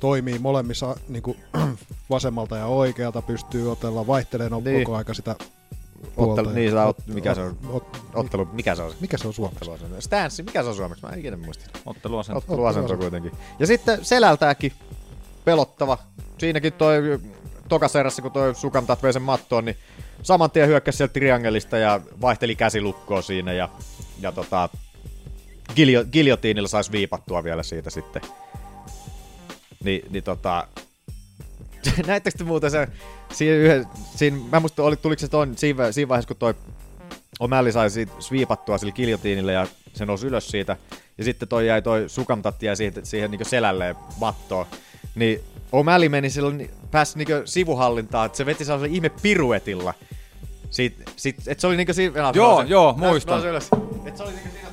Toimii 0.00 0.38
molemmissa 0.38 0.96
niin 1.08 1.22
kuin, 1.22 1.36
vasemmalta 2.10 2.56
ja 2.56 2.66
oikealta, 2.66 3.22
pystyy 3.22 3.72
otella, 3.72 4.06
vaihtelee 4.06 4.48
no, 4.48 4.60
Niin. 4.64 4.84
koko 4.84 4.96
aika 4.96 5.14
sitä 5.14 5.30
Ottelu, 5.30 6.14
puolta. 6.14 6.42
niin, 6.52 6.70
sä 6.70 6.84
ot, 6.86 6.98
Ot- 6.98 7.14
mikä 7.14 7.34
se 7.34 7.40
on? 7.40 7.56
ot- 7.64 7.96
ot- 7.96 7.98
Ottelu, 8.14 8.48
mikä 8.52 8.74
se 8.74 8.82
on? 8.82 8.92
Mikä 9.00 9.18
se 9.18 9.26
on 9.28 9.34
suomeksi? 9.34 9.70
Stanssi, 9.98 10.42
mikä 10.42 10.62
se 10.62 10.68
on 10.68 10.74
suomeksi? 10.74 11.04
Mä 11.06 11.12
en 11.12 11.18
ikinä 11.18 11.36
muista. 11.36 11.64
Otteluasento. 11.86 12.38
Otteluasento 12.38 12.96
kuitenkin. 12.96 13.32
Ja 13.58 13.66
sitten 13.66 14.04
selältääkin 14.04 14.72
pelottava. 15.44 15.98
Siinäkin 16.38 16.72
toi 16.72 17.02
tokassa 17.68 18.00
erässä, 18.00 18.22
kun 18.22 18.32
toi 18.32 18.54
Sukamtat 18.54 19.02
vei 19.02 19.12
sen 19.12 19.22
mattoon, 19.22 19.64
niin 19.64 19.76
saman 20.22 20.50
tien 20.50 20.68
hyökkäsi 20.68 20.96
sieltä 20.96 21.12
triangelista 21.12 21.78
ja 21.78 22.00
vaihteli 22.20 22.56
käsilukkoa 22.56 23.22
siinä 23.22 23.52
ja, 23.52 23.68
ja 24.20 24.32
tota, 24.32 24.68
giljo, 25.76 26.04
giljotiinilla 26.04 26.68
saisi 26.68 26.92
viipattua 26.92 27.44
vielä 27.44 27.62
siitä 27.62 27.90
sitten. 27.90 28.22
Ni, 29.84 30.02
niin 30.10 30.24
tota, 30.24 30.66
näittekö 32.06 32.38
te 32.38 32.44
muuten 32.44 32.70
se, 32.70 32.88
siinä, 33.32 33.56
yhden, 33.56 33.86
siinä 34.16 34.38
mä 34.50 34.60
muistan, 34.60 34.84
oli, 34.84 34.96
tuliko 34.96 35.20
se 35.20 35.28
ton, 35.28 35.58
siinä, 35.58 35.92
siinä 35.92 36.08
vaiheessa, 36.08 36.28
kun 36.28 36.36
toi 36.36 36.54
O'Malley 37.42 37.72
sai 37.72 37.90
siitä 37.90 38.12
sviipattua 38.18 38.78
sillä 38.78 38.92
giljotiinilla 38.92 39.52
ja 39.52 39.66
se 39.94 40.06
nousi 40.06 40.26
ylös 40.26 40.48
siitä. 40.48 40.76
Ja 41.18 41.24
sitten 41.24 41.48
toi 41.48 41.66
jäi 41.66 41.82
toi 41.82 42.08
sukamtatti 42.08 42.66
jäi 42.66 42.76
siihen, 42.76 43.06
siihen 43.06 43.30
niin 43.30 43.46
selälleen 43.46 43.96
mattoon. 44.20 44.66
Niin 45.14 45.40
O'Malley 45.72 46.08
meni 46.08 46.30
silloin, 46.30 46.70
pääsi 46.90 47.18
niin 47.18 47.28
sivuhallintaan, 47.44 48.26
että 48.26 48.38
se 48.38 48.46
veti 48.46 48.64
sellaisella 48.64 48.94
ihme 48.94 49.08
piruetilla. 49.08 49.94
Siitä, 50.70 51.10
sit, 51.16 51.36
et 51.46 51.60
se 51.60 51.66
oli 51.66 51.76
niinku 51.76 51.92
siinä... 51.92 52.32
Joo, 52.34 52.62
joo, 52.62 52.90
nousi- 52.90 53.00
muistan. 53.00 53.46
ylös. 53.46 53.70
Et 54.04 54.16
se 54.16 54.22
oli 54.22 54.32
niinku 54.32 54.48
siinä... 54.50 54.68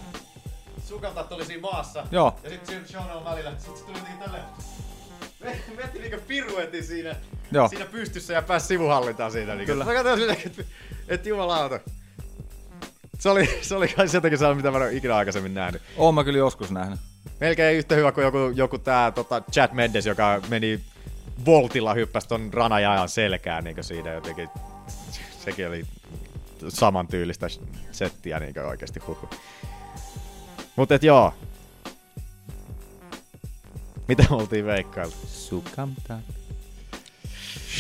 Sukamtat 0.88 1.32
oli 1.32 1.46
siinä 1.46 1.62
maassa. 1.62 2.04
Joo. 2.12 2.36
Ja 2.44 2.50
sitten 2.50 2.88
Sean 2.88 3.10
O'Malleyllä, 3.10 3.52
sit 3.58 3.78
se 3.78 3.84
tuli 3.84 3.98
niinku 4.02 4.24
tälleen... 4.24 4.44
Veti 5.78 6.00
niinku 6.00 6.18
piruetin 6.28 6.84
siinä, 6.84 7.16
Joo. 7.52 7.68
siinä 7.68 7.86
pystyssä 7.86 8.34
ja 8.34 8.42
pääsi 8.42 8.68
sivuhallintaan 8.68 9.32
siinä. 9.32 9.56
Niinku. 9.56 9.72
Kyllä. 9.72 9.86
Mä 9.86 9.94
katsoin 9.94 10.20
silleen, 10.20 10.42
että 10.46 10.64
et 11.08 11.26
jumalauta. 11.26 11.80
Se 13.20 13.30
oli, 13.30 13.60
se 13.62 13.76
oli 13.76 13.88
kai 13.88 14.08
jotenkin 14.14 14.38
sellainen, 14.38 14.58
mitä 14.58 14.72
mä 14.72 14.78
en 14.78 14.84
ole 14.84 14.94
ikinä 14.94 15.16
aikaisemmin 15.16 15.54
nähnyt. 15.54 15.82
Oon 15.98 16.16
mä 16.16 16.24
kyllä 16.24 16.38
joskus 16.38 16.72
nähnyt. 16.72 17.00
Melkein 17.40 17.78
yhtä 17.78 17.96
hyvä 17.96 18.12
kuin 18.12 18.24
joku, 18.24 18.38
joku 18.56 18.78
tää 18.78 19.12
tota, 19.12 19.42
Chad 19.52 19.74
Mendes, 19.74 20.06
joka 20.06 20.42
meni 20.50 20.80
voltilla 21.46 21.94
hyppäsi 21.94 22.28
ton 22.28 22.54
ranajajan 22.54 23.10
selkään 23.10 23.64
niin 23.64 23.84
siinä 23.84 24.14
jotenkin. 24.14 24.50
Sekin 25.40 25.68
oli 25.68 25.84
saman 26.70 27.08
tyylistä 27.08 27.48
settiä 27.92 28.40
niin 28.40 28.60
oikeasti 28.60 29.00
huhu. 29.00 29.30
Mutta 30.76 30.96
et 30.96 31.04
joo. 31.04 31.34
Mitä 34.08 34.26
me 34.30 34.36
oltiin 34.36 34.66
veikkailtu? 34.66 35.16
Sukamta. 35.28 36.20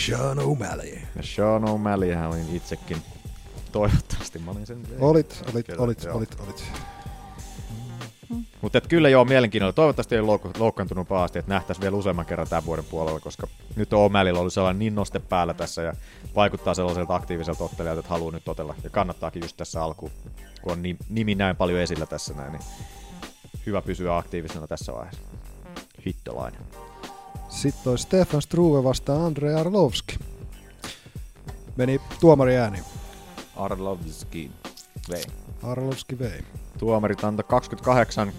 Sean 0.06 0.38
O'Malley. 0.38 1.00
Ja 1.16 1.24
Sean 1.24 1.64
O'Malleyhän 1.64 2.28
olin 2.30 2.56
itsekin. 2.56 2.98
Toivottavasti 3.72 4.40
mä 4.40 4.52
olin 4.52 4.66
sen 4.68 4.82
Olit, 5.00 5.44
olit, 5.54 5.66
Kyllä, 5.68 5.82
olit, 5.84 6.04
joo. 6.04 6.16
olit, 6.18 6.36
olit. 6.40 6.64
Mutta 8.62 8.82
kyllä 8.82 9.10
joo, 9.10 9.26
mielenkiinnolla. 9.26 9.74
Toivottavasti 9.74 10.16
ei 10.16 10.22
louk- 10.22 10.60
loukkaantunut 10.60 11.08
pahasti, 11.08 11.40
että 11.40 11.52
nähtäisiin 11.54 11.82
vielä 11.82 11.96
useamman 11.96 12.26
kerran 12.26 12.48
tämän 12.48 12.66
vuoden 12.66 12.86
puolella, 12.86 13.20
koska 13.20 13.48
nyt 13.76 13.94
on 13.94 14.12
O'Malleylla 14.12 14.38
ollut 14.40 14.54
sellainen 14.54 14.80
niin 14.80 14.96
noste 14.96 15.20
päällä 15.20 15.54
tässä 15.54 15.82
ja 15.82 15.94
vaikuttaa 16.36 16.74
sellaiselta 16.74 17.16
aktiiviselta 17.16 17.64
ottelijalta, 17.64 18.00
että 18.00 18.10
haluaa 18.10 18.32
nyt 18.32 18.44
totella. 18.44 18.76
Ja 18.84 18.90
kannattaakin 18.90 19.42
just 19.42 19.58
tässä 19.58 19.84
alkuun, 19.84 20.12
kun 20.62 20.72
on 20.72 20.82
ni- 20.82 20.98
nimi 21.10 21.36
näin 21.36 21.56
paljon 21.56 21.80
esillä 21.80 22.06
tässä 22.06 22.34
näin, 22.34 22.52
niin 22.52 22.64
hyvä 23.66 23.82
pysyä 23.82 24.18
aktiivisena 24.18 24.68
tässä 24.68 24.94
vaiheessa. 24.94 25.22
Hittolainen. 26.06 26.62
Sitten 27.50 27.84
toi 27.84 27.98
Stefan 27.98 28.42
Struve 28.42 28.84
vastaan 28.84 29.22
Andrei 29.22 29.54
Arlovski. 29.54 30.20
Meni 31.76 32.02
tuomari 32.20 32.58
ääni. 32.58 32.80
Arlovski 33.56 34.52
vei. 35.10 35.24
Arlovski 35.64 36.20
vei. 36.20 36.42
Tuomarit 36.78 37.24
antoi 37.24 37.46
28, 37.48 38.34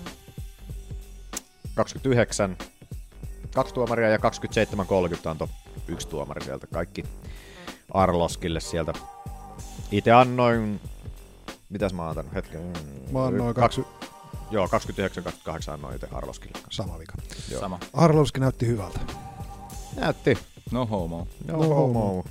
29, 1.75 2.57
kaksi 3.55 3.75
tuomaria 3.75 4.09
ja 4.09 4.17
27-30 4.17 4.21
antoi 5.25 5.49
yksi 5.89 6.09
tuomari 6.09 6.45
sieltä. 6.45 6.67
Kaikki 6.67 7.05
Arloskille 7.95 8.61
sieltä. 8.61 8.93
Itse 9.91 10.13
annoin, 10.13 10.81
mitäs 11.71 11.93
mä 11.93 12.03
oon 12.03 12.09
antanut 12.09 12.35
hetken? 12.35 12.73
Mä 13.13 13.27
annoin 13.27 13.55
Kaksi- 13.55 13.83
kaksi, 13.83 14.07
Joo, 14.51 14.67
29-28 14.67 15.71
annoin 15.73 15.95
itse 15.95 16.09
Arloskille. 16.13 16.59
sama 16.71 16.99
vika. 16.99 17.13
Joo. 17.51 17.61
Sama. 17.61 17.79
Arlovski 17.93 18.41
näytti 18.41 18.67
hyvältä. 18.67 19.01
Näytti. 19.97 20.39
No 20.71 20.87
homo. 20.87 21.27
No, 21.47 21.57
No 21.59 21.69
homo. 21.75 22.25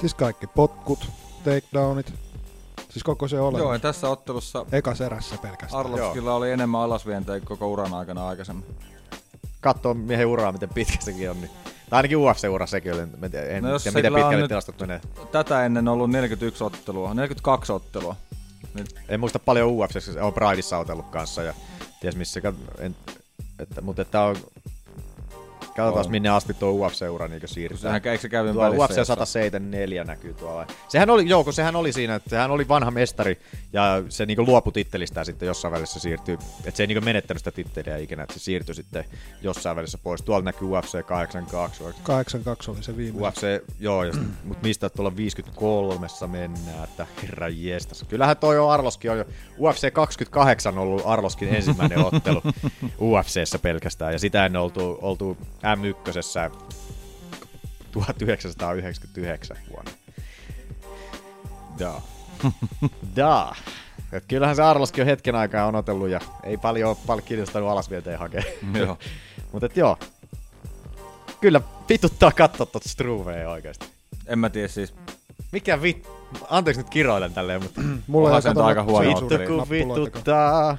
Siis 0.00 0.14
kaikki 0.14 0.46
potkut, 0.46 1.08
takedownit. 1.44 2.12
Siis 2.90 3.02
koko 3.04 3.28
se 3.28 3.40
olemus. 3.40 3.58
Joo, 3.60 3.72
ja 3.72 3.78
tässä 3.78 4.08
ottelussa 4.08 4.66
Ekas 4.72 5.00
erässä 5.00 5.36
pelkästään. 5.42 5.80
Arlovskilla 5.80 6.34
oli 6.34 6.50
enemmän 6.50 6.80
alasvientejä 6.80 7.40
koko 7.40 7.68
uran 7.68 7.94
aikana 7.94 8.28
aikaisemmin. 8.28 8.64
Katsoo 9.60 9.94
miehen 9.94 10.26
uraa, 10.26 10.52
miten 10.52 10.68
pitkä 10.68 10.96
sekin 11.00 11.30
on. 11.30 11.40
Niin. 11.40 11.50
Tai 11.90 11.96
ainakin 11.98 12.18
UFC-ura 12.18 12.66
sekin 12.66 12.92
oli. 12.94 13.00
En 13.48 13.62
No 13.62 13.70
jos 13.70 13.82
tiedä 13.82 13.98
miten 13.98 14.12
pitkälle 14.14 14.36
nyt- 14.36 14.48
tilastot 14.48 14.80
menee. 14.80 15.00
Tätä 15.32 15.64
ennen 15.66 15.88
ollut 15.88 16.10
41 16.10 16.64
ottelua, 16.64 17.14
42 17.14 17.72
ottelua. 17.72 18.16
Nyt 18.74 18.94
En 19.08 19.20
muista 19.20 19.38
paljon 19.38 19.70
UFC, 19.70 20.16
on 20.20 20.32
Prideissa 20.32 20.78
otellut 20.78 21.10
kanssa 21.10 21.42
ja 21.42 21.54
ties 22.00 22.16
missä, 22.16 22.40
en, 22.78 22.96
että, 23.58 23.80
mutta 23.80 24.02
että 24.02 24.20
on, 24.20 24.36
katsotaan 25.76 26.06
On. 26.06 26.10
minne 26.10 26.28
asti 26.28 26.54
tuo 26.54 26.70
UFC-ura 26.88 27.28
niin 27.28 27.40
siirtyy. 27.44 27.78
sehän 27.78 27.96
eikö 28.04 28.18
se 28.18 28.28
kävi 28.28 28.52
Tuo 28.52 28.68
UFC 28.68 28.78
jossain? 28.96 29.06
174 29.06 30.04
näkyy 30.04 30.34
tuolla. 30.34 30.66
Sehän 30.88 31.10
oli, 31.10 31.28
joo, 31.28 31.44
kun 31.44 31.52
sehän 31.52 31.76
oli 31.76 31.92
siinä, 31.92 32.14
että 32.14 32.30
sehän 32.30 32.50
oli 32.50 32.68
vanha 32.68 32.90
mestari 32.90 33.38
ja 33.72 34.02
se 34.08 34.26
niinku 34.26 34.44
luopui 34.46 34.72
tittelistään 34.72 35.26
sitten 35.26 35.46
jossain 35.46 35.74
välissä 35.74 36.00
siirtyy. 36.00 36.34
Että 36.34 36.76
se 36.76 36.82
ei 36.82 36.86
niinku 36.86 37.04
menettänyt 37.04 37.40
sitä 37.40 37.50
titteliä 37.50 37.96
ikinä, 37.96 38.22
että 38.22 38.32
se 38.34 38.40
siirtyi 38.40 38.74
sitten 38.74 39.04
jossain 39.42 39.76
välissä 39.76 39.98
pois. 39.98 40.22
Tuolla 40.22 40.44
näkyy 40.44 40.68
UFC 40.68 41.06
82, 41.06 41.84
vai 41.84 41.92
82 42.02 42.70
oli 42.70 42.82
se 42.82 42.96
viimeinen. 42.96 43.22
UFC, 43.22 43.64
joo, 43.80 44.04
ja 44.04 44.12
sit- 44.12 44.22
mut 44.44 44.62
mistä 44.62 44.90
tuolla 44.90 45.16
53 45.16 46.06
mennään, 46.26 46.84
että 46.84 47.06
herra 47.22 47.48
jestas. 47.48 48.04
Kyllähän 48.08 48.36
toi 48.36 48.58
on 48.58 48.72
Arloskin 48.72 49.10
on 49.10 49.18
jo, 49.18 49.24
UFC 49.60 49.92
28 49.92 50.72
on 50.72 50.78
ollut 50.82 51.02
Arloskin 51.04 51.48
ensimmäinen 51.54 51.98
ottelu 52.04 52.42
UFCssä 53.00 53.58
pelkästään, 53.62 54.12
ja 54.12 54.18
sitä 54.18 54.46
ennen 54.46 54.62
oltu, 54.62 54.98
oltu 55.02 55.36
M1 55.64 56.50
1999 57.92 59.56
vuonna. 59.70 59.90
Da. 61.78 62.00
da. 63.16 63.54
Et 64.12 64.24
kyllähän 64.28 64.56
se 64.56 64.62
Arloskin 64.62 65.02
on 65.02 65.06
hetken 65.06 65.34
aikaa 65.34 65.66
on 65.66 65.74
otellut 65.74 66.08
ja 66.08 66.20
ei 66.42 66.56
paljon, 66.56 66.96
paljon 67.06 67.26
kiinnostanut 67.26 67.70
alasvielteen 67.70 68.18
hakea. 68.18 68.42
Joo. 68.78 68.98
Mutta 69.52 69.66
et 69.66 69.76
joo. 69.76 69.98
Kyllä 71.40 71.60
vituttaa 71.88 72.32
katsoa 72.32 72.66
tuota 72.66 72.88
Struvea 72.88 73.50
oikeasti. 73.50 73.86
En 74.26 74.38
mä 74.38 74.50
tiedä 74.50 74.68
siis. 74.68 74.94
Mikä 75.52 75.82
vit... 75.82 76.08
Anteeksi 76.50 76.82
nyt 76.82 76.90
kiroilen 76.90 77.34
tälleen, 77.34 77.62
mutta... 77.62 77.80
Mulla 78.06 78.28
Onhan 78.28 78.38
ei 78.38 78.42
se 78.42 78.48
nyt 78.48 78.54
kato 78.54 78.66
aika 78.66 78.82
huono. 78.82 79.08
Vittu 79.08 79.38
kun 79.46 79.70
vituttaa. 79.70 80.76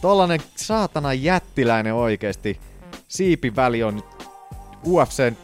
Tollanen 0.00 0.40
saatana 0.56 1.12
jättiläinen 1.12 1.94
oikeesti. 1.94 2.60
Siipiväli 3.14 3.82
on 3.82 3.96
nyt 3.96 4.04
UFCn 4.86 5.36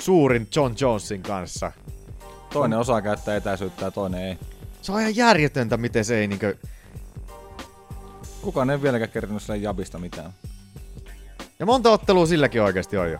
suurin 0.00 0.48
John 0.56 0.74
Jonesin 0.80 1.22
kanssa. 1.22 1.72
Toinen 2.52 2.78
osaa 2.78 3.02
käyttää 3.02 3.36
etäisyyttä 3.36 3.84
ja 3.84 3.90
toinen 3.90 4.22
ei. 4.22 4.38
Se 4.82 4.92
on 4.92 5.00
ihan 5.00 5.16
järjetöntä, 5.16 5.76
miten 5.76 6.04
se 6.04 6.18
ei 6.18 6.26
niinkö... 6.26 6.56
Kukaan 8.42 8.70
ei 8.70 8.82
vieläkään 8.82 9.10
kertonut 9.10 9.42
sille 9.42 9.56
jabista 9.56 9.98
mitään. 9.98 10.32
Ja 11.58 11.66
monta 11.66 11.90
ottelua 11.90 12.26
silläkin 12.26 12.62
oikeesti 12.62 12.96
on 12.96 13.10
jo. 13.10 13.18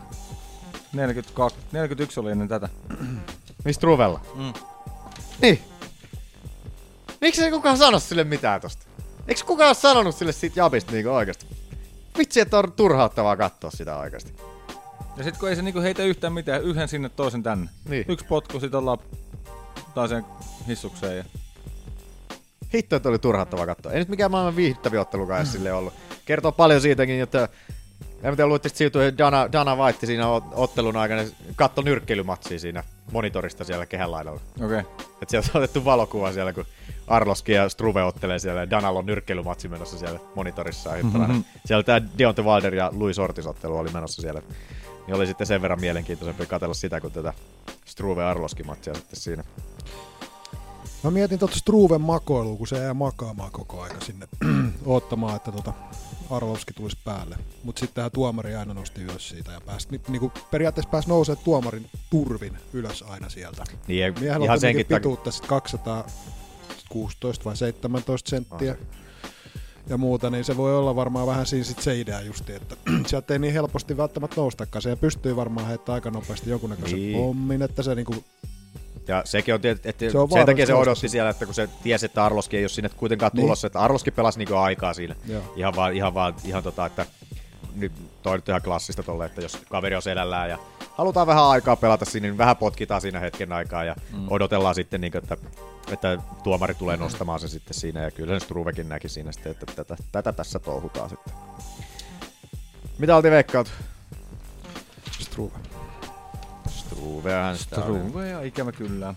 42, 0.93 1.57
41 1.71 2.19
oli 2.19 2.31
ennen 2.31 2.47
tätä. 2.47 2.69
Mistä 3.65 3.87
Ruvella? 3.87 4.21
Mm. 4.35 4.53
Niin. 5.41 5.61
Miksi 7.21 7.43
ei 7.43 7.51
kukaan 7.51 7.77
sano 7.77 7.99
sille 7.99 8.23
mitään 8.23 8.61
tosta? 8.61 8.85
Eikö 9.27 9.41
kukaan 9.45 9.67
ole 9.67 9.75
sanonut 9.75 10.15
sille 10.15 10.31
siitä 10.31 10.59
jabista 10.59 10.91
niinku 10.91 11.09
oikeesti? 11.09 11.58
Vitsi, 12.19 12.39
että 12.39 12.57
on 12.57 12.71
turhauttavaa 12.71 13.37
katsoa 13.37 13.71
sitä 13.71 13.97
oikeesti. 13.97 14.33
Ja 15.17 15.23
sit 15.23 15.37
kun 15.37 15.49
ei 15.49 15.55
se 15.55 15.61
niinku 15.61 15.81
heitä 15.81 16.03
yhtään 16.03 16.33
mitään, 16.33 16.63
yhden 16.63 16.87
sinne, 16.87 17.09
toisen 17.09 17.43
tänne. 17.43 17.69
Niin. 17.89 18.05
Yksi 18.07 18.25
potku, 18.25 18.59
sit 18.59 18.75
ollaan 18.75 18.97
taas 19.95 20.11
hissukseen. 20.67 21.17
Ja... 21.17 21.23
Hitto, 22.73 22.95
että 22.95 23.09
oli 23.09 23.19
turhauttavaa 23.19 23.65
katsoa. 23.65 23.91
Ei 23.91 23.99
nyt 23.99 24.09
mikään 24.09 24.31
maailman 24.31 24.55
viihdyttävä 24.55 25.01
ottelukaan 25.01 25.45
sille 25.45 25.73
ollut. 25.73 25.93
Kertoo 26.25 26.51
paljon 26.51 26.81
siitäkin, 26.81 27.21
että 27.21 27.49
en 28.23 28.35
tiedä, 28.35 28.47
luulitte, 28.47 28.69
että 28.85 29.17
Dana, 29.17 29.51
Dana 29.51 29.75
White 29.75 30.05
siinä 30.05 30.23
ot- 30.23 30.51
ottelun 30.51 30.97
aikana, 30.97 31.21
katto 31.55 31.81
nyrkkeilymatsia 31.81 32.59
siinä 32.59 32.83
monitorista 33.11 33.63
siellä 33.63 33.85
kehänlaidalla. 33.85 34.41
Okei. 34.55 34.79
Okay. 34.79 35.05
Et 35.21 35.29
sieltä 35.29 35.49
on 35.53 35.61
otettu 35.63 35.85
valokuva 35.85 36.33
siellä, 36.33 36.53
kun 36.53 36.65
Arloski 37.07 37.51
ja 37.51 37.69
Struve 37.69 38.03
ottelee 38.03 38.39
siellä 38.39 38.61
ja 38.61 38.69
Danalo 38.69 38.99
on 38.99 39.05
nyrkkeilymatsi 39.05 39.67
menossa 39.67 39.97
siellä 39.97 40.19
monitorissa. 40.35 40.89
Mm-hmm. 41.03 41.43
Siellä 41.65 41.83
tämä 41.83 42.01
Deontay 42.17 42.45
Wilder 42.45 42.75
ja 42.75 42.91
Louis 42.95 43.19
Ortiz 43.19 43.45
ottelu 43.45 43.77
oli 43.77 43.89
menossa 43.89 44.21
siellä. 44.21 44.41
Niin 45.07 45.15
oli 45.15 45.27
sitten 45.27 45.47
sen 45.47 45.61
verran 45.61 45.81
mielenkiintoisempi 45.81 46.45
katsella 46.45 46.73
sitä 46.73 47.01
kuin 47.01 47.13
tätä 47.13 47.33
Struve 47.85 48.23
Arloski 48.23 48.63
matsia 48.63 48.93
sitten 48.93 49.19
siinä. 49.19 49.43
Mä 51.03 51.11
mietin 51.11 51.39
tuota 51.39 51.55
Struven 51.55 52.01
makoilua, 52.01 52.57
kun 52.57 52.67
se 52.67 52.77
jää 52.77 52.93
makaamaan 52.93 53.51
koko 53.51 53.81
aika 53.81 54.05
sinne 54.05 54.27
odottamaan, 54.85 55.35
että 55.35 55.51
tota 55.51 55.73
Arlovski 56.29 56.73
tulisi 56.73 56.97
päälle. 57.05 57.37
Mutta 57.63 57.79
sitten 57.79 57.95
tähän 57.95 58.11
tuomari 58.11 58.55
aina 58.55 58.73
nosti 58.73 59.01
ylös 59.01 59.29
siitä 59.29 59.51
ja 59.51 59.61
pääsi, 59.61 59.87
ni, 59.91 60.01
niinku, 60.07 60.31
periaatteessa 60.51 60.89
pääsi 60.89 61.09
nousemaan 61.09 61.43
tuomarin 61.43 61.89
turvin 62.09 62.57
ylös 62.73 63.03
aina 63.07 63.29
sieltä. 63.29 63.63
Niin, 63.87 63.99
ja 63.99 64.13
Miehellä 64.19 64.45
ihan 64.45 64.55
on 64.55 64.59
senkin 64.59 64.85
pituutta 64.85 65.31
sit 65.31 65.45
216 65.45 67.45
vai 67.45 67.57
17 67.57 68.29
senttiä. 68.29 68.75
Ja 69.89 69.97
muuta, 69.97 70.29
niin 70.29 70.45
se 70.45 70.57
voi 70.57 70.77
olla 70.77 70.95
varmaan 70.95 71.27
vähän 71.27 71.45
siinä 71.45 71.63
sit 71.63 71.79
se 71.79 71.99
idea 71.99 72.21
justi, 72.21 72.53
että 72.53 72.75
sieltä 73.07 73.33
ei 73.33 73.39
niin 73.39 73.53
helposti 73.53 73.97
välttämättä 73.97 74.41
noustakaan. 74.41 74.81
Se 74.81 74.95
pystyy 74.95 75.35
varmaan 75.35 75.67
heittämään 75.67 75.95
aika 75.95 76.11
nopeasti 76.11 76.49
jonkunnäköisen 76.49 76.99
niin. 76.99 77.17
pommin, 77.17 77.61
että 77.61 77.83
se 77.83 77.95
niinku 77.95 78.23
Ja 79.09 79.21
sekin 79.25 79.53
on 79.53 79.61
tietysti, 79.61 79.89
että 79.89 80.05
Se 80.05 80.11
se 80.11 80.17
on 80.17 80.31
sen 80.31 80.45
takia 80.45 80.65
se 80.65 80.73
odotti 80.73 81.09
siellä, 81.09 81.29
että 81.29 81.45
kun 81.45 81.53
se 81.55 81.69
tiesi, 81.83 82.05
että 82.05 82.25
Arloski 82.25 82.57
ei 82.57 82.63
ole 82.63 82.69
sinne 82.69 82.89
kuitenkaan 82.89 83.31
Niin. 83.33 83.41
tulossa, 83.41 83.67
että 83.67 83.79
Arloski 83.79 84.11
pelasi 84.11 84.39
niinku 84.39 84.55
aikaa 84.55 84.93
siinä. 84.93 85.15
Joo. 85.27 85.53
Ihan 85.55 85.75
vaan, 85.75 85.93
ihan 85.93 86.13
vaan, 86.13 86.35
ihan 86.43 86.63
tota, 86.63 86.85
että 86.85 87.05
nyt 87.75 87.91
toi 88.23 88.37
nyt 88.37 88.49
ihan 88.49 88.61
klassista 88.61 89.03
tolle, 89.03 89.25
että 89.25 89.41
jos 89.41 89.57
kaveri 89.69 89.95
on 89.95 90.01
selällään 90.01 90.49
ja 90.49 90.57
halutaan 90.93 91.27
vähän 91.27 91.43
aikaa 91.43 91.75
pelata 91.75 92.05
siinä, 92.05 92.27
niin 92.27 92.37
vähän 92.37 92.57
potkitaan 92.57 93.01
siinä 93.01 93.19
hetken 93.19 93.51
aikaa 93.51 93.83
ja 93.83 93.95
mm. 94.13 94.25
odotellaan 94.29 94.75
sitten, 94.75 95.01
niin, 95.01 95.17
että, 95.17 95.37
että 95.91 96.17
tuomari 96.43 96.73
tulee 96.73 96.97
nostamaan 96.97 97.39
sen 97.39 97.49
sitten 97.49 97.73
siinä 97.73 98.01
ja 98.01 98.11
kyllä 98.11 98.39
se 98.39 98.45
Struvekin 98.45 98.89
näki 98.89 99.09
siinä 99.09 99.31
sitten, 99.31 99.51
että 99.51 99.65
tätä, 99.75 99.97
tätä 100.11 100.33
tässä 100.33 100.59
touhutaan 100.59 101.09
sitten. 101.09 101.33
Mitä 102.97 103.15
oltiin 103.15 103.31
veikkailtu? 103.31 103.71
Struve. 105.19 105.68
Struvehän 106.99 107.57
sitä 107.57 107.75
oli. 107.83 107.99
Struve 107.99 108.29
ja 108.29 108.41
ikävä 108.41 108.71
kyllä. 108.71 109.13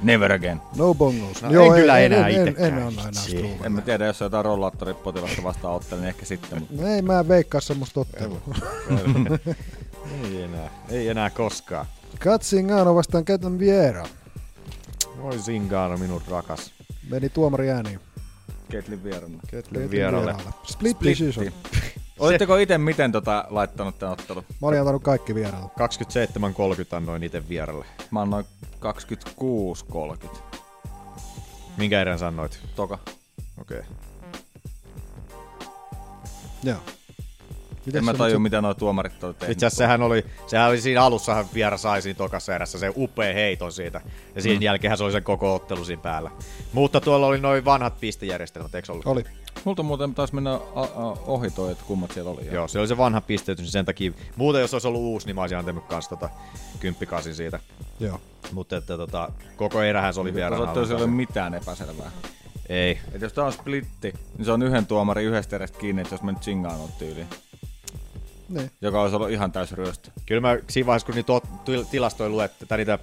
Never 0.00 0.32
again. 0.32 0.60
No 0.76 0.94
bongos. 0.94 1.42
No 1.42 1.62
en 1.62 1.72
kyllä 1.72 1.98
enää 1.98 2.28
en, 2.28 2.34
en, 2.40 2.48
itekään. 2.48 2.78
en, 2.78 2.86
anna 2.86 3.02
enää. 3.02 3.56
En 3.64 3.72
mä 3.72 3.80
tiedä, 3.80 4.06
jos 4.06 4.22
on 4.22 4.26
jotain 4.26 4.44
rollaattoripotilasta 4.44 5.42
vastaan 5.42 5.74
ottelen, 5.74 6.02
niin 6.02 6.08
ehkä 6.08 6.24
sitten. 6.26 6.58
Mutta 6.60 6.88
Ei 6.88 7.02
mä 7.02 7.28
veikkaa 7.28 7.60
semmoista 7.60 8.00
ottelua. 8.00 8.40
ei 10.24 10.42
enää, 10.42 10.70
ei 10.88 11.08
enää 11.08 11.30
koskaan. 11.30 11.86
Katsingano 12.18 12.94
vastaan 12.94 13.24
Ketan 13.24 13.58
Viera. 13.58 14.06
Voi 15.22 15.38
Zingano, 15.38 15.96
minun 15.96 16.22
rakas. 16.30 16.72
Meni 17.10 17.28
tuomari 17.28 17.70
ääniin. 17.70 18.00
Ketlin 18.68 19.04
vierana. 19.04 19.38
Ketlin 19.46 19.90
vieralle. 19.90 20.34
Split 20.66 20.96
decision. 21.04 21.52
Olitteko 22.18 22.56
itse 22.56 22.78
miten 22.78 23.12
tota 23.12 23.44
laittanut 23.50 23.98
tämän 23.98 24.12
ottelun? 24.12 24.44
Mä 24.62 24.68
olin 24.68 24.80
antanut 24.80 25.02
kaikki 25.02 25.34
vieraille. 25.34 25.70
27-30 26.92 26.96
annoin 26.96 27.22
itse 27.22 27.48
vieralle. 27.48 27.84
Mä 28.10 28.20
annoin 28.20 28.44
26-30. 30.24 30.38
Minkä 31.76 32.00
erän 32.00 32.18
sanoit? 32.18 32.60
Toka. 32.76 32.98
Okei. 33.60 33.78
Okay. 33.78 33.90
Joo. 36.64 36.97
En 37.94 38.04
mä 38.04 38.14
tajua, 38.14 38.38
mitä 38.38 38.60
nuo 38.60 38.74
tuomarit 38.74 39.24
on 39.24 39.34
tehnyt. 39.34 39.52
Itse 39.52 39.66
asiassa 39.66 39.84
sehän 39.84 40.02
oli, 40.02 40.24
sehän 40.46 40.68
oli 40.68 40.80
siinä 40.80 41.02
alussahan 41.02 41.46
viera 41.54 41.76
sai 41.76 42.02
siinä 42.02 42.16
tokassa 42.16 42.54
erässä 42.54 42.78
se 42.78 42.92
upea 42.96 43.34
heiton 43.34 43.72
siitä. 43.72 44.00
Ja 44.34 44.42
siinä 44.42 44.58
mm. 44.58 44.62
jälkeen 44.62 44.96
se 44.96 45.04
oli 45.04 45.12
sen 45.12 45.22
koko 45.22 45.54
ottelu 45.54 45.84
siinä 45.84 46.02
päällä. 46.02 46.30
Mutta 46.72 47.00
tuolla 47.00 47.26
oli 47.26 47.40
noin 47.40 47.64
vanhat 47.64 48.00
pistejärjestelmät, 48.00 48.74
eikö 48.74 48.92
ollut? 48.92 49.06
Oli. 49.06 49.24
Multa 49.64 49.82
muuten 49.82 50.14
taisi 50.14 50.34
mennä 50.34 50.54
a- 50.54 50.82
a- 50.82 51.16
ohi 51.26 51.50
toi, 51.50 51.72
että 51.72 51.84
kummat 51.86 52.10
siellä 52.10 52.30
oli. 52.30 52.46
Joo, 52.52 52.68
se 52.68 52.78
oli 52.78 52.88
se 52.88 52.96
vanha 52.96 53.20
pisteytys, 53.20 53.62
niin 53.62 53.72
sen 53.72 53.84
takia. 53.84 54.12
Muuten 54.36 54.60
jos 54.60 54.74
olisi 54.74 54.88
ollut 54.88 55.00
uusi, 55.00 55.26
niin 55.26 55.34
mä 55.34 55.40
olisin 55.40 55.58
antanut 55.58 55.84
kans 55.84 56.08
tota 56.08 56.28
kymppikasin 56.80 57.34
siitä. 57.34 57.60
Joo. 58.00 58.20
Mutta 58.52 58.76
että 58.76 58.96
tota, 58.96 59.32
koko 59.56 59.82
erähän 59.82 60.14
se 60.14 60.20
oli 60.20 60.32
Tuossa 60.32 60.56
ottelussa 60.56 60.94
ei 60.94 61.02
ole 61.02 61.10
mitään 61.10 61.54
epäselvää. 61.54 62.10
Ei. 62.68 62.98
Et 63.12 63.22
jos 63.22 63.32
tää 63.32 63.44
on 63.44 63.52
splitti, 63.52 64.14
niin 64.38 64.44
se 64.44 64.52
on 64.52 64.62
yhden 64.62 64.86
tuomarin 64.86 65.26
yhdestä 65.26 65.56
edestä 65.56 65.78
kiinni, 65.78 66.02
että 66.02 66.14
jos 66.14 66.22
me 66.22 66.32
nyt 66.32 66.40
Chingaan 66.40 66.80
on 66.80 66.88
tyyliin. 66.98 67.26
Niin. 68.48 68.70
Joka 68.80 69.02
olisi 69.02 69.16
ollut 69.16 69.30
ihan 69.30 69.52
täys 69.52 69.72
ryöstö. 69.72 70.10
Kyllä 70.26 70.40
mä 70.40 70.56
siinä 70.70 70.86
vaiheessa, 70.86 71.06
kun 71.06 71.14
niitä 71.14 71.90
tilastoja 71.90 72.30
luettiin, 72.30 72.68
tai 72.68 72.78
niitä, 72.78 72.98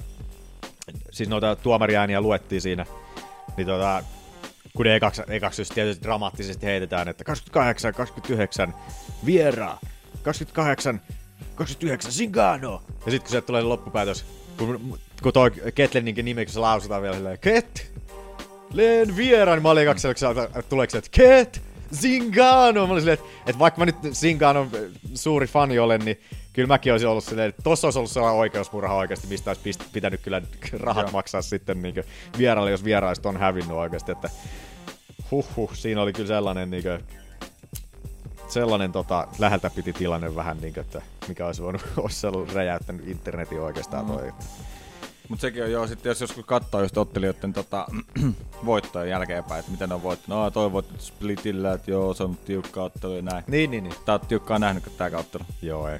siis 1.12 1.30
noita 1.30 1.56
tuomariääniä 1.56 2.22
luettiin 2.22 2.62
siinä, 2.62 2.86
niin 3.58 3.68
tota, 3.68 4.04
kun 4.76 4.86
ne 4.86 4.96
ekaksi, 4.96 5.22
ekaksi 5.28 5.62
just 5.62 5.74
tietysti 5.74 6.04
dramaattisesti 6.04 6.66
heitetään, 6.66 7.08
että 7.08 7.24
28, 7.24 7.94
29, 7.94 8.74
Viera, 9.26 9.78
28, 10.24 11.02
29, 11.56 12.12
Zingano. 12.12 12.82
Ja 13.06 13.12
sitten 13.12 13.20
kun 13.20 13.30
sieltä 13.30 13.46
tulee 13.48 13.62
loppupäätös, 13.62 14.26
kun, 14.58 15.00
kun 15.24 15.34
toi 15.34 15.52
Ketleninkin 15.76 16.26
nimi, 16.26 16.46
kun 16.46 16.54
se 16.54 16.60
lausutaan 16.60 17.02
vielä 17.02 17.16
silleen, 17.16 17.40
Ket, 17.40 17.92
Len 18.74 19.16
Viera, 19.16 19.54
niin 19.54 19.64
mä 19.64 19.70
olin 19.70 19.86
kaksi 19.86 20.08
että 20.08 20.64
tuleeko 20.70 20.92
se, 20.92 20.98
että 20.98 21.10
Ket, 21.12 21.62
Zingano. 21.94 22.88
Mä 22.88 22.92
olin 22.94 23.02
silleen, 23.02 23.20
että, 23.20 23.30
että 23.48 23.60
vaikka 23.60 23.80
mä 23.80 23.86
nyt 23.86 23.96
Zinganon 24.14 24.72
suuri 25.14 25.48
fani 25.48 25.80
olen, 25.80 26.02
niin 26.06 26.20
kyllä 26.54 26.68
mäkin 26.68 26.92
olisin 26.92 27.10
ollut 27.10 27.24
silleen, 27.24 27.50
että 27.50 27.62
tossa 27.62 27.88
olisi 27.88 28.00
ollut 28.00 28.12
sellainen 28.12 28.40
oikeusmurha 28.40 28.96
oikeasti, 28.96 29.28
mistä 29.28 29.50
olisi 29.50 29.62
pist- 29.62 29.90
pitänyt 29.94 30.22
kyllä 30.22 30.42
rahat 30.74 31.04
Joo. 31.04 31.12
maksaa 31.12 31.42
sitten 31.42 31.82
niin 31.82 32.04
vieraille, 32.38 32.72
jos 32.72 32.84
vieraiset 32.84 33.26
on 33.26 33.38
hävinnyt 33.38 33.78
oikeasti, 33.78 34.12
että 34.12 34.30
huhhuh, 35.32 35.76
siinä 35.76 36.02
oli 36.02 36.14
kyllä 36.14 36.28
sellainen 36.28 36.70
niin 36.70 36.84
kuin, 36.84 37.00
sellainen 38.48 38.92
tota, 38.92 39.28
läheltä 39.40 39.70
piti 39.70 39.94
tilanne 39.94 40.36
vähän 40.36 40.58
niin 40.62 40.74
kuin, 40.74 40.82
että 40.82 41.02
mikä 41.28 41.46
olisi 41.46 41.64
voinut, 41.64 41.86
olisi 41.98 42.28
ollut 42.28 42.54
räjäyttänyt 42.54 43.08
internetin 43.08 43.60
oikeastaan 43.60 44.06
toi. 44.06 44.34
Mutta 45.30 45.42
sekin 45.42 45.64
on 45.64 45.72
joo, 45.72 45.88
sitten 45.88 46.10
jos 46.10 46.22
joskus 46.22 46.46
katsoo 46.46 46.82
just 46.82 46.98
ottelijoiden 46.98 47.54
tota, 47.54 47.88
voittojen 48.66 49.10
jälkeenpäin, 49.10 49.60
että 49.60 49.72
miten 49.72 49.90
ne 49.90 49.96
on 49.96 50.04
voittanut. 50.04 50.44
No, 50.44 50.52
toi 50.52 50.72
voitti 50.72 50.94
splitillä, 51.00 51.74
että 51.74 51.92
joo, 51.92 52.14
se 52.14 52.24
on 52.24 52.38
tiukka 52.38 52.84
ottelu 52.84 53.16
ja 53.16 53.22
näin. 53.22 53.44
Niin, 53.48 53.72
niin, 53.72 53.84
niin. 53.84 53.96
Tää 54.06 54.16
on 54.16 54.22
tiukkaa 54.28 54.60
nähnyt, 54.60 54.84
kun 54.84 54.94
tää 54.98 55.12
ottelu. 55.18 55.44
Joo, 55.62 55.90
ei. 55.90 56.00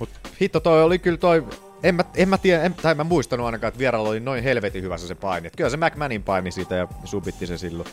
Mut 0.00 0.10
hitto 0.40 0.60
toi 0.60 0.82
oli 0.82 0.98
kyllä 0.98 1.18
toi, 1.18 1.44
en 1.82 1.94
mä, 1.94 2.04
en 2.14 2.28
mä 2.28 2.38
tiedä, 2.38 2.62
en, 2.62 2.74
tai 2.74 2.90
en 2.90 2.96
mä 2.96 3.04
muistanut 3.04 3.46
ainakaan, 3.46 3.68
että 3.68 3.78
vieralla 3.78 4.08
oli 4.08 4.20
noin 4.20 4.42
helvetin 4.42 4.82
hyvässä 4.82 5.08
se 5.08 5.14
paini. 5.14 5.46
Et 5.46 5.56
kyllä 5.56 5.70
se 5.70 5.76
McManin 5.76 6.22
paini 6.22 6.50
siitä 6.50 6.74
ja 6.74 6.88
subitti 7.04 7.46
se 7.46 7.58
silloin 7.58 7.88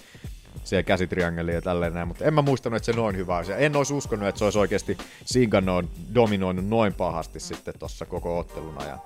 siellä 0.63 0.83
käsitriangeliin 0.83 1.55
ja 1.55 1.61
tälleen 1.61 1.93
näin, 1.93 2.07
mutta 2.07 2.25
en 2.25 2.33
mä 2.33 2.41
muistanut, 2.41 2.77
että 2.77 2.85
se 2.85 2.93
noin 2.97 3.17
hyvä 3.17 3.37
olisi. 3.37 3.51
En 3.57 3.75
olisi 3.75 3.93
uskonut, 3.93 4.27
että 4.27 4.39
se 4.39 4.45
olisi 4.45 4.59
oikeasti 4.59 4.97
Singanoon 5.25 5.89
dominoinut 6.15 6.67
noin 6.67 6.93
pahasti 6.93 7.39
sitten 7.39 7.73
tossa 7.79 8.05
koko 8.05 8.39
ottelun 8.39 8.77
ajan. 8.77 8.99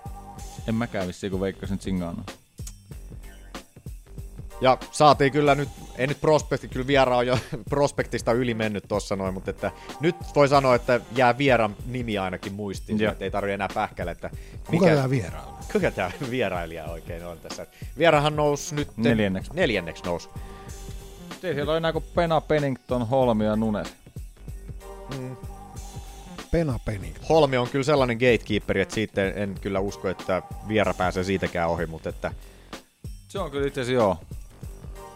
En 0.70 0.76
mäkään 0.76 1.08
vissiin, 1.08 1.32
kun 1.32 1.42
veikkasin 1.42 1.80
Chingaan. 1.80 2.26
Ja 4.62 4.78
saatiin 4.92 5.32
kyllä 5.32 5.56
nyt, 5.56 5.70
ei 5.98 6.08
nyt 6.08 6.22
prospekti, 6.22 6.68
kyllä 6.68 6.88
Viera 6.88 7.18
on 7.18 7.28
jo 7.28 7.40
prospektista 7.70 8.32
yli 8.32 8.54
mennyt 8.54 8.84
tossa 8.88 9.16
noin, 9.16 9.34
mutta 9.34 9.52
että 9.52 9.72
nyt 10.00 10.16
voi 10.36 10.48
sanoa, 10.48 10.76
että 10.76 11.02
jää 11.16 11.38
Vieran 11.38 11.76
nimi 11.86 12.18
ainakin 12.18 12.54
muistiin, 12.54 13.00
Joo. 13.00 13.12
että 13.12 13.26
ei 13.26 13.32
tarvi 13.32 13.52
enää 13.52 13.68
pähkäillä, 13.74 14.12
että 14.12 14.30
Kuka 14.66 14.86
tää 14.86 15.10
vieraalle? 15.10 15.58
Kuka 15.74 15.92
tää 15.92 16.12
vierailija 16.30 16.86
oikein 16.86 17.26
on 17.26 17.38
tässä? 17.40 17.68
Vierahan 17.98 18.36
nousi 18.36 18.76
nyt... 18.76 18.98
Neljänneksi. 18.98 19.52
Neljänneksi 19.54 20.04
nousi. 20.04 20.30
Ei 21.44 21.54
siellä 21.54 21.72
ole 21.72 21.78
enää 21.78 21.94
kuin 21.94 22.06
Pena, 22.16 22.42
Pennington, 22.42 23.08
Holmi 23.08 23.46
ja 23.46 23.56
Nunes. 23.56 23.94
Pena 25.10 25.59
Penny. 26.52 27.14
Holmi 27.30 27.58
on 27.58 27.70
kyllä 27.70 27.84
sellainen 27.84 28.18
gatekeeperi, 28.18 28.82
että 28.82 28.96
siitä 28.96 29.26
en, 29.26 29.56
kyllä 29.62 29.80
usko, 29.80 30.10
että 30.10 30.44
Viera 30.68 30.94
pääsee 30.94 31.24
siitäkään 31.24 31.70
ohi, 31.70 31.86
mutta 31.86 32.10
että 32.10 32.32
Se 33.28 33.40
on 33.40 33.52
kyllä 33.52 33.68
itse 33.68 33.82
asiassa 33.82 34.04
joo. 34.04 34.18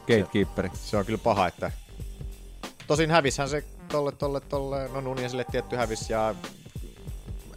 Gatekeeperi. 0.08 0.70
se 0.74 0.98
on 0.98 1.06
kyllä 1.06 1.18
paha, 1.24 1.48
että... 1.48 1.72
Tosin 2.88 3.12
hävishän 3.12 3.50
se 3.50 3.64
tolle, 3.92 4.12
tolle, 4.12 4.40
tolle, 4.40 4.90
no 4.94 5.02
Nuniesille 5.02 5.46
tietty 5.52 5.76
hävis 5.76 6.10
ja... 6.10 6.36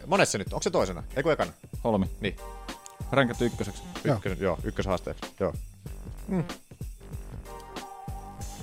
Monessa 0.05 0.31
se 0.31 0.37
nyt? 0.37 0.53
Onko 0.53 0.63
se 0.63 0.69
toisena? 0.69 1.03
Eikö 1.15 1.33
ekana? 1.33 1.51
Holmi. 1.83 2.05
Niin. 2.21 2.35
Ränkätty 3.11 3.45
ykköseksi. 3.45 3.83
Joo. 4.03 4.15
Ykkös, 4.15 4.39
joo, 4.39 4.59
ykköshaasteeksi. 4.63 5.25
Joo. 5.39 5.53
Mm. 6.27 6.43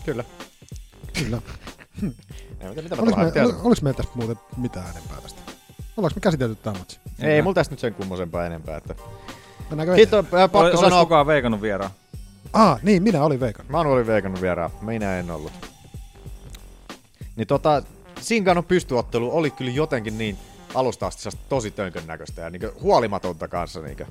Kyllä. 0.04 0.24
Kyllä. 1.18 1.42
Mitä 2.02 2.96
Oliko, 2.98 3.16
me, 3.16 3.24
ol- 3.24 3.74
meillä 3.82 3.96
tästä 3.96 4.12
muuten 4.14 4.36
mitään 4.56 4.90
enempää 4.90 5.20
tästä? 5.20 5.40
Ollaanko 5.96 6.16
me 6.16 6.20
käsitelty 6.20 6.54
tämä 6.54 6.78
matsi? 6.78 7.00
Ei, 7.20 7.42
mulla 7.42 7.54
tästä 7.54 7.72
nyt 7.72 7.80
sen 7.80 7.94
kummosempaa 7.94 8.46
enempää. 8.46 8.76
Että... 8.76 8.94
Mennäänkö 9.70 9.94
Hitto, 9.94 10.18
äh, 10.18 10.24
pakko 10.30 10.58
Oli, 10.58 10.76
sanoa... 10.76 11.04
Kukaan 11.04 11.26
veikannut 11.26 11.62
vieraan? 11.62 11.90
Ah, 12.52 12.82
niin, 12.82 13.02
minä 13.02 13.24
olin 13.24 13.40
veikannut. 13.40 13.70
Manu 13.70 13.92
oli 13.92 14.06
veikannut 14.06 14.40
vieraan, 14.40 14.70
minä 14.80 15.18
en 15.18 15.30
ollut. 15.30 15.52
Niin 17.36 17.46
tota, 17.46 17.82
Singanon 18.20 18.64
pystyottelu 18.64 19.36
oli 19.36 19.50
kyllä 19.50 19.70
jotenkin 19.70 20.18
niin 20.18 20.38
alusta 20.74 21.06
asti 21.06 21.28
tosi 21.48 21.70
tönkön 21.70 22.06
näköistä 22.06 22.42
ja 22.42 22.50
niin 22.50 22.62
huolimatonta 22.80 23.48
kanssa. 23.48 23.80
Niin 23.80 23.96
kuin, 23.96 24.08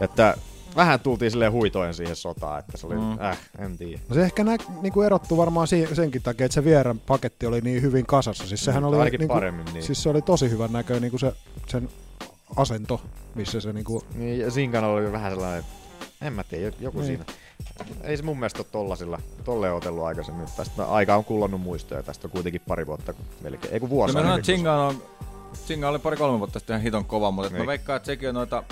että 0.00 0.36
vähän 0.76 1.00
tultiin 1.00 1.30
silleen 1.30 1.52
huitoen 1.52 1.94
siihen 1.94 2.16
sotaan, 2.16 2.58
että 2.58 2.76
se 2.76 2.86
oli, 2.86 2.94
mm. 2.94 3.20
äh, 3.20 3.38
en 3.58 3.78
tiedä. 3.78 4.00
No 4.08 4.14
se 4.14 4.22
ehkä 4.22 4.44
nä, 4.44 4.56
niinku 4.82 5.02
erottu 5.02 5.36
varmaan 5.36 5.66
si- 5.68 5.88
senkin 5.94 6.22
takia, 6.22 6.46
että 6.46 6.54
se 6.54 6.64
vierän 6.64 6.98
paketti 6.98 7.46
oli 7.46 7.60
niin 7.60 7.82
hyvin 7.82 8.06
kasassa. 8.06 8.46
Siis 8.46 8.64
sehän 8.64 8.82
Mm, 8.82 8.88
oli 8.88 9.10
niinku, 9.10 9.26
paremmin, 9.34 9.64
niin. 9.72 9.82
Siis 9.82 10.02
se 10.02 10.08
oli 10.08 10.22
tosi 10.22 10.50
hyvän 10.50 10.72
näköinen 10.72 11.02
niinku 11.02 11.18
se, 11.18 11.32
sen 11.68 11.88
asento, 12.56 13.00
missä 13.34 13.60
se 13.60 13.72
niinku... 13.72 14.02
Niin, 14.14 14.38
ja 14.38 14.50
Sinkan 14.50 14.84
oli 14.84 15.12
vähän 15.12 15.32
sellainen, 15.32 15.64
en 16.22 16.32
mä 16.32 16.44
tiedä, 16.44 16.76
joku 16.80 16.98
Niin. 16.98 17.06
siinä. 17.06 17.24
Ei 18.02 18.16
se 18.16 18.22
mun 18.22 18.38
mielestä 18.38 18.58
ole 18.60 18.66
tollasilla, 18.72 19.18
tolle 19.44 19.72
otellut 19.72 20.04
aikaisemmin. 20.04 20.46
Tästä 20.56 20.84
aika 20.84 21.16
on 21.16 21.24
kullannut 21.24 21.60
muistoja, 21.60 22.02
tästä 22.02 22.26
on 22.26 22.30
kuitenkin 22.32 22.60
pari 22.68 22.86
vuotta 22.86 23.14
melkein, 23.42 23.74
ei 23.74 23.80
kun 23.80 23.90
vuosi. 23.90 24.14
Chinga 24.42 24.74
on, 24.86 25.02
Chinga 25.66 25.88
oli 25.88 25.98
pari-kolme 25.98 26.38
vuotta 26.38 26.58
sitten 26.58 26.74
ihan 26.74 26.82
hiton 26.82 27.04
kova, 27.04 27.30
mutta 27.30 27.48
niin. 27.48 27.54
Niin. 27.54 27.62
mä 27.66 27.70
veikkaan, 27.70 27.96
että 27.96 28.06
sekin 28.06 28.28
on 28.28 28.34
noita, 28.34 28.62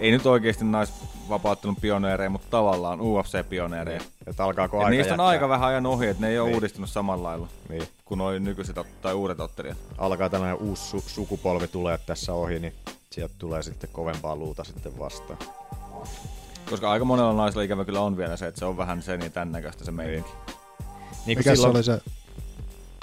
ei 0.00 0.10
nyt 0.10 0.26
oikeasti 0.26 0.64
naisvapauttelun 0.64 1.76
pioneereja, 1.76 2.30
mutta 2.30 2.46
tavallaan 2.50 3.00
UFC-pioneereja. 3.00 4.00
Että 4.26 4.44
alkaako 4.44 4.76
Et 4.76 4.80
aika 4.84 4.90
niistä 4.90 5.06
on 5.06 5.10
jättää. 5.18 5.26
aika 5.26 5.48
vähän 5.48 5.68
ajan 5.68 5.86
ohi, 5.86 6.06
että 6.06 6.20
ne 6.22 6.28
ei 6.28 6.38
ole 6.38 6.48
Niin. 6.48 6.54
uudistunut 6.54 6.90
samalla 6.90 7.28
lailla 7.28 7.48
Niin. 7.68 7.82
kuin 8.04 8.18
noi 8.18 8.40
nykyiset 8.40 8.76
tai 9.02 9.14
uudet 9.14 9.40
ottelijat. 9.40 9.78
alkaa 9.98 10.30
tällainen 10.30 10.58
uusi 10.58 10.96
su- 10.96 11.02
sukupolvi 11.08 11.68
tulee 11.68 11.98
tässä 11.98 12.32
ohi, 12.34 12.58
niin 12.58 12.74
sieltä 13.10 13.34
tulee 13.38 13.62
sitten 13.62 13.90
kovempaa 13.92 14.36
luuta 14.36 14.64
sitten 14.64 14.98
vastaan. 14.98 15.38
Koska 16.70 16.90
aika 16.90 17.04
monella 17.04 17.32
naisella 17.32 17.62
ikävä 17.62 17.84
kyllä 17.84 18.00
on 18.00 18.16
vielä 18.16 18.36
se, 18.36 18.46
että 18.46 18.58
se 18.58 18.64
on 18.64 18.76
vähän 18.76 19.02
sen 19.02 19.20
ja 19.20 19.30
tän 19.30 19.52
näköistä 19.52 19.84
se 19.84 19.90
meininki. 19.90 20.30
Niin 21.26 21.38
Mikä 21.38 21.54
silloin... 21.56 21.84
se 21.84 21.92
oli 21.92 21.98
se 22.00 22.10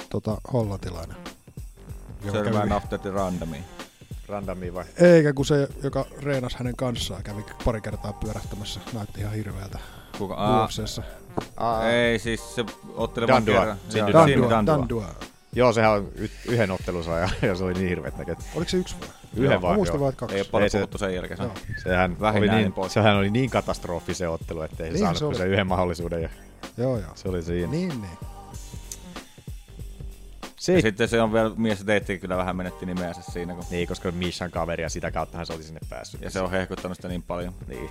tota, 0.10 0.38
Servään 2.32 2.68
kävi- 2.70 2.74
after 2.74 3.00
the 3.00 3.10
randomiin. 3.12 3.64
Randomiin 4.28 4.74
vai? 4.74 4.86
Eikä 5.02 5.34
kun 5.34 5.46
se, 5.46 5.68
joka 5.84 6.06
reenasi 6.22 6.56
hänen 6.60 6.76
kanssaan, 6.76 7.24
kävi 7.24 7.46
pari 7.66 7.82
kertaa 7.82 8.14
pyörähtämässä. 8.14 8.80
Näytti 8.94 9.20
ihan 9.22 9.34
hirveältä 9.34 9.80
Kuka? 10.18 10.34
Aa. 10.34 10.70
Aa, 11.58 11.90
ei 11.92 12.20
siis 12.20 12.56
se 12.56 12.66
otteli 12.96 13.28
vaan 13.28 13.46
Dandua. 13.46 13.60
kerran. 13.60 13.78
Dandua. 13.96 14.22
Dandua, 14.22 14.50
Dandua. 14.50 14.78
Dandua. 14.78 15.06
Joo, 15.54 15.74
sehän 15.74 15.92
on 15.92 16.08
y- 16.16 16.30
yhden 16.50 16.72
ottelunsa 16.72 17.12
ja, 17.20 17.30
ja 17.42 17.56
se 17.56 17.64
oli 17.64 17.74
niin 17.74 17.90
hirveet 17.90 18.18
näköt. 18.18 18.40
Oliko 18.56 18.70
se 18.70 18.78
yksi 18.78 18.96
vai? 19.02 19.10
Yhden 19.36 19.52
Joo, 19.52 19.62
vaan, 19.62 19.80
joo. 19.86 20.00
vaan, 20.00 20.10
että 20.10 20.20
kaksi. 20.20 20.36
Ei 20.36 20.42
ole 20.42 20.48
paljon 20.52 20.64
Ei 20.64 20.70
se- 20.70 20.78
puhuttu 20.78 20.98
sen 20.98 21.16
jälkeen. 21.16 21.38
Joo. 21.42 21.52
Sehän 21.84 22.20
Vähin 22.20 22.40
oli, 22.42 22.50
äänin 22.50 22.64
niin, 22.64 22.74
pois. 22.74 22.94
sehän 22.94 23.16
oli 23.16 23.30
niin 23.32 23.50
katastrofi 23.50 24.14
se 24.14 24.28
ottelu, 24.28 24.62
ettei 24.62 24.88
se 24.88 24.94
Niin 24.94 25.00
saanut 25.00 25.18
se 25.18 25.24
kuin 25.26 25.30
oli. 25.30 25.38
sen 25.38 25.48
yhden 25.50 25.68
mahdollisuuden 25.68 26.22
ja 26.22 26.30
Joo, 26.78 26.98
joo. 26.98 27.12
se 27.16 27.30
oli 27.30 27.44
siinä. 27.44 27.72
Niin, 27.72 27.90
niin. 27.90 28.18
Ja 30.72 30.76
Sitten, 30.78 30.82
sitten 30.92 31.08
se 31.08 31.22
on 31.22 31.34
vielä, 31.34 31.52
mies 31.58 31.80
ja 31.80 31.88
Deittikin 31.88 32.20
kyllä 32.22 32.38
vähän 32.38 32.56
menetti 32.56 32.86
nimeänsä 32.86 33.22
siinä, 33.32 33.54
kun 33.54 33.64
niin, 33.70 33.88
koska 33.88 34.12
Mishan 34.12 34.52
kaveri 34.52 34.84
ja 34.84 34.90
sitä 34.90 35.12
kauttahan 35.12 35.46
se 35.46 35.54
oli 35.54 35.64
sinne 35.64 35.80
päässyt. 35.90 36.22
ja 36.22 36.30
se 36.30 36.40
on 36.42 36.52
hehkuttanut 36.52 36.98
sitä 36.98 37.08
niin 37.08 37.24
paljon. 37.24 37.54
Niin. 37.68 37.90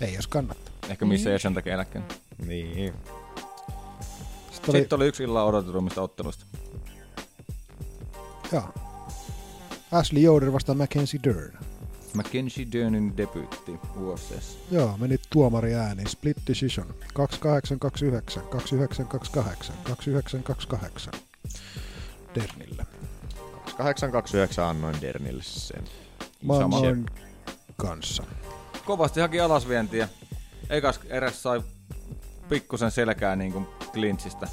Ei 0.00 0.14
jos 0.14 0.26
kannattaa. 0.26 0.74
Ehkä 0.90 1.04
missä 1.04 1.32
ei 1.32 1.38
sen 1.38 1.54
takia 1.54 1.74
eläkkeen. 1.74 2.04
Niin. 2.46 2.94
Sitten 4.50 4.70
oli, 4.74 4.80
Sitten 4.80 4.96
oli 4.96 5.06
yksi 5.06 5.22
illan 5.22 5.46
odotetummista 5.46 6.02
otteluista. 6.02 6.44
joo. 8.52 8.68
Ashley 9.92 10.22
Yoder 10.24 10.52
vastaan 10.52 10.78
Mackenzie 10.78 11.20
Dern. 11.24 11.58
Mackenzie 12.14 12.66
Dernin 12.72 13.16
debyytti 13.16 13.80
UFCssä. 13.96 14.58
Joo, 14.70 14.96
meni 14.96 15.16
tuomari 15.30 15.74
ääni. 15.74 16.04
Split 16.08 16.36
decision. 16.46 16.86
2829, 17.14 18.42
2928, 18.42 19.76
2928. 19.84 21.12
Dernille. 22.34 22.86
829 23.76 24.64
annoin 24.64 25.00
Dernille 25.00 25.42
sen. 25.42 25.84
Mä 26.42 26.58
Sama. 26.58 26.76
annoin 26.76 27.06
kanssa. 27.76 28.22
Kovasti 28.84 29.20
haki 29.20 29.40
alasvientiä. 29.40 30.08
Ekas 30.70 31.00
eräs 31.08 31.42
sai 31.42 31.62
pikkusen 32.48 32.90
selkää 32.90 33.36
niin 33.36 33.52
kuin 33.52 33.66
clinchistä. 33.92 34.48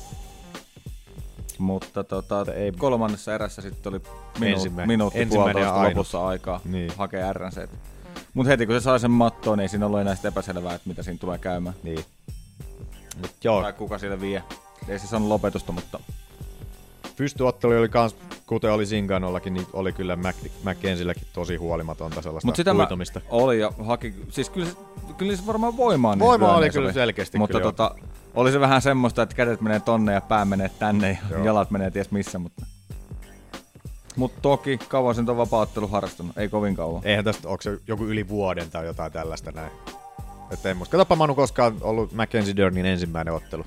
Mutta 1.58 2.04
tota, 2.04 2.36
Mutta 2.38 2.54
ei- 2.54 2.72
kolmannessa 2.72 3.36
erässä 3.36 3.62
sitten 3.62 3.90
oli 3.94 4.02
minu- 4.40 4.86
minuutti 4.86 5.22
ensimmäinen 5.22 5.54
puolitoista 5.64 5.90
lopussa 5.90 6.28
aikaa 6.28 6.60
Niin. 6.66 6.92
hakea 6.98 7.34
RNC. 7.34 7.70
Mutta 8.34 8.50
heti 8.50 8.66
kun 8.66 8.76
se 8.76 8.80
sai 8.80 9.00
sen 9.00 9.12
mattoon, 9.12 9.58
niin 9.58 9.64
ei 9.64 9.70
siinä 9.70 9.86
ollut 9.86 10.00
enää 10.00 10.16
sitä 10.16 10.28
epäselvää, 10.28 10.74
että 10.76 10.90
mitä 10.90 11.04
siinä 11.04 11.18
tulee 11.18 11.38
käymään. 11.38 11.76
Niin. 11.84 12.06
Mut 13.22 13.32
joo, 13.44 13.62
Tai 13.62 13.74
kuka 13.74 13.98
siellä 13.98 14.22
vie. 14.22 14.44
Ei 14.88 15.00
se 15.00 15.08
saanut 15.08 15.28
lopetusta, 15.30 15.72
mutta 15.72 16.00
pystyottelu 17.18 17.72
oli 17.80 17.90
kans, 17.90 18.16
kuten 18.46 18.72
oli 18.72 18.86
Zinganollakin, 18.86 19.54
niin 19.54 19.68
oli 19.74 19.94
kyllä 19.94 20.16
Mac- 20.16 20.50
McKenzilläkin 20.64 21.28
tosi 21.34 21.56
huolimatonta 21.56 22.22
sellaista 22.22 22.48
Mut 22.48 22.56
sitä 22.56 22.74
mä 22.74 22.84
huitomista. 22.84 23.22
oli 23.30 23.60
ja 23.60 23.72
haki, 23.86 24.14
siis 24.30 24.50
kyllä, 24.50 24.70
kyllä 25.18 25.36
se 25.36 25.46
varmaan 25.48 25.78
voimaan 25.78 26.20
Voima 26.20 26.46
niissä 26.46 26.58
oli 26.58 26.70
kyllä 26.70 26.94
selkeästi 26.94 27.38
Mutta 27.38 27.58
kyllä 27.58 27.72
tota, 27.72 27.96
oli 28.38 28.52
se 28.52 28.60
vähän 28.60 28.82
semmoista, 28.82 29.22
että 29.22 29.36
kädet 29.36 29.62
menee 29.62 29.80
tonne 29.80 30.14
ja 30.14 30.22
pää 30.22 30.46
menee 30.46 30.70
tänne 30.70 31.20
ja 31.30 31.36
Joo. 31.36 31.46
jalat 31.46 31.72
menee 31.72 31.92
ties 31.92 32.12
missä, 32.12 32.40
mutta... 32.40 32.66
Mut 34.16 34.34
toki 34.42 34.78
kauan 34.78 35.16
sen 35.16 35.30
on 35.30 35.38
vapauttelu 35.38 35.88
harrastanut, 35.88 36.38
ei 36.38 36.50
kovin 36.50 36.76
kauan. 36.76 37.02
Eihän 37.06 37.26
tästä, 37.26 37.48
onko 37.50 37.62
se 37.62 37.78
joku 37.88 38.06
yli 38.06 38.28
vuoden 38.28 38.72
tai 38.72 38.86
jotain 38.86 39.12
tällaista 39.12 39.52
näin. 39.52 39.72
Että 40.52 40.70
en 40.70 40.78
muista. 40.78 40.92
Katsoppa 40.92 41.16
Manu 41.16 41.36
koskaan 41.36 41.78
ollut 41.82 42.14
Mackenzie 42.14 42.56
Dernin 42.56 42.86
ensimmäinen 42.86 43.34
ottelu. 43.34 43.66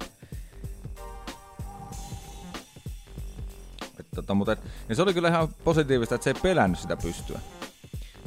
Et, 4.00 4.06
tota, 4.14 4.34
mutta 4.34 4.52
et, 4.52 4.60
ja 4.88 4.94
se 4.94 5.02
oli 5.02 5.14
kyllä 5.14 5.28
ihan 5.28 5.48
positiivista, 5.64 6.14
että 6.14 6.24
se 6.24 6.30
ei 6.30 6.40
pelännyt 6.42 6.80
sitä 6.80 6.96
pystyä. 6.96 7.40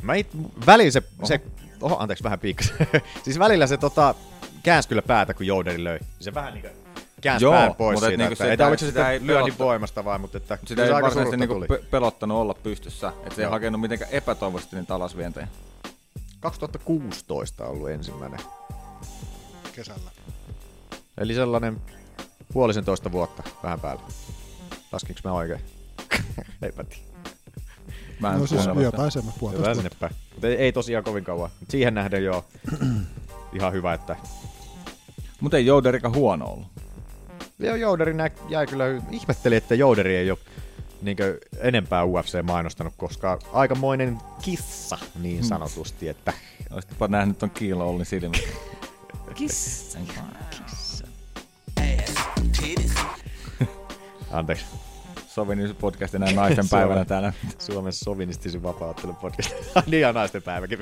Mä 0.02 0.16
it, 0.16 0.28
välillä 0.66 0.92
se, 0.92 1.04
se 1.24 1.42
oho, 1.82 1.98
anteeksi 2.00 2.24
vähän 2.24 2.40
piikkas. 2.40 2.74
siis 3.24 3.40
välillä 3.40 3.68
se 3.68 3.78
tota, 3.78 4.16
käänsi 4.64 4.90
kyllä 4.90 5.02
päätä, 5.02 5.34
kun 5.34 5.46
Jouderi 5.48 5.84
löi. 5.84 6.00
Se 6.20 6.34
vähän 6.34 6.54
niinku 6.54 6.70
käänsi 7.22 7.46
Joo, 7.46 7.54
pään 7.54 7.76
pois 7.76 7.96
mutta 7.96 8.08
siitä. 8.08 8.24
niinku 8.24 8.34
että, 8.34 8.44
sitä- 8.44 8.52
ei 8.52 8.58
tää 8.58 8.68
oliko 8.68 8.80
se 8.80 8.86
sitä 8.86 9.00
sitten 9.00 9.14
ei 9.14 9.28
lyönnin 9.28 9.54
pelotta- 9.54 9.64
voimasta 9.64 10.06
vai, 10.06 10.20
mutta 10.20 10.38
että 10.38 10.58
Sitä 10.66 10.86
ei 10.86 10.92
varsinaisesti 10.92 11.38
surutta 11.48 11.74
niinku 11.74 11.88
pelottanut 11.92 12.38
olla 12.38 12.54
pystyssä, 12.54 13.08
että 13.24 13.36
se 13.36 13.42
ei 13.42 13.44
Joo. 13.46 13.52
hakenut 13.52 13.82
mitenkään 13.82 14.12
epätoivoisesti 14.12 14.76
niitä 14.76 14.96
alasvientejä. 14.96 15.48
2016 16.40 17.64
on 17.64 17.70
ollut 17.70 17.90
ensimmäinen. 17.90 18.40
Kesällä. 19.76 20.12
Eli 21.18 21.34
sellainen 21.34 21.82
puolisentoista 22.54 23.12
vuotta 23.12 23.44
vähän 23.64 23.80
päällä. 23.80 24.02
Laskinko 24.92 25.22
mä 25.24 25.32
oikein? 25.32 25.62
Eipä 26.62 26.84
tiedä. 26.84 27.04
Mä 28.20 28.34
en 28.34 28.40
No 28.40 28.48
siis 28.48 28.64
sitä. 28.64 28.82
jotain 28.82 29.12
semmoista 29.12 29.40
puolitoista 29.40 29.84
vuotta. 29.84 30.10
ei, 30.48 30.56
ei 30.56 30.72
tosiaan 30.72 31.04
kovin 31.04 31.24
kauan. 31.24 31.50
Siihen 31.70 31.94
nähden 31.94 32.24
joo. 32.24 32.46
Ihan 33.54 33.74
hyvä, 33.74 33.94
että 33.94 34.16
Mut 35.44 35.54
ei 35.54 35.66
Jouderika 35.66 36.10
huono 36.10 36.46
ollut. 36.46 36.68
Joo, 37.60 37.76
Jouderi 37.76 38.14
nä- 38.14 38.32
jäi 38.50 38.68
kyllä, 38.68 38.86
ihmettelin, 39.12 39.58
että 39.58 39.76
Jouderi 39.76 40.16
ei 40.16 40.32
ole 40.32 40.40
niinkö 41.02 41.40
enempää 41.58 42.06
UFC 42.06 42.44
mainostanut, 42.44 42.94
koska 42.98 43.40
aikamoinen 43.54 44.18
kissa 44.42 44.98
niin 45.22 45.44
sanotusti, 45.44 46.10
että 46.10 46.34
Olisitpa 46.72 47.08
nähnyt 47.08 47.40
ton 47.40 47.50
Kiilo 47.50 47.90
Ollin 47.90 48.06
silmät. 48.06 48.38
anteeksi, 54.32 54.66
Sovin 55.28 55.76
podcast 55.80 56.16
enää 56.16 56.32
naisten 56.32 56.70
päivänä 56.78 57.06
täällä. 57.06 57.34
Suomen 57.60 57.94
sovinistisin 57.94 58.64
vapaaottelun 58.64 59.16
podcast. 59.16 59.54
niin 59.92 60.02
ja 60.02 60.14
naisten 60.14 60.42
päiväkin. 60.42 60.80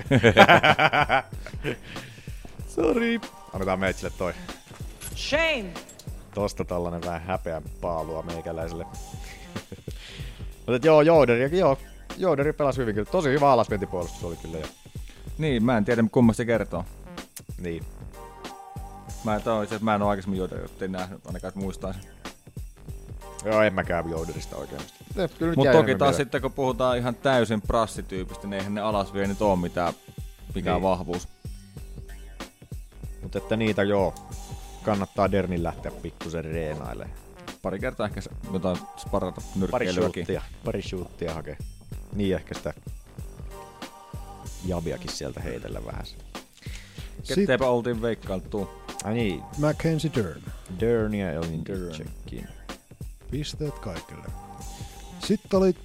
Sori. 2.68 3.22
Annetaan 3.54 3.80
meitsille 3.80 4.14
toi. 4.18 4.34
Shame. 5.16 5.74
Tosta 6.34 6.66
tällainen 6.66 7.02
vähän 7.02 7.22
häpeä 7.22 7.62
paalua 7.82 8.22
meikäläiselle. 8.22 8.86
Mutta 10.68 10.88
joo, 10.88 11.02
Jouderi, 11.02 11.60
joo, 11.60 11.78
Jouderi 12.18 12.54
pelasi 12.54 12.82
hyvin 12.82 12.96
kyllä. 12.96 13.12
Tosi 13.12 13.30
hyvä 13.30 13.52
alasvientipuolustus 13.52 14.24
oli 14.24 14.36
kyllä. 14.36 14.58
Ja, 14.58 14.68
Niin, 15.38 15.64
mä 15.66 15.78
en 15.78 15.86
tiedä 15.86 16.04
kummasta 16.12 16.38
se 16.38 16.46
kertoo. 16.46 16.86
niin. 17.58 17.84
Mä, 19.24 19.40
toi, 19.40 19.68
se, 19.68 19.80
mä 19.82 19.96
en 19.96 20.02
ole 20.02 20.10
aikaisemmin 20.10 20.38
Jouderia 20.40 20.68
nähnyt, 20.88 21.26
ainakaan 21.28 21.50
että 21.50 21.60
muistaisin. 21.60 22.02
Joo, 23.46 23.62
en 23.62 23.74
mäkään 23.74 24.10
Jouderista 24.10 24.56
oikein. 24.56 24.82
Mutta 25.56 25.72
toki 25.72 25.96
taas 25.96 26.18
sitten 26.18 26.42
kun 26.42 26.54
puhutaan 26.54 26.98
ihan 26.98 27.16
täysin 27.16 27.62
prassityypistä, 27.62 28.48
niin 28.48 28.54
eihän 28.60 28.74
ne 28.74 28.82
alasviennit 28.82 29.42
ole 29.42 29.56
mitään, 29.60 29.94
mikään 30.56 30.76
Niin. 30.76 30.84
vahvuus. 30.84 31.28
Mutta 33.22 33.38
että 33.38 33.56
niitä 33.56 33.84
joo, 33.84 34.14
kannattaa 34.84 35.32
Dernin 35.32 35.64
lähteä 35.64 35.92
pikkusen 35.92 36.46
reenaille. 36.46 37.10
Pari 37.62 37.80
kertaa 37.80 38.08
ehkä 38.08 38.22
jotain 38.54 38.78
sparata 38.98 39.42
nyrkkeilyäkin. 39.56 40.28
pari 40.66 40.82
shoottia 40.82 41.34
hakee. 41.34 41.58
Niin 42.14 42.36
ehkä 42.36 42.54
sitä 42.56 42.74
jabiakin 44.66 45.12
sieltä 45.12 45.40
heitellä 45.40 45.86
vähän. 45.86 46.06
Ketteipä 47.28 47.68
oltiin 47.68 48.02
veikkailtu. 48.02 48.70
Ai 49.04 49.14
niin, 49.14 49.42
Mackenzie 49.58 50.12
Dern. 50.16 50.42
Dernia 50.80 51.40
olin 51.40 51.66
Dern. 51.66 51.92
checkin. 51.92 52.48
Pisteet 53.32 53.80
kaikille. 53.80 54.26
Sitten 55.20 55.60
oli 55.60 55.76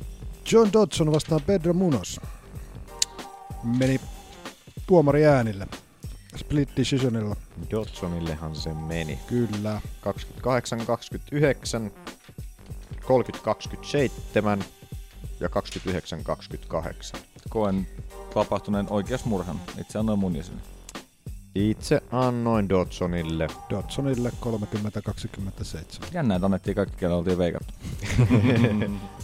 John 0.52 0.72
Dodson 0.72 1.12
vastaan 1.12 1.40
Pedro 1.46 1.72
Munoz. 1.72 2.18
Meni 3.62 4.00
tuomari 4.86 5.26
äänillä. 5.26 5.66
Split 6.36 6.68
decisionilla. 6.76 7.36
Dodsonillehan 7.70 8.56
se 8.56 8.74
meni. 8.74 9.18
Kyllä. 9.26 9.80
28, 10.00 10.86
29, 10.86 11.90
30, 13.06 13.44
27 13.44 14.64
ja 15.40 15.48
29, 15.48 16.24
28. 16.24 17.20
Koen 17.48 17.86
tapahtuneen 18.34 18.86
oikeas 18.90 19.24
murhan. 19.24 19.60
Itse 19.78 19.98
annoin 19.98 20.18
mun 20.18 20.36
jäsenen. 20.36 20.62
Itse 21.54 22.02
annoin 22.12 22.68
Dodsonille. 22.68 23.48
Dodsonille 23.70 24.32
30-27. 24.40 26.06
Jännä, 26.12 26.34
että 26.34 26.46
annettiin 26.46 26.74
kaikki, 26.74 26.96
kelle 26.96 27.16
oltiin 27.16 27.38
veikattu. 27.38 27.74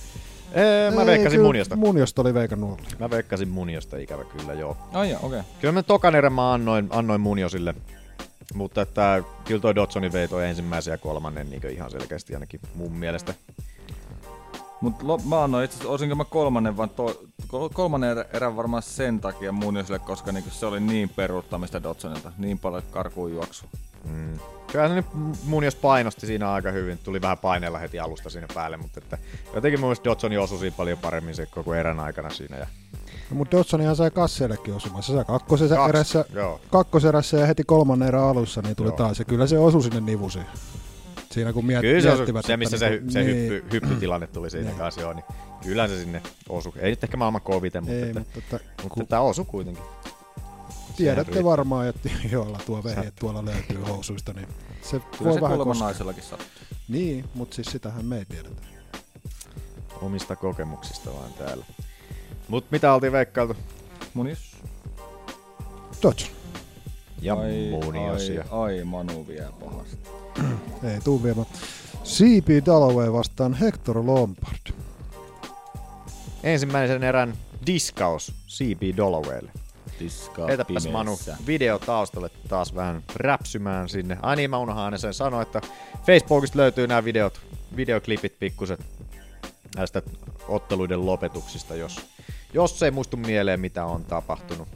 Ee, 0.55 0.91
mä 0.91 1.01
Ei, 1.01 1.07
veikkasin 1.07 1.37
kyllä 1.37 1.49
muniosta. 1.49 1.77
Muniosta 1.77 2.23
oli 2.23 2.35
veikannut 2.35 2.71
Olli. 2.71 2.89
Mä 2.99 3.11
veikkasin 3.11 3.49
muniosta 3.49 3.97
ikävä 3.97 4.25
kyllä, 4.25 4.53
joo. 4.53 4.77
Ai 4.93 5.11
joo, 5.11 5.19
okei. 5.23 5.41
Okay. 5.41 5.51
Kyllä 5.61 5.73
mä 5.73 5.83
tokan 5.83 6.15
erän 6.15 6.33
mä 6.33 6.53
annoin, 6.53 6.89
annoin 6.91 7.21
Muniosille. 7.21 7.75
Mutta 8.55 8.83
että 8.83 9.23
kyllä 9.45 9.61
toi 9.61 9.75
Dodsoni 9.75 10.13
vei 10.13 10.29
toi 10.29 10.47
ensimmäisen 10.47 10.93
ja 10.93 10.99
kolmannen 10.99 11.51
niin 11.51 11.71
ihan 11.71 11.91
selkeästi 11.91 12.35
ainakin 12.35 12.61
mun 12.75 12.93
mielestä. 12.93 13.35
Mut 14.83 15.03
lo, 15.03 15.19
mä 15.19 15.45
annoin 15.45 15.65
itse 15.65 15.75
asiassa, 15.77 15.91
olisinko 15.93 16.15
mä 16.15 16.25
kolmannen, 16.25 16.77
vaan 16.77 16.91
to, 16.91 17.23
kol- 17.47 17.69
kolmannen 17.69 18.11
erä, 18.11 18.25
erän 18.33 18.57
varmaan 18.57 18.83
sen 18.83 19.21
takia 19.21 19.53
Muniosille, 19.53 19.99
koska 19.99 20.33
niinku 20.33 20.51
se 20.51 20.67
oli 20.67 20.81
niin 20.81 21.09
peruuttamista 21.09 21.83
Dodsonilta, 21.83 22.33
niin 22.39 22.59
paljon 22.59 22.83
karkuun 22.91 23.33
juoksu. 23.33 23.65
Mm. 24.05 24.39
Kyllä 24.73 24.89
se 24.89 24.95
nyt 24.95 25.07
Munios 25.45 25.75
painosti 25.75 26.27
siinä 26.27 26.53
aika 26.53 26.71
hyvin. 26.71 26.99
Tuli 26.99 27.21
vähän 27.21 27.39
paineella 27.39 27.79
heti 27.79 28.01
alusta 28.01 28.31
siinä 28.31 28.47
päälle, 28.55 28.77
mutta 28.77 29.01
että 29.03 29.19
jotenkin 29.55 29.81
mun 29.81 29.87
mielestä 29.89 30.05
Dodsoni 30.11 30.39
osui 30.39 30.59
siinä 30.59 30.77
paljon 30.77 30.99
paremmin 30.99 31.35
se 31.35 31.47
koko 31.47 31.75
erän 31.75 32.01
aikana 32.01 32.31
siinä. 32.31 32.57
Ja 32.57 32.67
No, 33.31 33.37
mutta 33.37 33.57
Dodsonihan 33.57 33.97
sai 33.97 34.11
kasseillekin 34.11 34.75
osumaan. 34.75 35.03
Se 35.03 35.13
sai 35.13 35.25
kakkosessa 35.25 35.75
Kaksi, 35.77 35.89
erässä, 35.91 36.25
joo. 36.35 36.61
kakkoserässä 36.71 37.37
ja 37.37 37.47
heti 37.47 37.65
kolmannen 37.65 38.09
erän 38.09 38.25
alussa 38.25 38.63
niin 38.63 38.77
tuli 38.77 38.89
Joo. 38.89 38.97
taas. 38.97 39.19
Ja 39.19 39.25
kyllä 39.25 39.47
se 39.47 39.59
osui 39.59 39.83
sinne 39.83 40.01
nivusiin. 40.01 40.47
Siinä 41.33 41.53
kun 41.53 41.67
miet, 41.67 41.81
kyllä 41.81 42.01
se, 42.01 42.15
miettivät, 42.15 42.45
se 42.47 42.57
missä 42.57 42.79
se, 42.79 42.91
niinku- 42.91 43.11
se 43.11 43.23
niin, 43.23 43.37
hyppy, 43.37 43.65
hyppytilanne 43.73 44.27
tuli 44.27 44.51
siinä 44.51 44.69
Niin. 44.69 44.79
kanssa, 44.79 45.01
joo, 45.01 45.13
niin 45.13 45.25
kyllä 45.63 45.89
se 45.89 45.99
sinne 45.99 46.23
osui. 46.49 46.73
Ei 46.79 46.91
nyt 46.91 47.05
ehkä 47.05 47.17
maailman 47.17 47.41
koviten, 47.41 47.83
mutta, 47.83 47.97
Ei, 47.97 48.03
että, 48.03 48.21
mutta 48.21 48.39
että, 48.57 48.61
mutta 48.83 48.95
kun 48.95 49.03
että 49.03 49.21
osui 49.21 49.45
kuitenkin. 49.45 49.85
tiedätte 50.97 51.23
riittää. 51.33 51.45
varmaan, 51.51 51.89
että 51.89 52.09
joilla 52.33 52.59
tuo 52.67 52.85
vehje 52.85 53.13
tuolla 53.21 53.45
löytyy 53.45 53.79
housuista, 53.89 54.33
niin 54.33 54.49
se 54.83 55.01
Kyllä 55.01 55.25
voi 55.25 55.35
se 55.35 55.41
vähän 55.41 55.41
kuulemma 55.41 55.65
koskea. 55.65 55.85
naisellakin 55.87 56.23
sattuu. 56.23 56.49
Niin, 56.89 57.25
mutta 57.35 57.55
siis 57.55 57.67
sitähän 57.67 58.05
me 58.05 58.19
ei 58.19 58.25
tiedetä. 58.25 58.63
Omista 60.03 60.37
kokemuksista 60.37 61.11
vaan 61.13 61.33
täällä. 61.33 61.65
Mut 62.49 62.71
mitä 62.71 62.95
oltiin 62.95 63.13
veikkailtu? 63.13 63.57
Munios. 64.15 64.57
Dodson. 66.03 66.29
Ja 67.23 67.35
ai, 67.35 67.69
Muniosia. 67.85 68.45
ai, 68.51 68.79
ai, 68.79 68.85
Manu 68.85 69.27
vie 69.29 69.47
pahasti. 69.65 69.99
Ei 70.83 71.01
tuu 71.05 71.23
vielä. 71.23 71.45
CP 72.05 72.67
Dalloway 72.67 73.13
vastaan 73.13 73.55
Hector 73.55 74.07
Lombard. 74.07 74.73
Ensimmäisen 76.43 77.03
erän 77.03 77.35
diskaus 77.67 78.35
CB 78.49 78.97
Dollowaylle. 78.97 79.53
Diskaa 80.01 80.47
Heitäpäs 80.47 80.89
Manu 80.93 81.19
video 81.47 81.79
taustalle 81.79 82.31
taas 82.49 82.75
vähän 82.75 83.03
räpsymään 83.15 83.89
sinne. 83.89 84.19
Ai 84.23 84.37
niin, 84.37 84.51
mä 84.51 84.59
unohan 84.59 84.85
aina 84.85 84.99
sen 84.99 85.15
sanoa, 85.15 85.43
että 85.43 85.61
Facebookista 86.07 86.59
löytyy 86.59 86.87
nämä 86.87 87.05
videot, 87.05 87.41
videoklipit 87.77 88.39
pikkuset 88.39 88.81
näistä 89.77 90.03
otteluiden 90.49 91.07
lopetuksista, 91.07 91.75
jos, 91.75 92.01
jos 92.55 92.83
ei 92.83 92.91
muistu 92.91 93.17
mieleen, 93.17 93.61
mitä 93.61 93.85
on 93.85 94.05
tapahtunut. 94.05 94.69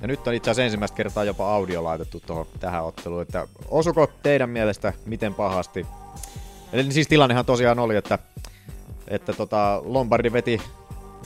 Ja 0.00 0.08
nyt 0.08 0.26
on 0.26 0.34
itse 0.34 0.50
asiassa 0.50 0.64
ensimmäistä 0.64 0.96
kertaa 0.96 1.24
jopa 1.24 1.54
audio 1.54 1.84
laitettu 1.84 2.22
tuohon 2.26 2.46
tähän 2.60 2.84
otteluun, 2.84 3.22
että 3.22 3.48
osuko 3.68 4.10
teidän 4.22 4.50
mielestä 4.50 4.92
miten 5.06 5.34
pahasti? 5.34 5.86
Eli 6.72 6.92
siis 6.92 7.08
tilannehan 7.08 7.44
tosiaan 7.44 7.78
oli, 7.78 7.96
että, 7.96 8.18
että 9.08 9.32
tota 9.32 9.80
Lombardi 9.84 10.32
veti 10.32 10.62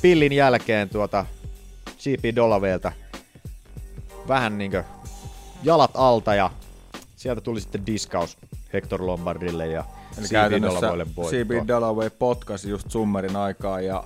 pillin 0.02 0.32
jälkeen 0.32 0.88
tuota 0.88 1.26
GP 1.96 2.36
Dolaveelta 2.36 2.92
vähän 4.28 4.58
niinkö 4.58 4.84
jalat 5.62 5.90
alta 5.94 6.34
ja 6.34 6.50
sieltä 7.16 7.40
tuli 7.40 7.60
sitten 7.60 7.86
diskaus 7.86 8.38
Hector 8.72 9.06
Lombardille 9.06 9.66
ja 9.66 9.84
Eli 10.18 10.26
CB 10.26 10.32
käytännössä 10.32 10.90
CB. 11.22 11.68
Dalloway 11.68 12.10
potkasi 12.10 12.70
just 12.70 12.90
Summerin 12.90 13.36
aikaa 13.36 13.80
ja 13.80 14.04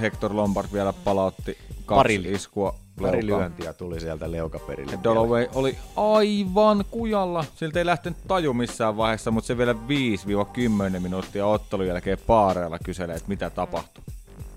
Hector 0.00 0.36
Lombard 0.36 0.68
vielä 0.72 0.92
palautti 0.92 1.58
kaksi 1.86 2.18
Pari- 2.18 2.32
iskua 2.32 2.74
Pari 2.98 3.26
lyöntiä 3.26 3.72
tuli 3.72 4.00
sieltä 4.00 4.32
leukaperille. 4.32 4.98
Dalloway 5.04 5.48
oli 5.54 5.78
aivan 5.96 6.84
kujalla. 6.90 7.44
Siltä 7.56 7.78
ei 7.78 7.86
lähtenyt 7.86 8.18
taju 8.28 8.54
missään 8.54 8.96
vaiheessa, 8.96 9.30
mutta 9.30 9.46
se 9.46 9.58
vielä 9.58 9.72
5-10 10.96 11.00
minuuttia 11.00 11.46
ottelun 11.46 11.86
jälkeen 11.86 12.18
paareilla 12.26 12.78
kyselee, 12.84 13.16
että 13.16 13.28
mitä 13.28 13.50
tapahtui. 13.50 14.04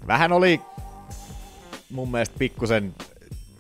Vähän 0.08 0.32
oli 0.32 0.62
mun 1.90 2.12
mielestä 2.12 2.36
pikkusen 2.40 2.96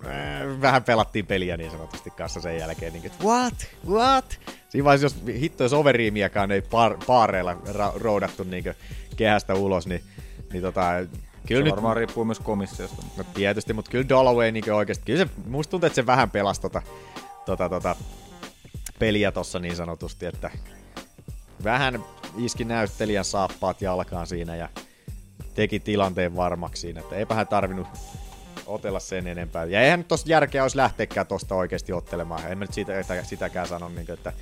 äh, 0.06 0.62
vähän 0.62 0.84
pelattiin 0.84 1.26
peliä 1.26 1.58
niin 1.58 1.72
sanotusti 1.72 2.10
kanssa 2.10 2.42
sen 2.42 2.58
jälkeen. 2.58 2.94
Niin, 2.94 3.06
että 3.06 3.24
what? 3.24 3.54
What? 3.88 4.40
Siinä 4.70 4.86
vaiheessa, 4.86 5.18
jos 5.18 5.40
hitto 5.40 5.64
jos 5.64 5.74
overiimiäkään 5.74 6.52
ei 6.52 6.62
par, 6.62 6.98
paareilla 7.08 7.54
ra- 7.54 8.02
roudattu 8.02 8.44
niin 8.44 8.64
kehästä 9.16 9.54
ulos, 9.54 9.88
niin, 9.88 10.02
niin 10.54 10.62
tota, 10.62 10.84
kyllä 11.48 11.60
Se 11.60 11.64
nyt, 11.64 11.76
varmaan 11.76 11.98
riippuu 11.98 12.26
myös 12.26 12.40
komissiosta. 12.40 13.04
No 13.18 13.24
tietysti, 13.34 13.74
mutta 13.74 13.92
kyllä 13.92 14.10
Dalloway 14.10 14.52
niin 14.52 14.74
oikeasti, 14.74 15.06
kyllä 15.06 15.26
se, 15.26 15.32
musta 15.48 15.72
tuntuu, 15.72 15.88
että 15.88 15.96
se 15.96 16.06
vähän 16.06 16.32
pelasi 16.32 16.62
tota, 16.62 16.82
tota, 17.46 17.70
tota 17.70 17.96
peliä 19.00 19.32
tossa 19.32 19.60
niin 19.60 19.76
sanotusti, 19.76 20.26
että 20.26 20.52
vähän 21.64 22.04
iski 22.38 22.64
näyttelijän 22.64 23.26
saappaat 23.26 23.82
jalkaan 23.82 24.28
siinä 24.28 24.56
ja 24.56 24.70
teki 25.54 25.80
tilanteen 25.80 26.36
varmaksi 26.36 26.82
siinä, 26.82 27.02
että 27.02 27.16
eipä 27.16 27.36
hän 27.36 27.48
tarvinnut 27.48 27.88
otella 28.66 29.00
sen 29.00 29.28
enempää. 29.28 29.66
Ja 29.66 29.82
eihän 29.82 30.00
nyt 30.00 30.08
tosta 30.08 30.30
järkeä 30.30 30.62
olisi 30.62 30.78
lähteäkään 30.78 31.28
tosta 31.28 31.56
oikeasti 31.56 31.94
ottelemaan. 31.94 32.52
En 32.52 32.58
mä 32.58 32.64
nyt 32.64 32.74
siitä, 32.74 33.00
että 33.00 33.24
sitäkään 33.24 33.68
sano, 33.68 33.90
niin 33.90 34.12
että, 34.12 34.34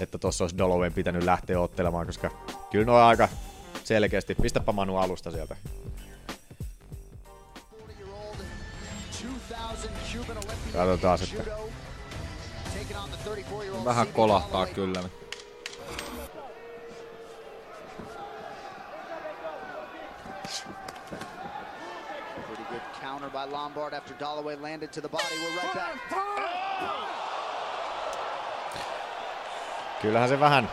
että 0.00 0.18
tossa 0.18 0.44
olisi 0.44 0.58
Dolowayn 0.58 0.92
pitänyt 0.92 1.22
lähteä 1.22 1.60
ottelemaan, 1.60 2.06
koska 2.06 2.30
kyllä 2.70 2.84
ne 2.84 2.92
on 2.92 3.02
aika 3.02 3.28
selkeästi. 3.84 4.34
Pistäpä 4.34 4.72
Manu 4.72 4.96
alusta 4.96 5.30
sieltä. 5.30 5.56
Katsotaan 10.74 11.18
sitten. 11.18 11.46
Vähän 13.84 14.06
kolahtaa 14.06 14.66
kyllä. 14.66 15.02
Counter 23.02 23.30
by 23.30 23.52
Lombard 23.52 23.94
after 23.94 24.16
Dalloway 24.20 24.56
landed 24.56 24.88
to 24.88 25.00
the 25.00 25.08
body. 25.08 25.24
We're 25.24 25.62
right 25.62 25.74
back. 25.74 26.44
Kyllähän 30.02 30.28
se 30.28 30.40
vähän. 30.40 30.70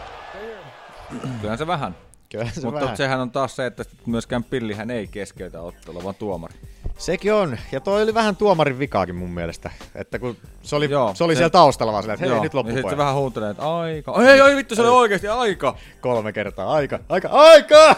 Kyllähän 1.41 1.57
se 1.57 1.68
vähän. 1.68 1.95
Kyllähän 2.30 2.56
se 2.56 2.61
Mutta 2.61 2.82
vähän. 2.82 2.98
sehän 2.98 3.19
on 3.19 3.32
taas 3.32 3.56
se, 3.56 3.65
että 3.65 3.84
myöskään 4.06 4.44
pillihän 4.44 4.91
ei 4.91 5.07
keskeytä 5.07 5.61
ottelua, 5.61 6.03
vaan 6.03 6.15
tuomari. 6.15 6.53
Sekin 7.02 7.34
on. 7.34 7.57
Ja 7.72 7.80
toi 7.80 8.03
oli 8.03 8.14
vähän 8.14 8.36
tuomarin 8.36 8.80
vikaakin 8.80 9.15
mun 9.15 9.30
mielestä. 9.30 9.72
Että 9.95 10.19
kun 10.19 10.38
se 10.61 10.76
oli, 10.76 10.90
Joo, 10.90 11.15
se 11.15 11.23
oli 11.23 11.34
se- 11.34 11.38
siellä 11.38 11.49
taustalla 11.49 11.91
vaan 11.94 12.03
silleen, 12.03 12.14
että 12.15 12.26
hei 12.26 12.36
Joo, 12.36 12.44
nyt 12.44 12.53
loppu 12.53 12.69
sitten 12.69 12.82
se 12.82 12.84
pojat. 12.84 12.98
vähän 12.98 13.15
huutelee, 13.15 13.49
että 13.49 13.76
aika. 13.78 14.14
Ei, 14.23 14.40
ei 14.41 14.56
vittu, 14.56 14.76
se 14.76 14.82
oli 14.82 14.90
oikeasti 14.90 15.28
aika. 15.28 15.76
Kolme 16.02 16.32
kertaa. 16.34 16.73
Aika, 16.73 16.99
aika, 17.10 17.28
aika! 17.32 17.95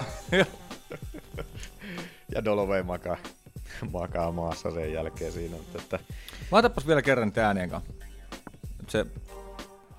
ja 2.36 2.46
Dolovei 2.46 2.84
makaa, 2.84 3.18
makaa 3.92 4.32
maassa 4.32 4.72
sen 4.72 4.94
jälkeen 4.94 5.32
siinä. 5.32 5.58
Mutta 5.58 5.78
että 5.82 6.00
Laitapas 6.52 6.88
vielä 6.88 7.02
kerran 7.02 7.28
nyt 7.28 7.38
ääneen 7.38 7.70
kanssa. 7.70 7.94
Se 8.88 9.06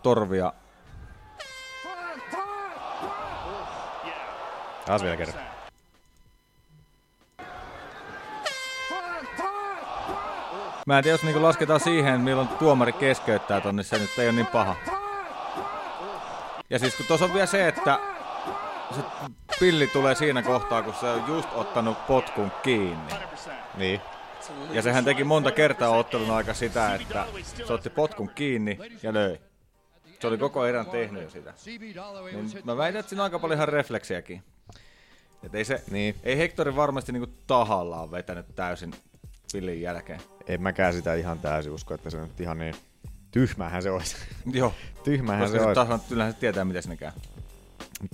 torvia. 0.03 0.53
taas 4.87 5.03
vielä 5.03 5.17
kerran. 5.17 5.54
Mä 10.87 10.99
en 10.99 11.05
tiedä, 11.05 11.15
jos 11.15 11.23
niinku 11.23 11.43
lasketaan 11.43 11.81
siihen, 11.81 12.21
milloin 12.21 12.49
tuomari 12.49 12.93
keskeyttää 12.93 13.61
tonne, 13.61 13.83
se 13.83 13.99
nyt 13.99 14.19
ei 14.19 14.29
ole 14.29 14.37
niin 14.37 14.47
paha. 14.47 14.77
Ja 16.71 16.79
siis 16.79 16.95
kun 16.97 17.07
tuossa 17.07 17.25
on 17.25 17.35
vielä 17.35 17.47
se, 17.47 17.69
että 17.69 17.99
se 18.97 19.01
pilli 19.61 19.87
tulee 19.87 20.15
siinä 20.15 20.43
kohtaa, 20.43 20.83
kun 20.83 20.95
se 20.95 21.07
on 21.07 21.25
just 21.29 21.49
ottanut 21.55 22.07
potkun 22.07 22.53
kiinni. 22.63 23.15
Niin. 23.75 24.01
Ja 24.71 24.83
sehän 24.83 25.05
teki 25.05 25.25
monta 25.25 25.51
kertaa 25.51 25.89
ottelun 25.91 26.31
aika 26.31 26.55
sitä, 26.55 26.95
että 26.95 27.25
se 27.67 27.73
otti 27.73 27.91
potkun 27.91 28.29
kiinni 28.29 28.79
ja 29.03 29.15
löi. 29.15 29.41
Se 30.21 30.27
oli 30.27 30.39
koko 30.39 30.67
erän 30.67 30.87
tehnyt 30.87 31.23
jo 31.23 31.31
sitä. 31.31 31.55
Niin 31.67 32.63
mä 32.65 32.77
väitän, 32.77 33.01
että 33.01 33.11
siinä 33.11 33.23
on 33.23 33.25
aika 33.25 33.39
paljon 33.39 33.57
ihan 33.59 33.69
refleksiäkin. 33.69 34.43
Et 35.43 35.55
ei, 35.55 35.65
se, 35.65 35.83
Niin. 35.91 36.15
ei 36.23 36.39
Hectori 36.39 36.77
varmasti 36.77 37.13
niinku 37.13 37.31
tahallaan 37.47 38.11
vetänyt 38.11 38.47
täysin 38.55 38.95
pillin 39.55 39.81
jälkeen. 39.81 40.21
En 40.47 40.63
mäkään 40.63 40.93
sitä 40.95 41.15
ihan 41.15 41.39
täysin 41.39 41.73
usko, 41.73 41.95
että 41.95 42.11
se 42.11 42.21
nyt 42.21 42.41
ihan 42.41 42.59
niin 42.59 42.75
tyhmähän 43.31 43.83
se 43.83 43.91
olisi. 43.91 44.17
Joo. 44.53 44.75
Tyhmähän 45.05 45.43
Koska 45.43 45.59
se 45.59 45.63
se 45.63 45.67
olisi. 45.67 45.81
tasan, 45.81 46.01
kyllähän 46.09 46.33
se 46.33 46.39
tietää, 46.39 46.65
miten 46.65 46.83
sinne 46.83 46.97
käy. 46.97 47.11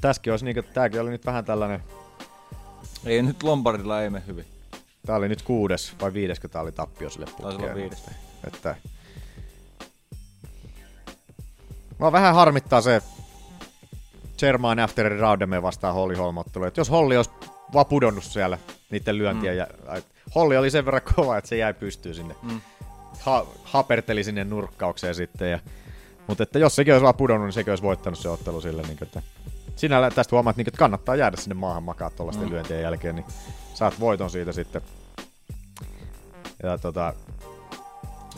Tässäkin 0.00 0.32
olisi 0.32 0.44
niinku, 0.44 0.62
tääkin 0.74 1.00
oli 1.00 1.10
nyt 1.10 1.26
vähän 1.26 1.44
tällainen, 1.44 1.82
Ei 3.06 3.22
nyt 3.22 3.42
Lombardilla 3.42 4.02
ei 4.02 4.10
mene 4.10 4.24
hyvin. 4.26 4.44
tää 5.06 5.16
oli 5.16 5.28
nyt 5.28 5.42
kuudes 5.42 5.94
vai 6.00 6.12
viides, 6.12 6.40
kun 6.40 6.50
tää 6.50 6.62
oli 6.62 6.72
tappio 6.72 7.10
sille 7.10 7.26
Taisi 7.26 7.42
olla 7.42 7.52
putkeen. 7.52 7.74
viides. 7.76 8.04
Että... 8.46 8.76
Mua 11.98 12.12
vähän 12.12 12.34
harmittaa 12.34 12.80
se 12.80 13.02
Germain 14.38 14.78
Afterin 14.78 15.18
Raudemme 15.20 15.62
vastaan 15.62 15.94
Holly 15.94 16.14
Holm 16.14 16.36
ottelu. 16.38 16.64
Että 16.64 16.80
jos 16.80 16.90
Holly 16.90 17.16
olisi 17.16 17.30
vaan 17.72 17.86
pudonnut 17.86 18.24
siellä 18.24 18.58
niiden 18.90 19.18
lyöntiä. 19.18 19.52
Mm. 19.52 19.58
Ja, 19.58 19.66
ai, 20.30 20.34
Holly 20.34 20.56
oli 20.56 20.70
sen 20.70 20.84
verran 20.84 21.02
kova, 21.16 21.38
että 21.38 21.48
se 21.48 21.56
jäi 21.56 21.74
pystyyn 21.74 22.14
sinne. 22.14 22.34
Mm. 22.42 22.60
Ha, 23.20 23.46
haperteli 23.64 24.24
sinne 24.24 24.44
nurkkaukseen 24.44 25.14
sitten. 25.14 25.50
Ja, 25.50 25.58
mutta 26.26 26.42
että 26.42 26.58
jos 26.58 26.76
sekin 26.76 26.94
olisi 26.94 27.02
vaan 27.02 27.14
pudonnut, 27.14 27.46
niin 27.46 27.52
sekin 27.52 27.70
olisi 27.70 27.82
voittanut 27.82 28.18
se 28.18 28.28
ottelu 28.28 28.60
sille. 28.60 28.82
Niin, 28.82 28.98
että 29.02 29.22
sinä 29.76 30.10
tästä 30.10 30.36
huomaat, 30.36 30.56
niin, 30.56 30.68
että 30.68 30.78
kannattaa 30.78 31.16
jäädä 31.16 31.36
sinne 31.36 31.54
maahan 31.54 31.82
makaa 31.82 32.10
tuollaisten 32.10 32.46
mm. 32.46 32.52
lyöntien 32.52 32.82
jälkeen, 32.82 33.16
niin 33.16 33.26
saat 33.74 34.00
voiton 34.00 34.30
siitä 34.30 34.52
sitten. 34.52 34.82
Ja 36.62 36.78
tota, 36.78 37.14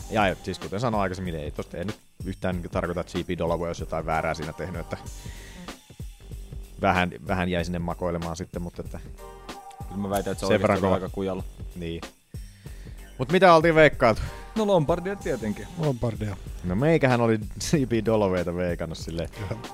ja 0.09 0.35
siis 0.43 0.59
kuten 0.59 0.79
sanoin 0.79 1.01
aikaisemmin, 1.01 1.35
ei 1.35 1.51
tosta 1.51 1.77
ei 1.77 1.85
nyt 1.85 1.99
yhtään 2.25 2.55
niin 2.55 2.71
tarkoita, 2.71 3.01
että 3.01 3.13
CP 3.13 3.37
Dolavo 3.37 3.63
olisi 3.63 3.81
jotain 3.81 4.05
väärää 4.05 4.33
siinä 4.33 4.53
tehnyt, 4.53 4.81
että 4.81 4.97
vähän, 6.81 7.11
vähän 7.27 7.49
jäi 7.49 7.65
sinne 7.65 7.79
makoilemaan 7.79 8.35
sitten, 8.35 8.61
mutta 8.61 8.81
että 8.85 8.99
Kyllä 9.89 10.01
mä 10.01 10.09
väitän, 10.09 10.31
että 10.31 10.39
se 10.39 10.47
Sen 10.47 10.55
on 10.55 10.61
verran 10.61 10.81
kova. 10.81 10.93
aika 10.93 11.09
kujalla. 11.09 11.43
niin. 11.75 12.01
Mut 13.17 13.31
mitä 13.31 13.55
oltiin 13.55 13.75
veikkailtu? 13.75 14.21
No 14.55 14.67
Lombardia 14.67 15.15
tietenkin. 15.15 15.67
Lombardia. 15.77 16.37
No 16.63 16.75
meikähän 16.75 17.21
oli 17.21 17.39
CP 17.59 18.05
Doloveita 18.05 18.55
veikannut 18.55 18.97
silleen. 18.97 19.29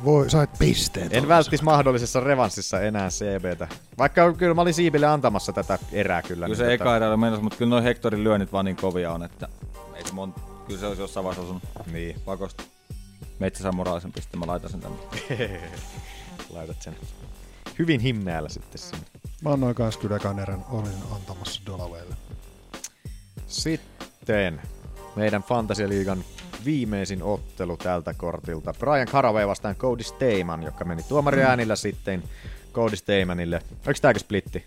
Voi, 0.06 0.30
sait 0.30 0.50
pisteet. 0.60 1.14
En 1.14 1.28
välttis 1.28 1.62
mahdollisessa 1.62 2.20
revanssissa 2.20 2.82
enää 2.82 3.10
CBtä. 3.10 3.68
Vaikka 3.98 4.34
kyllä 4.34 4.54
mä 4.54 4.62
olin 4.62 4.74
Siipille 4.74 5.06
antamassa 5.08 5.54
tätä 5.54 5.80
erää 5.92 6.22
kyllä. 6.22 6.34
Kyllä 6.34 6.48
niin 6.48 6.56
se 6.58 6.64
tota- 6.64 6.70
eka 6.72 6.96
erä 6.96 7.10
oli 7.10 7.18
menossa, 7.18 7.44
mutta 7.44 7.58
kyllä 7.58 7.70
noin 7.70 7.84
Hectorin 7.84 8.24
lyönnit 8.24 8.52
vaan 8.54 8.66
niin 8.66 8.76
kovia 8.76 9.12
on, 9.12 9.24
että 9.24 9.48
ei 9.96 10.04
se 10.08 10.14
mon... 10.14 10.36
kyllä 10.68 10.80
se 10.80 10.86
olisi 10.86 11.02
jossain 11.02 11.24
vaiheessa 11.24 11.44
osunut 11.56 11.64
Niin. 11.92 12.16
pakosta. 12.26 12.64
Metsäsamuraalisen 13.40 14.12
piste, 14.12 14.38
mä 14.38 14.48
laitan 14.48 14.70
sen 14.70 14.80
tänne. 14.80 14.98
Laitat 16.54 16.82
sen 16.82 16.96
hyvin 17.80 18.00
himmeällä 18.00 18.50
sitten 18.50 18.82
sinne. 18.82 19.06
Mä 19.42 19.54
annoin 19.54 19.76
kans 19.76 19.98
kyllä 19.98 20.16
ekan 20.16 20.40
erän, 20.40 20.66
olin 20.70 21.04
antamassa 21.16 21.62
Dolaveille. 21.66 22.16
Sitten 23.48 24.62
meidän 25.16 25.44
Fantasialiigan 25.44 26.24
viimeisin 26.66 27.24
ottelu 27.24 27.78
tältä 27.78 28.14
kortilta. 28.14 28.74
Brian 28.80 29.08
Caraway 29.08 29.48
vastaan 29.48 29.76
Cody 29.76 30.04
Steyman, 30.04 30.64
joka 30.64 30.86
meni 30.86 31.04
tuomariäänillä 31.04 31.76
sitten 31.76 32.24
Cody 32.74 32.96
Steymanille. 32.96 33.62
Oliko 33.86 34.00
tääkin 34.02 34.20
splitti? 34.20 34.66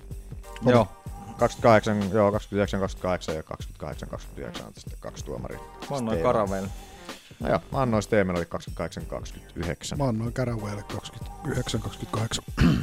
Joo. 0.66 0.88
28, 1.38 2.10
joo, 2.12 2.32
29, 2.32 2.80
28 2.80 3.34
ja 3.34 3.42
28, 3.42 4.08
29 4.08 4.66
on 4.66 4.72
sitten 4.74 4.98
kaksi 5.00 5.24
tuomaria. 5.24 5.58
Mä 5.90 5.96
annoin. 5.96 6.22
Karaveille. 6.22 6.68
No 7.40 7.48
joo, 7.48 7.60
mä 7.72 7.82
annoin 7.82 8.02
Steyman 8.02 8.36
oli 8.36 8.46
28, 8.46 9.06
29. 9.06 9.98
Mä 9.98 10.04
annoin 10.04 10.32
Carawaylle 10.32 10.84
29-28. 10.92 12.82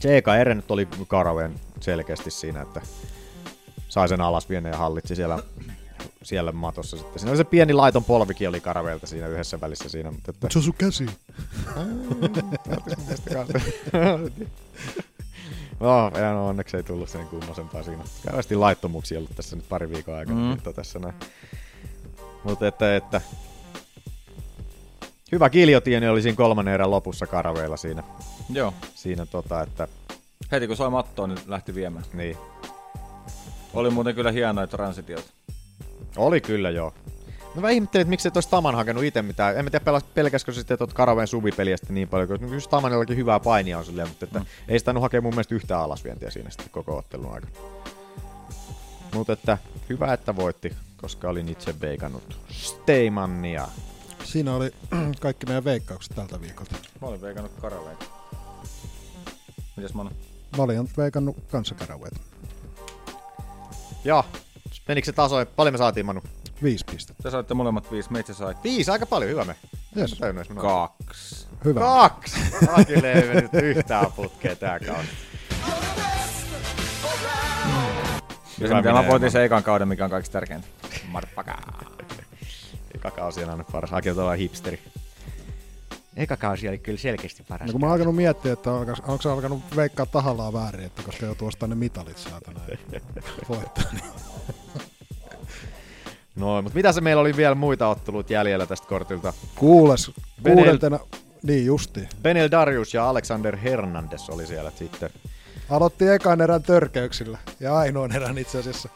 Se 0.00 0.16
eka 0.16 0.36
erä 0.36 0.54
nyt 0.54 0.70
oli 0.70 0.88
Karawen 1.08 1.54
selkeästi 1.80 2.30
siinä, 2.30 2.62
että 2.62 2.80
sai 3.88 4.08
sen 4.08 4.20
alas 4.20 4.48
vieneen 4.48 4.72
ja 4.72 4.78
hallitsi 4.78 5.16
siellä, 5.16 5.38
siellä 6.22 6.52
matossa 6.52 6.96
sitten. 6.96 7.18
Siinä 7.18 7.30
oli 7.30 7.36
se 7.36 7.44
pieni 7.44 7.72
laiton 7.72 8.04
polvikin 8.04 8.48
oli 8.48 8.60
Karavelta 8.60 9.06
siinä 9.06 9.26
yhdessä 9.26 9.60
välissä 9.60 9.88
siinä, 9.88 10.10
mutta 10.10 10.30
että... 10.30 10.48
Se 10.50 10.58
on 10.58 10.62
sun 10.62 10.74
käsi. 10.78 11.06
no, 15.80 16.10
no, 16.10 16.46
onneksi 16.48 16.76
ei 16.76 16.82
tullut 16.82 17.08
sen 17.08 17.26
kummosempaa 17.26 17.82
siinä. 17.82 18.04
Kävästi 18.26 18.56
laittomuuksia 18.56 19.18
ollut 19.18 19.36
tässä 19.36 19.56
nyt 19.56 19.68
pari 19.68 19.90
viikon 19.90 20.14
aikana, 20.14 20.38
Mm. 20.38 20.44
mutta 20.46 20.72
tässä 20.72 20.98
näin. 20.98 21.14
Mutta 22.44 22.66
että, 22.68 22.96
että 22.96 23.20
hyvä 25.32 25.50
kiljotieni 25.50 26.08
oli 26.08 26.22
siinä 26.22 26.36
kolmannen 26.36 26.74
erän 26.74 26.90
lopussa 26.90 27.26
Karaveilla 27.26 27.76
siinä. 27.76 28.02
Joo. 28.52 28.74
Siinä 28.94 29.26
tota, 29.26 29.62
että 29.62 29.88
Heti 30.52 30.66
kun 30.66 30.76
sai 30.76 30.90
mattoa, 30.90 31.26
niin 31.26 31.38
lähti 31.46 31.74
viemään. 31.74 32.04
niin. 32.12 32.36
Oli 33.74 33.90
muuten 33.90 34.14
kyllä 34.14 34.32
hienoja 34.32 34.66
transitioita. 34.66 35.30
Oli 36.16 36.40
kyllä 36.40 36.70
joo. 36.70 36.94
Mä 37.54 37.62
vähän 37.62 37.74
ihmettelin, 37.74 38.02
että 38.02 38.10
miksi 38.10 38.28
et 38.28 38.36
olisi 38.36 38.50
Taman 38.50 38.74
hakenut 38.74 39.04
itse 39.04 39.22
mitään. 39.22 39.56
En 39.56 39.64
mä 39.64 39.70
tiedä, 39.70 40.00
pelkäskö 40.14 40.52
sitten 40.52 40.78
tuot 40.78 40.92
Karaven 40.92 41.26
suvipeliä 41.26 41.76
sitten 41.76 41.94
niin 41.94 42.08
paljon, 42.08 42.28
koska 42.28 42.46
just 42.46 42.70
Tamanillakin 42.70 43.16
hyvää 43.16 43.40
painia 43.40 43.78
on 43.78 43.84
silleen, 43.84 44.08
mutta 44.08 44.24
että 44.24 44.38
mm. 44.38 44.46
ei 44.68 44.78
sitä 44.78 44.92
hakea 45.00 45.20
mun 45.20 45.34
mielestä 45.34 45.54
yhtään 45.54 45.80
alasvientiä 45.80 46.30
siinä 46.30 46.50
sitten 46.50 46.70
koko 46.70 46.96
ottelun 46.96 47.34
aikana. 47.34 47.52
Mutta 49.14 49.32
että 49.32 49.58
hyvä, 49.88 50.12
että 50.12 50.36
voitti, 50.36 50.72
koska 50.96 51.28
olin 51.28 51.48
itse 51.48 51.80
veikannut 51.80 52.36
Steymannia. 52.50 53.68
Siinä 54.24 54.54
oli 54.54 54.70
kaikki 55.20 55.46
meidän 55.46 55.64
veikkaukset 55.64 56.16
tältä 56.16 56.40
viikolta. 56.40 56.74
Mä 57.00 57.08
olin 57.08 57.20
veikannut 57.20 57.52
Karaveita. 57.60 58.04
Mitäs 59.76 59.94
mä 59.94 60.00
annan? 60.00 60.16
Mä 60.56 60.62
olin 60.62 60.88
veikannut 60.96 61.36
kanssa 61.50 61.74
Carawayta. 61.74 62.20
Ja, 64.04 64.24
menikö 64.88 65.06
se 65.06 65.12
tasoin? 65.12 65.46
Paljon 65.46 65.74
me 65.74 65.78
saatiin, 65.78 66.06
Manu? 66.06 66.22
Viisi 66.62 66.84
pistettä. 66.90 67.22
Te 67.22 67.30
saitte 67.30 67.54
molemmat 67.54 67.92
viisi, 67.92 68.12
meitä 68.12 68.34
sai 68.34 68.54
Viisi, 68.64 68.90
aika 68.90 69.06
paljon, 69.06 69.30
hyvä 69.30 69.44
me. 69.44 69.56
Yes. 69.96 70.10
Mä 70.10 70.16
tajunnut, 70.16 70.42
että 70.42 70.54
me 70.54 70.62
noin. 70.62 70.88
kaksi. 71.04 71.46
Hyvä. 71.64 71.80
Kaksi! 71.80 72.40
Akille 72.80 73.12
ei 73.12 73.28
mennyt 73.28 73.54
yhtään 73.54 74.12
putkeen 74.12 74.56
tää 74.56 74.80
kausi. 74.80 75.08
Ja 78.58 78.68
se, 78.68 78.74
mitä 78.74 78.92
mä 78.92 79.06
voitin 79.08 79.30
sen 79.30 79.42
ekan 79.44 79.62
kauden, 79.62 79.88
mikä 79.88 80.04
on 80.04 80.10
kaikista 80.10 80.32
tärkeintä. 80.32 80.66
Marppakaa. 81.08 81.93
Eka 83.04 83.10
kausi 83.10 83.44
on 83.44 83.50
aina 83.50 83.64
paras. 83.72 83.92
Aki 83.92 84.10
on 84.10 84.36
hipsteri. 84.36 84.80
Eka 86.16 86.36
kausi 86.36 86.68
oli 86.68 86.78
kyllä 86.78 86.98
selkeästi 86.98 87.42
paras. 87.48 87.66
No 87.66 87.72
kun 87.72 87.80
mä 87.80 87.86
oon 87.86 87.92
alkanut 87.92 88.16
miettiä, 88.16 88.52
että 88.52 88.72
onko, 88.72 88.92
onko 89.08 89.22
se 89.22 89.28
alkanut 89.30 89.62
veikkaa 89.76 90.06
tahallaan 90.06 90.52
väärin, 90.52 90.84
että 90.84 91.02
koska 91.02 91.26
joutuu 91.26 91.48
ostamaan 91.48 91.70
ne 91.70 91.76
mitalit 91.76 92.18
saatana 92.18 92.60
voittaa. 93.48 93.84
Niin. 93.92 94.04
No, 96.36 96.62
mutta 96.62 96.76
mitä 96.76 96.92
se 96.92 97.00
meillä 97.00 97.20
oli 97.20 97.36
vielä 97.36 97.54
muita 97.54 97.88
otteluita 97.88 98.32
jäljellä 98.32 98.66
tästä 98.66 98.86
kortilta? 98.86 99.32
Kuules, 99.54 100.10
Benel- 100.42 100.54
kuudentena, 100.54 100.98
niin 101.42 101.66
justi. 101.66 102.08
Benel 102.22 102.48
Darius 102.50 102.94
ja 102.94 103.08
Alexander 103.08 103.56
Hernandez 103.56 104.28
oli 104.28 104.46
siellä 104.46 104.72
sitten. 104.76 105.10
Aloitti 105.70 106.08
ekan 106.08 106.40
erän 106.40 106.62
törkeyksillä 106.62 107.38
ja 107.60 107.76
ainoan 107.76 108.12
erän 108.12 108.38
itse 108.38 108.58
asiassa. 108.58 108.88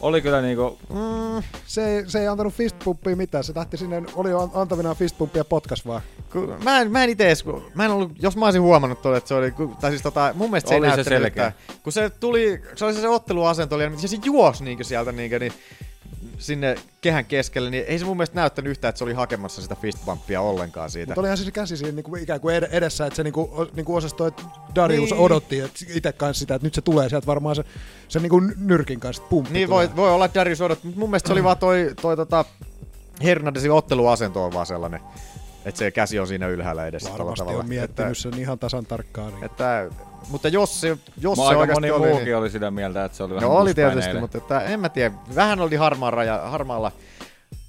Oli 0.00 0.22
kyllä 0.22 0.40
niinku... 0.42 0.78
Mm, 0.88 1.42
se, 1.66 1.86
ei, 1.96 2.04
se 2.10 2.20
ei 2.20 2.26
antanut 2.28 2.54
fistpumpia 2.54 3.16
mitään, 3.16 3.44
se 3.44 3.52
lähti 3.56 3.76
sinne, 3.76 4.02
oli 4.14 4.30
antavinaan 4.54 4.96
fistpumpia 4.96 5.44
potkas 5.44 5.86
vaan. 5.86 6.02
Ku, 6.32 6.54
mä 6.64 6.80
en, 6.80 6.92
mä 6.92 7.04
en 7.04 7.10
ite 7.10 7.26
edes, 7.26 7.44
mä 7.74 7.84
en 7.84 7.90
ollut, 7.90 8.12
jos 8.22 8.36
mä 8.36 8.44
olisin 8.44 8.62
huomannut 8.62 9.02
tuolle, 9.02 9.18
että 9.18 9.28
se 9.28 9.34
oli, 9.34 9.50
ku- 9.50 9.76
tai 9.80 9.90
siis 9.90 10.02
tota, 10.02 10.30
mun 10.34 10.50
mielestä 10.50 10.68
se 10.68 10.74
Oli 10.76 10.86
ei 10.86 10.90
se 10.92 10.96
näyttänyt 10.96 11.22
selkeä. 11.22 11.46
yhtään. 11.46 11.78
Kun 11.82 11.92
se 11.92 12.10
tuli, 12.10 12.62
se 12.76 12.84
oli 12.84 12.94
se, 12.94 13.00
se 13.00 13.08
otteluasento, 13.08 13.74
oli, 13.74 13.84
ja 13.84 13.90
se 14.08 14.16
juosi 14.24 14.64
niinkö 14.64 14.84
sieltä 14.84 15.12
niinkö, 15.12 15.38
niin, 15.38 15.52
sinne 16.40 16.74
kehän 17.00 17.24
keskelle, 17.24 17.70
niin 17.70 17.84
ei 17.86 17.98
se 17.98 18.04
mun 18.04 18.16
mielestä 18.16 18.36
näyttänyt 18.36 18.70
yhtään, 18.70 18.88
että 18.88 18.98
se 18.98 19.04
oli 19.04 19.12
hakemassa 19.12 19.62
sitä 19.62 19.74
fistbumpia 19.74 20.40
ollenkaan 20.40 20.90
siitä. 20.90 21.10
Mutta 21.10 21.20
olihan 21.20 21.36
se 21.38 21.50
käsi 21.50 21.76
siinä 21.76 21.92
niinku 21.92 22.16
ikään 22.16 22.40
kuin 22.40 22.54
ed- 22.56 22.68
edessä, 22.70 23.06
että 23.06 23.16
se 23.16 23.22
niinku, 23.22 23.40
o- 23.56 23.66
niinku 23.76 23.96
osastoi, 23.96 24.28
että 24.28 24.42
Darius 24.74 25.10
Niin. 25.10 25.20
odotti 25.20 25.60
että 25.60 25.84
itse 25.94 26.12
kanssa 26.12 26.40
sitä, 26.40 26.54
että 26.54 26.66
nyt 26.66 26.74
se 26.74 26.80
tulee 26.80 27.08
sieltä 27.08 27.26
varmaan 27.26 27.56
se, 27.56 27.64
se 28.08 28.18
niinku 28.20 28.40
nyrkin 28.56 29.00
kanssa 29.00 29.22
pumppi 29.22 29.52
Niin 29.52 29.68
tulee. 29.68 29.88
voi, 29.88 29.96
voi 29.96 30.10
olla, 30.10 30.24
että 30.24 30.40
Darius 30.40 30.60
odotti, 30.60 30.86
mutta 30.86 31.00
mun 31.00 31.10
mielestä 31.10 31.26
se 31.26 31.32
oli 31.32 31.44
vaan 31.44 31.58
toi, 31.58 31.94
toi 32.02 32.16
tota, 32.16 32.44
Hernandezin 33.24 33.70
otteluasento 33.72 34.44
on 34.44 34.52
vaan 34.52 34.66
sellainen, 34.66 35.00
että 35.64 35.78
se 35.78 35.90
käsi 35.90 36.18
on 36.18 36.26
siinä 36.26 36.48
ylhäällä 36.48 36.86
edessä. 36.86 37.12
Varmasti 37.12 37.38
tavalla. 37.38 37.60
on 37.60 37.68
miettinyt 37.68 38.10
että, 38.10 38.22
sen 38.22 38.38
ihan 38.38 38.58
tasan 38.58 38.86
tarkkaan. 38.86 39.32
Niin. 39.34 39.44
että, 39.44 39.88
mutta 40.30 40.48
jos 40.48 40.80
se, 40.80 40.98
jos 41.20 41.38
Mä 41.38 41.44
se 41.44 41.48
aika 41.48 41.60
oikeasti 41.60 41.80
moni 41.80 41.90
oli, 41.90 42.08
muukin 42.08 42.24
niin, 42.24 42.36
oli 42.36 42.50
sitä 42.50 42.70
mieltä, 42.70 43.04
että 43.04 43.16
se 43.16 43.22
oli 43.22 43.34
vähän 43.34 43.48
No 43.50 43.56
oli 43.56 43.74
tietysti, 43.74 44.06
eilen. 44.08 44.22
mutta 44.22 44.38
että, 44.38 44.60
en 44.60 44.80
mä 44.80 44.88
tiedä. 44.88 45.14
Vähän 45.34 45.60
oli 45.60 45.76
harmaa 45.76 46.10
raja, 46.10 46.38
harmaalla, 46.38 46.92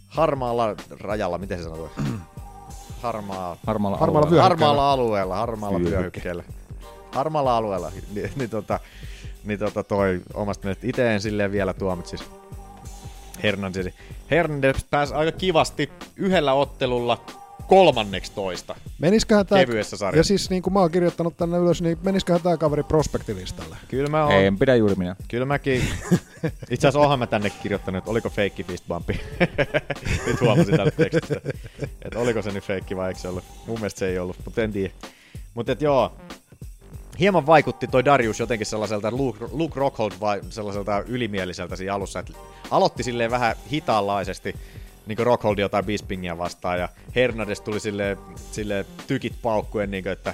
harmaalla 0.08 0.76
rajalla, 1.00 1.38
miten 1.38 1.58
se 1.58 1.64
sanoo? 1.64 1.92
Harmaa, 3.02 3.58
Harmaalla, 3.68 3.98
Harmaalla 3.98 4.28
alueella. 4.28 4.44
harmaalla 4.44 4.92
alueella, 4.92 5.36
harmaalla 5.36 5.80
vyöhykkeellä. 5.80 6.44
Harmaalla 7.12 7.58
alueella, 7.58 7.92
niin, 8.14 8.32
niin, 8.36 8.50
tota, 8.50 8.80
niin 9.44 9.60
tota 9.60 9.84
toi 9.84 10.22
omasta 10.34 10.66
mielestä 10.66 10.88
itse 10.88 11.14
en 11.14 11.22
silleen 11.22 11.52
vielä 11.52 11.74
tuomitsis 11.74 12.24
Hernandez. 13.44 13.88
Hernandez 14.32 14.86
pääsi 14.90 15.14
aika 15.14 15.32
kivasti 15.38 15.92
yhdellä 16.16 16.54
ottelulla 16.54 17.22
kolmanneksi 17.62 18.32
toista. 18.32 18.76
Meniköhän 19.00 19.46
tää, 19.46 19.66
Kevyessä 19.66 19.98
sarjassa. 19.98 20.20
Ja 20.20 20.38
siis 20.38 20.50
niin 20.50 20.62
kuin 20.64 20.74
mä 20.74 20.80
oon 20.80 20.92
kirjoittanut 20.92 21.38
tänne 21.38 21.58
ylös, 21.58 21.82
niin 21.82 21.98
meniköhän 22.04 22.42
tää 22.42 22.58
kaveri 22.58 22.84
prospektilistalle? 22.84 23.78
Kyllä 23.88 24.10
mä 24.10 24.26
oon. 24.26 24.34
En 24.34 24.58
pidä 24.58 24.76
juuri 24.76 24.96
minä. 24.96 25.16
Kyllä 25.28 25.46
mäkin. 25.46 25.82
Itse 26.70 26.88
asiassa 26.88 27.00
oonhan 27.00 27.20
mä 27.20 27.28
tänne 27.28 27.50
kirjoittanut, 27.50 27.98
että 27.98 28.12
oliko 28.12 28.30
feikki 28.30 28.64
fist 28.64 28.88
bumpi. 28.88 29.22
Nyt 30.28 30.42
huomasin 30.42 30.76
täältä 30.76 30.98
tekstistä. 30.98 31.42
Että 32.02 32.20
oliko 32.20 32.42
se 32.42 32.52
nyt 32.52 32.64
feikki 32.64 32.96
vai 32.96 33.08
eikö 33.08 33.20
se 33.20 33.28
ollut. 33.28 33.44
Mun 33.68 33.80
mielestä 33.80 34.00
se 34.00 34.08
ei 34.08 34.20
ollut, 34.20 34.38
mutta 34.46 34.62
en 34.62 34.72
tiedä. 34.72 34.94
Mutta 35.54 35.72
et 35.72 35.82
joo, 35.82 36.12
hieman 37.20 37.46
vaikutti 37.46 37.88
toi 37.88 38.06
Darius 38.06 38.40
jotenkin 38.40 38.68
sellaiselta 38.68 39.12
Luke, 39.12 39.46
Luke 39.52 39.80
Rockhold 39.80 40.12
vai 40.20 40.42
sellaiselta 40.50 41.04
ylimieliseltä 41.08 41.76
siinä 41.76 41.94
alussa, 41.94 42.20
että 42.20 42.34
aloitti 42.72 43.04
silleen 43.04 43.32
vähän 43.32 43.56
hitaanlaisesti, 43.72 44.56
niin 45.06 45.16
kuin 45.16 45.26
Rockhold 45.26 45.58
jotain 45.60 45.86
Bispingia 45.86 46.38
vastaan, 46.38 46.80
ja 46.80 46.90
Hernandez 47.16 47.62
tuli 47.62 47.80
silleen, 47.80 48.18
silleen 48.52 48.86
tykit 49.08 49.34
paukkuen, 49.42 49.92
niin 49.92 50.04
kuin, 50.04 50.14
että 50.14 50.34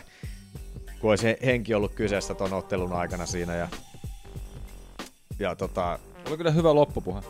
kun 1.01 1.09
olisi 1.09 1.23
he- 1.25 1.37
henki 1.45 1.73
ollut 1.73 1.93
kyseessä 1.93 2.33
ton 2.33 2.53
ottelun 2.53 2.93
aikana 2.93 3.25
siinä, 3.25 3.55
ja, 3.55 3.67
ja 5.39 5.55
tota, 5.55 5.99
Oli 6.27 6.37
kyllä 6.37 6.51
hyvä 6.51 6.75
loppupuhe. 6.75 7.21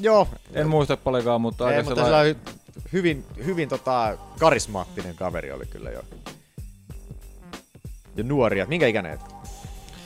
joo, 0.00 0.28
En 0.52 0.68
muista 0.68 0.96
paljonkaan, 0.96 1.40
mutta 1.40 1.70
ei, 1.70 1.76
aika 1.76 1.90
mutta 1.90 2.04
sellainen... 2.04 2.34
sellainen 2.36 2.60
hyvin, 2.92 3.24
hyvin 3.44 3.68
tota, 3.68 4.18
karismaattinen 4.38 5.14
kaveri 5.16 5.52
oli 5.52 5.66
kyllä 5.66 5.90
jo. 5.90 6.02
Ja 8.16 8.24
nuoria, 8.24 8.66
minkä 8.66 8.86
ikäinen 8.86 9.12
et? 9.12 9.20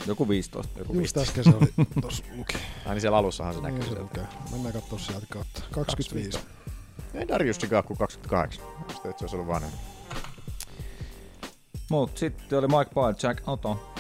Joku 0.07 0.29
15. 0.29 0.79
Joku 0.79 0.93
Just 0.93 1.17
15. 1.17 1.21
äsken 1.41 1.45
se 1.45 1.59
oli, 1.59 1.87
tossa 2.03 2.25
luki. 2.37 2.57
Ai 2.87 2.95
niin 2.95 3.01
siellä 3.01 3.19
alussahan 3.19 3.55
se 3.55 3.61
Niin 3.61 3.65
näkyy 3.75 3.83
se 3.83 3.89
sieltä. 3.89 4.03
lukee. 4.03 4.25
Mennään 4.53 4.73
katsoa 4.75 4.99
sieltä 4.99 5.27
kautta. 5.31 5.63
25. 5.71 6.39
Ei 7.15 7.29
Dariussikaan 7.29 7.85
kuin 7.85 7.99
28. 7.99 8.65
Musta, 8.89 9.09
että 9.09 9.19
se 9.19 9.25
olisi 9.25 9.37
ollut 9.37 9.49
vanhempi. 9.49 9.77
Mut 11.91 12.19
sitten 12.19 12.59
oli 12.59 12.67
Mike 12.67 12.91
Pyle, 12.95 13.15
Jack 13.23 13.49
Otto. 13.49 13.95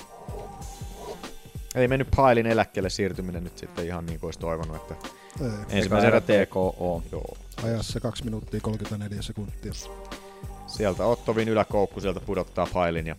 Ei 1.75 1.89
mennyt 1.89 2.09
Pailin 2.17 2.47
eläkkeelle 2.47 2.91
siirtyminen 2.91 3.45
nyt 3.45 3.59
sitten 3.59 3.87
ihan 3.87 4.07
niin 4.07 4.21
kuin 4.21 4.29
olisi 4.29 4.39
toivonut, 4.41 4.77
että 4.77 4.95
Ei. 5.45 5.51
ensimmäisen 5.69 6.09
erä 6.09 6.21
TKO. 6.21 7.03
Joo. 7.13 7.37
Ajassa 7.65 8.01
2 8.01 8.25
minuuttia 8.25 8.61
34 8.61 9.23
sekuntia. 9.23 9.73
Sieltä 10.67 11.05
Ottovin 11.07 11.49
yläkoukku 11.49 12.01
sieltä 12.01 12.21
pudottaa 12.21 12.67
Pailin 12.73 13.07
ja 13.07 13.17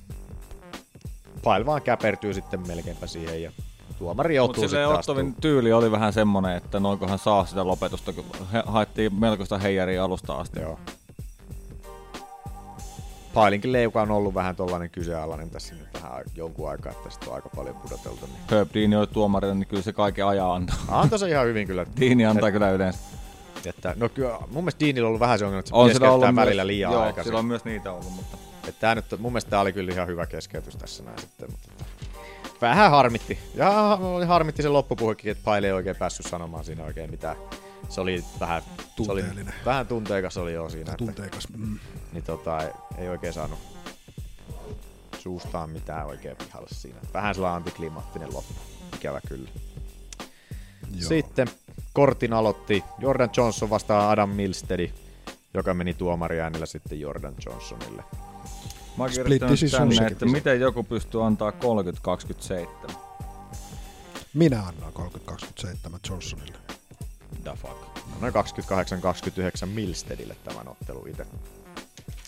Pail 1.46 1.66
vaan 1.66 1.82
käpertyy 1.82 2.34
sitten 2.34 2.68
melkeinpä 2.68 3.08
siihen 3.08 3.44
ja 3.44 3.52
tuomari 4.00 4.28
Mutta 4.28 4.36
joutuu 4.36 4.54
silleen 4.54 4.70
sitten 4.70 4.96
taas 4.96 5.10
Ottovin 5.10 5.36
tyyli 5.42 5.74
oli 5.74 5.92
vähän 5.92 6.14
semmonen, 6.14 6.58
että 6.58 6.80
noinkohan 6.80 7.20
saa 7.20 7.46
sitä 7.46 7.68
lopetusta, 7.68 8.14
kun 8.14 8.26
he, 8.54 8.64
haettiin 8.66 9.16
melkoista 9.20 9.58
heijaria 9.58 10.04
alusta 10.04 10.34
asti. 10.34 10.60
Joo. 10.60 10.80
Pailinkin 13.34 13.72
leuka 13.72 14.02
on 14.02 14.12
ollut 14.12 14.34
vähän 14.34 14.56
tollanen 14.56 14.90
kyseenalainen 14.90 15.50
tässä 15.50 15.76
nyt 15.76 15.88
vähän 15.94 16.24
jonkun 16.36 16.70
aikaa, 16.70 16.92
että 16.92 17.10
sitä 17.10 17.26
on 17.30 17.36
aika 17.36 17.50
paljon 17.56 17.76
pudoteltu. 17.76 18.26
Niin. 18.26 18.38
Herb 18.52 18.70
Dean 18.74 18.94
oli 18.94 19.08
tuomarina, 19.08 19.54
niin 19.54 19.68
kyllä 19.68 19.84
se 19.84 19.94
kaiken 19.94 20.26
ajaa 20.26 20.56
antaa. 20.56 20.78
Antoi 20.88 21.20
se 21.20 21.30
ihan 21.30 21.46
hyvin 21.48 21.68
kyllä. 21.68 21.86
Deani 22.00 22.26
antaa 22.26 22.50
Et- 22.50 22.54
kyllä 22.54 22.72
yleensä. 22.72 23.00
Että, 23.66 23.94
no 23.98 24.10
kyllä, 24.10 24.38
mun 24.40 24.64
mielestä 24.64 24.86
Deanilla 24.86 25.06
on 25.06 25.08
ollut 25.08 25.20
vähän 25.20 25.40
se 25.40 25.46
ongelma, 25.46 25.60
että 25.60 25.70
se 25.70 25.76
On 26.06 26.12
ollut 26.12 26.36
välillä 26.36 26.62
myös, 26.64 26.68
liian 26.68 26.92
joo, 26.94 27.02
aikaisin. 27.02 27.30
sillä 27.30 27.40
on 27.40 27.46
myös 27.46 27.66
niitä 27.66 27.92
ollut, 27.92 28.14
mutta... 28.16 28.38
Että 28.68 28.82
tää 28.82 28.96
nyt, 28.96 29.06
mun 29.20 29.32
mielestä 29.32 29.50
tää 29.50 29.60
oli 29.60 29.74
kyllä 29.74 29.94
ihan 29.94 30.08
hyvä 30.08 30.26
keskeytys 30.26 30.76
tässä 30.76 31.04
näin 31.04 31.20
sitten, 31.20 31.52
mutta 31.52 31.70
että 31.72 31.86
vähän 32.62 32.92
harmitti. 32.92 33.40
Ja 33.56 33.70
oli 34.02 34.26
harmitti 34.26 34.62
se 34.62 34.70
loppupuhekin, 34.70 35.32
että 35.32 35.44
Paile 35.44 35.68
ei 35.68 35.74
oikein 35.74 35.96
päässyt 35.96 36.26
sanomaan 36.26 36.66
siinä 36.66 36.84
oikein 36.84 37.12
mitään. 37.12 37.36
Se 37.90 38.02
oli 38.02 38.24
vähän, 38.40 38.62
se 39.06 39.12
oli, 39.12 39.24
vähän 39.66 39.88
tunteikas 39.88 40.38
oli 40.38 40.54
jo 40.54 40.70
siinä. 40.70 40.92
Että, 40.92 41.06
Tunteikas. 41.06 41.48
Mm. 41.50 41.80
niin 42.14 42.24
tota, 42.24 42.64
ei, 42.64 42.70
ei 42.98 43.10
oikein 43.10 43.34
saanut 43.34 43.60
suustaan 45.20 45.70
mitään 45.70 46.08
oikein 46.08 46.38
pihalle 46.38 46.68
siinä. 46.72 47.00
Vähän 47.14 47.36
sellainen 47.36 47.56
antiklimaattinen 47.56 48.34
loppu. 48.34 48.54
Ikävä 48.96 49.22
kyllä. 49.28 49.50
Joo. 50.92 51.08
Sitten 51.08 51.48
kortin 51.94 52.34
aloitti 52.34 52.84
Jordan 53.00 53.30
Johnson 53.38 53.70
vastaan 53.70 54.10
Adam 54.10 54.30
Milstedi, 54.30 54.92
joka 55.54 55.74
meni 55.74 55.94
tuomariäänellä 55.94 56.66
sitten 56.66 57.00
Jordan 57.00 57.36
Johnsonille. 57.46 58.04
Mä 58.98 59.06
decision. 59.50 59.90
tänne, 59.90 60.08
että 60.08 60.26
miten 60.26 60.60
joku 60.60 60.84
pystyy 60.84 61.26
antaa 61.26 61.52
30-27. 62.88 62.92
Minä 64.34 64.60
annan 64.60 64.94
30-27 64.94 66.00
Johnsonille. 66.10 66.58
The 67.44 67.52
fuck. 67.62 67.96
Noin 68.22 68.34
28-29 68.34 69.66
Milstedille 69.66 70.36
tämän 70.44 70.68
ottelu 70.68 71.06
itse. 71.06 71.26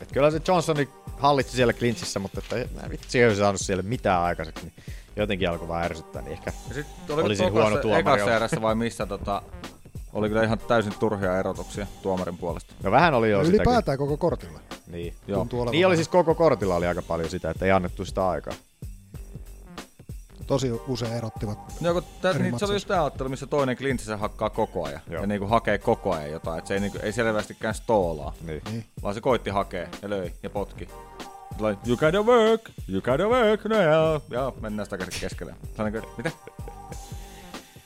Et 0.02 0.12
kyllä 0.12 0.32
se 0.32 0.42
Johnsoni 0.48 0.90
hallitsi 1.18 1.56
siellä 1.56 1.74
klintsissä, 1.74 2.20
mutta 2.20 2.40
että 2.40 2.82
mä 2.82 2.90
vitsi 2.90 3.22
ei 3.22 3.36
saanut 3.36 3.62
siellä 3.62 3.84
mitään 3.84 4.22
aikaiseksi, 4.22 4.66
niin 4.66 4.74
jotenkin 5.16 5.50
alkoi 5.50 5.68
vaan 5.68 5.84
ärsyttää, 5.84 6.22
niin 6.22 6.34
ehkä 6.34 6.54
Ja 6.68 6.74
sit 6.74 6.88
olisin 7.10 7.52
huono 7.52 7.78
tuomari. 7.78 8.00
Ekassa 8.00 8.36
erässä 8.36 8.62
vai 8.62 8.76
missä 8.76 9.06
tota, 9.06 9.42
oli 10.14 10.28
kyllä 10.28 10.44
ihan 10.44 10.60
täysin 10.60 10.94
turhia 11.00 11.40
erotuksia 11.40 11.88
tuomarin 12.02 12.38
puolesta. 12.38 12.74
No 12.84 12.92
vähän 12.92 13.14
oli 13.14 13.32
jo 13.32 13.40
sitäkin. 13.40 13.56
ylipäätään 13.56 13.98
koko 13.98 14.18
kortilla. 14.18 14.60
Niin. 14.88 15.14
Joo. 15.28 15.44
Niin 15.44 15.62
oli 15.62 15.82
vähän. 15.82 15.98
siis 15.98 16.08
koko 16.08 16.36
kortilla 16.36 16.76
oli 16.76 16.88
aika 16.88 17.02
paljon 17.02 17.30
sitä, 17.30 17.52
että 17.52 17.66
ei 17.66 17.72
annettu 17.72 18.06
sitä 18.06 18.28
aikaa. 18.28 18.54
Tosi 20.48 20.72
usein 20.88 21.14
erottivat. 21.14 21.60
No, 21.82 21.94
kun 21.94 22.04
tä, 22.22 22.34
niin, 22.34 22.60
se 22.60 22.66
oli 22.66 22.74
just 22.74 22.88
tää 22.88 23.04
ottelu, 23.04 23.30
missä 23.30 23.48
toinen 23.48 23.78
klintsissä 23.78 24.18
hakkaa 24.18 24.50
koko 24.50 24.86
ajan. 24.86 25.02
Joo. 25.10 25.22
Ja 25.22 25.28
niinku 25.28 25.48
hakee 25.48 25.78
koko 25.78 26.14
ajan 26.14 26.32
jotain. 26.32 26.60
Et 26.60 26.68
se 26.68 26.74
ei, 26.74 26.80
niinku, 26.80 27.00
ei 27.02 27.12
selvästikään 27.12 27.76
stoolaa. 27.76 28.34
Niin. 28.42 28.62
Niin. 28.72 28.86
Vaan 29.04 29.14
se 29.14 29.22
koitti 29.22 29.50
hakea 29.50 29.88
ja 30.02 30.10
löi 30.10 30.32
ja 30.44 30.50
potki. 30.50 30.90
Like, 31.60 31.82
you 31.88 31.98
gotta 31.98 32.22
work, 32.22 32.62
you 32.90 33.02
gotta 33.02 33.28
work, 33.28 33.66
no 33.66 33.76
ja, 33.76 34.22
ja 34.30 34.54
mennään 34.62 34.86
sitä 34.86 34.98
keskelle. 35.22 35.56
Kuin, 35.76 36.04
mitä? 36.18 36.32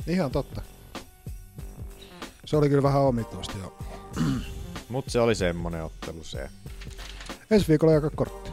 Ihan 0.08 0.32
totta. 0.32 0.62
Se 2.46 2.58
oli 2.58 2.70
kyllä 2.70 2.84
vähän 2.84 3.02
omituista 3.02 3.54
jo. 3.58 3.74
Mut 4.90 5.06
se 5.08 5.20
oli 5.20 5.36
semmonen 5.36 5.84
ottelu 5.84 6.24
se. 6.24 6.50
Ensi 7.52 7.68
viikolla 7.68 7.94
joka 7.94 8.10
kortti. 8.16 8.52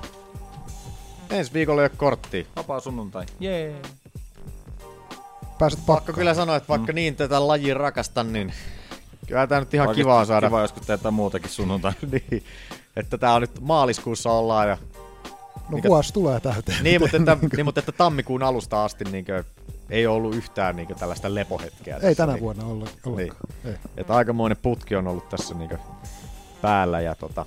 Ensi 1.30 1.52
viikolla 1.52 1.82
ei 1.82 1.88
ole 1.90 1.96
korttia. 1.96 2.44
Vapaa 2.56 2.80
sunnuntai. 2.80 3.26
Jee. 3.40 3.82
Pääset 5.58 5.80
Pakko 5.86 6.12
kyllä 6.12 6.34
sanoa, 6.34 6.56
että 6.56 6.68
vaikka 6.68 6.92
mm. 6.92 6.94
niin 6.94 7.16
tätä 7.16 7.46
lajia 7.46 7.74
rakastan, 7.74 8.32
niin 8.32 8.52
kyllä 9.26 9.46
tää 9.46 9.60
nyt 9.60 9.74
ihan 9.74 9.88
Oikeesti 9.88 10.04
kiva 10.04 10.20
on 10.20 10.26
saada. 10.26 10.46
Kiva 10.46 10.60
joskus 10.60 10.86
tehdä 10.86 11.10
muutakin 11.10 11.50
sunnuntai. 11.50 11.92
niin, 12.12 12.44
että 12.96 13.18
tää 13.18 13.34
on 13.34 13.40
nyt 13.40 13.60
maaliskuussa 13.60 14.30
ollaan 14.32 14.68
ja 14.68 14.76
No 15.68 15.76
Mikä- 15.76 15.88
vuosi 15.88 16.12
tulee 16.12 16.40
täyteen. 16.40 16.84
niin, 16.84 17.00
mutta 17.00 17.16
että, 17.16 17.36
niin, 17.56 17.64
mutta 17.64 17.80
että 17.80 17.92
tammikuun 17.92 18.42
alusta 18.42 18.84
asti 18.84 19.04
niin 19.04 19.24
kuin, 19.24 19.44
ei 19.90 20.06
ollut 20.06 20.34
yhtään 20.34 20.76
niin 20.76 20.86
kuin, 20.86 20.98
tällaista 20.98 21.34
lepohetkeä. 21.34 21.94
Ei 21.94 22.00
tässä, 22.00 22.14
tänä 22.16 22.32
niin, 22.32 22.42
vuonna 22.42 22.66
olla, 22.66 22.86
Niin. 23.16 23.32
Ei. 23.64 23.74
Että 23.96 24.14
aikamoinen 24.14 24.56
putki 24.62 24.96
on 24.96 25.06
ollut 25.08 25.28
tässä 25.28 25.54
niin 25.54 25.68
kuin, 25.68 25.80
päällä 26.62 27.00
ja 27.00 27.14
tota, 27.14 27.46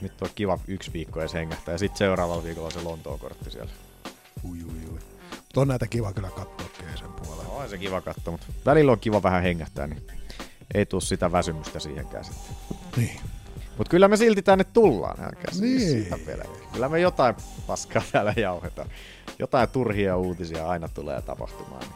nyt 0.00 0.22
on 0.22 0.28
kiva 0.34 0.58
yksi 0.68 0.92
viikko 0.92 1.20
edes 1.20 1.34
hengähtää 1.34 1.72
ja 1.74 1.78
sitten 1.78 1.98
seuraavalla 1.98 2.44
viikolla 2.44 2.66
on 2.66 2.72
se 2.72 2.80
Lontoon 2.82 3.18
kortti 3.18 3.50
siellä. 3.50 3.70
Ui, 4.50 4.58
ui, 4.64 4.92
ui. 4.92 4.98
Mutta 5.30 5.60
on 5.60 5.68
näitä 5.68 5.86
kiva 5.86 6.12
kyllä 6.12 6.28
katsoa 6.30 6.66
sen 6.98 7.12
puolella. 7.12 7.44
No, 7.44 7.56
on 7.56 7.68
se 7.68 7.78
kiva 7.78 8.00
katsoa, 8.00 8.32
mutta 8.32 8.46
välillä 8.66 8.92
on 8.92 9.00
kiva 9.00 9.22
vähän 9.22 9.42
hengähtää, 9.42 9.86
niin 9.86 10.06
ei 10.74 10.86
tuu 10.86 11.00
sitä 11.00 11.32
väsymystä 11.32 11.78
siihenkään 11.80 12.24
sitten. 12.24 12.56
Niin. 12.96 13.20
Mutta 13.78 13.90
kyllä 13.90 14.08
me 14.08 14.16
silti 14.16 14.42
tänne 14.42 14.64
tullaan, 14.64 15.20
älkää 15.24 15.60
Niin. 15.60 15.80
siitä 15.80 16.18
pelkää. 16.26 16.70
Kyllä 16.72 16.88
me 16.88 17.00
jotain 17.00 17.34
paskaa 17.66 18.02
täällä 18.12 18.34
jauhetaan. 18.36 18.88
Jotain 19.38 19.68
turhia 19.68 20.16
uutisia 20.16 20.68
aina 20.68 20.88
tulee 20.88 21.22
tapahtumaan. 21.22 21.80
Niin. 21.80 21.92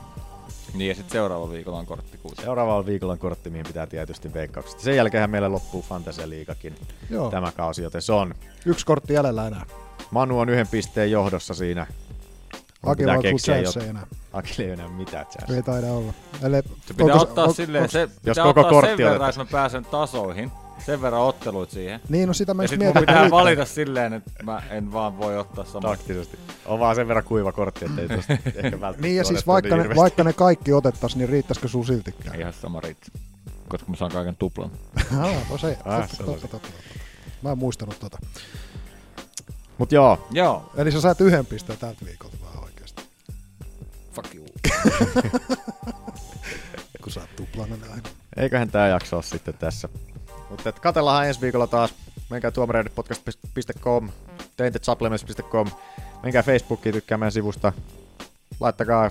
Niin 0.74 0.88
ja 0.88 0.94
sitten 0.94 1.12
seuraava 1.12 1.50
viikolla 1.52 1.78
on 1.78 1.86
korttikuusi. 1.86 2.42
Seuraavalla 2.42 2.86
viikolla 2.86 3.12
on 3.12 3.18
kortti, 3.18 3.50
mihin 3.50 3.66
pitää 3.66 3.86
tietysti 3.86 4.34
veikkaukset. 4.34 4.80
Sen 4.80 4.96
jälkeen 4.96 5.30
meillä 5.30 5.52
loppuu 5.52 5.82
Fantasia 5.82 6.28
Liigakin 6.28 6.74
Joo. 7.10 7.30
tämä 7.30 7.52
kausi, 7.52 7.82
joten 7.82 8.02
se 8.02 8.12
on. 8.12 8.34
Yksi 8.66 8.86
kortti 8.86 9.14
jäljellä 9.14 9.46
enää. 9.46 9.66
Manu 10.10 10.38
on 10.38 10.48
yhden 10.48 10.68
pisteen 10.68 11.10
johdossa 11.10 11.54
siinä. 11.54 11.86
Mun 12.82 12.92
Aki 12.92 12.98
pitää 12.98 13.14
vaan 13.14 13.22
keksiä 13.22 13.62
jot- 13.62 13.82
ei 13.82 13.88
enää. 13.88 14.06
Akille 14.32 14.66
ei 14.66 14.70
enää 14.72 14.88
mitään 14.88 15.26
chance. 15.26 15.54
Ei 15.54 15.62
taida 15.62 15.86
olla. 15.86 16.12
Eli, 16.42 16.62
Se 16.86 16.94
pitää 16.94 17.14
ottaa 17.16 17.52
silleen, 17.52 17.88
se 17.88 18.06
pitää 18.06 18.20
Jos 18.24 18.36
koko 18.36 18.48
ottaa 18.48 18.70
kortti 18.70 18.96
sen 18.96 19.10
verran, 19.10 19.28
että 19.30 19.40
mä 19.40 19.48
pääsen 19.50 19.84
tasoihin. 19.84 20.50
Sen 20.86 21.02
verran 21.02 21.20
otteluit 21.22 21.70
siihen. 21.70 22.00
Niin, 22.08 22.26
no 22.28 22.34
sitä 22.34 22.54
mä 22.54 22.62
ja 22.62 22.64
just 22.64 22.70
sit 22.70 22.78
mietin, 22.78 23.00
pitää 23.00 23.30
valita 23.30 23.64
silleen, 23.64 24.12
että 24.12 24.30
mä 24.42 24.62
en 24.70 24.92
vaan 24.92 25.18
voi 25.18 25.38
ottaa 25.38 25.64
samaa. 25.64 25.96
Taktisesti. 25.96 26.38
On 26.66 26.78
vaan 26.80 26.96
sen 26.96 27.08
verran 27.08 27.24
kuiva 27.24 27.52
kortti, 27.52 27.84
että 27.84 28.00
ei 28.02 28.08
tosta 28.08 28.32
ehkä 28.46 28.62
välttämättä 28.62 29.02
Niin 29.02 29.16
ja 29.16 29.24
siis 29.24 29.46
vaikka, 29.46 29.68
ne, 29.76 29.76
hirveästi. 29.82 30.00
vaikka 30.00 30.24
ne 30.24 30.32
kaikki 30.32 30.72
otettais, 30.72 31.16
niin 31.16 31.28
riittäisikö 31.28 31.68
sun 31.68 31.86
siltikään? 31.86 32.40
Ihan 32.40 32.52
sama 32.52 32.80
riittää. 32.80 33.08
Koska 33.68 33.90
mä 33.90 33.96
saan 33.96 34.12
kaiken 34.12 34.36
tuplan. 34.36 34.70
Ah, 35.20 35.50
no 35.50 35.58
se, 35.58 35.78
Ah, 35.84 36.08
totta, 36.08 36.24
totta, 36.24 36.40
totta, 36.48 36.48
totta. 36.48 36.68
Mä 37.42 37.50
en 37.52 37.58
muistanut 37.58 37.98
tota. 38.00 38.18
Mut 39.78 39.92
joo, 39.92 40.26
Joo. 40.30 40.70
Eli 40.76 40.92
sä 40.92 41.00
saat 41.00 41.20
yhden 41.20 41.46
pisteen 41.46 41.78
tältä 41.78 42.04
viikolta 42.04 42.36
vaan 42.44 42.64
oikeesti. 42.64 43.02
Fuck 44.14 44.34
you. 44.34 44.46
Kun 47.02 47.12
sä 47.12 47.20
oot 47.20 47.36
tuplanen 47.36 47.82
aina. 47.90 48.02
eiköhän 48.36 48.70
tää 48.70 48.88
jakso 48.88 49.16
ole 49.16 49.22
sitten 49.22 49.54
tässä. 49.54 49.88
Mutta 50.50 50.72
katellaan 50.72 51.26
ensi 51.26 51.40
viikolla 51.40 51.66
taas. 51.66 51.94
Menkää 52.30 52.50
tuomareidepodcast.com, 52.50 54.10
taintedsupplements.com, 54.56 55.66
menkää 56.22 56.42
Facebookiin, 56.42 56.92
tykkää 56.92 57.18
meidän 57.18 57.32
sivusta. 57.32 57.72
Laittakaa 58.60 59.10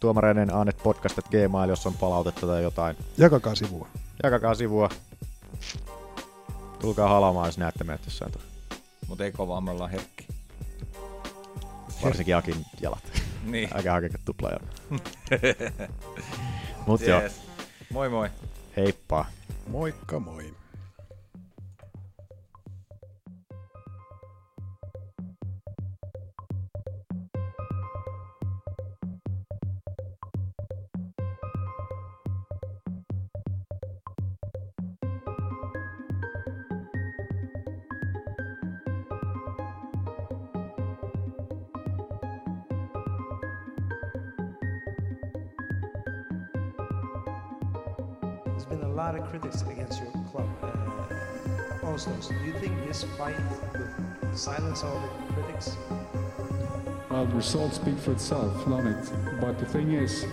tuomareiden 0.00 0.54
Annet 0.54 0.76
podcast 0.82 1.18
at 1.18 1.28
Gmail, 1.28 1.70
jos 1.70 1.86
on 1.86 1.94
palautetta 1.94 2.46
tai 2.46 2.62
jotain. 2.62 2.96
Jakakaa 3.18 3.54
sivua. 3.54 3.88
Jakakaa 4.22 4.54
sivua. 4.54 4.88
Tulkaa 6.80 7.08
halamaan, 7.08 7.48
jos 7.48 7.58
näette 7.58 7.84
meidät 7.84 8.04
jossain. 8.04 8.32
tuolla. 8.32 8.48
Mutta 9.08 9.24
ei 9.24 9.32
kovaa, 9.32 9.60
me 9.60 9.70
ollaan 9.70 9.90
herkki. 9.90 10.26
Varsinkin 12.04 12.36
Akin 12.36 12.66
jalat. 12.80 13.12
Niin. 13.44 13.68
Älkää 13.74 13.92
hakeko 13.92 14.18
tuplajalaa. 14.24 14.68
Mut 16.86 17.00
joo. 17.00 17.20
Yes. 17.20 17.42
Moi 17.92 18.08
moi. 18.08 18.30
Heippa. 18.76 19.24
Moikka 19.68 20.20
moi. 20.20 20.54
Lot 49.02 49.16
of 49.16 49.28
critics 49.30 49.62
against 49.62 50.00
your 50.00 50.12
club. 50.30 50.48
Uh, 50.62 51.96
do 51.96 52.34
you 52.46 52.52
think 52.60 52.86
this 52.86 53.02
fight 53.18 53.34
will 53.74 54.36
silence 54.36 54.84
all 54.84 55.00
the 55.00 55.32
critics? 55.32 55.76
Well, 57.10 57.26
the 57.26 57.34
results 57.34 57.76
speak 57.76 57.98
for 57.98 58.12
itself, 58.12 58.64
don't 58.64 58.86
it? 58.86 59.12
But 59.40 59.58
the 59.58 59.66
thing 59.66 59.94
is, 59.94 60.24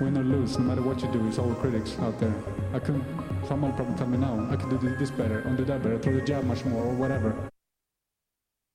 win 0.00 0.16
or 0.16 0.22
lose, 0.22 0.56
no 0.56 0.66
matter 0.66 0.82
what 0.82 1.02
you 1.02 1.10
do, 1.10 1.26
it's 1.26 1.40
all 1.40 1.48
the 1.48 1.56
critics 1.56 1.98
out 1.98 2.16
there. 2.20 2.34
I 2.74 2.78
could, 2.78 3.04
someone 3.48 3.74
probably 3.74 3.96
tell 3.96 4.06
me 4.06 4.18
now, 4.18 4.46
I 4.48 4.54
could 4.54 4.70
do 4.70 4.96
this 4.96 5.10
better, 5.10 5.40
undo 5.40 5.64
that 5.64 5.82
better, 5.82 5.98
throw 5.98 6.14
the 6.14 6.20
jab 6.20 6.44
much 6.44 6.64
more, 6.64 6.84
or 6.84 6.94
whatever. 6.94 7.51